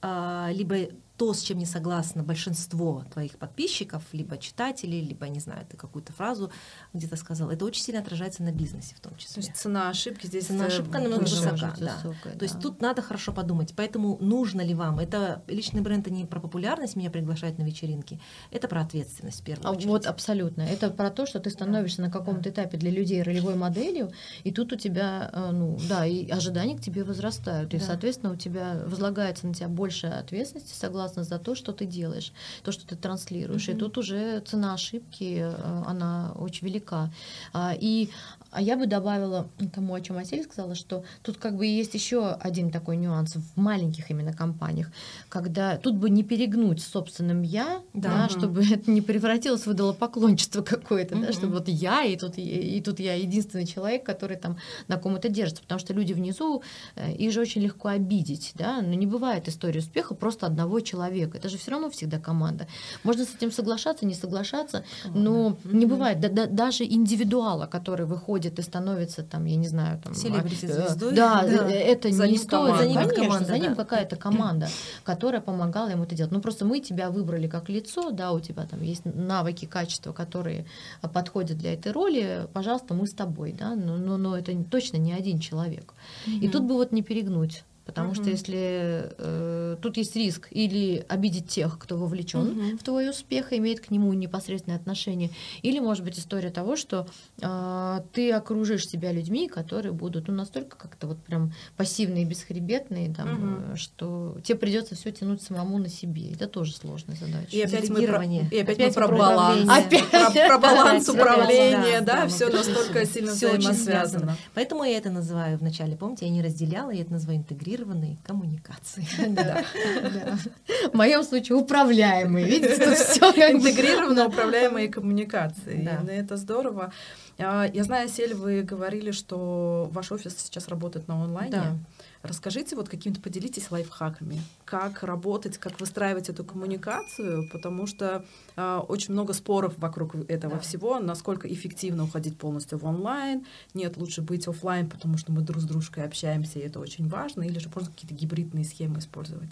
а, 0.02 0.50
либо 0.52 0.88
то, 1.16 1.32
с 1.32 1.40
чем 1.40 1.58
не 1.58 1.66
согласно 1.66 2.22
большинство 2.22 3.04
твоих 3.12 3.38
подписчиков, 3.38 4.02
либо 4.12 4.36
читателей, 4.36 5.00
либо, 5.00 5.26
не 5.28 5.40
знаю, 5.40 5.66
ты 5.68 5.76
какую-то 5.76 6.12
фразу 6.12 6.50
где-то 6.92 7.16
сказал, 7.16 7.50
это 7.50 7.64
очень 7.64 7.82
сильно 7.82 8.02
отражается 8.02 8.42
на 8.42 8.52
бизнесе 8.52 8.94
в 8.94 9.00
том 9.00 9.16
числе. 9.16 9.42
То 9.42 9.48
есть 9.48 9.56
цена 9.56 9.88
ошибки 9.88 10.26
здесь 10.26 10.46
Цена 10.46 10.64
э, 10.64 10.66
ошибка 10.68 10.98
намного 10.98 11.22
высока, 11.22 11.74
да. 11.78 11.96
Высокая, 11.96 12.36
То 12.36 12.42
есть 12.42 12.60
тут 12.60 12.82
надо 12.82 13.00
хорошо 13.00 13.32
подумать. 13.32 13.72
Поэтому 13.74 14.18
нужно 14.20 14.60
ли 14.60 14.74
вам, 14.74 14.98
это 14.98 15.42
личный 15.46 15.80
бренд, 15.80 16.06
это 16.06 16.14
не 16.14 16.26
про 16.26 16.38
популярность 16.38 16.96
меня 16.96 17.10
приглашать 17.10 17.58
на 17.58 17.62
вечеринки, 17.62 18.20
это 18.50 18.68
про 18.68 18.82
ответственность 18.82 19.40
в 19.40 19.44
первую 19.44 19.68
а 19.68 19.70
очередь. 19.72 19.86
Вот 19.86 20.06
абсолютно. 20.06 20.62
Это 20.62 20.90
про 20.90 21.10
то, 21.10 21.24
что 21.24 21.40
ты 21.40 21.48
становишься 21.48 21.98
да. 21.98 22.04
на 22.04 22.10
каком-то 22.10 22.50
этапе 22.50 22.76
для 22.76 22.90
людей 22.90 23.22
ролевой 23.22 23.54
моделью, 23.54 24.12
и 24.44 24.52
тут 24.52 24.72
у 24.72 24.76
тебя, 24.76 25.30
э, 25.32 25.50
ну, 25.50 25.78
да, 25.88 26.04
и 26.04 26.28
ожидания 26.28 26.76
к 26.76 26.82
тебе 26.82 27.04
возрастают, 27.04 27.72
и, 27.72 27.78
да. 27.78 27.84
соответственно, 27.84 28.32
у 28.32 28.36
тебя 28.36 28.82
возлагается 28.86 29.46
на 29.46 29.54
тебя 29.54 29.68
больше 29.68 30.08
ответственности, 30.08 30.74
согласно 30.74 31.05
ответственность 31.06 31.30
за 31.30 31.38
то, 31.38 31.54
что 31.54 31.72
ты 31.72 31.86
делаешь, 31.86 32.32
то, 32.62 32.72
что 32.72 32.86
ты 32.86 32.96
транслируешь. 32.96 33.68
Mm-hmm. 33.68 33.76
И 33.76 33.78
тут 33.78 33.98
уже 33.98 34.40
цена 34.40 34.74
ошибки, 34.74 35.38
э, 35.40 35.82
она 35.86 36.32
очень 36.36 36.66
велика. 36.66 37.10
А, 37.52 37.74
и 37.78 38.10
а 38.56 38.62
я 38.62 38.78
бы 38.78 38.86
добавила 38.86 39.50
тому, 39.74 39.92
о 39.92 40.00
чем 40.00 40.16
Асель 40.16 40.42
сказала, 40.42 40.74
что 40.74 41.04
тут 41.22 41.36
как 41.36 41.56
бы 41.56 41.66
есть 41.66 41.92
еще 41.92 42.30
один 42.30 42.70
такой 42.70 42.96
нюанс 42.96 43.36
в 43.36 43.60
маленьких 43.60 44.10
именно 44.10 44.32
компаниях, 44.32 44.90
когда 45.28 45.76
тут 45.76 45.96
бы 45.96 46.08
не 46.08 46.22
перегнуть 46.22 46.80
собственным 46.80 47.42
я, 47.42 47.82
да, 47.92 48.26
да 48.26 48.28
чтобы 48.30 48.64
это 48.72 48.90
не 48.90 49.02
превратилось 49.02 49.66
в 49.66 49.72
идолопоклончество 49.72 50.62
какое-то, 50.62 51.16
угу. 51.16 51.26
да, 51.26 51.32
чтобы 51.32 51.52
вот 51.52 51.68
я 51.68 52.02
и 52.04 52.16
тут 52.16 52.38
и, 52.38 52.78
и 52.78 52.80
тут 52.80 52.98
я 52.98 53.12
единственный 53.12 53.66
человек, 53.66 54.04
который 54.04 54.38
там 54.38 54.56
на 54.88 54.96
ком-то 54.96 55.28
держится, 55.28 55.62
потому 55.62 55.78
что 55.78 55.92
люди 55.92 56.14
внизу 56.14 56.62
э, 56.94 57.12
их 57.12 57.32
же 57.32 57.42
очень 57.42 57.60
легко 57.60 57.88
обидеть, 57.88 58.52
да, 58.54 58.80
но 58.80 58.94
не 58.94 59.06
бывает 59.06 59.48
истории 59.48 59.80
успеха 59.80 60.14
просто 60.14 60.46
одного 60.46 60.80
человека, 60.80 61.36
это 61.36 61.50
же 61.50 61.58
все 61.58 61.72
равно 61.72 61.90
всегда 61.90 62.18
команда. 62.18 62.66
Можно 63.04 63.26
с 63.26 63.34
этим 63.34 63.52
соглашаться, 63.52 64.06
не 64.06 64.14
соглашаться, 64.14 64.82
но 65.12 65.48
угу. 65.48 65.58
не 65.64 65.84
бывает. 65.84 66.20
Да, 66.20 66.30
да, 66.30 66.46
даже 66.46 66.84
индивидуала, 66.84 67.66
который 67.66 68.06
выходит 68.06 68.45
выходит 68.46 68.58
и 68.58 68.62
становится 68.62 69.22
там, 69.22 69.44
я 69.44 69.56
не 69.56 69.68
знаю, 69.68 70.00
там... 70.02 70.14
Селебрити-звездой. 70.14 71.12
Э, 71.12 71.16
да, 71.16 71.42
да, 71.46 71.70
это 71.70 72.10
за 72.10 72.28
не 72.28 72.38
стоит. 72.38 72.76
За 72.76 72.86
ним, 72.86 72.96
конечно, 72.96 73.22
команда, 73.22 73.44
за 73.48 73.58
ним 73.58 73.74
да. 73.74 73.84
какая-то 73.84 74.16
команда, 74.16 74.68
которая 75.04 75.40
помогала 75.40 75.90
ему 75.90 76.04
это 76.04 76.14
делать. 76.14 76.32
Ну, 76.32 76.40
просто 76.40 76.64
мы 76.64 76.80
тебя 76.80 77.10
выбрали 77.10 77.48
как 77.48 77.68
лицо, 77.68 78.10
да, 78.10 78.32
у 78.32 78.40
тебя 78.40 78.66
там 78.66 78.82
есть 78.82 79.04
навыки, 79.04 79.66
качества, 79.66 80.12
которые 80.12 80.66
подходят 81.12 81.58
для 81.58 81.74
этой 81.74 81.92
роли, 81.92 82.46
пожалуйста, 82.52 82.94
мы 82.94 83.06
с 83.06 83.12
тобой, 83.12 83.52
да, 83.52 83.74
но, 83.74 83.96
но, 83.96 84.16
но 84.16 84.36
это 84.36 84.52
точно 84.70 84.98
не 84.98 85.12
один 85.12 85.38
человек. 85.38 85.94
Mm-hmm. 86.26 86.38
И 86.40 86.48
тут 86.48 86.62
бы 86.64 86.74
вот 86.74 86.92
не 86.92 87.02
перегнуть. 87.02 87.64
Потому 87.86 88.08
угу. 88.08 88.16
что 88.16 88.30
если 88.30 89.12
э, 89.16 89.76
тут 89.80 89.96
есть 89.96 90.16
риск 90.16 90.48
или 90.50 91.06
обидеть 91.08 91.46
тех, 91.46 91.78
кто 91.78 91.96
вовлечен 91.96 92.40
угу. 92.40 92.76
в 92.78 92.82
твой 92.82 93.08
успех 93.08 93.52
и 93.52 93.58
имеет 93.58 93.78
к 93.80 93.90
нему 93.90 94.12
непосредственное 94.12 94.76
отношение, 94.76 95.30
или 95.62 95.78
может 95.78 96.04
быть 96.04 96.18
история 96.18 96.50
того, 96.50 96.74
что 96.74 97.06
э, 97.40 98.00
ты 98.12 98.32
окружишь 98.32 98.88
себя 98.88 99.12
людьми, 99.12 99.48
которые 99.48 99.92
будут 99.92 100.26
ну, 100.26 100.34
настолько 100.34 100.76
как-то 100.76 101.06
вот 101.06 101.18
прям 101.18 101.52
пассивные 101.76 102.24
и 102.24 102.26
бесхребетные, 102.26 103.14
там, 103.14 103.68
угу. 103.68 103.76
что 103.76 104.36
тебе 104.42 104.58
придется 104.58 104.96
все 104.96 105.12
тянуть 105.12 105.42
самому 105.42 105.78
на 105.78 105.88
себе. 105.88 106.32
Это 106.32 106.48
тоже 106.48 106.74
сложная 106.74 107.14
задача. 107.14 107.56
И 107.56 107.62
опять 107.62 107.88
мы 107.88 108.04
про, 108.04 108.24
и 108.24 108.58
опять 108.58 108.78
опять 108.80 108.96
мы 108.96 109.06
про 109.06 109.16
баланс. 109.16 109.70
Опять 109.70 110.10
про, 110.10 110.48
про 110.48 110.58
баланс 110.58 111.08
управления, 111.08 112.00
да, 112.00 112.22
да, 112.22 112.26
все 112.26 112.48
настолько 112.48 113.06
сильно 113.06 113.30
взаимосвязано. 113.30 114.36
Поэтому 114.54 114.82
я 114.82 114.98
это 114.98 115.10
называю 115.10 115.56
вначале, 115.58 115.94
помните, 115.94 116.26
я 116.26 116.32
не 116.32 116.42
разделяла, 116.42 116.90
я 116.90 117.02
это 117.02 117.12
называю 117.12 117.38
интегрированием 117.38 117.75
интегрированной 117.76 118.18
коммуникации. 118.24 119.06
В 120.92 120.94
моем 120.94 121.22
случае 121.22 121.56
управляемые. 121.56 122.46
Видите, 122.46 122.76
тут 122.76 122.94
все 122.98 123.30
интегрированно 123.52 124.26
управляемые 124.26 124.88
коммуникации. 124.88 125.88
Это 126.08 126.36
здорово. 126.36 126.92
А, 127.38 127.66
я 127.72 127.84
знаю, 127.84 128.08
Сель, 128.08 128.34
вы 128.34 128.62
говорили, 128.62 129.10
что 129.10 129.88
ваш 129.92 130.12
офис 130.12 130.36
сейчас 130.38 130.68
работает 130.68 131.08
на 131.08 131.22
онлайне. 131.22 131.78
Расскажите, 132.26 132.76
вот 132.76 132.88
каким-то 132.88 133.20
поделитесь 133.20 133.70
лайфхаками, 133.70 134.40
как 134.64 135.02
работать, 135.02 135.58
как 135.58 135.80
выстраивать 135.80 136.28
эту 136.28 136.44
коммуникацию, 136.44 137.48
потому 137.50 137.86
что 137.86 138.24
э, 138.56 138.76
очень 138.88 139.12
много 139.12 139.32
споров 139.32 139.74
вокруг 139.78 140.14
этого 140.28 140.54
да. 140.54 140.60
всего, 140.60 140.98
насколько 140.98 141.52
эффективно 141.52 142.04
уходить 142.04 142.36
полностью 142.36 142.78
в 142.78 142.84
онлайн, 142.84 143.46
нет, 143.74 143.96
лучше 143.96 144.22
быть 144.22 144.46
офлайн, 144.46 144.88
потому 144.88 145.18
что 145.18 145.32
мы 145.32 145.42
друг 145.42 145.60
с 145.60 145.64
дружкой 145.64 146.04
общаемся, 146.04 146.58
и 146.58 146.62
это 146.62 146.80
очень 146.80 147.08
важно, 147.08 147.42
или 147.42 147.58
же 147.58 147.68
просто 147.68 147.90
какие-то 147.90 148.14
гибридные 148.14 148.64
схемы 148.64 148.98
использовать. 148.98 149.50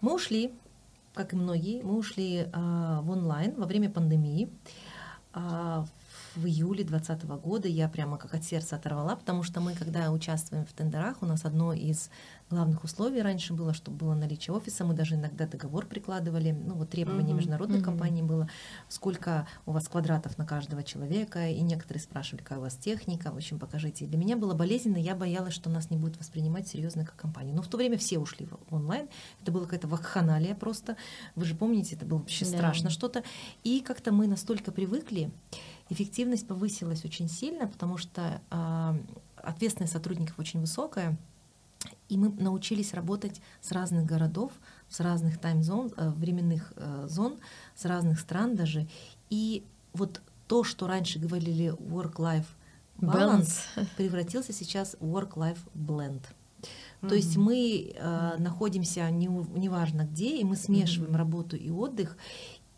Мы 0.00 0.14
ушли, 0.14 0.52
как 1.14 1.32
и 1.32 1.36
многие, 1.36 1.82
мы 1.82 1.96
ушли 1.96 2.36
э, 2.36 2.50
в 3.02 3.10
онлайн 3.10 3.54
во 3.56 3.66
время 3.66 3.90
пандемии. 3.90 4.48
Э, 5.34 5.84
в 6.36 6.46
июле 6.46 6.84
2020 6.84 7.24
года 7.42 7.68
я 7.68 7.88
прямо 7.88 8.16
как 8.16 8.34
от 8.34 8.44
сердца 8.44 8.76
оторвала, 8.76 9.16
потому 9.16 9.42
что 9.42 9.60
мы, 9.60 9.74
когда 9.74 10.10
участвуем 10.10 10.64
в 10.64 10.72
тендерах, 10.72 11.22
у 11.22 11.26
нас 11.26 11.44
одно 11.44 11.72
из 11.72 12.10
главных 12.52 12.84
условий 12.84 13.22
раньше 13.22 13.54
было, 13.54 13.72
чтобы 13.72 13.96
было 13.98 14.14
наличие 14.14 14.54
офиса, 14.54 14.84
мы 14.84 14.94
даже 14.94 15.14
иногда 15.14 15.46
договор 15.46 15.86
прикладывали, 15.86 16.52
ну 16.52 16.74
вот 16.74 16.90
требование 16.90 17.32
uh-huh. 17.32 17.36
международной 17.36 17.78
uh-huh. 17.78 17.84
компании 17.84 18.22
было, 18.22 18.48
сколько 18.88 19.48
у 19.64 19.72
вас 19.72 19.88
квадратов 19.88 20.36
на 20.38 20.46
каждого 20.46 20.82
человека, 20.82 21.48
и 21.48 21.60
некоторые 21.62 22.02
спрашивали, 22.02 22.42
какая 22.42 22.58
у 22.58 22.62
вас 22.62 22.74
техника, 22.74 23.32
в 23.32 23.36
общем, 23.36 23.58
покажите. 23.58 24.04
И 24.04 24.08
для 24.08 24.18
меня 24.18 24.36
было 24.36 24.54
болезненно, 24.54 24.98
я 24.98 25.14
боялась, 25.14 25.54
что 25.54 25.70
нас 25.70 25.90
не 25.90 25.96
будет 25.96 26.18
воспринимать 26.18 26.68
серьезно 26.68 27.06
как 27.06 27.16
компанию. 27.16 27.56
Но 27.56 27.62
в 27.62 27.68
то 27.68 27.78
время 27.78 27.96
все 27.96 28.18
ушли 28.18 28.46
в 28.46 28.74
онлайн, 28.74 29.08
это 29.40 29.50
была 29.50 29.64
какая-то 29.64 29.88
вакханалия 29.88 30.54
просто, 30.54 30.96
вы 31.34 31.46
же 31.46 31.54
помните, 31.54 31.96
это 31.96 32.04
было 32.04 32.18
вообще 32.18 32.44
да. 32.44 32.50
страшно 32.50 32.90
что-то, 32.90 33.22
и 33.64 33.80
как-то 33.80 34.12
мы 34.12 34.26
настолько 34.26 34.72
привыкли, 34.72 35.30
эффективность 35.92 36.46
повысилась 36.46 37.04
очень 37.04 37.28
сильно, 37.28 37.66
потому 37.66 37.98
что 37.98 38.40
э, 38.50 38.94
ответственность 39.36 39.92
сотрудников 39.92 40.38
очень 40.38 40.60
высокая, 40.60 41.16
и 42.08 42.16
мы 42.16 42.30
научились 42.30 42.94
работать 42.94 43.40
с 43.60 43.72
разных 43.72 44.04
городов, 44.04 44.52
с 44.88 45.00
разных 45.00 45.38
тайм-зон, 45.38 45.92
э, 45.96 46.10
временных 46.10 46.72
э, 46.76 47.06
зон, 47.08 47.38
с 47.74 47.84
разных 47.84 48.20
стран 48.20 48.56
даже. 48.56 48.86
И 49.30 49.64
вот 49.92 50.22
то, 50.46 50.64
что 50.64 50.86
раньше 50.86 51.18
говорили 51.18 51.74
work-life 51.78 52.46
balance, 52.98 53.66
balance. 53.76 53.86
превратился 53.96 54.52
сейчас 54.52 54.96
в 55.00 55.16
work-life 55.16 55.58
blend. 55.74 56.20
Mm-hmm. 56.20 57.08
То 57.08 57.14
есть 57.14 57.36
мы 57.36 57.92
э, 57.94 58.36
находимся 58.38 59.10
не, 59.10 59.26
неважно 59.26 60.02
где, 60.02 60.38
и 60.38 60.44
мы 60.44 60.56
смешиваем 60.56 61.12
mm-hmm. 61.12 61.16
работу 61.16 61.56
и 61.56 61.70
отдых, 61.70 62.16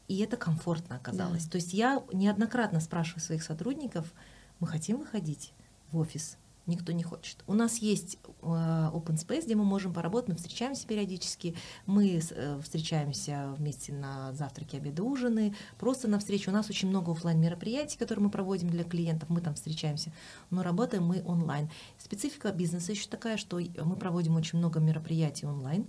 и 0.09 0.19
это 0.19 0.37
комфортно 0.37 0.97
оказалось. 0.97 1.45
Да. 1.45 1.53
То 1.53 1.57
есть 1.57 1.73
я 1.73 2.03
неоднократно 2.13 2.81
спрашиваю 2.81 3.21
своих 3.21 3.43
сотрудников, 3.43 4.13
мы 4.61 4.67
хотим 4.67 4.99
выходить 4.99 5.53
в 5.91 5.99
офис, 5.99 6.37
никто 6.67 6.93
не 6.93 7.03
хочет. 7.03 7.43
У 7.47 7.55
нас 7.55 7.79
есть 7.79 8.19
э, 8.25 8.47
open 8.47 9.17
space, 9.17 9.45
где 9.45 9.55
мы 9.55 9.65
можем 9.65 9.93
поработать, 9.93 10.31
мы 10.31 10.37
встречаемся 10.37 10.87
периодически, 10.87 11.55
мы 11.87 12.19
э, 12.19 12.61
встречаемся 12.63 13.55
вместе 13.59 13.93
на 13.93 14.33
завтраки, 14.33 14.77
обеды, 14.77 15.03
ужины, 15.03 15.55
просто 15.79 16.09
на 16.09 16.19
встречу. 16.19 16.51
У 16.51 16.55
нас 16.55 16.71
очень 16.71 16.89
много 16.89 17.13
офлайн 17.13 17.41
мероприятий, 17.41 17.99
которые 17.99 18.25
мы 18.25 18.31
проводим 18.31 18.71
для 18.71 18.85
клиентов, 18.85 19.29
мы 19.29 19.41
там 19.41 19.55
встречаемся, 19.55 20.13
но 20.51 20.63
работаем 20.63 21.05
мы 21.05 21.23
онлайн. 21.25 21.71
Специфика 21.99 22.53
бизнеса 22.53 22.93
еще 22.93 23.09
такая, 23.09 23.37
что 23.37 23.61
мы 23.83 23.97
проводим 23.97 24.37
очень 24.37 24.59
много 24.59 24.81
мероприятий 24.81 25.47
онлайн 25.47 25.87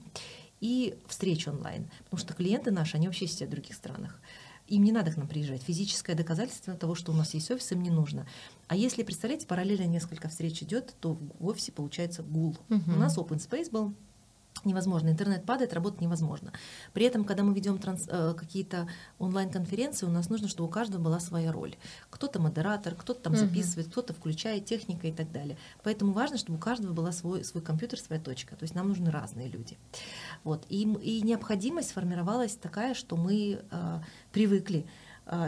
и 0.65 0.97
встреч 1.07 1.47
онлайн, 1.47 1.91
потому 2.05 2.19
что 2.19 2.33
клиенты 2.33 2.71
наши, 2.71 2.97
они 2.97 3.05
вообще 3.05 3.27
сидят 3.27 3.49
в 3.49 3.51
других 3.51 3.75
странах. 3.75 4.19
Им 4.67 4.83
не 4.83 4.91
надо 4.91 5.11
к 5.11 5.17
нам 5.17 5.27
приезжать. 5.27 5.61
Физическое 5.61 6.15
доказательство 6.15 6.73
того, 6.73 6.95
что 6.95 7.11
у 7.11 7.15
нас 7.15 7.35
есть 7.35 7.51
офис, 7.51 7.71
им 7.71 7.83
не 7.83 7.91
нужно. 7.91 8.25
А 8.67 8.75
если, 8.75 9.03
представляете, 9.03 9.45
параллельно 9.45 9.85
несколько 9.85 10.27
встреч 10.27 10.63
идет, 10.63 10.95
то 10.99 11.19
в 11.39 11.45
офисе 11.45 11.71
получается 11.71 12.23
гул. 12.23 12.57
Угу. 12.69 12.91
У 12.93 12.95
нас 12.97 13.15
open 13.15 13.37
space 13.37 13.69
был, 13.69 13.93
невозможно. 14.63 15.09
Интернет 15.09 15.45
падает, 15.45 15.73
работать 15.73 16.01
невозможно. 16.01 16.53
При 16.93 17.05
этом, 17.05 17.25
когда 17.25 17.43
мы 17.43 17.53
ведем 17.53 17.77
транс, 17.77 18.05
э, 18.07 18.33
какие-то 18.37 18.87
онлайн-конференции, 19.19 20.05
у 20.05 20.09
нас 20.09 20.29
нужно, 20.29 20.47
чтобы 20.47 20.69
у 20.69 20.71
каждого 20.71 21.01
была 21.01 21.19
своя 21.19 21.51
роль. 21.51 21.75
Кто-то 22.09 22.39
модератор, 22.39 22.95
кто-то 22.95 23.21
там 23.21 23.35
записывает, 23.35 23.89
кто-то 23.89 24.13
включает 24.13 24.65
техника 24.65 25.07
и 25.07 25.11
так 25.11 25.31
далее. 25.31 25.57
Поэтому 25.83 26.13
важно, 26.13 26.37
чтобы 26.37 26.57
у 26.57 26.61
каждого 26.61 26.93
была 26.93 27.11
свой, 27.11 27.43
свой 27.43 27.63
компьютер, 27.63 27.99
своя 27.99 28.21
точка. 28.21 28.55
То 28.55 28.63
есть 28.63 28.75
нам 28.75 28.87
нужны 28.87 29.11
разные 29.11 29.49
люди. 29.49 29.77
Вот. 30.43 30.65
И, 30.69 30.83
и 30.83 31.21
необходимость 31.21 31.89
сформировалась 31.89 32.55
такая, 32.55 32.93
что 32.93 33.17
мы 33.17 33.59
э, 33.69 33.99
привыкли 34.31 34.85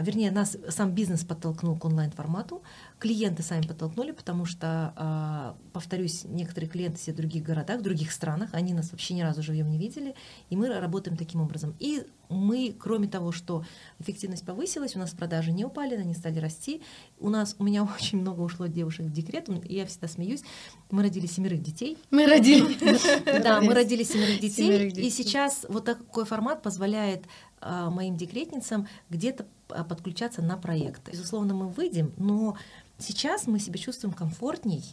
вернее, 0.02 0.30
нас 0.30 0.56
сам 0.68 0.92
бизнес 0.92 1.24
подтолкнул 1.24 1.76
к 1.76 1.84
онлайн-формату, 1.84 2.62
клиенты 2.98 3.42
сами 3.42 3.66
подтолкнули, 3.66 4.12
потому 4.12 4.44
что, 4.44 4.92
а, 4.96 5.56
повторюсь, 5.72 6.24
некоторые 6.24 6.68
клиенты 6.68 6.98
все 6.98 7.12
в 7.12 7.16
других 7.16 7.44
городах, 7.44 7.80
в 7.80 7.82
других 7.82 8.10
странах, 8.10 8.50
они 8.52 8.74
нас 8.74 8.90
вообще 8.90 9.14
ни 9.14 9.22
разу 9.22 9.42
живьем 9.42 9.70
не 9.70 9.78
видели, 9.78 10.14
и 10.50 10.56
мы 10.56 10.68
работаем 10.68 11.16
таким 11.16 11.40
образом. 11.40 11.74
И 11.78 12.04
мы, 12.28 12.74
кроме 12.78 13.08
того, 13.08 13.32
что 13.32 13.64
эффективность 13.98 14.44
повысилась, 14.44 14.96
у 14.96 14.98
нас 14.98 15.12
продажи 15.12 15.52
не 15.52 15.64
упали, 15.64 15.94
они 15.94 16.14
стали 16.14 16.38
расти. 16.38 16.82
У 17.18 17.30
нас, 17.30 17.56
у 17.58 17.64
меня 17.64 17.84
очень 18.00 18.20
много 18.20 18.40
ушло 18.40 18.66
девушек 18.66 19.06
в 19.06 19.12
декрет, 19.12 19.48
и 19.64 19.74
я 19.74 19.86
всегда 19.86 20.08
смеюсь, 20.08 20.42
мы 20.90 21.02
родили 21.02 21.26
семерых 21.26 21.62
детей. 21.62 21.98
Мы 22.10 22.26
родили. 22.26 22.76
Да, 23.42 23.60
мы 23.60 23.72
родили 23.74 24.02
семерых 24.02 24.40
детей, 24.40 24.88
и 24.88 25.10
сейчас 25.10 25.64
вот 25.68 25.84
такой 25.84 26.24
формат 26.24 26.62
позволяет 26.62 27.24
а, 27.24 27.28
моим 27.60 28.16
декретницам 28.16 28.86
где-то 29.10 29.46
а, 29.68 29.84
подключаться 29.84 30.42
на 30.42 30.56
проекты. 30.56 31.12
Безусловно, 31.12 31.54
мы 31.54 31.68
выйдем, 31.68 32.12
но 32.16 32.56
сейчас 32.98 33.46
мы 33.46 33.58
себя 33.58 33.78
чувствуем 33.78 34.14
комфортней, 34.14 34.84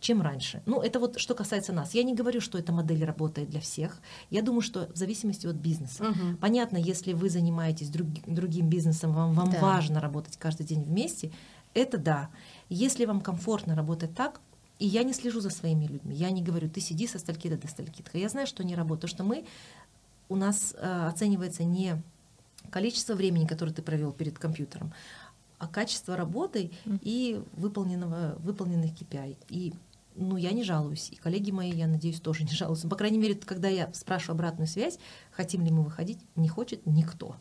чем 0.00 0.22
раньше. 0.22 0.62
Ну, 0.66 0.80
это 0.80 0.98
вот 0.98 1.18
что 1.18 1.34
касается 1.34 1.72
нас. 1.72 1.94
Я 1.94 2.02
не 2.02 2.14
говорю, 2.14 2.40
что 2.40 2.58
эта 2.58 2.72
модель 2.72 3.04
работает 3.04 3.50
для 3.50 3.60
всех. 3.60 3.98
Я 4.30 4.42
думаю, 4.42 4.62
что 4.62 4.88
в 4.92 4.96
зависимости 4.96 5.46
от 5.46 5.56
бизнеса. 5.56 6.04
Угу. 6.04 6.38
Понятно, 6.40 6.78
если 6.78 7.12
вы 7.12 7.28
занимаетесь 7.28 7.90
друг, 7.90 8.08
другим 8.26 8.68
бизнесом, 8.68 9.12
вам, 9.12 9.34
вам 9.34 9.50
да. 9.50 9.60
важно 9.60 10.00
работать 10.00 10.36
каждый 10.38 10.64
день 10.66 10.82
вместе, 10.82 11.30
это 11.74 11.98
да. 11.98 12.30
Если 12.68 13.04
вам 13.04 13.20
комфортно 13.20 13.74
работать 13.74 14.14
так, 14.14 14.40
и 14.78 14.86
я 14.86 15.02
не 15.02 15.12
слежу 15.12 15.40
за 15.40 15.50
своими 15.50 15.86
людьми. 15.86 16.14
Я 16.14 16.30
не 16.30 16.42
говорю, 16.42 16.70
ты 16.70 16.80
сиди 16.80 17.06
со 17.06 17.18
стальки 17.18 17.54
до 17.54 17.68
стальки. 17.68 18.02
Я 18.14 18.30
знаю, 18.30 18.46
что 18.46 18.62
они 18.62 18.74
работают, 18.74 19.12
потому 19.12 19.34
что 19.34 19.42
мы 19.42 19.46
у 20.30 20.36
нас 20.36 20.74
э, 20.78 21.06
оценивается 21.08 21.64
не 21.64 22.00
количество 22.70 23.14
времени, 23.14 23.46
которое 23.46 23.72
ты 23.72 23.82
провел 23.82 24.12
перед 24.12 24.38
компьютером, 24.38 24.94
а 25.58 25.66
качество 25.66 26.16
работы 26.16 26.70
и 27.02 27.42
выполненного, 27.52 28.36
выполненных 28.38 28.92
KPI. 28.92 29.36
И 29.50 29.74
ну, 30.16 30.36
я 30.36 30.52
не 30.52 30.64
жалуюсь. 30.64 31.10
И 31.10 31.16
коллеги 31.16 31.50
мои, 31.50 31.70
я 31.70 31.86
надеюсь, 31.86 32.20
тоже 32.20 32.44
не 32.44 32.50
жалуются. 32.52 32.88
По 32.88 32.96
крайней 32.96 33.18
мере, 33.18 33.34
когда 33.34 33.68
я 33.68 33.92
спрашиваю 33.92 34.36
обратную 34.36 34.68
связь, 34.68 34.98
хотим 35.32 35.64
ли 35.64 35.70
мы 35.70 35.82
выходить, 35.82 36.18
не 36.36 36.48
хочет 36.48 36.86
никто. 36.86 37.36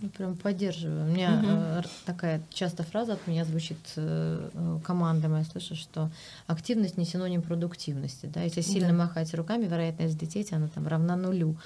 Ну, 0.00 0.08
прям 0.08 0.36
поддерживаю. 0.36 1.04
У 1.04 1.12
меня 1.12 1.38
угу. 1.38 1.46
э, 1.48 1.82
такая 2.06 2.42
часто 2.50 2.82
фраза 2.82 3.12
от 3.12 3.26
меня 3.28 3.44
звучит 3.44 3.78
э, 3.96 4.50
э 4.52 4.80
командами, 4.82 5.38
я 5.38 5.44
слышу, 5.44 5.76
что 5.76 6.10
активность 6.48 6.96
не 6.96 7.04
синоним 7.04 7.42
продуктивности. 7.42 8.26
Да? 8.26 8.42
Если 8.42 8.62
сильно 8.62 8.88
да. 8.88 8.94
махать 8.94 9.32
руками, 9.34 9.66
вероятность 9.66 10.16
взлететь, 10.16 10.52
она 10.52 10.66
там 10.68 10.88
равна 10.88 11.14
нулю. 11.14 11.56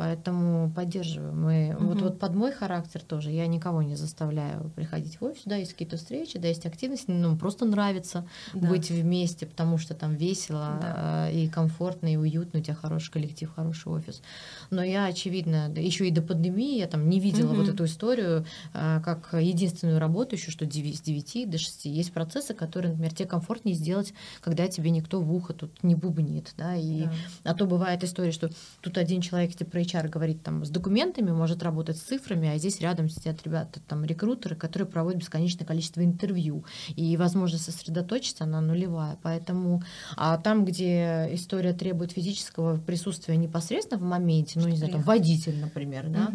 Поэтому 0.00 0.70
поддерживаю. 0.70 1.34
Мы, 1.34 1.76
угу. 1.76 1.88
вот, 1.88 2.00
вот 2.00 2.18
под 2.18 2.34
мой 2.34 2.52
характер 2.52 3.02
тоже 3.02 3.30
я 3.32 3.46
никого 3.46 3.82
не 3.82 3.96
заставляю 3.96 4.70
приходить 4.70 5.20
в 5.20 5.24
офис. 5.26 5.42
Да, 5.44 5.56
есть 5.56 5.72
какие-то 5.72 5.98
встречи, 5.98 6.38
да, 6.38 6.48
есть 6.48 6.64
активность. 6.64 7.04
Ну, 7.06 7.36
просто 7.36 7.66
нравится 7.66 8.26
да. 8.54 8.66
быть 8.66 8.88
вместе, 8.90 9.44
потому 9.44 9.76
что 9.76 9.92
там 9.92 10.14
весело 10.14 10.78
да. 10.80 11.28
э, 11.28 11.34
и 11.34 11.48
комфортно, 11.48 12.10
и 12.10 12.16
уютно, 12.16 12.60
у 12.60 12.62
тебя 12.62 12.76
хороший 12.76 13.12
коллектив, 13.12 13.52
хороший 13.54 13.92
офис. 13.92 14.22
Но 14.70 14.82
я, 14.82 15.04
очевидно, 15.04 15.70
еще 15.76 16.08
и 16.08 16.10
до 16.10 16.22
пандемии 16.22 16.78
я 16.78 16.86
там 16.86 17.10
не 17.10 17.20
видела 17.20 17.50
угу. 17.50 17.60
вот 17.60 17.68
эту 17.68 17.84
историю 17.84 18.46
э, 18.72 19.02
как 19.04 19.34
единственную 19.34 19.98
работу, 19.98 20.34
еще 20.34 20.50
что 20.50 20.64
с 20.64 20.68
9 20.68 21.50
до 21.50 21.58
6. 21.58 21.84
Есть 21.84 22.14
процессы, 22.14 22.54
которые, 22.54 22.92
например, 22.92 23.12
тебе 23.12 23.28
комфортнее 23.28 23.76
сделать, 23.76 24.14
когда 24.40 24.66
тебе 24.66 24.88
никто 24.92 25.20
в 25.20 25.30
ухо 25.30 25.52
тут 25.52 25.82
не 25.82 25.94
бубнит. 25.94 26.54
Да, 26.56 26.74
и, 26.74 27.02
да. 27.02 27.12
А 27.44 27.54
то 27.54 27.66
бывает 27.66 28.02
история, 28.02 28.32
что 28.32 28.48
тут 28.80 28.96
один 28.96 29.20
человек 29.20 29.54
тебе 29.54 29.66
про 29.66 29.89
HR 29.90 30.08
говорит 30.08 30.42
там 30.42 30.64
с 30.64 30.70
документами, 30.70 31.30
может 31.30 31.62
работать 31.62 31.96
с 31.98 32.02
цифрами, 32.02 32.48
а 32.48 32.58
здесь 32.58 32.80
рядом 32.80 33.08
сидят 33.08 33.42
ребята, 33.44 33.80
там 33.86 34.04
рекрутеры, 34.04 34.56
которые 34.56 34.88
проводят 34.88 35.20
бесконечное 35.20 35.66
количество 35.66 36.04
интервью, 36.04 36.64
и 36.96 37.16
возможность 37.16 37.64
сосредоточиться, 37.64 38.44
она 38.44 38.60
нулевая. 38.60 39.18
Поэтому 39.22 39.82
а 40.16 40.36
там, 40.38 40.64
где 40.64 41.28
история 41.32 41.72
требует 41.72 42.12
физического 42.12 42.78
присутствия 42.78 43.36
непосредственно 43.36 44.00
в 44.00 44.04
моменте, 44.04 44.58
ну, 44.60 44.68
не 44.68 44.76
знаю, 44.76 44.92
там, 44.92 45.02
водитель, 45.02 45.60
например, 45.60 46.08
да, 46.08 46.30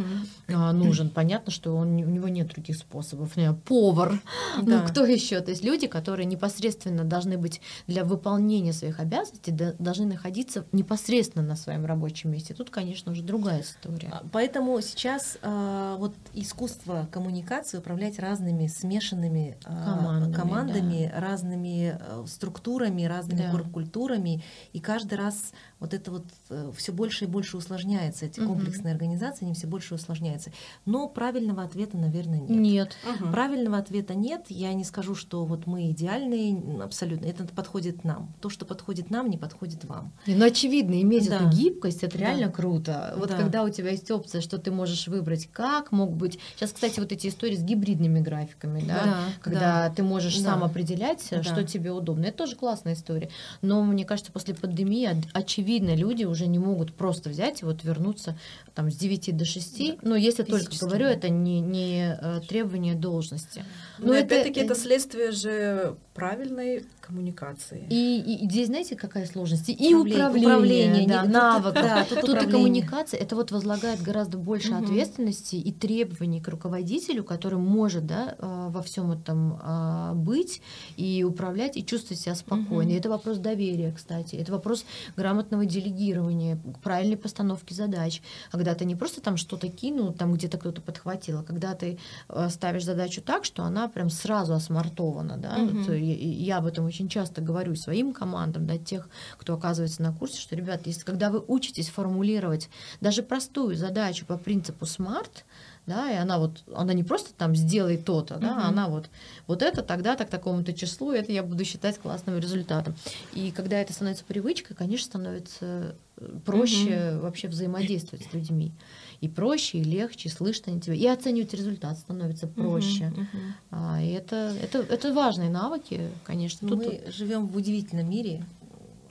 угу. 0.47 0.77
нужен, 0.77 1.09
понятно, 1.09 1.51
что 1.51 1.75
он, 1.75 1.89
у 1.95 2.09
него 2.09 2.27
нет 2.27 2.47
других 2.49 2.77
способов, 2.77 3.33
повар, 3.65 4.21
ну, 4.57 4.65
да. 4.65 4.81
ну, 4.81 4.87
кто 4.87 5.05
еще? 5.05 5.39
То 5.41 5.51
есть 5.51 5.63
люди, 5.63 5.87
которые 5.87 6.25
непосредственно 6.25 7.03
должны 7.03 7.37
быть 7.37 7.61
для 7.87 8.03
выполнения 8.03 8.73
своих 8.73 8.99
обязанностей, 8.99 9.51
должны 9.79 10.05
находиться 10.05 10.65
непосредственно 10.71 11.45
на 11.45 11.55
своем 11.55 11.85
рабочем 11.85 12.31
месте. 12.31 12.53
Тут, 12.53 12.69
конечно, 12.69 13.11
уже 13.11 13.21
другая 13.21 13.44
другая 13.45 13.61
история. 13.61 14.09
А, 14.11 14.23
поэтому 14.31 14.79
сейчас 14.81 15.37
э, 15.41 15.95
вот 15.99 16.15
искусство 16.33 17.07
коммуникации 17.11 17.77
управлять 17.77 18.19
разными 18.19 18.67
смешанными 18.67 19.57
э, 19.63 19.83
командами, 19.83 20.33
командами 20.33 21.11
да. 21.13 21.21
разными 21.21 21.97
э, 21.99 22.25
структурами, 22.27 23.03
разными 23.03 23.51
да. 23.51 23.59
культурами, 23.69 24.43
и 24.73 24.79
каждый 24.79 25.17
раз 25.17 25.53
вот 25.79 25.93
это 25.93 26.09
вот 26.09 26.25
э, 26.49 26.71
все 26.75 26.93
больше 26.93 27.25
и 27.25 27.27
больше 27.27 27.57
усложняется, 27.57 28.25
эти 28.25 28.39
угу. 28.39 28.53
комплексные 28.53 28.93
организации, 28.93 29.45
они 29.45 29.53
все 29.53 29.67
больше 29.67 29.95
усложняются. 29.95 30.51
Но 30.85 31.09
правильного 31.09 31.63
ответа, 31.63 31.97
наверное, 31.97 32.39
нет. 32.39 32.49
Нет. 32.49 32.97
Угу. 33.03 33.31
Правильного 33.31 33.77
ответа 33.77 34.15
нет. 34.15 34.45
Я 34.49 34.73
не 34.73 34.85
скажу, 34.85 35.15
что 35.15 35.43
вот 35.45 35.67
мы 35.67 35.91
идеальные, 35.91 36.81
абсолютно. 36.81 37.25
Это 37.25 37.43
подходит 37.45 38.05
нам. 38.05 38.33
То, 38.39 38.49
что 38.49 38.65
подходит 38.65 39.09
нам, 39.09 39.29
не 39.29 39.37
подходит 39.37 39.83
вам. 39.83 40.13
Ну, 40.25 40.45
очевидно, 40.45 41.01
иметь 41.01 41.27
да. 41.27 41.37
эту 41.37 41.49
гибкость, 41.49 42.03
это 42.03 42.17
реально 42.17 42.47
да. 42.47 42.53
круто. 42.53 43.13
Вот 43.17 43.29
да. 43.29 43.37
когда 43.37 43.63
у 43.63 43.69
тебя 43.69 43.91
есть 43.91 44.09
опция, 44.09 44.39
что 44.39 44.57
ты 44.57 44.71
можешь 44.71 45.07
выбрать, 45.07 45.49
как 45.51 45.91
мог 45.91 46.13
быть. 46.13 46.39
Сейчас, 46.55 46.71
кстати, 46.71 47.01
вот 47.01 47.11
эти 47.11 47.27
истории 47.27 47.55
с 47.55 47.61
гибридными 47.61 48.21
графиками, 48.21 48.81
да, 48.81 49.03
да 49.03 49.23
когда 49.41 49.89
да. 49.89 49.93
ты 49.93 50.03
можешь 50.03 50.37
да. 50.37 50.51
сам 50.51 50.63
определять, 50.63 51.27
да. 51.29 51.43
что 51.43 51.63
тебе 51.65 51.91
удобно. 51.91 52.25
Это 52.25 52.37
тоже 52.37 52.55
классная 52.55 52.93
история. 52.93 53.29
Но 53.61 53.83
мне 53.83 54.05
кажется, 54.05 54.31
после 54.31 54.55
пандемии 54.55 55.21
очевидно 55.33 55.64
очевидно, 55.65 55.95
люди 55.95 56.23
уже 56.25 56.47
не 56.47 56.59
могут 56.59 56.93
просто 56.93 57.29
взять 57.29 57.61
и 57.61 57.65
вот 57.65 57.83
вернуться 57.83 58.37
там 58.75 58.91
с 58.91 58.95
9 58.95 59.35
до 59.35 59.45
6. 59.45 59.77
Да. 59.77 59.97
Но 60.03 60.15
если 60.15 60.43
только 60.43 60.71
говорю, 60.79 61.07
это 61.07 61.29
не, 61.29 61.59
не 61.59 62.15
э, 62.21 62.41
требование 62.47 62.93
должности. 62.93 63.65
Но, 63.97 64.07
Но 64.07 64.13
это, 64.13 64.25
опять-таки 64.25 64.59
это 64.59 64.75
следствие 64.75 65.31
же 65.31 65.95
правильной 66.13 66.85
коммуникации. 67.05 67.87
И, 67.89 68.19
и, 68.19 68.45
и 68.45 68.49
здесь 68.49 68.67
знаете, 68.67 68.95
какая 68.95 69.25
сложность? 69.25 69.69
И 69.69 69.95
управление, 69.95 70.47
управление 70.47 71.07
да, 71.07 71.23
навык. 71.23 71.73
Да, 71.73 72.05
тут, 72.09 72.21
тут 72.21 72.43
и 72.43 72.47
коммуникация. 72.47 73.19
Это 73.19 73.35
вот 73.35 73.51
возлагает 73.51 74.01
гораздо 74.01 74.37
больше 74.37 74.73
угу. 74.73 74.83
ответственности 74.83 75.55
и 75.55 75.71
требований 75.71 76.41
к 76.41 76.47
руководителю, 76.47 77.23
который 77.23 77.59
может 77.59 78.05
да, 78.05 78.35
э, 78.37 78.67
во 78.69 78.81
всем 78.81 79.11
этом 79.11 79.59
э, 79.61 80.13
быть 80.15 80.61
и 80.97 81.23
управлять, 81.23 81.77
и 81.77 81.85
чувствовать 81.85 82.21
себя 82.21 82.35
спокойно. 82.35 82.91
Угу. 82.91 82.97
Это 82.97 83.09
вопрос 83.09 83.37
доверия, 83.37 83.91
кстати. 83.91 84.35
Это 84.35 84.51
вопрос 84.51 84.85
грамотного 85.15 85.65
делегирования, 85.65 86.59
правильной 86.83 87.17
постановки 87.17 87.73
задач. 87.73 88.21
Когда 88.51 88.73
ты 88.73 88.85
не 88.85 88.95
просто 88.95 89.21
там 89.21 89.37
что-то 89.37 89.67
кинул, 89.69 90.13
там 90.13 90.33
где-то 90.33 90.57
кто-то 90.57 90.81
подхватил, 90.81 91.39
а 91.39 91.43
когда 91.43 91.75
ты 91.75 91.99
э, 92.29 92.49
ставишь 92.49 92.85
задачу 92.85 93.21
так, 93.21 93.45
что 93.45 93.63
она 93.63 93.87
прям 93.87 94.09
сразу 94.09 94.53
осмартована. 94.53 95.37
Да? 95.37 95.57
Угу. 95.57 95.77
Вот, 95.79 95.93
я 95.95 96.57
об 96.57 96.65
этом 96.65 96.85
очень 96.95 97.09
часто 97.09 97.41
говорю 97.41 97.75
своим 97.75 98.13
командам, 98.13 98.65
да, 98.65 98.77
тех, 98.77 99.09
кто 99.37 99.53
оказывается 99.53 100.01
на 100.01 100.13
курсе, 100.13 100.39
что, 100.39 100.55
ребят, 100.55 100.87
если 100.87 101.03
когда 101.03 101.29
вы 101.29 101.43
учитесь 101.45 101.89
формулировать 101.89 102.69
даже 103.01 103.21
простую 103.21 103.75
задачу 103.75 104.25
по 104.25 104.37
принципу 104.37 104.85
SMART, 104.85 105.43
да, 105.85 106.09
и 106.09 106.15
она 106.15 106.39
вот, 106.39 106.63
она 106.73 106.93
не 106.93 107.03
просто 107.03 107.33
там 107.33 107.55
сделай 107.55 107.97
то-то, 107.97 108.37
да, 108.37 108.47
uh-huh. 108.47 108.69
она 108.69 108.87
вот, 108.87 109.09
вот 109.45 109.61
это 109.61 109.83
тогда 109.83 110.15
так 110.15 110.29
такому-то 110.29 110.73
числу, 110.73 111.11
это 111.11 111.31
я 111.31 111.43
буду 111.43 111.65
считать 111.65 111.99
классным 111.99 112.39
результатом. 112.39 112.95
И 113.33 113.51
когда 113.51 113.77
это 113.79 113.93
становится 113.93 114.23
привычкой, 114.23 114.75
конечно, 114.75 115.05
становится 115.05 115.95
э, 116.17 116.39
проще 116.45 116.89
uh-huh. 116.89 117.19
вообще 117.19 117.49
взаимодействовать 117.49 118.25
с 118.25 118.33
людьми 118.33 118.71
и 119.21 119.27
проще, 119.27 119.79
и 119.79 119.83
легче, 119.83 120.29
слышно 120.29 120.71
они 120.71 120.81
тебя, 120.81 120.95
и 120.95 121.05
оценивать 121.07 121.53
результат 121.53 121.97
становится 121.97 122.47
проще. 122.47 123.05
Uh-huh, 123.05 123.19
uh-huh. 123.19 123.51
А, 123.71 124.01
и 124.01 124.09
это, 124.09 124.55
это, 124.61 124.79
это 124.79 125.13
важные 125.13 125.49
навыки, 125.49 126.09
конечно. 126.23 126.67
Тут, 126.67 126.77
Мы 126.79 126.85
тут... 126.85 127.13
живем 127.13 127.47
в 127.47 127.55
удивительном 127.55 128.09
мире, 128.09 128.43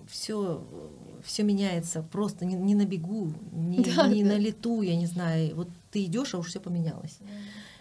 все 0.09 0.63
все 1.25 1.43
меняется 1.43 2.03
просто 2.03 2.45
не, 2.45 2.55
не 2.55 2.75
на 2.75 2.85
бегу, 2.85 3.33
не, 3.53 3.79
да, 3.97 4.07
не 4.07 4.23
да. 4.23 4.31
на 4.31 4.39
лету, 4.39 4.83
я 4.83 4.95
не 4.95 5.07
знаю. 5.07 5.57
Вот 5.57 5.69
ты 5.95 6.05
идешь, 6.07 6.35
а 6.35 6.39
уж 6.39 6.49
все 6.49 6.59
поменялось. 6.59 7.21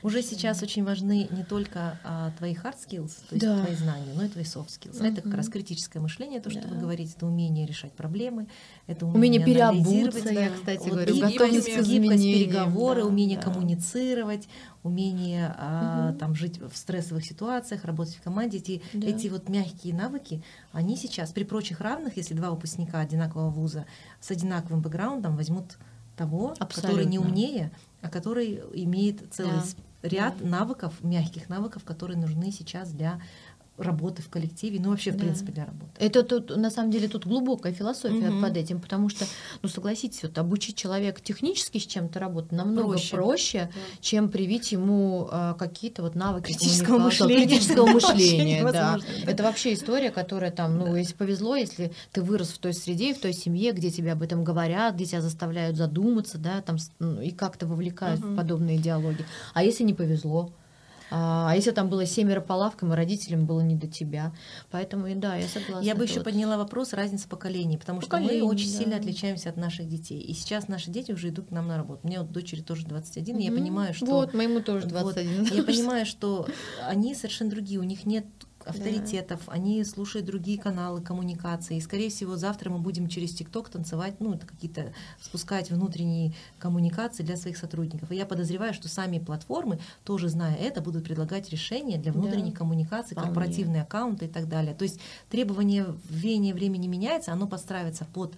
Уже 0.04 0.22
сейчас 0.22 0.62
очень 0.62 0.84
важны 0.84 1.28
не 1.32 1.44
только 1.44 1.98
а, 2.04 2.32
твои 2.38 2.54
hard 2.54 2.76
skills, 2.76 3.14
то 3.30 3.36
есть 3.36 3.46
да. 3.46 3.64
твои 3.64 3.76
знания, 3.76 4.12
но 4.14 4.26
и 4.26 4.28
твои 4.28 4.44
soft 4.44 4.68
skills. 4.68 5.00
Uh-huh. 5.00 5.12
Это 5.12 5.22
как 5.22 5.34
раз 5.34 5.48
критическое 5.48 6.00
мышление, 6.00 6.42
то, 6.42 6.52
что 6.52 6.62
да. 6.62 6.68
вы 6.68 6.78
говорите, 6.78 7.14
это 7.16 7.26
умение 7.26 7.66
решать 7.66 7.94
проблемы, 7.94 8.48
это 8.86 9.06
умение, 9.06 9.40
умение 9.42 9.46
переобуться, 9.46 10.26
да. 10.26 10.32
я, 10.32 10.50
кстати 10.50 10.84
вот, 10.84 10.92
говорю, 10.92 11.20
готовность 11.22 11.68
гибкость, 11.68 11.90
гибкость 11.90 12.24
переговоры, 12.24 13.02
да, 13.02 13.08
умение 13.08 13.38
да. 13.40 13.44
коммуницировать, 13.46 14.48
умение 14.84 15.56
а, 15.58 16.10
угу. 16.10 16.20
там 16.20 16.36
жить 16.36 16.60
в 16.60 16.78
стрессовых 16.78 17.26
ситуациях, 17.26 17.86
работать 17.86 18.16
в 18.16 18.22
команде. 18.22 18.58
Эти, 18.58 18.84
да. 18.94 19.08
эти 19.08 19.30
вот 19.30 19.50
мягкие 19.50 19.96
навыки, 19.96 20.44
они 20.72 20.98
сейчас 20.98 21.32
при 21.32 21.46
прочих 21.46 21.80
равных, 21.80 22.18
если 22.18 22.36
два 22.36 22.52
выпускника 22.52 23.00
одинакового 23.00 23.50
вуза 23.50 23.86
с 24.20 24.30
одинаковым 24.30 24.82
бэкграундом 24.82 25.36
возьмут 25.36 25.78
того, 26.18 26.54
Абсолютно. 26.60 26.82
который 26.82 27.06
не 27.06 27.20
умнее, 27.20 27.72
а 27.74 27.93
который 28.10 28.62
имеет 28.74 29.34
целый 29.34 29.58
да 29.58 29.84
ряд 30.04 30.36
да. 30.40 30.46
навыков, 30.46 30.94
мягких 31.02 31.50
навыков, 31.50 31.84
которые 31.86 32.18
нужны 32.18 32.52
сейчас 32.52 32.92
для 32.92 33.22
работы 33.78 34.22
в 34.22 34.30
коллективе, 34.30 34.80
ну 34.80 34.92
вообще 34.92 35.12
в 35.12 35.16
да. 35.16 35.22
принципе 35.22 35.52
для 35.52 35.66
работы. 35.66 35.92
Это 35.98 36.24
тут 36.24 36.56
на 36.56 36.70
самом 36.70 36.92
деле 36.92 37.08
тут 37.08 37.26
глубокая 37.26 37.74
философия 37.74 38.30
угу. 38.30 38.42
под 38.42 38.56
этим, 38.56 38.80
потому 38.80 39.10
что, 39.10 39.26
ну 39.64 39.70
согласитесь, 39.70 40.22
вот 40.22 40.38
обучить 40.38 40.76
человека 40.76 41.20
технически 41.22 41.80
с 41.80 41.86
чем-то 41.86 42.20
работать 42.20 42.52
намного 42.52 42.92
проще, 42.92 43.16
проще 43.16 43.70
да. 43.74 43.80
чем 44.00 44.30
привить 44.30 44.72
ему 44.72 45.28
э, 45.32 45.56
какие-то 45.58 46.04
вот 46.04 46.14
навыки 46.14 46.48
критического 46.48 47.00
мышления, 47.00 47.48
критического 47.48 47.88
мышления, 47.94 48.72
да. 48.72 49.00
Это 49.26 49.42
вообще 49.42 49.74
история, 49.74 50.12
которая 50.12 50.52
там, 50.52 50.78
ну 50.78 50.96
если 50.96 51.16
повезло, 51.16 51.56
если 51.56 51.92
ты 52.12 52.22
вырос 52.22 52.50
в 52.50 52.60
той 52.60 52.74
среде, 52.74 53.16
в 53.16 53.20
той 53.20 53.34
семье, 53.34 53.72
где 53.72 53.90
тебе 53.90 54.12
об 54.12 54.22
этом 54.22 54.44
говорят, 54.44 54.96
где 54.96 55.06
тебя 55.06 55.22
заставляют 55.22 55.78
задуматься, 55.78 56.38
да, 56.38 56.62
там 56.62 56.78
ну, 57.00 57.22
и 57.22 57.32
как-то 57.32 57.66
вовлекают 57.66 58.22
в 58.22 58.36
подобные 58.36 58.78
диалоги. 58.78 59.26
А 59.56 59.64
если 59.64 59.84
не 59.84 59.96
повезло? 59.96 60.52
А, 61.16 61.52
а 61.52 61.56
если 61.56 61.70
там 61.70 61.90
было 61.90 62.08
семеро 62.08 62.42
по 62.42 62.54
лавкам, 62.54 62.92
и 62.92 62.96
родителям 62.96 63.46
было 63.46 63.62
не 63.62 63.76
до 63.76 63.86
тебя. 63.86 64.34
Поэтому, 64.72 65.06
и 65.06 65.14
да, 65.14 65.36
я 65.36 65.48
согласна. 65.48 65.86
Я 65.86 65.94
бы 65.94 66.06
еще 66.06 66.16
вот... 66.16 66.24
подняла 66.24 66.58
вопрос 66.58 66.92
разницы 66.92 67.28
поколений, 67.28 67.78
потому 67.78 68.02
Поколение, 68.02 68.40
что 68.40 68.46
мы 68.46 68.52
очень 68.52 68.72
да. 68.72 68.78
сильно 68.80 68.96
отличаемся 68.98 69.50
от 69.50 69.58
наших 69.58 69.88
детей. 69.88 70.20
И 70.20 70.34
сейчас 70.34 70.68
наши 70.68 70.90
дети 70.90 71.12
уже 71.12 71.30
идут 71.30 71.50
к 71.50 71.52
нам 71.52 71.68
на 71.68 71.78
работу. 71.78 72.00
Мне 72.02 72.20
вот 72.20 72.32
дочери 72.32 72.62
тоже 72.62 72.88
21, 72.88 73.36
mm-hmm. 73.36 73.40
и 73.40 73.44
я 73.44 73.52
понимаю, 73.52 73.94
что... 73.94 74.06
Вот, 74.08 74.34
моему 74.34 74.62
тоже 74.62 74.88
21. 74.88 75.44
Вот, 75.44 75.54
я 75.54 75.64
понимаю, 75.64 76.08
что 76.08 76.48
они 76.82 77.14
совершенно 77.14 77.52
другие, 77.52 77.80
у 77.80 77.84
них 77.84 78.08
нет 78.08 78.26
авторитетов, 78.66 79.42
да. 79.46 79.54
они 79.54 79.84
слушают 79.84 80.26
другие 80.26 80.60
каналы 80.60 81.02
коммуникации. 81.02 81.78
И, 81.78 81.82
скорее 81.82 82.10
всего, 82.10 82.36
завтра 82.36 82.70
мы 82.70 82.80
будем 82.80 83.08
через 83.08 83.34
ТикТок 83.34 83.70
танцевать, 83.70 84.16
ну, 84.20 84.38
какие-то 84.38 84.94
спускать 85.22 85.70
внутренние 85.70 86.34
коммуникации 86.60 87.24
для 87.24 87.38
своих 87.38 87.58
сотрудников. 87.58 88.12
И 88.12 88.16
я 88.16 88.26
подозреваю, 88.26 88.74
что 88.74 88.88
сами 88.88 89.20
платформы, 89.20 89.80
тоже 90.04 90.30
зная 90.30 90.56
это, 90.56 90.82
будут 90.82 91.04
предлагать 91.04 91.50
решения 91.50 91.98
для 91.98 92.12
внутренней 92.12 92.52
да. 92.52 92.58
коммуникации, 92.58 93.16
корпоративные 93.16 93.84
аккаунты 93.84 94.26
и 94.26 94.30
так 94.30 94.48
далее. 94.48 94.74
То 94.74 94.84
есть 94.84 95.00
требование 95.30 95.86
веяние 96.10 96.54
времени 96.54 96.88
меняется, 96.88 97.32
оно 97.32 97.48
подстраивается 97.48 98.06
под 98.06 98.34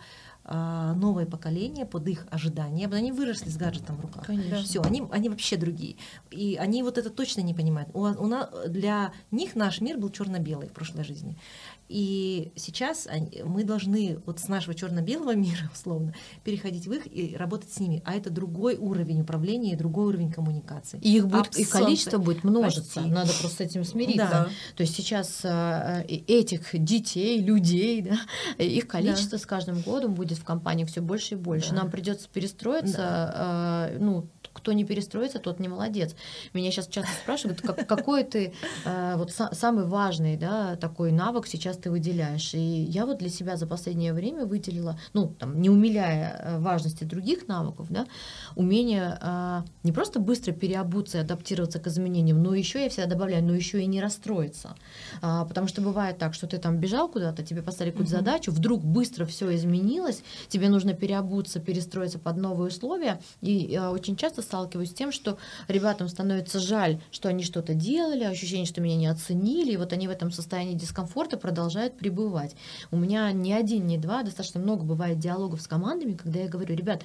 новое 0.48 1.26
поколение 1.26 1.86
под 1.86 2.08
их 2.08 2.28
ожидания, 2.30 2.88
они 2.88 3.12
выросли 3.12 3.50
с 3.50 3.58
гаджетом 3.58 3.98
в 3.98 4.02
руках. 4.02 4.30
Все, 4.64 4.82
они, 4.82 5.04
они 5.12 5.30
вообще 5.30 5.58
другие. 5.58 5.96
И 6.30 6.56
они 6.56 6.84
вот 6.84 6.98
это 6.98 7.10
точно 7.10 7.42
не 7.42 7.54
понимают. 7.54 7.90
У, 7.94 8.02
у 8.02 8.28
нас, 8.28 8.50
для 8.68 9.12
них 9.32 9.56
наш 9.56 9.82
мир 9.82 9.98
был 9.98 10.10
черно-белый 10.10 10.68
в 10.68 10.72
прошлой 10.72 11.04
жизни. 11.04 11.38
И 11.88 12.52
сейчас 12.56 13.08
мы 13.44 13.64
должны 13.64 14.20
вот 14.26 14.40
с 14.40 14.48
нашего 14.48 14.74
черно-белого 14.74 15.36
мира, 15.36 15.70
условно, 15.72 16.14
переходить 16.44 16.88
в 16.88 16.94
их 16.94 17.06
и 17.12 17.36
работать 17.36 17.72
с 17.72 17.80
ними. 17.80 18.02
А 18.06 18.16
это 18.16 18.30
другой 18.30 18.76
уровень 18.76 19.22
управления 19.22 19.74
и 19.74 19.76
другой 19.76 20.08
уровень 20.08 20.32
коммуникации. 20.32 21.00
И 21.02 21.18
их 21.18 21.28
будет, 21.28 21.56
их 21.58 21.70
количество 21.70 22.18
будет 22.18 22.44
множиться. 22.44 23.02
Почти. 23.02 23.12
Надо 23.12 23.32
просто 23.40 23.58
с 23.58 23.60
этим 23.62 23.84
смириться. 23.84 24.30
Да. 24.30 24.50
То 24.76 24.82
есть 24.82 24.96
сейчас 24.96 25.42
э, 25.44 26.06
этих 26.08 26.70
детей, 26.74 27.40
людей, 27.42 28.02
да, 28.02 28.18
их 28.64 28.88
количество 28.88 29.38
да. 29.38 29.44
с 29.44 29.46
каждым 29.46 29.82
годом 29.82 30.16
будет 30.16 30.38
в 30.38 30.44
компании 30.44 30.86
все 30.86 31.02
больше 31.02 31.36
и 31.36 31.38
больше. 31.38 31.70
Да. 31.70 31.78
Нам 31.78 31.92
придется 31.92 32.28
перестроиться, 32.32 32.98
да. 32.98 33.90
э, 33.92 33.98
ну, 34.00 34.28
кто 34.56 34.72
не 34.72 34.86
перестроится, 34.86 35.40
тот 35.40 35.60
не 35.60 35.68
молодец. 35.68 36.16
Меня 36.54 36.72
сейчас 36.72 36.88
часто 36.88 37.12
спрашивают, 37.12 37.62
как, 37.62 37.86
какой 37.88 38.24
ты 38.24 38.54
э, 38.86 39.16
вот 39.18 39.32
са, 39.32 39.50
самый 39.54 39.86
важный 39.86 40.38
да, 40.38 40.78
такой 40.78 41.12
навык 41.12 41.46
сейчас 41.46 41.78
ты 41.78 41.92
выделяешь. 41.92 42.54
И 42.54 42.58
я 42.58 43.06
вот 43.06 43.18
для 43.20 43.30
себя 43.30 43.58
за 43.58 43.68
последнее 43.68 44.14
время 44.14 44.46
выделила, 44.46 44.98
ну, 45.14 45.28
там, 45.28 45.62
не 45.62 45.70
умиляя 45.70 46.40
э, 46.40 46.60
важности 46.60 47.04
других 47.04 47.48
навыков, 47.48 47.88
да, 47.90 48.08
умение 48.56 49.20
э, 49.22 49.62
не 49.84 49.92
просто 49.92 50.20
быстро 50.20 50.54
переобуться 50.54 51.18
и 51.18 51.22
адаптироваться 51.22 51.80
к 51.80 51.88
изменениям, 51.88 52.42
но 52.42 52.56
еще 52.56 52.82
я 52.82 52.90
всегда 52.90 53.10
добавляю, 53.10 53.44
но 53.44 53.54
еще 53.54 53.82
и 53.82 53.86
не 53.86 54.02
расстроиться. 54.02 54.76
А, 55.22 55.46
потому 55.46 55.68
что 55.68 55.82
бывает 55.82 56.18
так, 56.18 56.34
что 56.34 56.48
ты 56.48 56.58
там 56.58 56.78
бежал 56.78 57.10
куда-то, 57.10 57.44
тебе 57.44 57.62
поставили 57.62 57.92
какую-то 57.92 58.14
uh-huh. 58.14 58.20
задачу, 58.20 58.52
вдруг 58.52 58.84
быстро 58.84 59.26
все 59.26 59.54
изменилось, 59.54 60.24
тебе 60.48 60.70
нужно 60.70 60.94
переобуться, 60.94 61.60
перестроиться 61.60 62.20
под 62.20 62.38
новые 62.38 62.70
условия, 62.70 63.20
и 63.42 63.76
э, 63.76 63.90
очень 63.90 64.16
часто 64.16 64.42
сталкиваюсь 64.46 64.92
с 64.92 64.94
тем, 64.94 65.12
что 65.12 65.38
ребятам 65.68 66.08
становится 66.08 66.60
жаль, 66.60 67.02
что 67.12 67.30
они 67.30 67.44
что-то 67.44 67.74
делали, 67.74 68.24
ощущение, 68.24 68.66
что 68.66 68.82
меня 68.82 68.96
не 68.96 69.08
оценили, 69.08 69.74
и 69.74 69.78
вот 69.78 69.92
они 69.94 70.08
в 70.08 70.12
этом 70.12 70.32
состоянии 70.32 70.76
дискомфорта 70.76 71.38
продолжают 71.38 71.98
пребывать. 71.98 72.56
У 72.92 72.98
меня 72.98 73.32
не 73.32 73.54
один, 73.54 73.86
не 73.86 73.98
два, 73.98 74.24
достаточно 74.24 74.60
много 74.60 74.84
бывает 74.84 75.20
диалогов 75.20 75.62
с 75.62 75.68
командами, 75.68 76.14
когда 76.14 76.40
я 76.40 76.48
говорю, 76.48 76.76
ребят, 76.76 77.04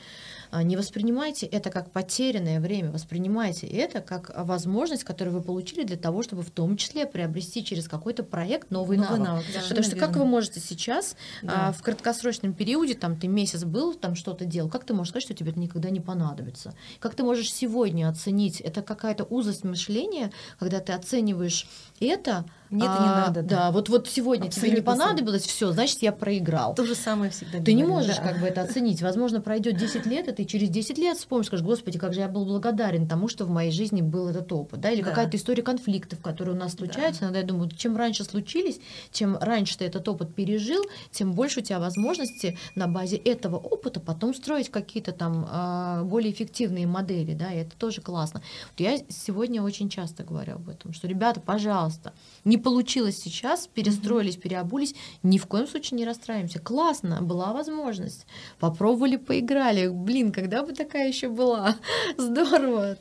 не 0.53 0.77
воспринимайте 0.77 1.47
это 1.47 1.71
как 1.71 1.91
потерянное 1.91 2.61
время, 2.61 2.91
воспринимайте 2.91 3.67
это 3.67 4.01
как 4.01 4.31
возможность, 4.37 5.05
которую 5.05 5.37
вы 5.37 5.43
получили 5.43 5.85
для 5.85 5.97
того, 5.97 6.23
чтобы 6.23 6.43
в 6.43 6.51
том 6.51 6.77
числе 6.77 7.07
приобрести 7.07 7.65
через 7.65 7.89
какой-то 7.89 8.23
проект 8.23 8.71
новый, 8.71 8.97
новый 8.97 9.19
навык. 9.19 9.29
навык 9.29 9.47
да, 9.55 9.61
Потому 9.61 9.83
что 9.83 9.95
верно. 9.95 10.07
как 10.07 10.17
вы 10.17 10.25
можете 10.25 10.61
сейчас 10.61 11.17
да. 11.43 11.69
а, 11.69 11.73
в 11.73 11.83
краткосрочном 11.83 12.53
периоде, 12.53 12.95
там 12.95 13.17
ты 13.17 13.29
месяц 13.29 13.65
был, 13.65 13.95
там 13.95 14.15
что-то 14.15 14.45
делал, 14.45 14.69
как 14.69 14.85
ты 14.85 14.95
можешь 14.95 15.11
сказать, 15.11 15.25
что 15.25 15.35
тебе 15.35 15.51
это 15.51 15.61
никогда 15.61 15.91
не 15.91 16.01
понадобится? 16.01 16.75
Как 16.99 17.15
ты 17.15 17.23
можешь 17.23 17.53
сегодня 17.53 18.09
оценить? 18.09 18.61
Это 18.61 18.83
какая-то 18.83 19.25
узость 19.25 19.65
мышления, 19.65 20.33
когда 20.59 20.81
ты 20.81 20.93
оцениваешь 20.93 21.67
это, 22.01 22.45
мне 22.71 22.85
это 22.85 23.03
не 23.03 23.09
а, 23.09 23.27
надо. 23.27 23.43
Да, 23.43 23.57
да 23.57 23.71
вот, 23.73 23.89
вот 23.89 24.07
сегодня 24.07 24.47
Абсолютно 24.47 24.69
тебе 24.69 24.81
не 24.81 24.85
понадобилось, 24.85 25.43
все, 25.43 25.73
значит, 25.73 26.03
я 26.03 26.13
проиграл. 26.13 26.75
То 26.75 26.87
же 26.87 26.95
самое 26.95 27.33
всегда. 27.33 27.59
Ты 27.59 27.73
говорю, 27.73 27.77
не 27.77 27.85
можешь 27.85 28.17
да. 28.17 28.23
как 28.23 28.41
бы 28.41 28.47
это 28.47 28.63
оценить. 28.63 29.03
Возможно, 29.03 29.41
пройдет 29.41 29.77
10 29.77 30.07
лет, 30.07 30.29
и 30.29 30.33
ты 30.33 30.45
через 30.45 30.69
10 30.69 30.97
лет 30.99 31.19
вспомнишь, 31.19 31.47
скажешь, 31.47 31.67
господи, 31.67 31.99
как 31.99 32.15
же 32.15 32.21
я 32.21 32.29
был 32.29 32.45
благодарен 32.45 33.09
тому, 33.09 33.27
что 33.27 33.45
в 33.45 33.51
моей 33.51 33.73
жизни 33.73 34.03
был 34.03 34.29
этот 34.29 34.53
опыт. 34.53 34.81
Да? 34.81 34.91
Или 34.91 35.03
да. 35.03 35.09
какая-то 35.09 35.37
история 35.37 35.65
конфликтов, 35.65 36.21
которые 36.21 36.55
у 36.55 36.59
нас 36.59 36.75
случаются. 36.75 37.23
Да. 37.23 37.27
Иногда 37.27 37.41
я 37.41 37.45
думаю, 37.45 37.71
чем 37.71 37.97
раньше 37.97 38.23
случились, 38.23 38.81
чем 39.11 39.37
раньше 39.37 39.77
ты 39.77 39.85
этот 39.87 40.07
опыт 40.07 40.33
пережил, 40.33 40.85
тем 41.11 41.33
больше 41.33 41.61
у 41.61 41.63
тебя 41.65 41.81
возможности 41.81 42.57
на 42.77 42.87
базе 42.87 43.17
этого 43.17 43.57
опыта 43.57 43.99
потом 43.99 44.33
строить 44.33 44.71
какие-то 44.71 45.11
там 45.11 45.47
а, 45.51 46.05
более 46.05 46.33
эффективные 46.33 46.87
модели. 46.87 47.35
Да? 47.35 47.53
И 47.53 47.59
это 47.59 47.77
тоже 47.77 48.01
классно. 48.01 48.43
Вот 48.71 48.79
я 48.79 48.99
сегодня 49.09 49.61
очень 49.61 49.89
часто 49.89 50.23
говорю 50.23 50.55
об 50.55 50.69
этом, 50.69 50.93
что, 50.93 51.09
ребята, 51.09 51.41
пожалуйста, 51.41 52.13
не 52.45 52.60
получилось 52.61 53.19
сейчас, 53.19 53.67
перестроились, 53.67 54.37
переобулись, 54.37 54.95
ни 55.23 55.39
в 55.39 55.47
коем 55.47 55.67
случае 55.67 55.99
не 55.99 56.05
расстраиваемся. 56.05 56.61
Классно, 56.61 57.23
была 57.23 57.53
возможность. 57.53 58.27
Попробовали, 58.59 59.17
поиграли. 59.17 59.89
Блин, 59.89 60.33
когда 60.33 60.63
бы 60.63 60.73
такая 60.73 61.09
еще 61.09 61.29
была? 61.29 61.77
Здорово. 62.17 62.97